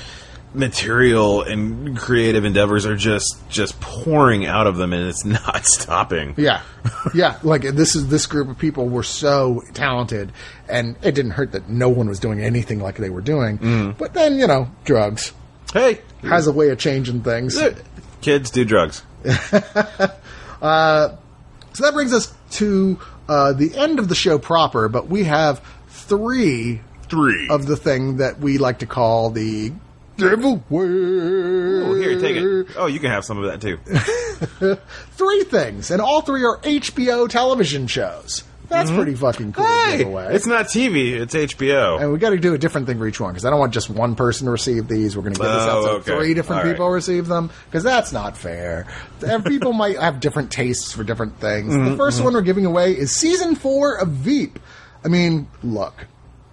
material 0.53 1.41
and 1.43 1.97
creative 1.97 2.43
endeavors 2.45 2.85
are 2.85 2.95
just 2.95 3.37
just 3.49 3.79
pouring 3.79 4.45
out 4.45 4.67
of 4.67 4.77
them, 4.77 4.93
and 4.93 5.07
it's 5.07 5.25
not 5.47 5.65
stopping. 5.65 6.33
Yeah, 6.37 6.61
yeah. 7.13 7.39
Like 7.43 7.61
this 7.61 7.95
is 7.95 8.07
this 8.09 8.25
group 8.25 8.49
of 8.49 8.57
people 8.57 8.87
were 8.89 9.03
so 9.03 9.63
talented, 9.73 10.31
and 10.67 10.95
it 11.01 11.13
didn't 11.15 11.31
hurt 11.31 11.51
that 11.53 11.69
no 11.69 11.89
one 11.89 12.07
was 12.07 12.19
doing 12.19 12.41
anything 12.41 12.79
like 12.79 12.97
they 12.97 13.09
were 13.09 13.21
doing. 13.21 13.93
But 13.97 14.13
then 14.13 14.35
you 14.37 14.47
know, 14.47 14.69
drugs 14.83 15.33
Hey, 15.73 16.01
has 16.23 16.47
a 16.47 16.51
way 16.51 16.69
of 16.69 16.79
changing 16.79 17.21
things. 17.21 17.57
kids 18.21 18.49
do 18.51 18.65
drugs. 18.65 19.03
So 21.73 21.85
that 21.85 21.93
brings 21.93 22.13
us 22.13 22.33
to 22.51 22.99
uh, 23.29 23.53
the 23.53 23.75
end 23.77 23.99
of 23.99 24.09
the 24.09 24.15
show 24.15 24.37
proper. 24.37 24.89
But 24.89 25.07
we 25.07 25.23
have 25.23 25.61
three 25.87 26.81
Three 27.07 27.47
of 27.49 27.65
the 27.65 27.75
thing 27.75 28.17
that 28.17 28.39
we 28.39 28.57
like 28.57 28.79
to 28.79 28.85
call 28.85 29.29
the 29.31 29.71
giveaway. 30.29 30.61
Oh, 31.83 31.93
here, 31.95 32.19
take 32.19 32.37
it. 32.37 32.67
Oh, 32.77 32.85
you 32.87 32.99
can 32.99 33.11
have 33.11 33.25
some 33.25 33.37
of 33.43 33.45
that 33.45 33.61
too. 33.61 33.77
Three 35.11 35.43
things, 35.43 35.91
and 35.91 36.01
all 36.01 36.21
three 36.21 36.43
are 36.45 36.57
HBO 36.59 37.27
television 37.29 37.87
shows. 37.87 38.43
That's 38.69 38.89
pretty 38.89 39.15
fucking 39.15 39.51
cool 39.51 39.65
Hey, 39.65 39.97
give 39.97 40.07
away. 40.07 40.27
it's 40.33 40.45
not 40.47 40.67
TV. 40.67 41.11
It's 41.19 41.33
HBO. 41.35 41.99
and 42.01 42.13
we 42.13 42.17
got 42.19 42.29
to 42.29 42.37
do 42.37 42.53
a 42.53 42.57
different 42.57 42.87
thing 42.87 42.97
for 42.99 43.05
each 43.05 43.19
one 43.19 43.31
because 43.33 43.43
I 43.43 43.49
don't 43.49 43.59
want 43.59 43.73
just 43.73 43.89
one 43.89 44.15
person 44.15 44.45
to 44.45 44.51
receive 44.51 44.87
these. 44.87 45.17
We're 45.17 45.23
going 45.23 45.33
to 45.33 45.41
give 45.41 45.49
this 45.51 45.61
out 45.63 45.77
Oh, 45.79 45.83
so 45.83 45.89
okay. 45.97 46.15
three 46.15 46.33
different 46.33 46.61
All 46.61 46.65
right. 46.67 46.73
people 46.73 46.89
receive 46.89 47.27
them 47.27 47.51
because 47.65 47.83
that's 47.83 48.13
not 48.13 48.37
fair. 48.37 48.87
And 49.27 49.43
people 49.43 49.73
might 49.73 49.99
have 49.99 50.21
different 50.21 50.51
tastes 50.51 50.93
for 50.93 51.03
different 51.03 51.37
things. 51.41 51.73
Mm-hmm, 51.73 51.97
the 51.97 52.01
1st 52.01 52.23
one 52.23 52.33
we're 52.33 52.41
giving 52.43 52.65
away 52.65 52.93
is 52.97 53.11
season 53.13 53.55
four 53.55 53.95
of 53.97 54.07
Veep. 54.07 54.57
I 55.03 55.09
mean, 55.09 55.49
look, 55.63 56.07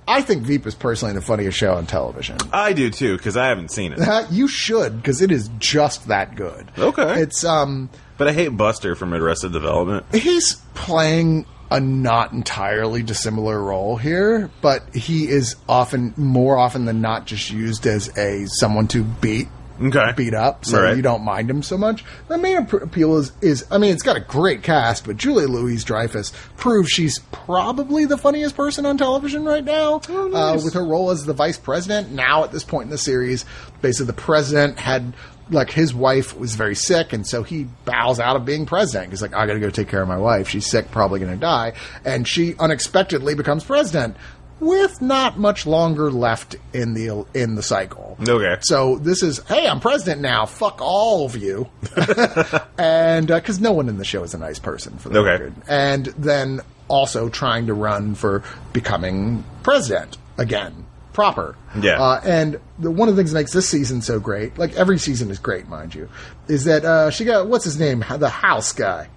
I 0.09 0.23
think 0.23 0.43
Veep 0.43 0.67
is 0.67 0.75
personally 0.75 1.15
the 1.15 1.21
funniest 1.21 1.59
show 1.59 1.75
on 1.75 1.87
television. 1.87 2.39
I 2.51 2.73
do 2.73 2.91
too 2.91 3.17
because 3.19 3.37
I 3.37 3.49
haven't 3.49 3.71
seen 3.71 3.93
it. 3.93 4.01
You 4.31 4.49
should 4.49 4.97
because 4.97 5.21
it 5.21 5.31
is 5.31 5.51
just 5.59 6.09
that 6.09 6.35
good. 6.35 6.71
Okay. 6.79 7.21
it's 7.23 7.45
um. 7.45 7.91
But 8.17 8.27
I 8.29 8.33
hate 8.33 8.49
Buster 8.49 8.95
from 8.97 9.13
Arrested 9.15 9.53
Development. 9.53 10.05
he's 10.15 10.55
playing 10.75 11.47
a 11.71 11.79
not 11.79 12.33
entirely 12.33 13.03
dissimilar 13.03 13.63
role 13.63 13.97
here, 13.97 14.51
but 14.63 14.95
he 14.95 15.29
is 15.29 15.55
often 15.69 16.15
more 16.17 16.57
often 16.57 16.87
than 16.87 17.01
not 17.03 17.27
just 17.27 17.51
used 17.51 17.87
as 17.87 18.17
a 18.17 18.47
someone 18.47 18.89
to 18.89 19.05
beat 19.05 19.49
Okay. 19.83 20.13
beat 20.17 20.35
up, 20.35 20.65
so 20.65 20.83
Right. 20.83 20.97
you 20.97 21.03
don't 21.03 21.23
mind 21.23 21.49
him 21.51 21.63
so 21.63 21.77
much. 21.79 22.05
The 22.29 22.39
main 22.39 22.57
appeal 22.57 23.17
is, 23.19 23.33
is 23.41 23.65
I 23.71 23.79
mean, 23.79 23.93
it's 23.93 24.03
got 24.03 24.17
a 24.17 24.21
great 24.21 24.63
cast, 24.63 25.07
but 25.07 25.17
Julia 25.17 25.47
Louis-Dreyfus 25.49 26.33
proves 26.57 26.89
she's 26.91 27.19
probably 27.33 28.05
the 28.05 28.19
funniest 28.19 28.57
person 28.57 28.85
on 28.87 28.99
television 28.99 29.45
right 29.45 29.65
now. 29.65 30.01
uh, 30.09 30.59
with 30.63 30.75
her 30.75 30.85
role 30.85 31.11
as 31.11 31.25
the 31.25 31.33
vice 31.33 31.59
president. 31.59 32.11
Now, 32.13 32.45
at 32.45 32.53
this 32.53 32.65
point 32.65 32.85
in 32.85 32.91
the 32.91 32.99
series, 32.99 33.45
basically 33.83 34.07
the 34.07 34.13
president 34.15 34.79
had 34.79 35.15
like 35.51 35.71
his 35.71 35.95
wife 35.95 36.37
was 36.39 36.55
very 36.57 36.75
sick, 36.75 37.15
and 37.15 37.27
so 37.27 37.43
he 37.43 37.67
bows 37.87 38.21
out 38.21 38.37
of 38.37 38.45
being 38.45 38.67
president. 38.67 39.11
He's 39.11 39.23
like, 39.23 39.35
I 39.35 39.47
got 39.47 39.55
to 39.55 39.61
go 39.61 39.71
take 39.71 39.89
care 39.89 40.03
of 40.03 40.09
my 40.09 40.19
wife. 40.19 40.47
She's 40.47 40.67
sick, 40.67 40.91
probably 40.91 41.21
going 41.21 41.33
to 41.33 41.39
die, 41.39 41.73
and 42.05 42.29
she 42.29 42.55
unexpectedly 42.59 43.35
becomes 43.35 43.65
president. 43.65 44.15
With 44.61 45.01
not 45.01 45.39
much 45.39 45.67
longer 45.67 46.11
left 46.11 46.57
in 46.73 46.95
the 46.95 47.25
in 47.33 47.55
the 47.55 47.63
cycle, 47.63 48.17
Okay. 48.21 48.57
so 48.63 48.99
this 48.99 49.23
is, 49.23 49.39
hey, 49.47 49.69
I'm 49.69 49.79
president 49.79 50.21
now. 50.21 50.47
Fuck 50.47 50.81
all 50.81 51.27
of 51.27 51.37
you, 51.37 51.69
and 52.79 53.27
because 53.29 53.61
no 53.61 53.73
one 53.73 53.89
in 53.89 53.99
the 53.99 54.05
show 54.05 54.23
is 54.25 54.35
a 54.35 54.39
nice 54.39 54.59
person 54.59 54.99
for 54.99 55.11
the 55.11 55.21
Okay. 55.21 55.31
record. 55.31 55.55
And 55.69 56.07
then 56.07 56.61
also 56.89 57.29
trying 57.29 57.67
to 57.67 57.75
run 57.75 58.15
for 58.15 58.43
becoming 58.73 59.45
president 59.63 60.17
again, 60.39 60.87
proper. 61.13 61.55
Yeah. 61.81 62.03
Uh, 62.03 62.21
and 62.25 62.61
the, 62.79 62.91
one 62.91 63.09
of 63.09 63.15
the 63.17 63.21
things 63.23 63.33
that 63.33 63.39
makes 63.39 63.53
this 63.53 63.69
season 63.69 64.03
so 64.03 64.19
great, 64.19 64.59
like 64.59 64.75
every 64.75 64.99
season 64.99 65.31
is 65.31 65.39
great, 65.39 65.69
mind 65.69 65.95
you, 65.95 66.09
is 66.49 66.65
that 66.65 66.85
uh, 66.85 67.11
she 67.11 67.25
got 67.25 67.47
what's 67.47 67.65
his 67.65 67.79
name, 67.79 68.05
the 68.19 68.29
House 68.29 68.73
guy. 68.73 69.09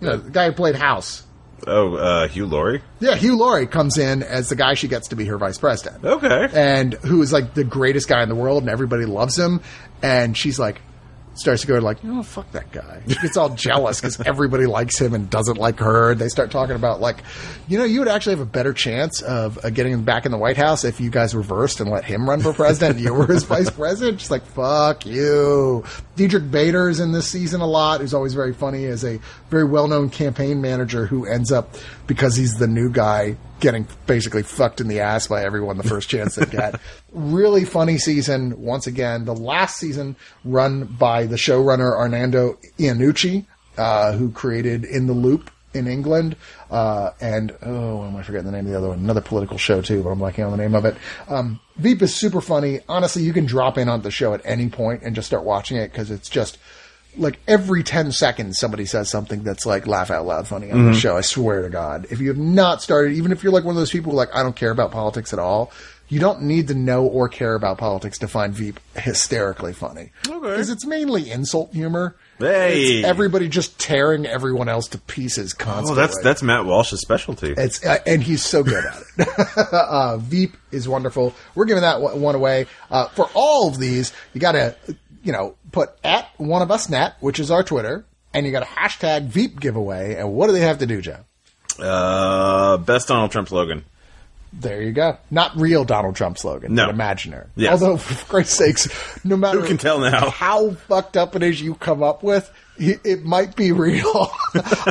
You 0.00 0.08
know, 0.08 0.16
the 0.16 0.30
guy 0.30 0.46
who 0.46 0.52
played 0.52 0.76
House. 0.76 1.24
Oh, 1.66 1.94
uh, 1.96 2.28
Hugh 2.28 2.46
Laurie. 2.46 2.82
Yeah, 3.00 3.14
Hugh 3.14 3.36
Laurie 3.36 3.66
comes 3.66 3.96
in 3.98 4.22
as 4.22 4.48
the 4.48 4.56
guy 4.56 4.74
she 4.74 4.88
gets 4.88 5.08
to 5.08 5.16
be 5.16 5.24
her 5.26 5.38
vice 5.38 5.58
president. 5.58 6.04
Okay. 6.04 6.48
and 6.52 6.94
who 6.94 7.22
is 7.22 7.32
like 7.32 7.54
the 7.54 7.64
greatest 7.64 8.08
guy 8.08 8.22
in 8.22 8.28
the 8.28 8.34
world 8.34 8.62
and 8.62 8.70
everybody 8.70 9.04
loves 9.06 9.38
him. 9.38 9.60
And 10.02 10.36
she's 10.36 10.58
like 10.58 10.80
starts 11.36 11.62
to 11.62 11.66
go 11.66 11.78
like 11.78 11.98
oh 12.04 12.22
fuck 12.22 12.48
that 12.52 12.70
guy. 12.70 13.02
She 13.08 13.16
gets 13.16 13.36
all 13.36 13.48
jealous 13.50 14.00
because 14.00 14.20
everybody 14.26 14.66
likes 14.66 15.00
him 15.00 15.14
and 15.14 15.28
doesn't 15.28 15.56
like 15.56 15.80
her. 15.80 16.12
And 16.12 16.20
they 16.20 16.28
start 16.28 16.50
talking 16.50 16.76
about 16.76 17.00
like 17.00 17.22
you 17.66 17.76
know 17.78 17.84
you 17.84 17.98
would 18.00 18.08
actually 18.08 18.36
have 18.36 18.46
a 18.46 18.50
better 18.50 18.72
chance 18.72 19.20
of 19.22 19.58
uh, 19.64 19.70
getting 19.70 19.92
him 19.92 20.04
back 20.04 20.26
in 20.26 20.32
the 20.32 20.38
white 20.38 20.56
house 20.56 20.84
if 20.84 21.00
you 21.00 21.10
guys 21.10 21.34
reversed 21.34 21.80
and 21.80 21.90
let 21.90 22.04
him 22.04 22.28
run 22.28 22.40
for 22.40 22.52
president 22.52 22.96
and 22.96 23.04
you 23.04 23.12
were 23.12 23.26
his 23.26 23.42
vice 23.54 23.70
president. 23.70 24.18
Just 24.18 24.30
like 24.30 24.46
fuck 24.46 25.06
you 25.06 25.84
Diedrich 26.16 26.50
Bader 26.50 26.88
is 26.88 27.00
in 27.00 27.12
this 27.12 27.26
season 27.26 27.60
a 27.60 27.66
lot 27.66 28.00
who's 28.00 28.14
always 28.14 28.34
very 28.34 28.54
funny 28.54 28.84
as 28.84 29.04
a 29.04 29.18
very 29.50 29.64
well-known 29.64 30.10
campaign 30.10 30.60
manager 30.60 31.06
who 31.06 31.26
ends 31.26 31.50
up 31.50 31.74
because 32.06 32.36
he's 32.36 32.54
the 32.54 32.68
new 32.68 32.90
guy 32.90 33.36
getting 33.60 33.86
basically 34.06 34.42
fucked 34.42 34.80
in 34.80 34.88
the 34.88 35.00
ass 35.00 35.26
by 35.26 35.42
everyone 35.42 35.76
the 35.76 35.82
first 35.82 36.08
chance 36.08 36.36
they 36.36 36.46
get. 36.46 36.80
really 37.12 37.64
funny 37.64 37.98
season 37.98 38.60
once 38.60 38.86
again. 38.86 39.24
The 39.24 39.34
last 39.34 39.78
season 39.78 40.16
run 40.44 40.84
by 40.84 41.26
the 41.26 41.36
showrunner 41.36 41.96
Armando 41.96 42.58
Iannucci, 42.78 43.46
uh, 43.76 44.12
who 44.12 44.30
created 44.30 44.84
In 44.84 45.06
the 45.06 45.12
Loop 45.12 45.50
in 45.74 45.86
England, 45.86 46.36
uh, 46.70 47.10
and 47.20 47.54
oh, 47.62 48.04
am 48.04 48.16
I 48.16 48.22
forgetting 48.22 48.46
the 48.46 48.52
name 48.52 48.66
of 48.66 48.72
the 48.72 48.78
other 48.78 48.88
one? 48.88 48.98
Another 48.98 49.20
political 49.20 49.58
show 49.58 49.82
too, 49.82 50.02
but 50.02 50.10
I'm 50.10 50.18
blanking 50.18 50.44
on 50.44 50.52
the 50.52 50.56
name 50.56 50.74
of 50.74 50.84
it. 50.84 50.96
Um, 51.28 51.60
Veep 51.76 52.02
is 52.02 52.14
super 52.14 52.40
funny. 52.40 52.80
Honestly, 52.88 53.22
you 53.22 53.32
can 53.32 53.46
drop 53.46 53.76
in 53.78 53.88
on 53.88 54.02
the 54.02 54.10
show 54.10 54.34
at 54.34 54.40
any 54.44 54.68
point 54.68 55.02
and 55.02 55.14
just 55.14 55.26
start 55.26 55.44
watching 55.44 55.76
it 55.76 55.90
because 55.90 56.10
it's 56.10 56.28
just 56.28 56.58
like 57.16 57.38
every 57.46 57.82
10 57.82 58.12
seconds 58.12 58.58
somebody 58.58 58.84
says 58.84 59.08
something 59.08 59.42
that's 59.42 59.66
like 59.66 59.86
laugh 59.86 60.10
out 60.10 60.26
loud 60.26 60.48
funny 60.48 60.70
on 60.70 60.86
the 60.86 60.94
show. 60.94 61.16
I 61.16 61.20
swear 61.20 61.62
to 61.62 61.70
God. 61.70 62.06
If 62.10 62.20
you 62.20 62.28
have 62.28 62.38
not 62.38 62.82
started, 62.82 63.12
even 63.12 63.32
if 63.32 63.42
you're 63.42 63.52
like 63.52 63.64
one 63.64 63.74
of 63.74 63.80
those 63.80 63.90
people 63.90 64.12
who 64.12 64.16
like, 64.16 64.34
I 64.34 64.42
don't 64.42 64.56
care 64.56 64.70
about 64.70 64.90
politics 64.90 65.32
at 65.32 65.38
all, 65.38 65.70
you 66.08 66.20
don't 66.20 66.42
need 66.42 66.68
to 66.68 66.74
know 66.74 67.06
or 67.06 67.28
care 67.28 67.54
about 67.54 67.78
politics 67.78 68.18
to 68.18 68.28
find 68.28 68.52
Veep 68.52 68.80
hysterically 68.96 69.72
funny. 69.72 70.10
Okay. 70.28 70.38
Because 70.40 70.70
it's 70.70 70.84
mainly 70.84 71.30
insult 71.30 71.72
humor. 71.72 72.16
Hey. 72.38 72.98
It's 72.98 73.06
everybody 73.06 73.48
just 73.48 73.78
tearing 73.78 74.26
everyone 74.26 74.68
else 74.68 74.88
to 74.88 74.98
pieces 74.98 75.52
constantly. 75.52 75.92
Oh, 75.92 75.94
that's 76.06 76.20
that's 76.22 76.42
Matt 76.42 76.64
Walsh's 76.64 77.00
specialty. 77.00 77.54
It's 77.56 77.84
uh, 77.84 77.98
and 78.06 78.22
he's 78.22 78.42
so 78.42 78.62
good 78.62 78.84
at 78.84 79.02
it. 79.18 79.58
uh, 79.72 80.16
Veep 80.18 80.56
is 80.72 80.88
wonderful. 80.88 81.34
We're 81.54 81.66
giving 81.66 81.82
that 81.82 82.00
one 82.00 82.34
away. 82.34 82.66
Uh, 82.90 83.08
for 83.08 83.30
all 83.34 83.68
of 83.68 83.78
these, 83.78 84.12
you 84.32 84.40
got 84.40 84.52
to, 84.52 84.76
you 85.22 85.32
know, 85.32 85.54
put 85.72 85.90
at 86.02 86.28
one 86.36 86.62
of 86.62 86.70
us 86.70 86.88
net, 86.88 87.14
which 87.20 87.38
is 87.38 87.50
our 87.50 87.62
Twitter, 87.62 88.04
and 88.32 88.44
you 88.46 88.52
got 88.52 88.60
to 88.60 88.66
hashtag 88.66 89.26
Veep 89.26 89.60
giveaway. 89.60 90.16
And 90.16 90.32
what 90.32 90.48
do 90.48 90.52
they 90.52 90.60
have 90.60 90.78
to 90.78 90.86
do, 90.86 91.00
Joe? 91.00 91.20
Uh, 91.78 92.76
best 92.78 93.08
Donald 93.08 93.30
Trump 93.30 93.48
slogan. 93.48 93.84
There 94.60 94.82
you 94.82 94.92
go. 94.92 95.18
Not 95.30 95.56
real 95.56 95.84
Donald 95.84 96.16
Trump 96.16 96.38
slogan, 96.38 96.74
No. 96.74 96.86
but 96.86 96.94
imaginary. 96.94 97.46
Yes. 97.56 97.82
Although, 97.82 97.96
for 97.98 98.26
Christ's 98.26 98.56
sakes, 98.56 99.24
no 99.24 99.36
matter 99.36 99.60
Who 99.60 99.66
can 99.66 99.78
tell 99.78 99.98
now? 100.00 100.30
how 100.30 100.70
fucked 100.72 101.16
up 101.16 101.34
it 101.36 101.42
is 101.42 101.60
you 101.60 101.74
come 101.74 102.02
up 102.02 102.22
with, 102.22 102.50
he- 102.78 102.96
it 103.04 103.24
might 103.24 103.56
be 103.56 103.72
real. 103.86 104.30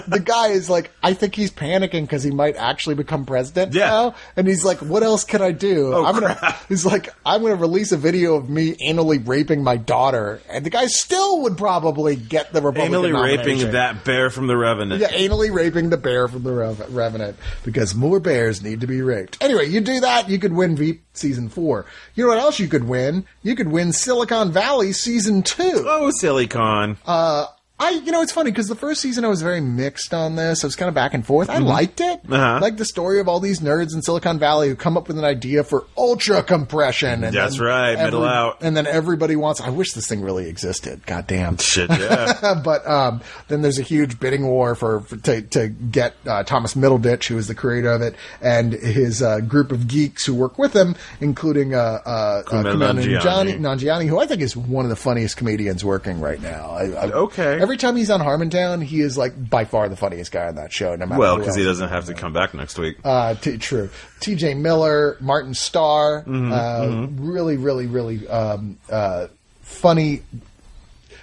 the 0.07 0.21
guy 0.23 0.49
is 0.49 0.69
like, 0.69 0.91
I 1.01 1.13
think 1.13 1.35
he's 1.35 1.51
panicking 1.51 2.01
because 2.01 2.23
he 2.23 2.31
might 2.31 2.55
actually 2.55 2.95
become 2.95 3.25
president 3.25 3.73
Yeah. 3.73 3.87
now, 3.87 4.15
and 4.35 4.47
he's 4.47 4.63
like, 4.65 4.77
"What 4.79 5.03
else 5.03 5.23
can 5.23 5.41
I 5.41 5.51
do?" 5.51 5.93
Oh, 5.93 6.05
I'm 6.05 6.13
gonna. 6.19 6.35
crap. 6.35 6.65
He's 6.69 6.85
like, 6.85 7.09
"I'm 7.25 7.41
gonna 7.41 7.55
release 7.55 7.91
a 7.91 7.97
video 7.97 8.35
of 8.35 8.49
me 8.49 8.75
anally 8.87 9.25
raping 9.25 9.63
my 9.63 9.77
daughter," 9.77 10.41
and 10.49 10.65
the 10.65 10.69
guy 10.69 10.85
still 10.87 11.41
would 11.43 11.57
probably 11.57 12.15
get 12.15 12.51
the 12.53 12.61
Republican 12.61 13.11
Anally 13.11 13.23
raping 13.37 13.71
that 13.71 14.03
bear 14.03 14.29
from 14.29 14.47
the 14.47 14.57
Revenant. 14.57 15.01
Yeah, 15.01 15.11
anally 15.11 15.51
raping 15.53 15.89
the 15.89 15.97
bear 15.97 16.27
from 16.27 16.43
the 16.43 16.51
Rev- 16.53 16.93
Revenant 16.93 17.37
because 17.63 17.93
more 17.95 18.19
bears 18.19 18.61
need 18.61 18.81
to 18.81 18.87
be 18.87 19.01
raped. 19.01 19.37
Anyway, 19.41 19.67
you 19.67 19.81
do 19.81 19.99
that, 20.01 20.29
you 20.29 20.39
could 20.39 20.53
win 20.53 20.75
Veep 20.75 21.03
season 21.13 21.49
four. 21.49 21.85
You 22.15 22.23
know 22.25 22.29
what 22.29 22.39
else 22.39 22.59
you 22.59 22.67
could 22.67 22.83
win? 22.85 23.25
You 23.43 23.55
could 23.55 23.69
win 23.69 23.91
Silicon 23.93 24.51
Valley 24.51 24.93
season 24.93 25.43
two. 25.43 25.85
Oh, 25.87 26.11
Silicon. 26.11 26.97
con. 27.05 27.47
I, 27.79 27.89
you 27.89 28.11
know, 28.11 28.21
it's 28.21 28.31
funny 28.31 28.51
because 28.51 28.67
the 28.67 28.75
first 28.75 29.01
season 29.01 29.25
I 29.25 29.27
was 29.27 29.41
very 29.41 29.59
mixed 29.59 30.13
on 30.13 30.35
this. 30.35 30.63
I 30.63 30.67
was 30.67 30.75
kind 30.75 30.89
of 30.89 30.95
back 30.95 31.13
and 31.13 31.25
forth. 31.25 31.49
I 31.49 31.57
liked 31.57 32.01
it. 32.01 32.21
Uh-huh. 32.29 32.59
Like 32.61 32.77
the 32.77 32.85
story 32.85 33.19
of 33.19 33.27
all 33.27 33.39
these 33.39 33.61
nerds 33.61 33.95
in 33.95 34.01
Silicon 34.01 34.37
Valley 34.37 34.69
who 34.69 34.75
come 34.75 34.95
up 34.95 35.07
with 35.07 35.17
an 35.17 35.25
idea 35.25 35.63
for 35.63 35.85
ultra 35.97 36.43
compression. 36.43 37.23
And 37.23 37.35
That's 37.35 37.59
right, 37.59 37.95
middle 37.97 38.23
out. 38.23 38.59
And 38.61 38.77
then 38.77 38.85
everybody 38.85 39.35
wants. 39.35 39.59
I 39.59 39.69
wish 39.69 39.93
this 39.93 40.07
thing 40.07 40.21
really 40.21 40.47
existed. 40.47 41.05
God 41.07 41.25
damn. 41.25 41.57
Shit, 41.57 41.89
yeah. 41.89 42.61
but 42.63 42.87
um, 42.87 43.21
then 43.47 43.63
there's 43.63 43.79
a 43.79 43.83
huge 43.83 44.19
bidding 44.19 44.45
war 44.45 44.75
for, 44.75 45.01
for 45.01 45.17
to, 45.17 45.41
to 45.41 45.67
get 45.67 46.13
uh, 46.27 46.43
Thomas 46.43 46.75
Middleditch, 46.75 47.27
who 47.27 47.37
is 47.37 47.47
the 47.47 47.55
creator 47.55 47.91
of 47.91 48.01
it, 48.01 48.15
and 48.39 48.73
his 48.73 49.21
uh, 49.21 49.39
group 49.39 49.71
of 49.71 49.87
geeks 49.87 50.25
who 50.25 50.35
work 50.35 50.59
with 50.59 50.73
him, 50.73 50.95
including 51.19 51.73
uh, 51.73 51.77
uh, 52.05 52.09
uh, 52.09 52.43
Kumail 52.43 52.75
Kumail 52.75 52.99
Nanjiani. 52.99 53.57
Nanjiani, 53.57 53.59
Nanjiani, 53.59 54.07
who 54.07 54.19
I 54.19 54.27
think 54.27 54.41
is 54.41 54.55
one 54.55 54.85
of 54.85 54.89
the 54.89 54.95
funniest 54.95 55.37
comedians 55.37 55.83
working 55.83 56.21
right 56.21 56.41
now. 56.41 56.69
I, 56.71 56.83
I, 56.83 57.11
Okay. 57.13 57.61
Every 57.63 57.72
time 57.77 57.95
he's 57.95 58.09
on 58.09 58.19
Harmontown, 58.19 58.83
he 58.83 59.01
is 59.01 59.17
like 59.17 59.49
by 59.49 59.65
far 59.65 59.87
the 59.89 59.95
funniest 59.95 60.31
guy 60.31 60.47
on 60.47 60.55
that 60.55 60.71
show. 60.73 60.95
No 60.95 61.05
matter 61.05 61.19
well, 61.19 61.37
because 61.37 61.55
he 61.55 61.63
doesn't 61.63 61.89
have 61.89 62.05
to 62.05 62.13
come 62.13 62.33
back 62.33 62.53
next 62.53 62.77
week. 62.77 62.97
Uh, 63.03 63.35
t- 63.35 63.57
true. 63.57 63.89
T.J. 64.19 64.53
Miller, 64.55 65.17
Martin 65.19 65.53
Starr, 65.53 66.23
Mm-hmm, 66.23 66.51
uh, 66.51 67.07
really, 67.25 67.57
really, 67.57 67.87
really 67.87 68.27
um, 68.27 68.77
uh, 68.91 69.27
funny, 69.61 70.21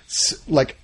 s- 0.08 0.42
like 0.48 0.76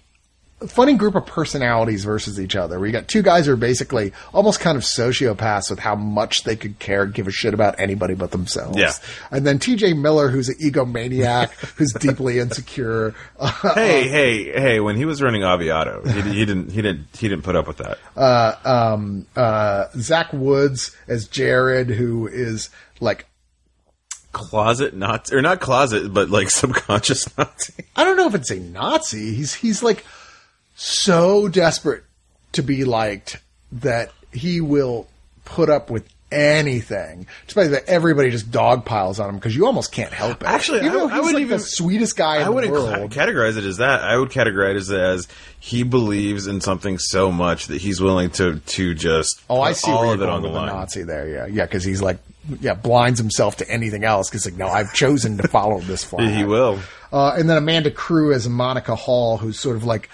funny 0.60 0.94
group 0.94 1.14
of 1.14 1.26
personalities 1.26 2.04
versus 2.04 2.40
each 2.40 2.56
other. 2.56 2.80
We 2.80 2.90
got 2.90 3.08
two 3.08 3.22
guys 3.22 3.46
who 3.46 3.52
are 3.52 3.56
basically 3.56 4.12
almost 4.32 4.58
kind 4.58 4.76
of 4.76 4.84
sociopaths 4.84 5.68
with 5.68 5.78
how 5.78 5.94
much 5.94 6.44
they 6.44 6.56
could 6.56 6.78
care, 6.78 7.04
give 7.04 7.28
a 7.28 7.30
shit 7.30 7.52
about 7.52 7.78
anybody 7.78 8.14
but 8.14 8.30
themselves. 8.30 8.78
Yeah. 8.78 8.92
And 9.30 9.46
then 9.46 9.58
T.J. 9.58 9.92
Miller, 9.92 10.30
who's 10.30 10.48
an 10.48 10.56
egomaniac, 10.56 11.50
who's 11.76 11.92
deeply 11.92 12.38
insecure. 12.38 13.14
Uh, 13.38 13.52
hey, 13.74 14.08
hey, 14.08 14.44
hey! 14.44 14.80
When 14.80 14.96
he 14.96 15.04
was 15.04 15.22
running 15.22 15.42
Aviato, 15.42 16.06
he, 16.06 16.38
he 16.38 16.44
didn't, 16.46 16.72
he 16.72 16.80
didn't, 16.80 17.08
he 17.16 17.28
didn't 17.28 17.44
put 17.44 17.56
up 17.56 17.66
with 17.66 17.78
that. 17.78 17.98
um, 18.64 19.26
uh, 19.36 19.88
Zach 19.98 20.32
Woods 20.32 20.96
as 21.06 21.28
Jared, 21.28 21.88
who 21.90 22.26
is 22.26 22.70
like 22.98 23.26
Closet 24.36 24.94
Nazi, 24.94 25.34
or 25.34 25.40
not 25.40 25.60
closet, 25.60 26.12
but 26.12 26.28
like 26.28 26.50
subconscious 26.50 27.36
Nazi. 27.38 27.72
I 27.96 28.04
don't 28.04 28.18
know 28.18 28.26
if 28.26 28.34
it's 28.34 28.50
a 28.50 28.60
Nazi. 28.60 29.32
He's 29.32 29.54
he's 29.54 29.82
like 29.82 30.04
so 30.76 31.48
desperate 31.48 32.04
to 32.52 32.62
be 32.62 32.84
liked 32.84 33.38
that 33.72 34.12
he 34.32 34.60
will 34.60 35.08
put 35.44 35.68
up 35.70 35.90
with 35.90 36.06
anything. 36.30 37.26
Despite 37.46 37.70
that, 37.70 37.84
everybody 37.86 38.30
just 38.30 38.50
dog 38.50 38.84
piles 38.84 39.18
on 39.20 39.28
him 39.30 39.34
because 39.36 39.54
you 39.56 39.64
almost 39.66 39.92
can't 39.92 40.12
help 40.12 40.42
it. 40.42 40.46
Actually, 40.46 40.80
even 40.80 40.90
I- 40.90 40.94
though 40.94 41.08
I 41.08 41.16
wouldn't 41.20 41.34
like 41.34 41.40
even- 41.42 41.58
the 41.58 41.64
sweetest 41.64 42.16
guy 42.16 42.38
in 42.38 42.42
I 42.44 42.48
wouldn't 42.50 42.72
categorize 43.12 43.56
it 43.56 43.64
as 43.64 43.78
that. 43.78 44.02
I 44.02 44.16
would 44.16 44.30
categorize 44.30 44.90
it 44.90 44.98
as 44.98 45.28
he 45.58 45.82
believes 45.82 46.46
in 46.46 46.60
something 46.60 46.98
so 46.98 47.30
much 47.32 47.68
that 47.68 47.80
he's 47.80 48.00
willing 48.00 48.30
to 48.32 48.58
to 48.58 48.94
just 48.94 49.40
Oh, 49.48 49.60
I 49.60 49.72
see 49.72 49.90
all 49.90 50.10
of 50.12 50.20
it 50.20 50.28
on 50.28 50.42
the 50.42 50.48
with 50.48 50.54
the 50.54 50.60
line. 50.60 50.68
Nazi 50.74 51.02
there. 51.04 51.28
Yeah, 51.28 51.46
yeah, 51.46 51.64
because 51.64 51.84
he's 51.84 52.02
like, 52.02 52.18
yeah, 52.60 52.74
blinds 52.74 53.18
himself 53.18 53.56
to 53.58 53.70
anything 53.70 54.04
else. 54.04 54.28
Because 54.28 54.44
like, 54.44 54.56
no, 54.56 54.68
I've 54.68 54.92
chosen 54.92 55.38
to 55.38 55.48
follow 55.48 55.80
this 55.80 56.04
flag. 56.04 56.28
He 56.36 56.44
will. 56.44 56.78
Uh, 57.12 57.34
and 57.38 57.48
then 57.48 57.56
Amanda 57.56 57.90
Crew 57.90 58.34
as 58.34 58.48
Monica 58.48 58.96
Hall, 58.96 59.36
who's 59.38 59.58
sort 59.60 59.76
of 59.76 59.84
like 59.84 60.10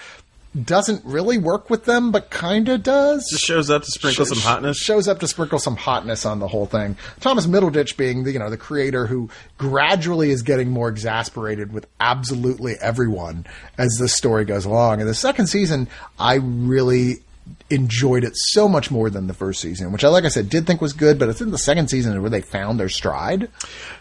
doesn't 0.60 1.04
really 1.04 1.38
work 1.38 1.70
with 1.70 1.84
them, 1.86 2.10
but 2.10 2.30
kind 2.30 2.68
of 2.68 2.82
does. 2.82 3.26
Just 3.30 3.44
shows 3.44 3.70
up 3.70 3.82
to 3.82 3.90
sprinkle 3.90 4.26
some 4.26 4.38
sh- 4.38 4.44
hotness. 4.44 4.76
Shows 4.78 5.08
up 5.08 5.18
to 5.20 5.28
sprinkle 5.28 5.58
some 5.58 5.76
hotness 5.76 6.26
on 6.26 6.40
the 6.40 6.48
whole 6.48 6.66
thing. 6.66 6.96
Thomas 7.20 7.46
Middleditch 7.46 7.96
being 7.96 8.24
the 8.24 8.32
you 8.32 8.38
know 8.38 8.50
the 8.50 8.58
creator 8.58 9.06
who 9.06 9.30
gradually 9.56 10.30
is 10.30 10.42
getting 10.42 10.70
more 10.70 10.88
exasperated 10.88 11.72
with 11.72 11.86
absolutely 12.00 12.74
everyone 12.80 13.46
as 13.78 13.96
this 13.98 14.14
story 14.14 14.44
goes 14.44 14.64
along. 14.64 15.00
And 15.00 15.08
the 15.08 15.14
second 15.14 15.46
season, 15.46 15.88
I 16.18 16.34
really 16.34 17.22
enjoyed 17.70 18.22
it 18.24 18.32
so 18.36 18.68
much 18.68 18.90
more 18.90 19.10
than 19.10 19.26
the 19.26 19.34
first 19.34 19.60
season, 19.60 19.90
which 19.90 20.04
I 20.04 20.08
like 20.08 20.24
I 20.24 20.28
said 20.28 20.50
did 20.50 20.66
think 20.66 20.80
was 20.80 20.92
good, 20.92 21.18
but 21.18 21.28
it's 21.28 21.40
in 21.40 21.50
the 21.50 21.58
second 21.58 21.88
season 21.88 22.20
where 22.20 22.30
they 22.30 22.42
found 22.42 22.78
their 22.78 22.88
stride. 22.90 23.48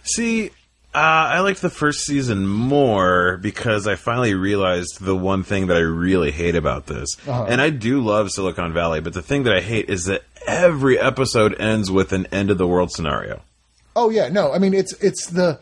See, 0.03 0.51
uh, 0.93 0.97
I 0.97 1.39
liked 1.39 1.61
the 1.61 1.69
first 1.69 2.01
season 2.01 2.47
more 2.47 3.37
because 3.37 3.87
I 3.87 3.95
finally 3.95 4.33
realized 4.33 4.99
the 4.99 5.15
one 5.15 5.43
thing 5.43 5.67
that 5.67 5.77
I 5.77 5.81
really 5.81 6.31
hate 6.31 6.55
about 6.55 6.85
this. 6.85 7.15
Uh-huh. 7.27 7.45
And 7.47 7.61
I 7.61 7.69
do 7.69 8.01
love 8.01 8.31
Silicon 8.31 8.73
Valley, 8.73 8.99
but 9.01 9.13
the 9.13 9.21
thing 9.21 9.43
that 9.43 9.53
I 9.53 9.61
hate 9.61 9.89
is 9.89 10.05
that 10.05 10.23
every 10.45 10.99
episode 10.99 11.59
ends 11.59 11.89
with 11.89 12.11
an 12.11 12.25
end 12.27 12.51
of 12.51 12.57
the 12.57 12.67
world 12.67 12.91
scenario. 12.91 13.41
Oh 13.95 14.09
yeah, 14.09 14.29
no, 14.29 14.53
I 14.53 14.59
mean 14.59 14.73
it's 14.73 14.93
it's 15.01 15.27
the 15.27 15.59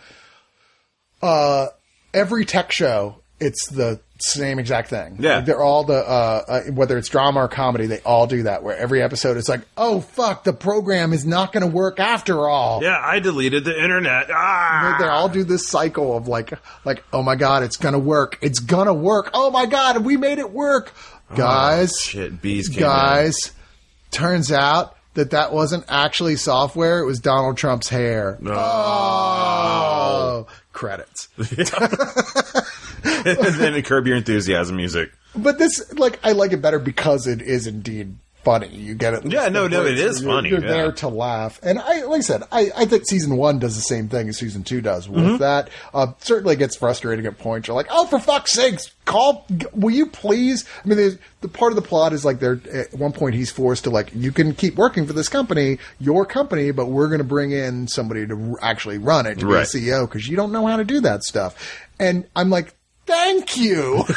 uh 1.22 1.68
every 2.14 2.46
tech 2.46 2.72
show 2.72 3.20
it's 3.40 3.70
the 3.70 4.00
same 4.22 4.60
exact 4.60 4.90
thing. 4.90 5.18
Yeah. 5.20 5.38
Like, 5.38 5.46
they're 5.46 5.62
all 5.62 5.84
the 5.84 5.98
uh, 5.98 6.44
uh 6.48 6.62
whether 6.72 6.98
it's 6.98 7.10
drama 7.10 7.42
or 7.42 7.48
comedy, 7.48 7.86
they 7.86 8.00
all 8.02 8.28
do 8.28 8.44
that. 8.44 8.64
Where 8.64 8.78
every 8.78 9.02
episode 9.02 9.38
is 9.38 9.50
like, 9.50 9.62
oh 9.78 10.02
fuck, 10.02 10.44
the 10.44 10.54
program 10.54 11.14
is 11.14 11.26
not 11.26 11.52
going 11.52 11.62
to 11.62 11.74
work 11.74 12.00
after 12.00 12.48
all. 12.48 12.84
Yeah, 12.84 13.00
I 13.02 13.20
deleted 13.20 13.64
the 13.64 13.82
internet. 13.82 14.28
Ah! 14.30 14.98
They, 14.98 15.06
they 15.06 15.10
all 15.10 15.30
do 15.30 15.44
this 15.44 15.68
cycle 15.68 16.16
of 16.16 16.28
like, 16.28 16.54
like, 16.86 17.04
oh 17.14 17.24
my 17.24 17.36
god, 17.36 17.64
it's 17.64 17.78
gonna 17.78 18.00
work. 18.00 18.38
It's 18.42 18.60
gonna 18.60 18.94
work. 18.94 19.32
Oh 19.34 19.52
my 19.52 19.66
god, 19.66 20.06
we 20.06 20.18
made 20.18 20.40
it 20.40 20.52
work, 20.52 20.94
guys. 21.36 21.94
Oh, 21.94 22.00
Shit, 22.00 22.42
bees 22.42 22.70
guys. 22.70 23.52
Turns 24.12 24.52
out 24.52 24.96
that 25.14 25.32
that 25.32 25.54
wasn't 25.54 25.86
actually 25.90 26.36
software. 26.36 27.00
It 27.00 27.06
was 27.06 27.20
Donald 27.20 27.58
Trump's 27.58 27.90
hair. 27.90 28.38
Oh, 28.46 30.48
credits. 30.74 31.30
and 31.38 31.48
then 33.56 33.82
curb 33.84 34.08
your 34.08 34.18
enthusiasm 34.18 34.76
music. 34.76 35.12
But 35.36 35.58
this, 35.58 35.94
like, 35.94 36.20
I 36.24 36.32
like 36.32 36.54
it 36.54 36.62
better 36.62 36.80
because 36.80 37.28
it 37.28 37.42
is 37.42 37.68
indeed 37.68 38.16
funny. 38.44 38.68
You 38.70 38.96
get 38.96 39.14
it. 39.14 39.26
Yeah, 39.26 39.50
no, 39.50 39.68
no, 39.68 39.86
it 39.86 39.98
is 40.00 40.22
You're- 40.22 40.34
funny, 40.34 40.50
You're 40.50 40.62
yeah. 40.62 40.68
there 40.68 40.92
to 40.94 41.08
laugh, 41.08 41.60
and 41.64 41.80
I, 41.80 42.04
like 42.04 42.20
I 42.20 42.22
said, 42.22 42.44
I, 42.52 42.72
I 42.76 42.86
think 42.86 43.06
season 43.06 43.38
one 43.38 43.60
does 43.60 43.76
the 43.76 43.82
same 43.82 44.08
thing 44.10 44.30
as 44.30 44.38
season 44.38 44.64
two 44.64 44.82
does 44.82 45.08
with 45.10 45.24
Mm-hmm. 45.24 45.38
that. 45.38 45.70
Uh, 45.94 46.08
certainly 46.20 46.56
gets 46.56 46.76
frustrating 46.78 47.26
at 47.26 47.38
points. 47.38 47.68
You're 47.68 47.76
like, 47.76 47.88
oh, 47.90 48.06
for 48.08 48.20
fuck's 48.20 48.54
sakes, 48.54 48.92
call. 49.06 49.46
Will 49.74 49.92
you 49.94 50.06
please? 50.08 50.66
I 50.84 50.88
mean, 50.88 51.20
the 51.42 51.48
part 51.48 51.72
of 51.72 51.76
the 51.76 51.82
plot 51.82 52.14
is 52.14 52.24
like, 52.26 52.40
there 52.40 52.60
at 52.74 52.94
one 52.94 53.12
point 53.14 53.36
he's 53.36 53.52
forced 53.52 53.84
to 53.86 53.90
like, 53.90 54.12
you 54.16 54.32
can 54.32 54.54
keep 54.54 54.76
working 54.76 55.06
for 55.06 55.14
this 55.14 55.30
company, 55.30 55.80
your 56.00 56.26
company, 56.26 56.72
but 56.72 56.88
we're 56.88 57.08
going 57.08 57.20
to 57.20 57.24
bring 57.24 57.52
in 57.52 57.88
somebody 57.88 58.26
to 58.28 58.52
r- 58.52 58.58
actually 58.62 58.98
run 58.98 59.26
it, 59.26 59.40
to 59.40 59.48
Right. 59.48 59.70
be 59.72 59.80
a 59.80 59.92
CEO, 59.94 60.08
because 60.08 60.28
you 60.28 60.36
don't 60.36 60.52
know 60.52 60.66
how 60.68 60.78
to 60.78 60.84
do 60.86 61.02
that 61.02 61.24
stuff. 61.24 61.56
And 62.00 62.26
I'm 62.36 62.50
like. 62.50 62.74
Thank 63.10 63.58
you. 63.58 64.04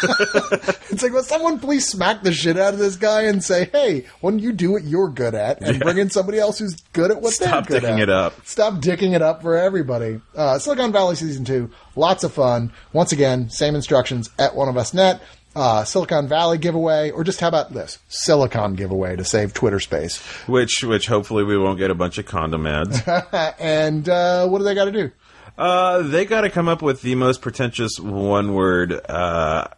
it's 0.90 1.02
like, 1.02 1.12
will 1.12 1.22
someone 1.22 1.58
please 1.58 1.88
smack 1.88 2.22
the 2.22 2.30
shit 2.30 2.58
out 2.58 2.74
of 2.74 2.78
this 2.78 2.96
guy 2.96 3.22
and 3.22 3.42
say, 3.42 3.70
hey, 3.72 4.04
why 4.20 4.32
don't 4.32 4.40
you 4.40 4.52
do 4.52 4.70
what 4.70 4.84
you're 4.84 5.08
good 5.08 5.34
at 5.34 5.62
and 5.62 5.80
bring 5.80 5.96
in 5.96 6.10
somebody 6.10 6.38
else 6.38 6.58
who's 6.58 6.74
good 6.92 7.10
at 7.10 7.22
what 7.22 7.32
Stop 7.32 7.66
they're 7.68 7.80
good 7.80 7.84
at. 7.84 7.88
Stop 7.88 7.96
dicking 7.96 8.02
it 8.02 8.10
up. 8.10 8.46
Stop 8.46 8.74
dicking 8.74 9.14
it 9.14 9.22
up 9.22 9.40
for 9.40 9.56
everybody. 9.56 10.20
Uh, 10.36 10.58
Silicon 10.58 10.92
Valley 10.92 11.16
Season 11.16 11.42
2, 11.42 11.70
lots 11.96 12.22
of 12.22 12.34
fun. 12.34 12.70
Once 12.92 13.12
again, 13.12 13.48
same 13.48 13.74
instructions 13.74 14.28
at 14.38 14.54
one 14.54 14.68
of 14.68 14.76
us 14.76 14.92
net. 14.92 15.22
Uh, 15.56 15.84
Silicon 15.84 16.28
Valley 16.28 16.58
giveaway, 16.58 17.10
or 17.10 17.24
just 17.24 17.40
how 17.40 17.48
about 17.48 17.72
this? 17.72 17.98
Silicon 18.08 18.74
giveaway 18.74 19.16
to 19.16 19.24
save 19.24 19.54
Twitter 19.54 19.80
space. 19.80 20.18
Which, 20.46 20.84
which 20.84 21.06
hopefully 21.06 21.44
we 21.44 21.56
won't 21.56 21.78
get 21.78 21.90
a 21.90 21.94
bunch 21.94 22.18
of 22.18 22.26
condom 22.26 22.66
ads. 22.66 23.00
and 23.58 24.06
uh, 24.06 24.46
what 24.48 24.58
do 24.58 24.64
they 24.64 24.74
got 24.74 24.84
to 24.84 24.92
do? 24.92 25.10
Uh, 25.58 26.02
they 26.02 26.24
got 26.24 26.42
to 26.42 26.50
come 26.50 26.68
up 26.68 26.82
with 26.82 27.02
the 27.02 27.14
most 27.14 27.42
pretentious 27.42 27.98
one-word 27.98 28.92
uh, 29.08 29.68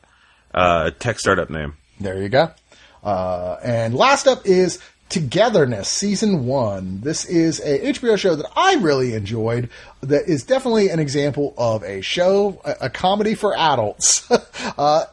uh, 0.53 0.91
tech 0.99 1.19
startup 1.19 1.51
name. 1.51 1.75
There 2.01 2.21
you 2.21 2.29
go. 2.29 2.51
Uh, 3.03 3.57
and 3.63 3.95
last 3.95 4.27
up 4.27 4.47
is 4.47 4.81
Togetherness, 5.11 5.89
season 5.89 6.47
one. 6.47 7.01
This 7.03 7.25
is 7.25 7.61
a 7.61 7.93
HBO 7.93 8.17
show 8.17 8.35
that 8.35 8.51
I 8.57 8.75
really 8.77 9.15
enjoyed. 9.15 9.69
That 10.01 10.29
is 10.29 10.43
definitely 10.43 10.89
an 10.89 10.99
example 10.99 11.55
of 11.59 11.85
a 11.85 12.01
show, 12.01 12.61
a, 12.65 12.87
a 12.87 12.91
comedy 12.91 13.35
for 13.35 13.57
adults. 13.57 14.29
uh, 14.79 15.05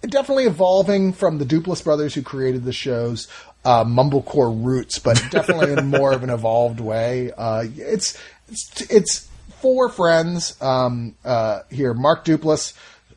definitely 0.00 0.44
evolving 0.44 1.12
from 1.12 1.38
the 1.38 1.44
Duplass 1.44 1.84
brothers 1.84 2.14
who 2.14 2.22
created 2.22 2.64
the 2.64 2.72
show's 2.72 3.28
uh, 3.64 3.84
mumblecore 3.84 4.64
roots, 4.64 4.98
but 4.98 5.22
definitely 5.30 5.72
in 5.72 5.86
more 5.86 6.12
of 6.12 6.22
an 6.22 6.30
evolved 6.30 6.80
way. 6.80 7.30
Uh, 7.36 7.64
it's 7.76 8.18
it's 8.48 8.90
it's 8.90 9.28
four 9.64 9.88
friends 9.88 10.60
um, 10.60 11.14
uh, 11.24 11.60
here. 11.70 11.94
Mark 11.94 12.26
Duplass, 12.26 12.74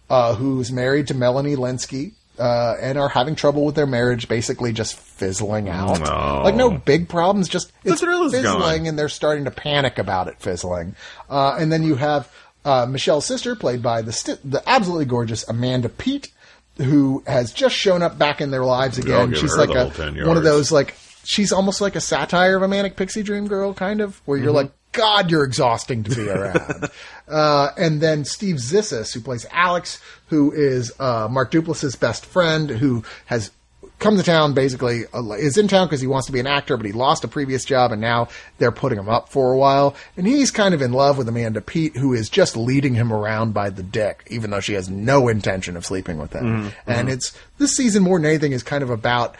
uh, 0.09 0.33
who's 0.35 0.71
married 0.71 1.07
to 1.09 1.13
Melanie 1.13 1.57
Lynskey. 1.57 2.13
Uh, 2.39 2.75
and 2.79 2.99
are 2.99 3.09
having 3.09 3.33
trouble 3.33 3.65
with 3.65 3.73
their 3.73 3.87
marriage, 3.87 4.27
basically 4.27 4.71
just 4.71 4.95
fizzling 4.95 5.67
out. 5.69 5.99
No. 5.99 6.41
Like 6.43 6.53
no 6.53 6.69
big 6.69 7.09
problems, 7.09 7.49
just 7.49 7.71
it's 7.83 7.99
fizzling, 7.99 8.43
gone. 8.43 8.85
and 8.85 8.99
they're 8.99 9.09
starting 9.09 9.45
to 9.45 9.49
panic 9.51 9.97
about 9.97 10.27
it 10.27 10.37
fizzling. 10.39 10.95
Uh, 11.31 11.57
and 11.59 11.71
then 11.71 11.81
you 11.81 11.95
have 11.95 12.31
uh, 12.63 12.85
Michelle's 12.85 13.25
sister, 13.25 13.55
played 13.55 13.81
by 13.81 14.03
the 14.03 14.11
st- 14.11 14.39
the 14.51 14.61
absolutely 14.69 15.05
gorgeous 15.05 15.47
Amanda 15.49 15.89
Peet, 15.89 16.31
who 16.77 17.23
has 17.25 17.51
just 17.51 17.73
shown 17.73 18.03
up 18.03 18.19
back 18.19 18.39
in 18.39 18.51
their 18.51 18.63
lives 18.65 18.99
again. 18.99 19.33
She's 19.33 19.57
like 19.57 19.71
a 19.71 19.89
one 20.23 20.37
of 20.37 20.43
those 20.43 20.71
like 20.71 20.93
she's 21.23 21.51
almost 21.51 21.81
like 21.81 21.95
a 21.95 22.01
satire 22.01 22.55
of 22.55 22.61
a 22.61 22.67
manic 22.67 22.95
pixie 22.97 23.23
dream 23.23 23.47
girl, 23.47 23.73
kind 23.73 23.99
of, 23.99 24.21
where 24.25 24.37
Mm-hmm. 24.37 24.43
you're 24.43 24.53
like, 24.53 24.71
God, 24.91 25.29
you're 25.29 25.43
exhausting 25.43 26.03
to 26.03 26.15
be 26.15 26.29
around. 26.29 26.89
uh, 27.27 27.69
and 27.77 28.01
then 28.01 28.25
Steve 28.25 28.55
Zissis, 28.55 29.13
who 29.13 29.21
plays 29.21 29.45
Alex, 29.51 30.01
who 30.27 30.51
is 30.51 30.91
uh, 30.99 31.27
Mark 31.29 31.51
Duplass's 31.51 31.95
best 31.95 32.25
friend, 32.25 32.69
who 32.69 33.03
has 33.25 33.51
come 33.99 34.15
to 34.15 34.23
town 34.23 34.53
basically 34.53 35.03
uh, 35.13 35.31
is 35.31 35.57
in 35.57 35.67
town 35.67 35.87
because 35.87 36.01
he 36.01 36.07
wants 36.07 36.27
to 36.27 36.31
be 36.31 36.39
an 36.39 36.45
actor 36.47 36.77
but 36.77 36.85
he 36.85 36.91
lost 36.91 37.23
a 37.23 37.27
previous 37.27 37.65
job 37.65 37.91
and 37.91 37.99
now 37.99 38.27
they're 38.57 38.71
putting 38.71 38.99
him 38.99 39.09
up 39.09 39.29
for 39.29 39.51
a 39.51 39.57
while. 39.57 39.95
And 40.15 40.27
he's 40.27 40.51
kind 40.51 40.73
of 40.73 40.81
in 40.81 40.93
love 40.93 41.17
with 41.17 41.27
amanda 41.27 41.61
peet 41.61 41.95
who 41.95 42.13
is 42.13 42.29
just 42.29 42.55
leading 42.55 42.93
him 42.93 43.11
around 43.11 43.53
by 43.53 43.69
the 43.69 43.83
dick 43.83 44.27
even 44.29 44.51
though 44.51 44.59
she 44.59 44.73
has 44.73 44.89
no 44.89 45.27
intention 45.27 45.75
of 45.75 45.85
sleeping 45.85 46.17
with 46.17 46.33
him. 46.33 46.71
And 46.85 47.09
it's 47.09 47.35
this 47.57 47.75
season 47.75 48.03
more 48.03 48.19
than 48.19 48.25
anything 48.25 48.51
is 48.51 48.63
kind 48.63 48.83
of 48.83 48.89
about 48.89 49.35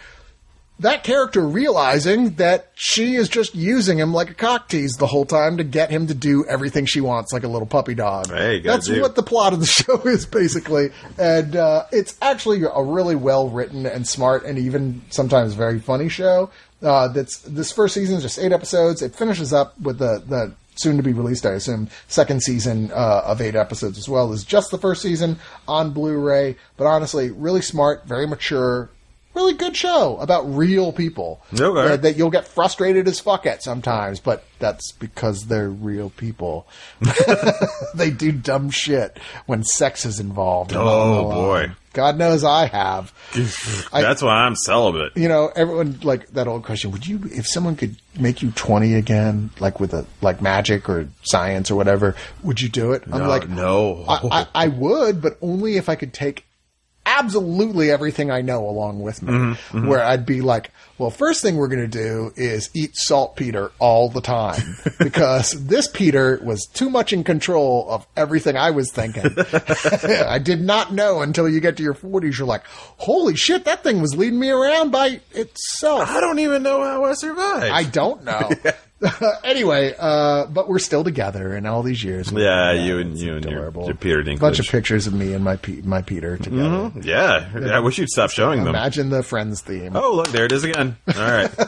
that 0.79 1.03
character 1.03 1.41
realizing 1.41 2.35
that 2.35 2.69
she 2.75 3.15
is 3.15 3.29
just 3.29 3.55
using 3.55 3.97
him 3.97 4.13
like 4.13 4.29
a 4.29 4.33
cock 4.33 4.69
tease 4.69 4.93
the 4.93 5.07
whole 5.07 5.25
time 5.25 5.57
to 5.57 5.63
get 5.63 5.89
him 5.89 6.07
to 6.07 6.13
do 6.13 6.45
everything 6.45 6.85
she 6.85 7.01
wants 7.01 7.33
like 7.33 7.43
a 7.43 7.47
little 7.47 7.67
puppy 7.67 7.95
dog. 7.95 8.27
Hey, 8.29 8.59
That's 8.59 8.87
do. 8.87 9.01
what 9.01 9.15
the 9.15 9.23
plot 9.23 9.53
of 9.53 9.59
the 9.59 9.65
show 9.65 10.01
is 10.03 10.25
basically. 10.25 10.89
And 11.17 11.55
uh, 11.55 11.85
it's 11.91 12.15
actually 12.21 12.61
a 12.63 12.83
really 12.83 13.15
well 13.15 13.49
written 13.49 13.85
and 13.85 14.07
smart 14.07 14.45
and 14.45 14.57
even 14.59 15.01
sometimes 15.09 15.53
very 15.55 15.79
funny 15.79 16.09
show. 16.09 16.51
Uh, 16.81 17.07
that's 17.07 17.39
this 17.39 17.71
first 17.71 17.95
season 17.95 18.17
is 18.17 18.21
just 18.23 18.37
eight 18.37 18.51
episodes. 18.51 19.01
It 19.01 19.15
finishes 19.15 19.51
up 19.51 19.79
with 19.79 19.97
the 19.97 20.21
the 20.27 20.53
soon 20.75 20.97
to 20.97 21.01
be 21.01 21.11
released, 21.11 21.43
I 21.43 21.53
assume, 21.53 21.89
second 22.07 22.43
season 22.43 22.91
uh, 22.91 23.23
of 23.25 23.41
eight 23.41 23.55
episodes 23.55 23.97
as 23.97 24.07
well 24.07 24.31
as 24.31 24.43
just 24.43 24.69
the 24.69 24.77
first 24.77 25.01
season 25.01 25.39
on 25.67 25.89
Blu-ray. 25.89 26.55
But 26.77 26.85
honestly, 26.85 27.31
really 27.31 27.63
smart, 27.63 28.05
very 28.05 28.27
mature, 28.27 28.91
really 29.37 29.53
good 29.53 29.75
show 29.77 30.17
about 30.17 30.43
real 30.53 30.91
people 30.91 31.41
Okay. 31.53 31.87
that, 31.89 32.01
that 32.01 32.17
you'll 32.17 32.29
get 32.31 32.47
frustrated 32.47 33.07
as 33.07 33.19
fuck 33.19 33.45
at 33.45 33.63
sometimes, 33.63 34.19
but 34.19 34.43
that's 34.59 34.91
because 34.93 35.45
they're 35.45 35.69
real 35.69 36.09
people. 36.09 36.67
they 37.95 38.09
do 38.11 38.31
dumb 38.31 38.69
shit 38.69 39.17
when 39.45 39.63
sex 39.63 40.05
is 40.05 40.19
involved. 40.19 40.73
Oh, 40.73 40.79
on 40.87 41.13
the 41.15 41.21
line. 41.21 41.67
boy. 41.69 41.75
God 41.93 42.17
knows 42.17 42.43
I 42.43 42.67
have. 42.67 43.11
I- 43.93 44.01
That's 44.01 44.21
why 44.21 44.33
I'm 44.45 44.55
celibate. 44.55 45.15
You 45.17 45.27
know, 45.27 45.51
everyone 45.55 45.99
like 46.03 46.27
that 46.29 46.47
old 46.47 46.63
question. 46.63 46.91
Would 46.91 47.07
you, 47.07 47.21
if 47.25 47.47
someone 47.47 47.75
could 47.75 47.95
make 48.19 48.41
you 48.43 48.51
twenty 48.51 48.93
again, 48.93 49.49
like 49.59 49.79
with 49.79 49.93
a 49.93 50.05
like 50.21 50.41
magic 50.41 50.89
or 50.89 51.07
science 51.23 51.71
or 51.71 51.75
whatever, 51.75 52.15
would 52.43 52.61
you 52.61 52.69
do 52.69 52.91
it? 52.91 53.03
I'm 53.11 53.21
No, 53.23 53.27
like, 53.29 53.49
no. 53.49 54.05
I, 54.07 54.19
I, 54.31 54.47
I 54.65 54.67
would, 54.67 55.21
but 55.21 55.37
only 55.41 55.77
if 55.77 55.89
I 55.89 55.95
could 55.95 56.13
take 56.13 56.45
absolutely 57.07 57.89
everything 57.89 58.29
I 58.29 58.41
know 58.41 58.69
along 58.69 58.99
with 58.99 59.23
me. 59.23 59.31
Mm-hmm, 59.31 59.77
mm-hmm. 59.77 59.87
Where 59.87 60.03
I'd 60.03 60.25
be 60.25 60.41
like, 60.41 60.71
well, 60.97 61.09
first 61.09 61.41
thing 61.41 61.55
we're 61.55 61.69
going 61.69 61.79
to 61.79 61.87
do 61.87 62.33
is 62.35 62.69
eat 62.73 62.95
saltpeter 62.95 63.71
all 63.79 64.09
the 64.09 64.21
time 64.21 64.77
because 64.99 65.51
this 65.65 65.87
Peter 65.87 66.39
was 66.43 66.65
too 66.65 66.89
much 66.89 67.13
in 67.13 67.23
control 67.23 67.87
of 67.89 68.05
everything 68.17 68.57
I 68.57 68.71
was 68.71 68.91
thinking. 68.91 69.25
I 70.27 70.39
did 70.39 70.61
not 70.61 70.93
know 70.93 71.21
until 71.21 71.47
you 71.47 71.59
get 71.59 71.77
to 71.77 71.83
your 71.83 71.93
40s. 71.93 72.37
You're 72.37 72.47
like, 72.47 72.65
holy 72.97 73.35
shit, 73.35 73.65
that 73.65 73.83
thing 73.83 74.01
was 74.01 74.15
leading 74.15 74.39
me 74.39 74.49
around 74.49 74.91
by 74.91 75.21
itself. 75.31 76.09
I 76.09 76.19
don't 76.19 76.39
even 76.39 76.61
know 76.63 76.83
how 76.83 77.05
I 77.05 77.13
survived. 77.13 77.71
I 77.71 77.83
don't 77.83 78.23
know. 78.23 78.49
anyway, 79.43 79.93
uh, 79.97 80.45
but 80.47 80.67
we're 80.67 80.79
still 80.79 81.03
together 81.03 81.55
in 81.55 81.65
all 81.65 81.83
these 81.83 82.03
years. 82.03 82.31
yeah, 82.31 82.71
Yeah, 82.71 82.83
you 82.83 82.97
and 82.99 83.17
you 83.17 83.35
and 83.35 83.45
your, 83.45 83.71
your 83.71 83.93
Peter 83.93 84.21
A 84.21 84.35
bunch 84.37 84.59
of 84.59 84.65
pictures 84.65 85.05
of 85.05 85.13
me 85.13 85.33
and 85.33 85.43
my 85.43 85.59
my 85.83 86.01
Peter 86.01 86.37
together. 86.37 86.91
Yeah, 87.01 87.49
I 87.73 87.79
wish 87.79 87.99
you'd 87.99 88.09
stop 88.09 88.31
showing 88.31 88.59
them. 88.59 88.69
Imagine 88.69 89.09
the 89.09 89.21
Friends 89.21 89.61
theme. 89.61 89.95
Oh, 89.95 90.15
look, 90.15 90.29
there 90.29 90.45
it 90.45 90.51
is 90.51 90.63
again. 90.63 90.97
All 91.07 91.13
right. 91.15 91.51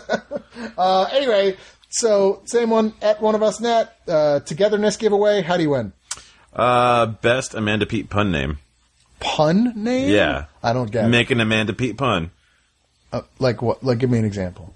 Uh, 0.77 1.07
anyway, 1.11 1.55
so 1.89 2.41
same 2.45 2.69
one 2.69 2.93
at 3.01 3.21
one 3.21 3.35
of 3.35 3.43
us 3.43 3.59
net 3.59 3.97
uh, 4.07 4.39
togetherness 4.41 4.97
giveaway. 4.97 5.41
How 5.41 5.57
do 5.57 5.63
you 5.63 5.69
win? 5.71 5.93
Uh, 6.53 7.05
best 7.07 7.53
Amanda 7.53 7.85
Peet 7.85 8.09
pun 8.09 8.31
name. 8.31 8.59
Pun 9.19 9.73
name? 9.75 10.09
Yeah. 10.09 10.45
I 10.63 10.73
don't 10.73 10.89
get 10.91 11.05
it. 11.05 11.09
Make 11.09 11.31
an 11.31 11.39
Amanda 11.39 11.73
Peet 11.73 11.97
pun. 11.97 12.31
Uh, 13.11 13.21
like 13.39 13.61
what? 13.61 13.83
Like, 13.83 13.99
give 13.99 14.09
me 14.09 14.19
an 14.19 14.25
example. 14.25 14.73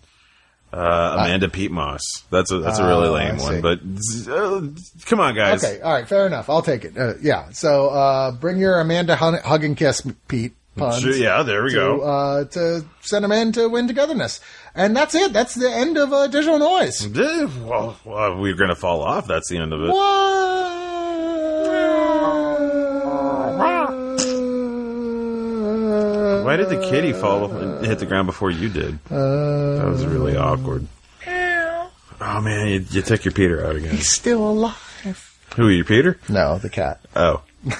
Uh, 0.74 1.18
Amanda 1.20 1.50
Pete 1.50 1.72
Moss. 1.72 2.24
That's 2.32 2.52
a 2.52 2.58
that's 2.58 2.80
a 2.80 2.88
really 2.88 3.08
I 3.08 3.32
lame 3.32 3.38
one. 3.38 3.62
But 3.62 3.80
uh, 4.28 4.62
come 5.06 5.20
on, 5.20 5.36
guys. 5.36 5.64
Okay, 5.64 5.80
all 5.82 5.94
right, 5.94 6.08
fair 6.08 6.26
enough. 6.26 6.50
I'll 6.50 6.64
take 6.64 6.84
it. 6.84 6.98
Uh, 6.98 7.14
yeah. 7.22 7.52
So 7.52 7.90
uh, 7.90 8.32
bring 8.32 8.58
your 8.58 8.80
Amanda 8.80 9.16
hug, 9.16 9.40
hug 9.42 9.64
and 9.64 9.78
kiss, 9.78 10.02
Pete. 10.28 10.54
Puns. 10.76 11.04
Sure, 11.04 11.14
yeah, 11.14 11.44
there 11.44 11.64
we 11.64 11.70
to, 11.70 11.76
go. 11.76 12.02
Uh, 12.02 12.46
to 12.46 12.84
send 13.02 13.24
them 13.24 13.32
in 13.32 13.52
to 13.52 13.70
win 13.70 13.88
togetherness, 13.88 14.40
and 14.74 14.98
that's 14.98 15.14
it. 15.14 15.32
That's 15.32 15.54
the 15.54 15.70
end 15.72 15.98
of 15.98 16.12
uh, 16.12 16.26
digital 16.26 16.58
noise. 16.58 17.08
Well, 17.08 17.96
well, 18.04 18.40
we're 18.40 18.56
gonna 18.56 18.74
fall 18.74 19.04
off. 19.04 19.28
That's 19.28 19.50
the 19.50 19.60
end 19.60 19.72
of 19.72 19.84
it. 19.84 19.90
What? 19.90 20.93
Why 26.44 26.56
did 26.58 26.70
the 26.70 26.80
kitty 26.90 27.14
fall 27.14 27.52
and 27.52 27.86
hit 27.86 28.00
the 28.00 28.06
ground 28.06 28.26
before 28.28 28.52
you 28.52 28.70
did? 28.70 29.00
Uh, 29.10 29.78
That 29.78 29.86
was 29.88 30.06
really 30.06 30.36
awkward. 30.38 30.88
Oh 31.28 32.40
man, 32.42 32.68
you, 32.68 32.86
you 32.90 33.02
took 33.02 33.26
your 33.26 33.34
Peter 33.34 33.66
out 33.66 33.76
again. 33.76 33.96
He's 33.96 34.10
still 34.10 34.48
alive. 34.50 35.30
Who 35.56 35.68
are 35.68 35.72
you, 35.72 35.84
Peter? 35.84 36.18
No, 36.30 36.58
the 36.58 36.70
cat. 36.70 37.00
Oh, 37.16 37.42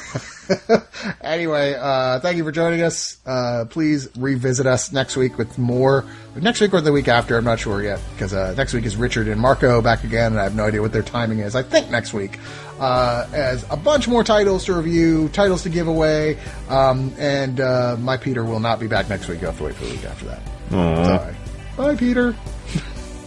Anyway, 1.22 1.74
uh, 1.80 2.20
thank 2.20 2.38
you 2.38 2.44
for 2.44 2.52
joining 2.52 2.82
us. 2.82 3.18
Uh, 3.26 3.66
please 3.70 4.10
revisit 4.18 4.66
us 4.66 4.92
next 4.92 5.16
week 5.18 5.38
with 5.38 5.58
more. 5.58 6.06
Next 6.36 6.60
week 6.62 6.74
or 6.74 6.82
the 6.82 6.92
week 6.92 7.08
after, 7.08 7.38
I'm 7.38 7.44
not 7.46 7.60
sure 7.60 7.82
yet, 7.82 8.00
because 8.14 8.34
uh, 8.34 8.54
next 8.56 8.74
week 8.74 8.86
is 8.86 8.96
Richard 8.96 9.28
and 9.28 9.40
Marco 9.40 9.82
back 9.82 10.04
again, 10.04 10.34
and 10.34 10.40
I 10.40 10.44
have 10.44 10.56
no 10.56 10.66
idea 10.66 10.82
what 10.82 10.92
their 10.92 11.02
timing 11.04 11.40
is. 11.40 11.56
I 11.56 11.64
think 11.64 11.90
next 11.90 12.14
week. 12.14 12.38
Uh, 12.84 13.26
as 13.32 13.66
a 13.70 13.78
bunch 13.78 14.10
more 14.10 14.26
titles 14.26 14.66
to 14.66 14.74
review, 14.74 15.30
titles 15.30 15.64
to 15.64 15.70
give 15.70 15.88
away, 15.88 16.38
um, 16.68 17.14
and 17.18 17.62
uh, 17.62 17.96
my 17.98 18.18
Peter 18.18 18.44
will 18.44 18.60
not 18.60 18.78
be 18.78 18.88
back 18.88 19.08
next 19.08 19.30
week. 19.30 19.40
You'll 19.40 19.52
have 19.52 19.58
to 19.60 19.64
wait 19.64 19.76
for 19.76 19.86
the 19.86 19.92
week 19.92 20.04
after 20.04 20.26
that. 20.26 20.42
Aw. 20.74 21.06
Sorry. 21.06 21.36
Bye, 21.78 21.96
Peter. 21.96 22.36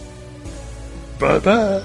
bye 1.19 1.39
bye. 1.39 1.83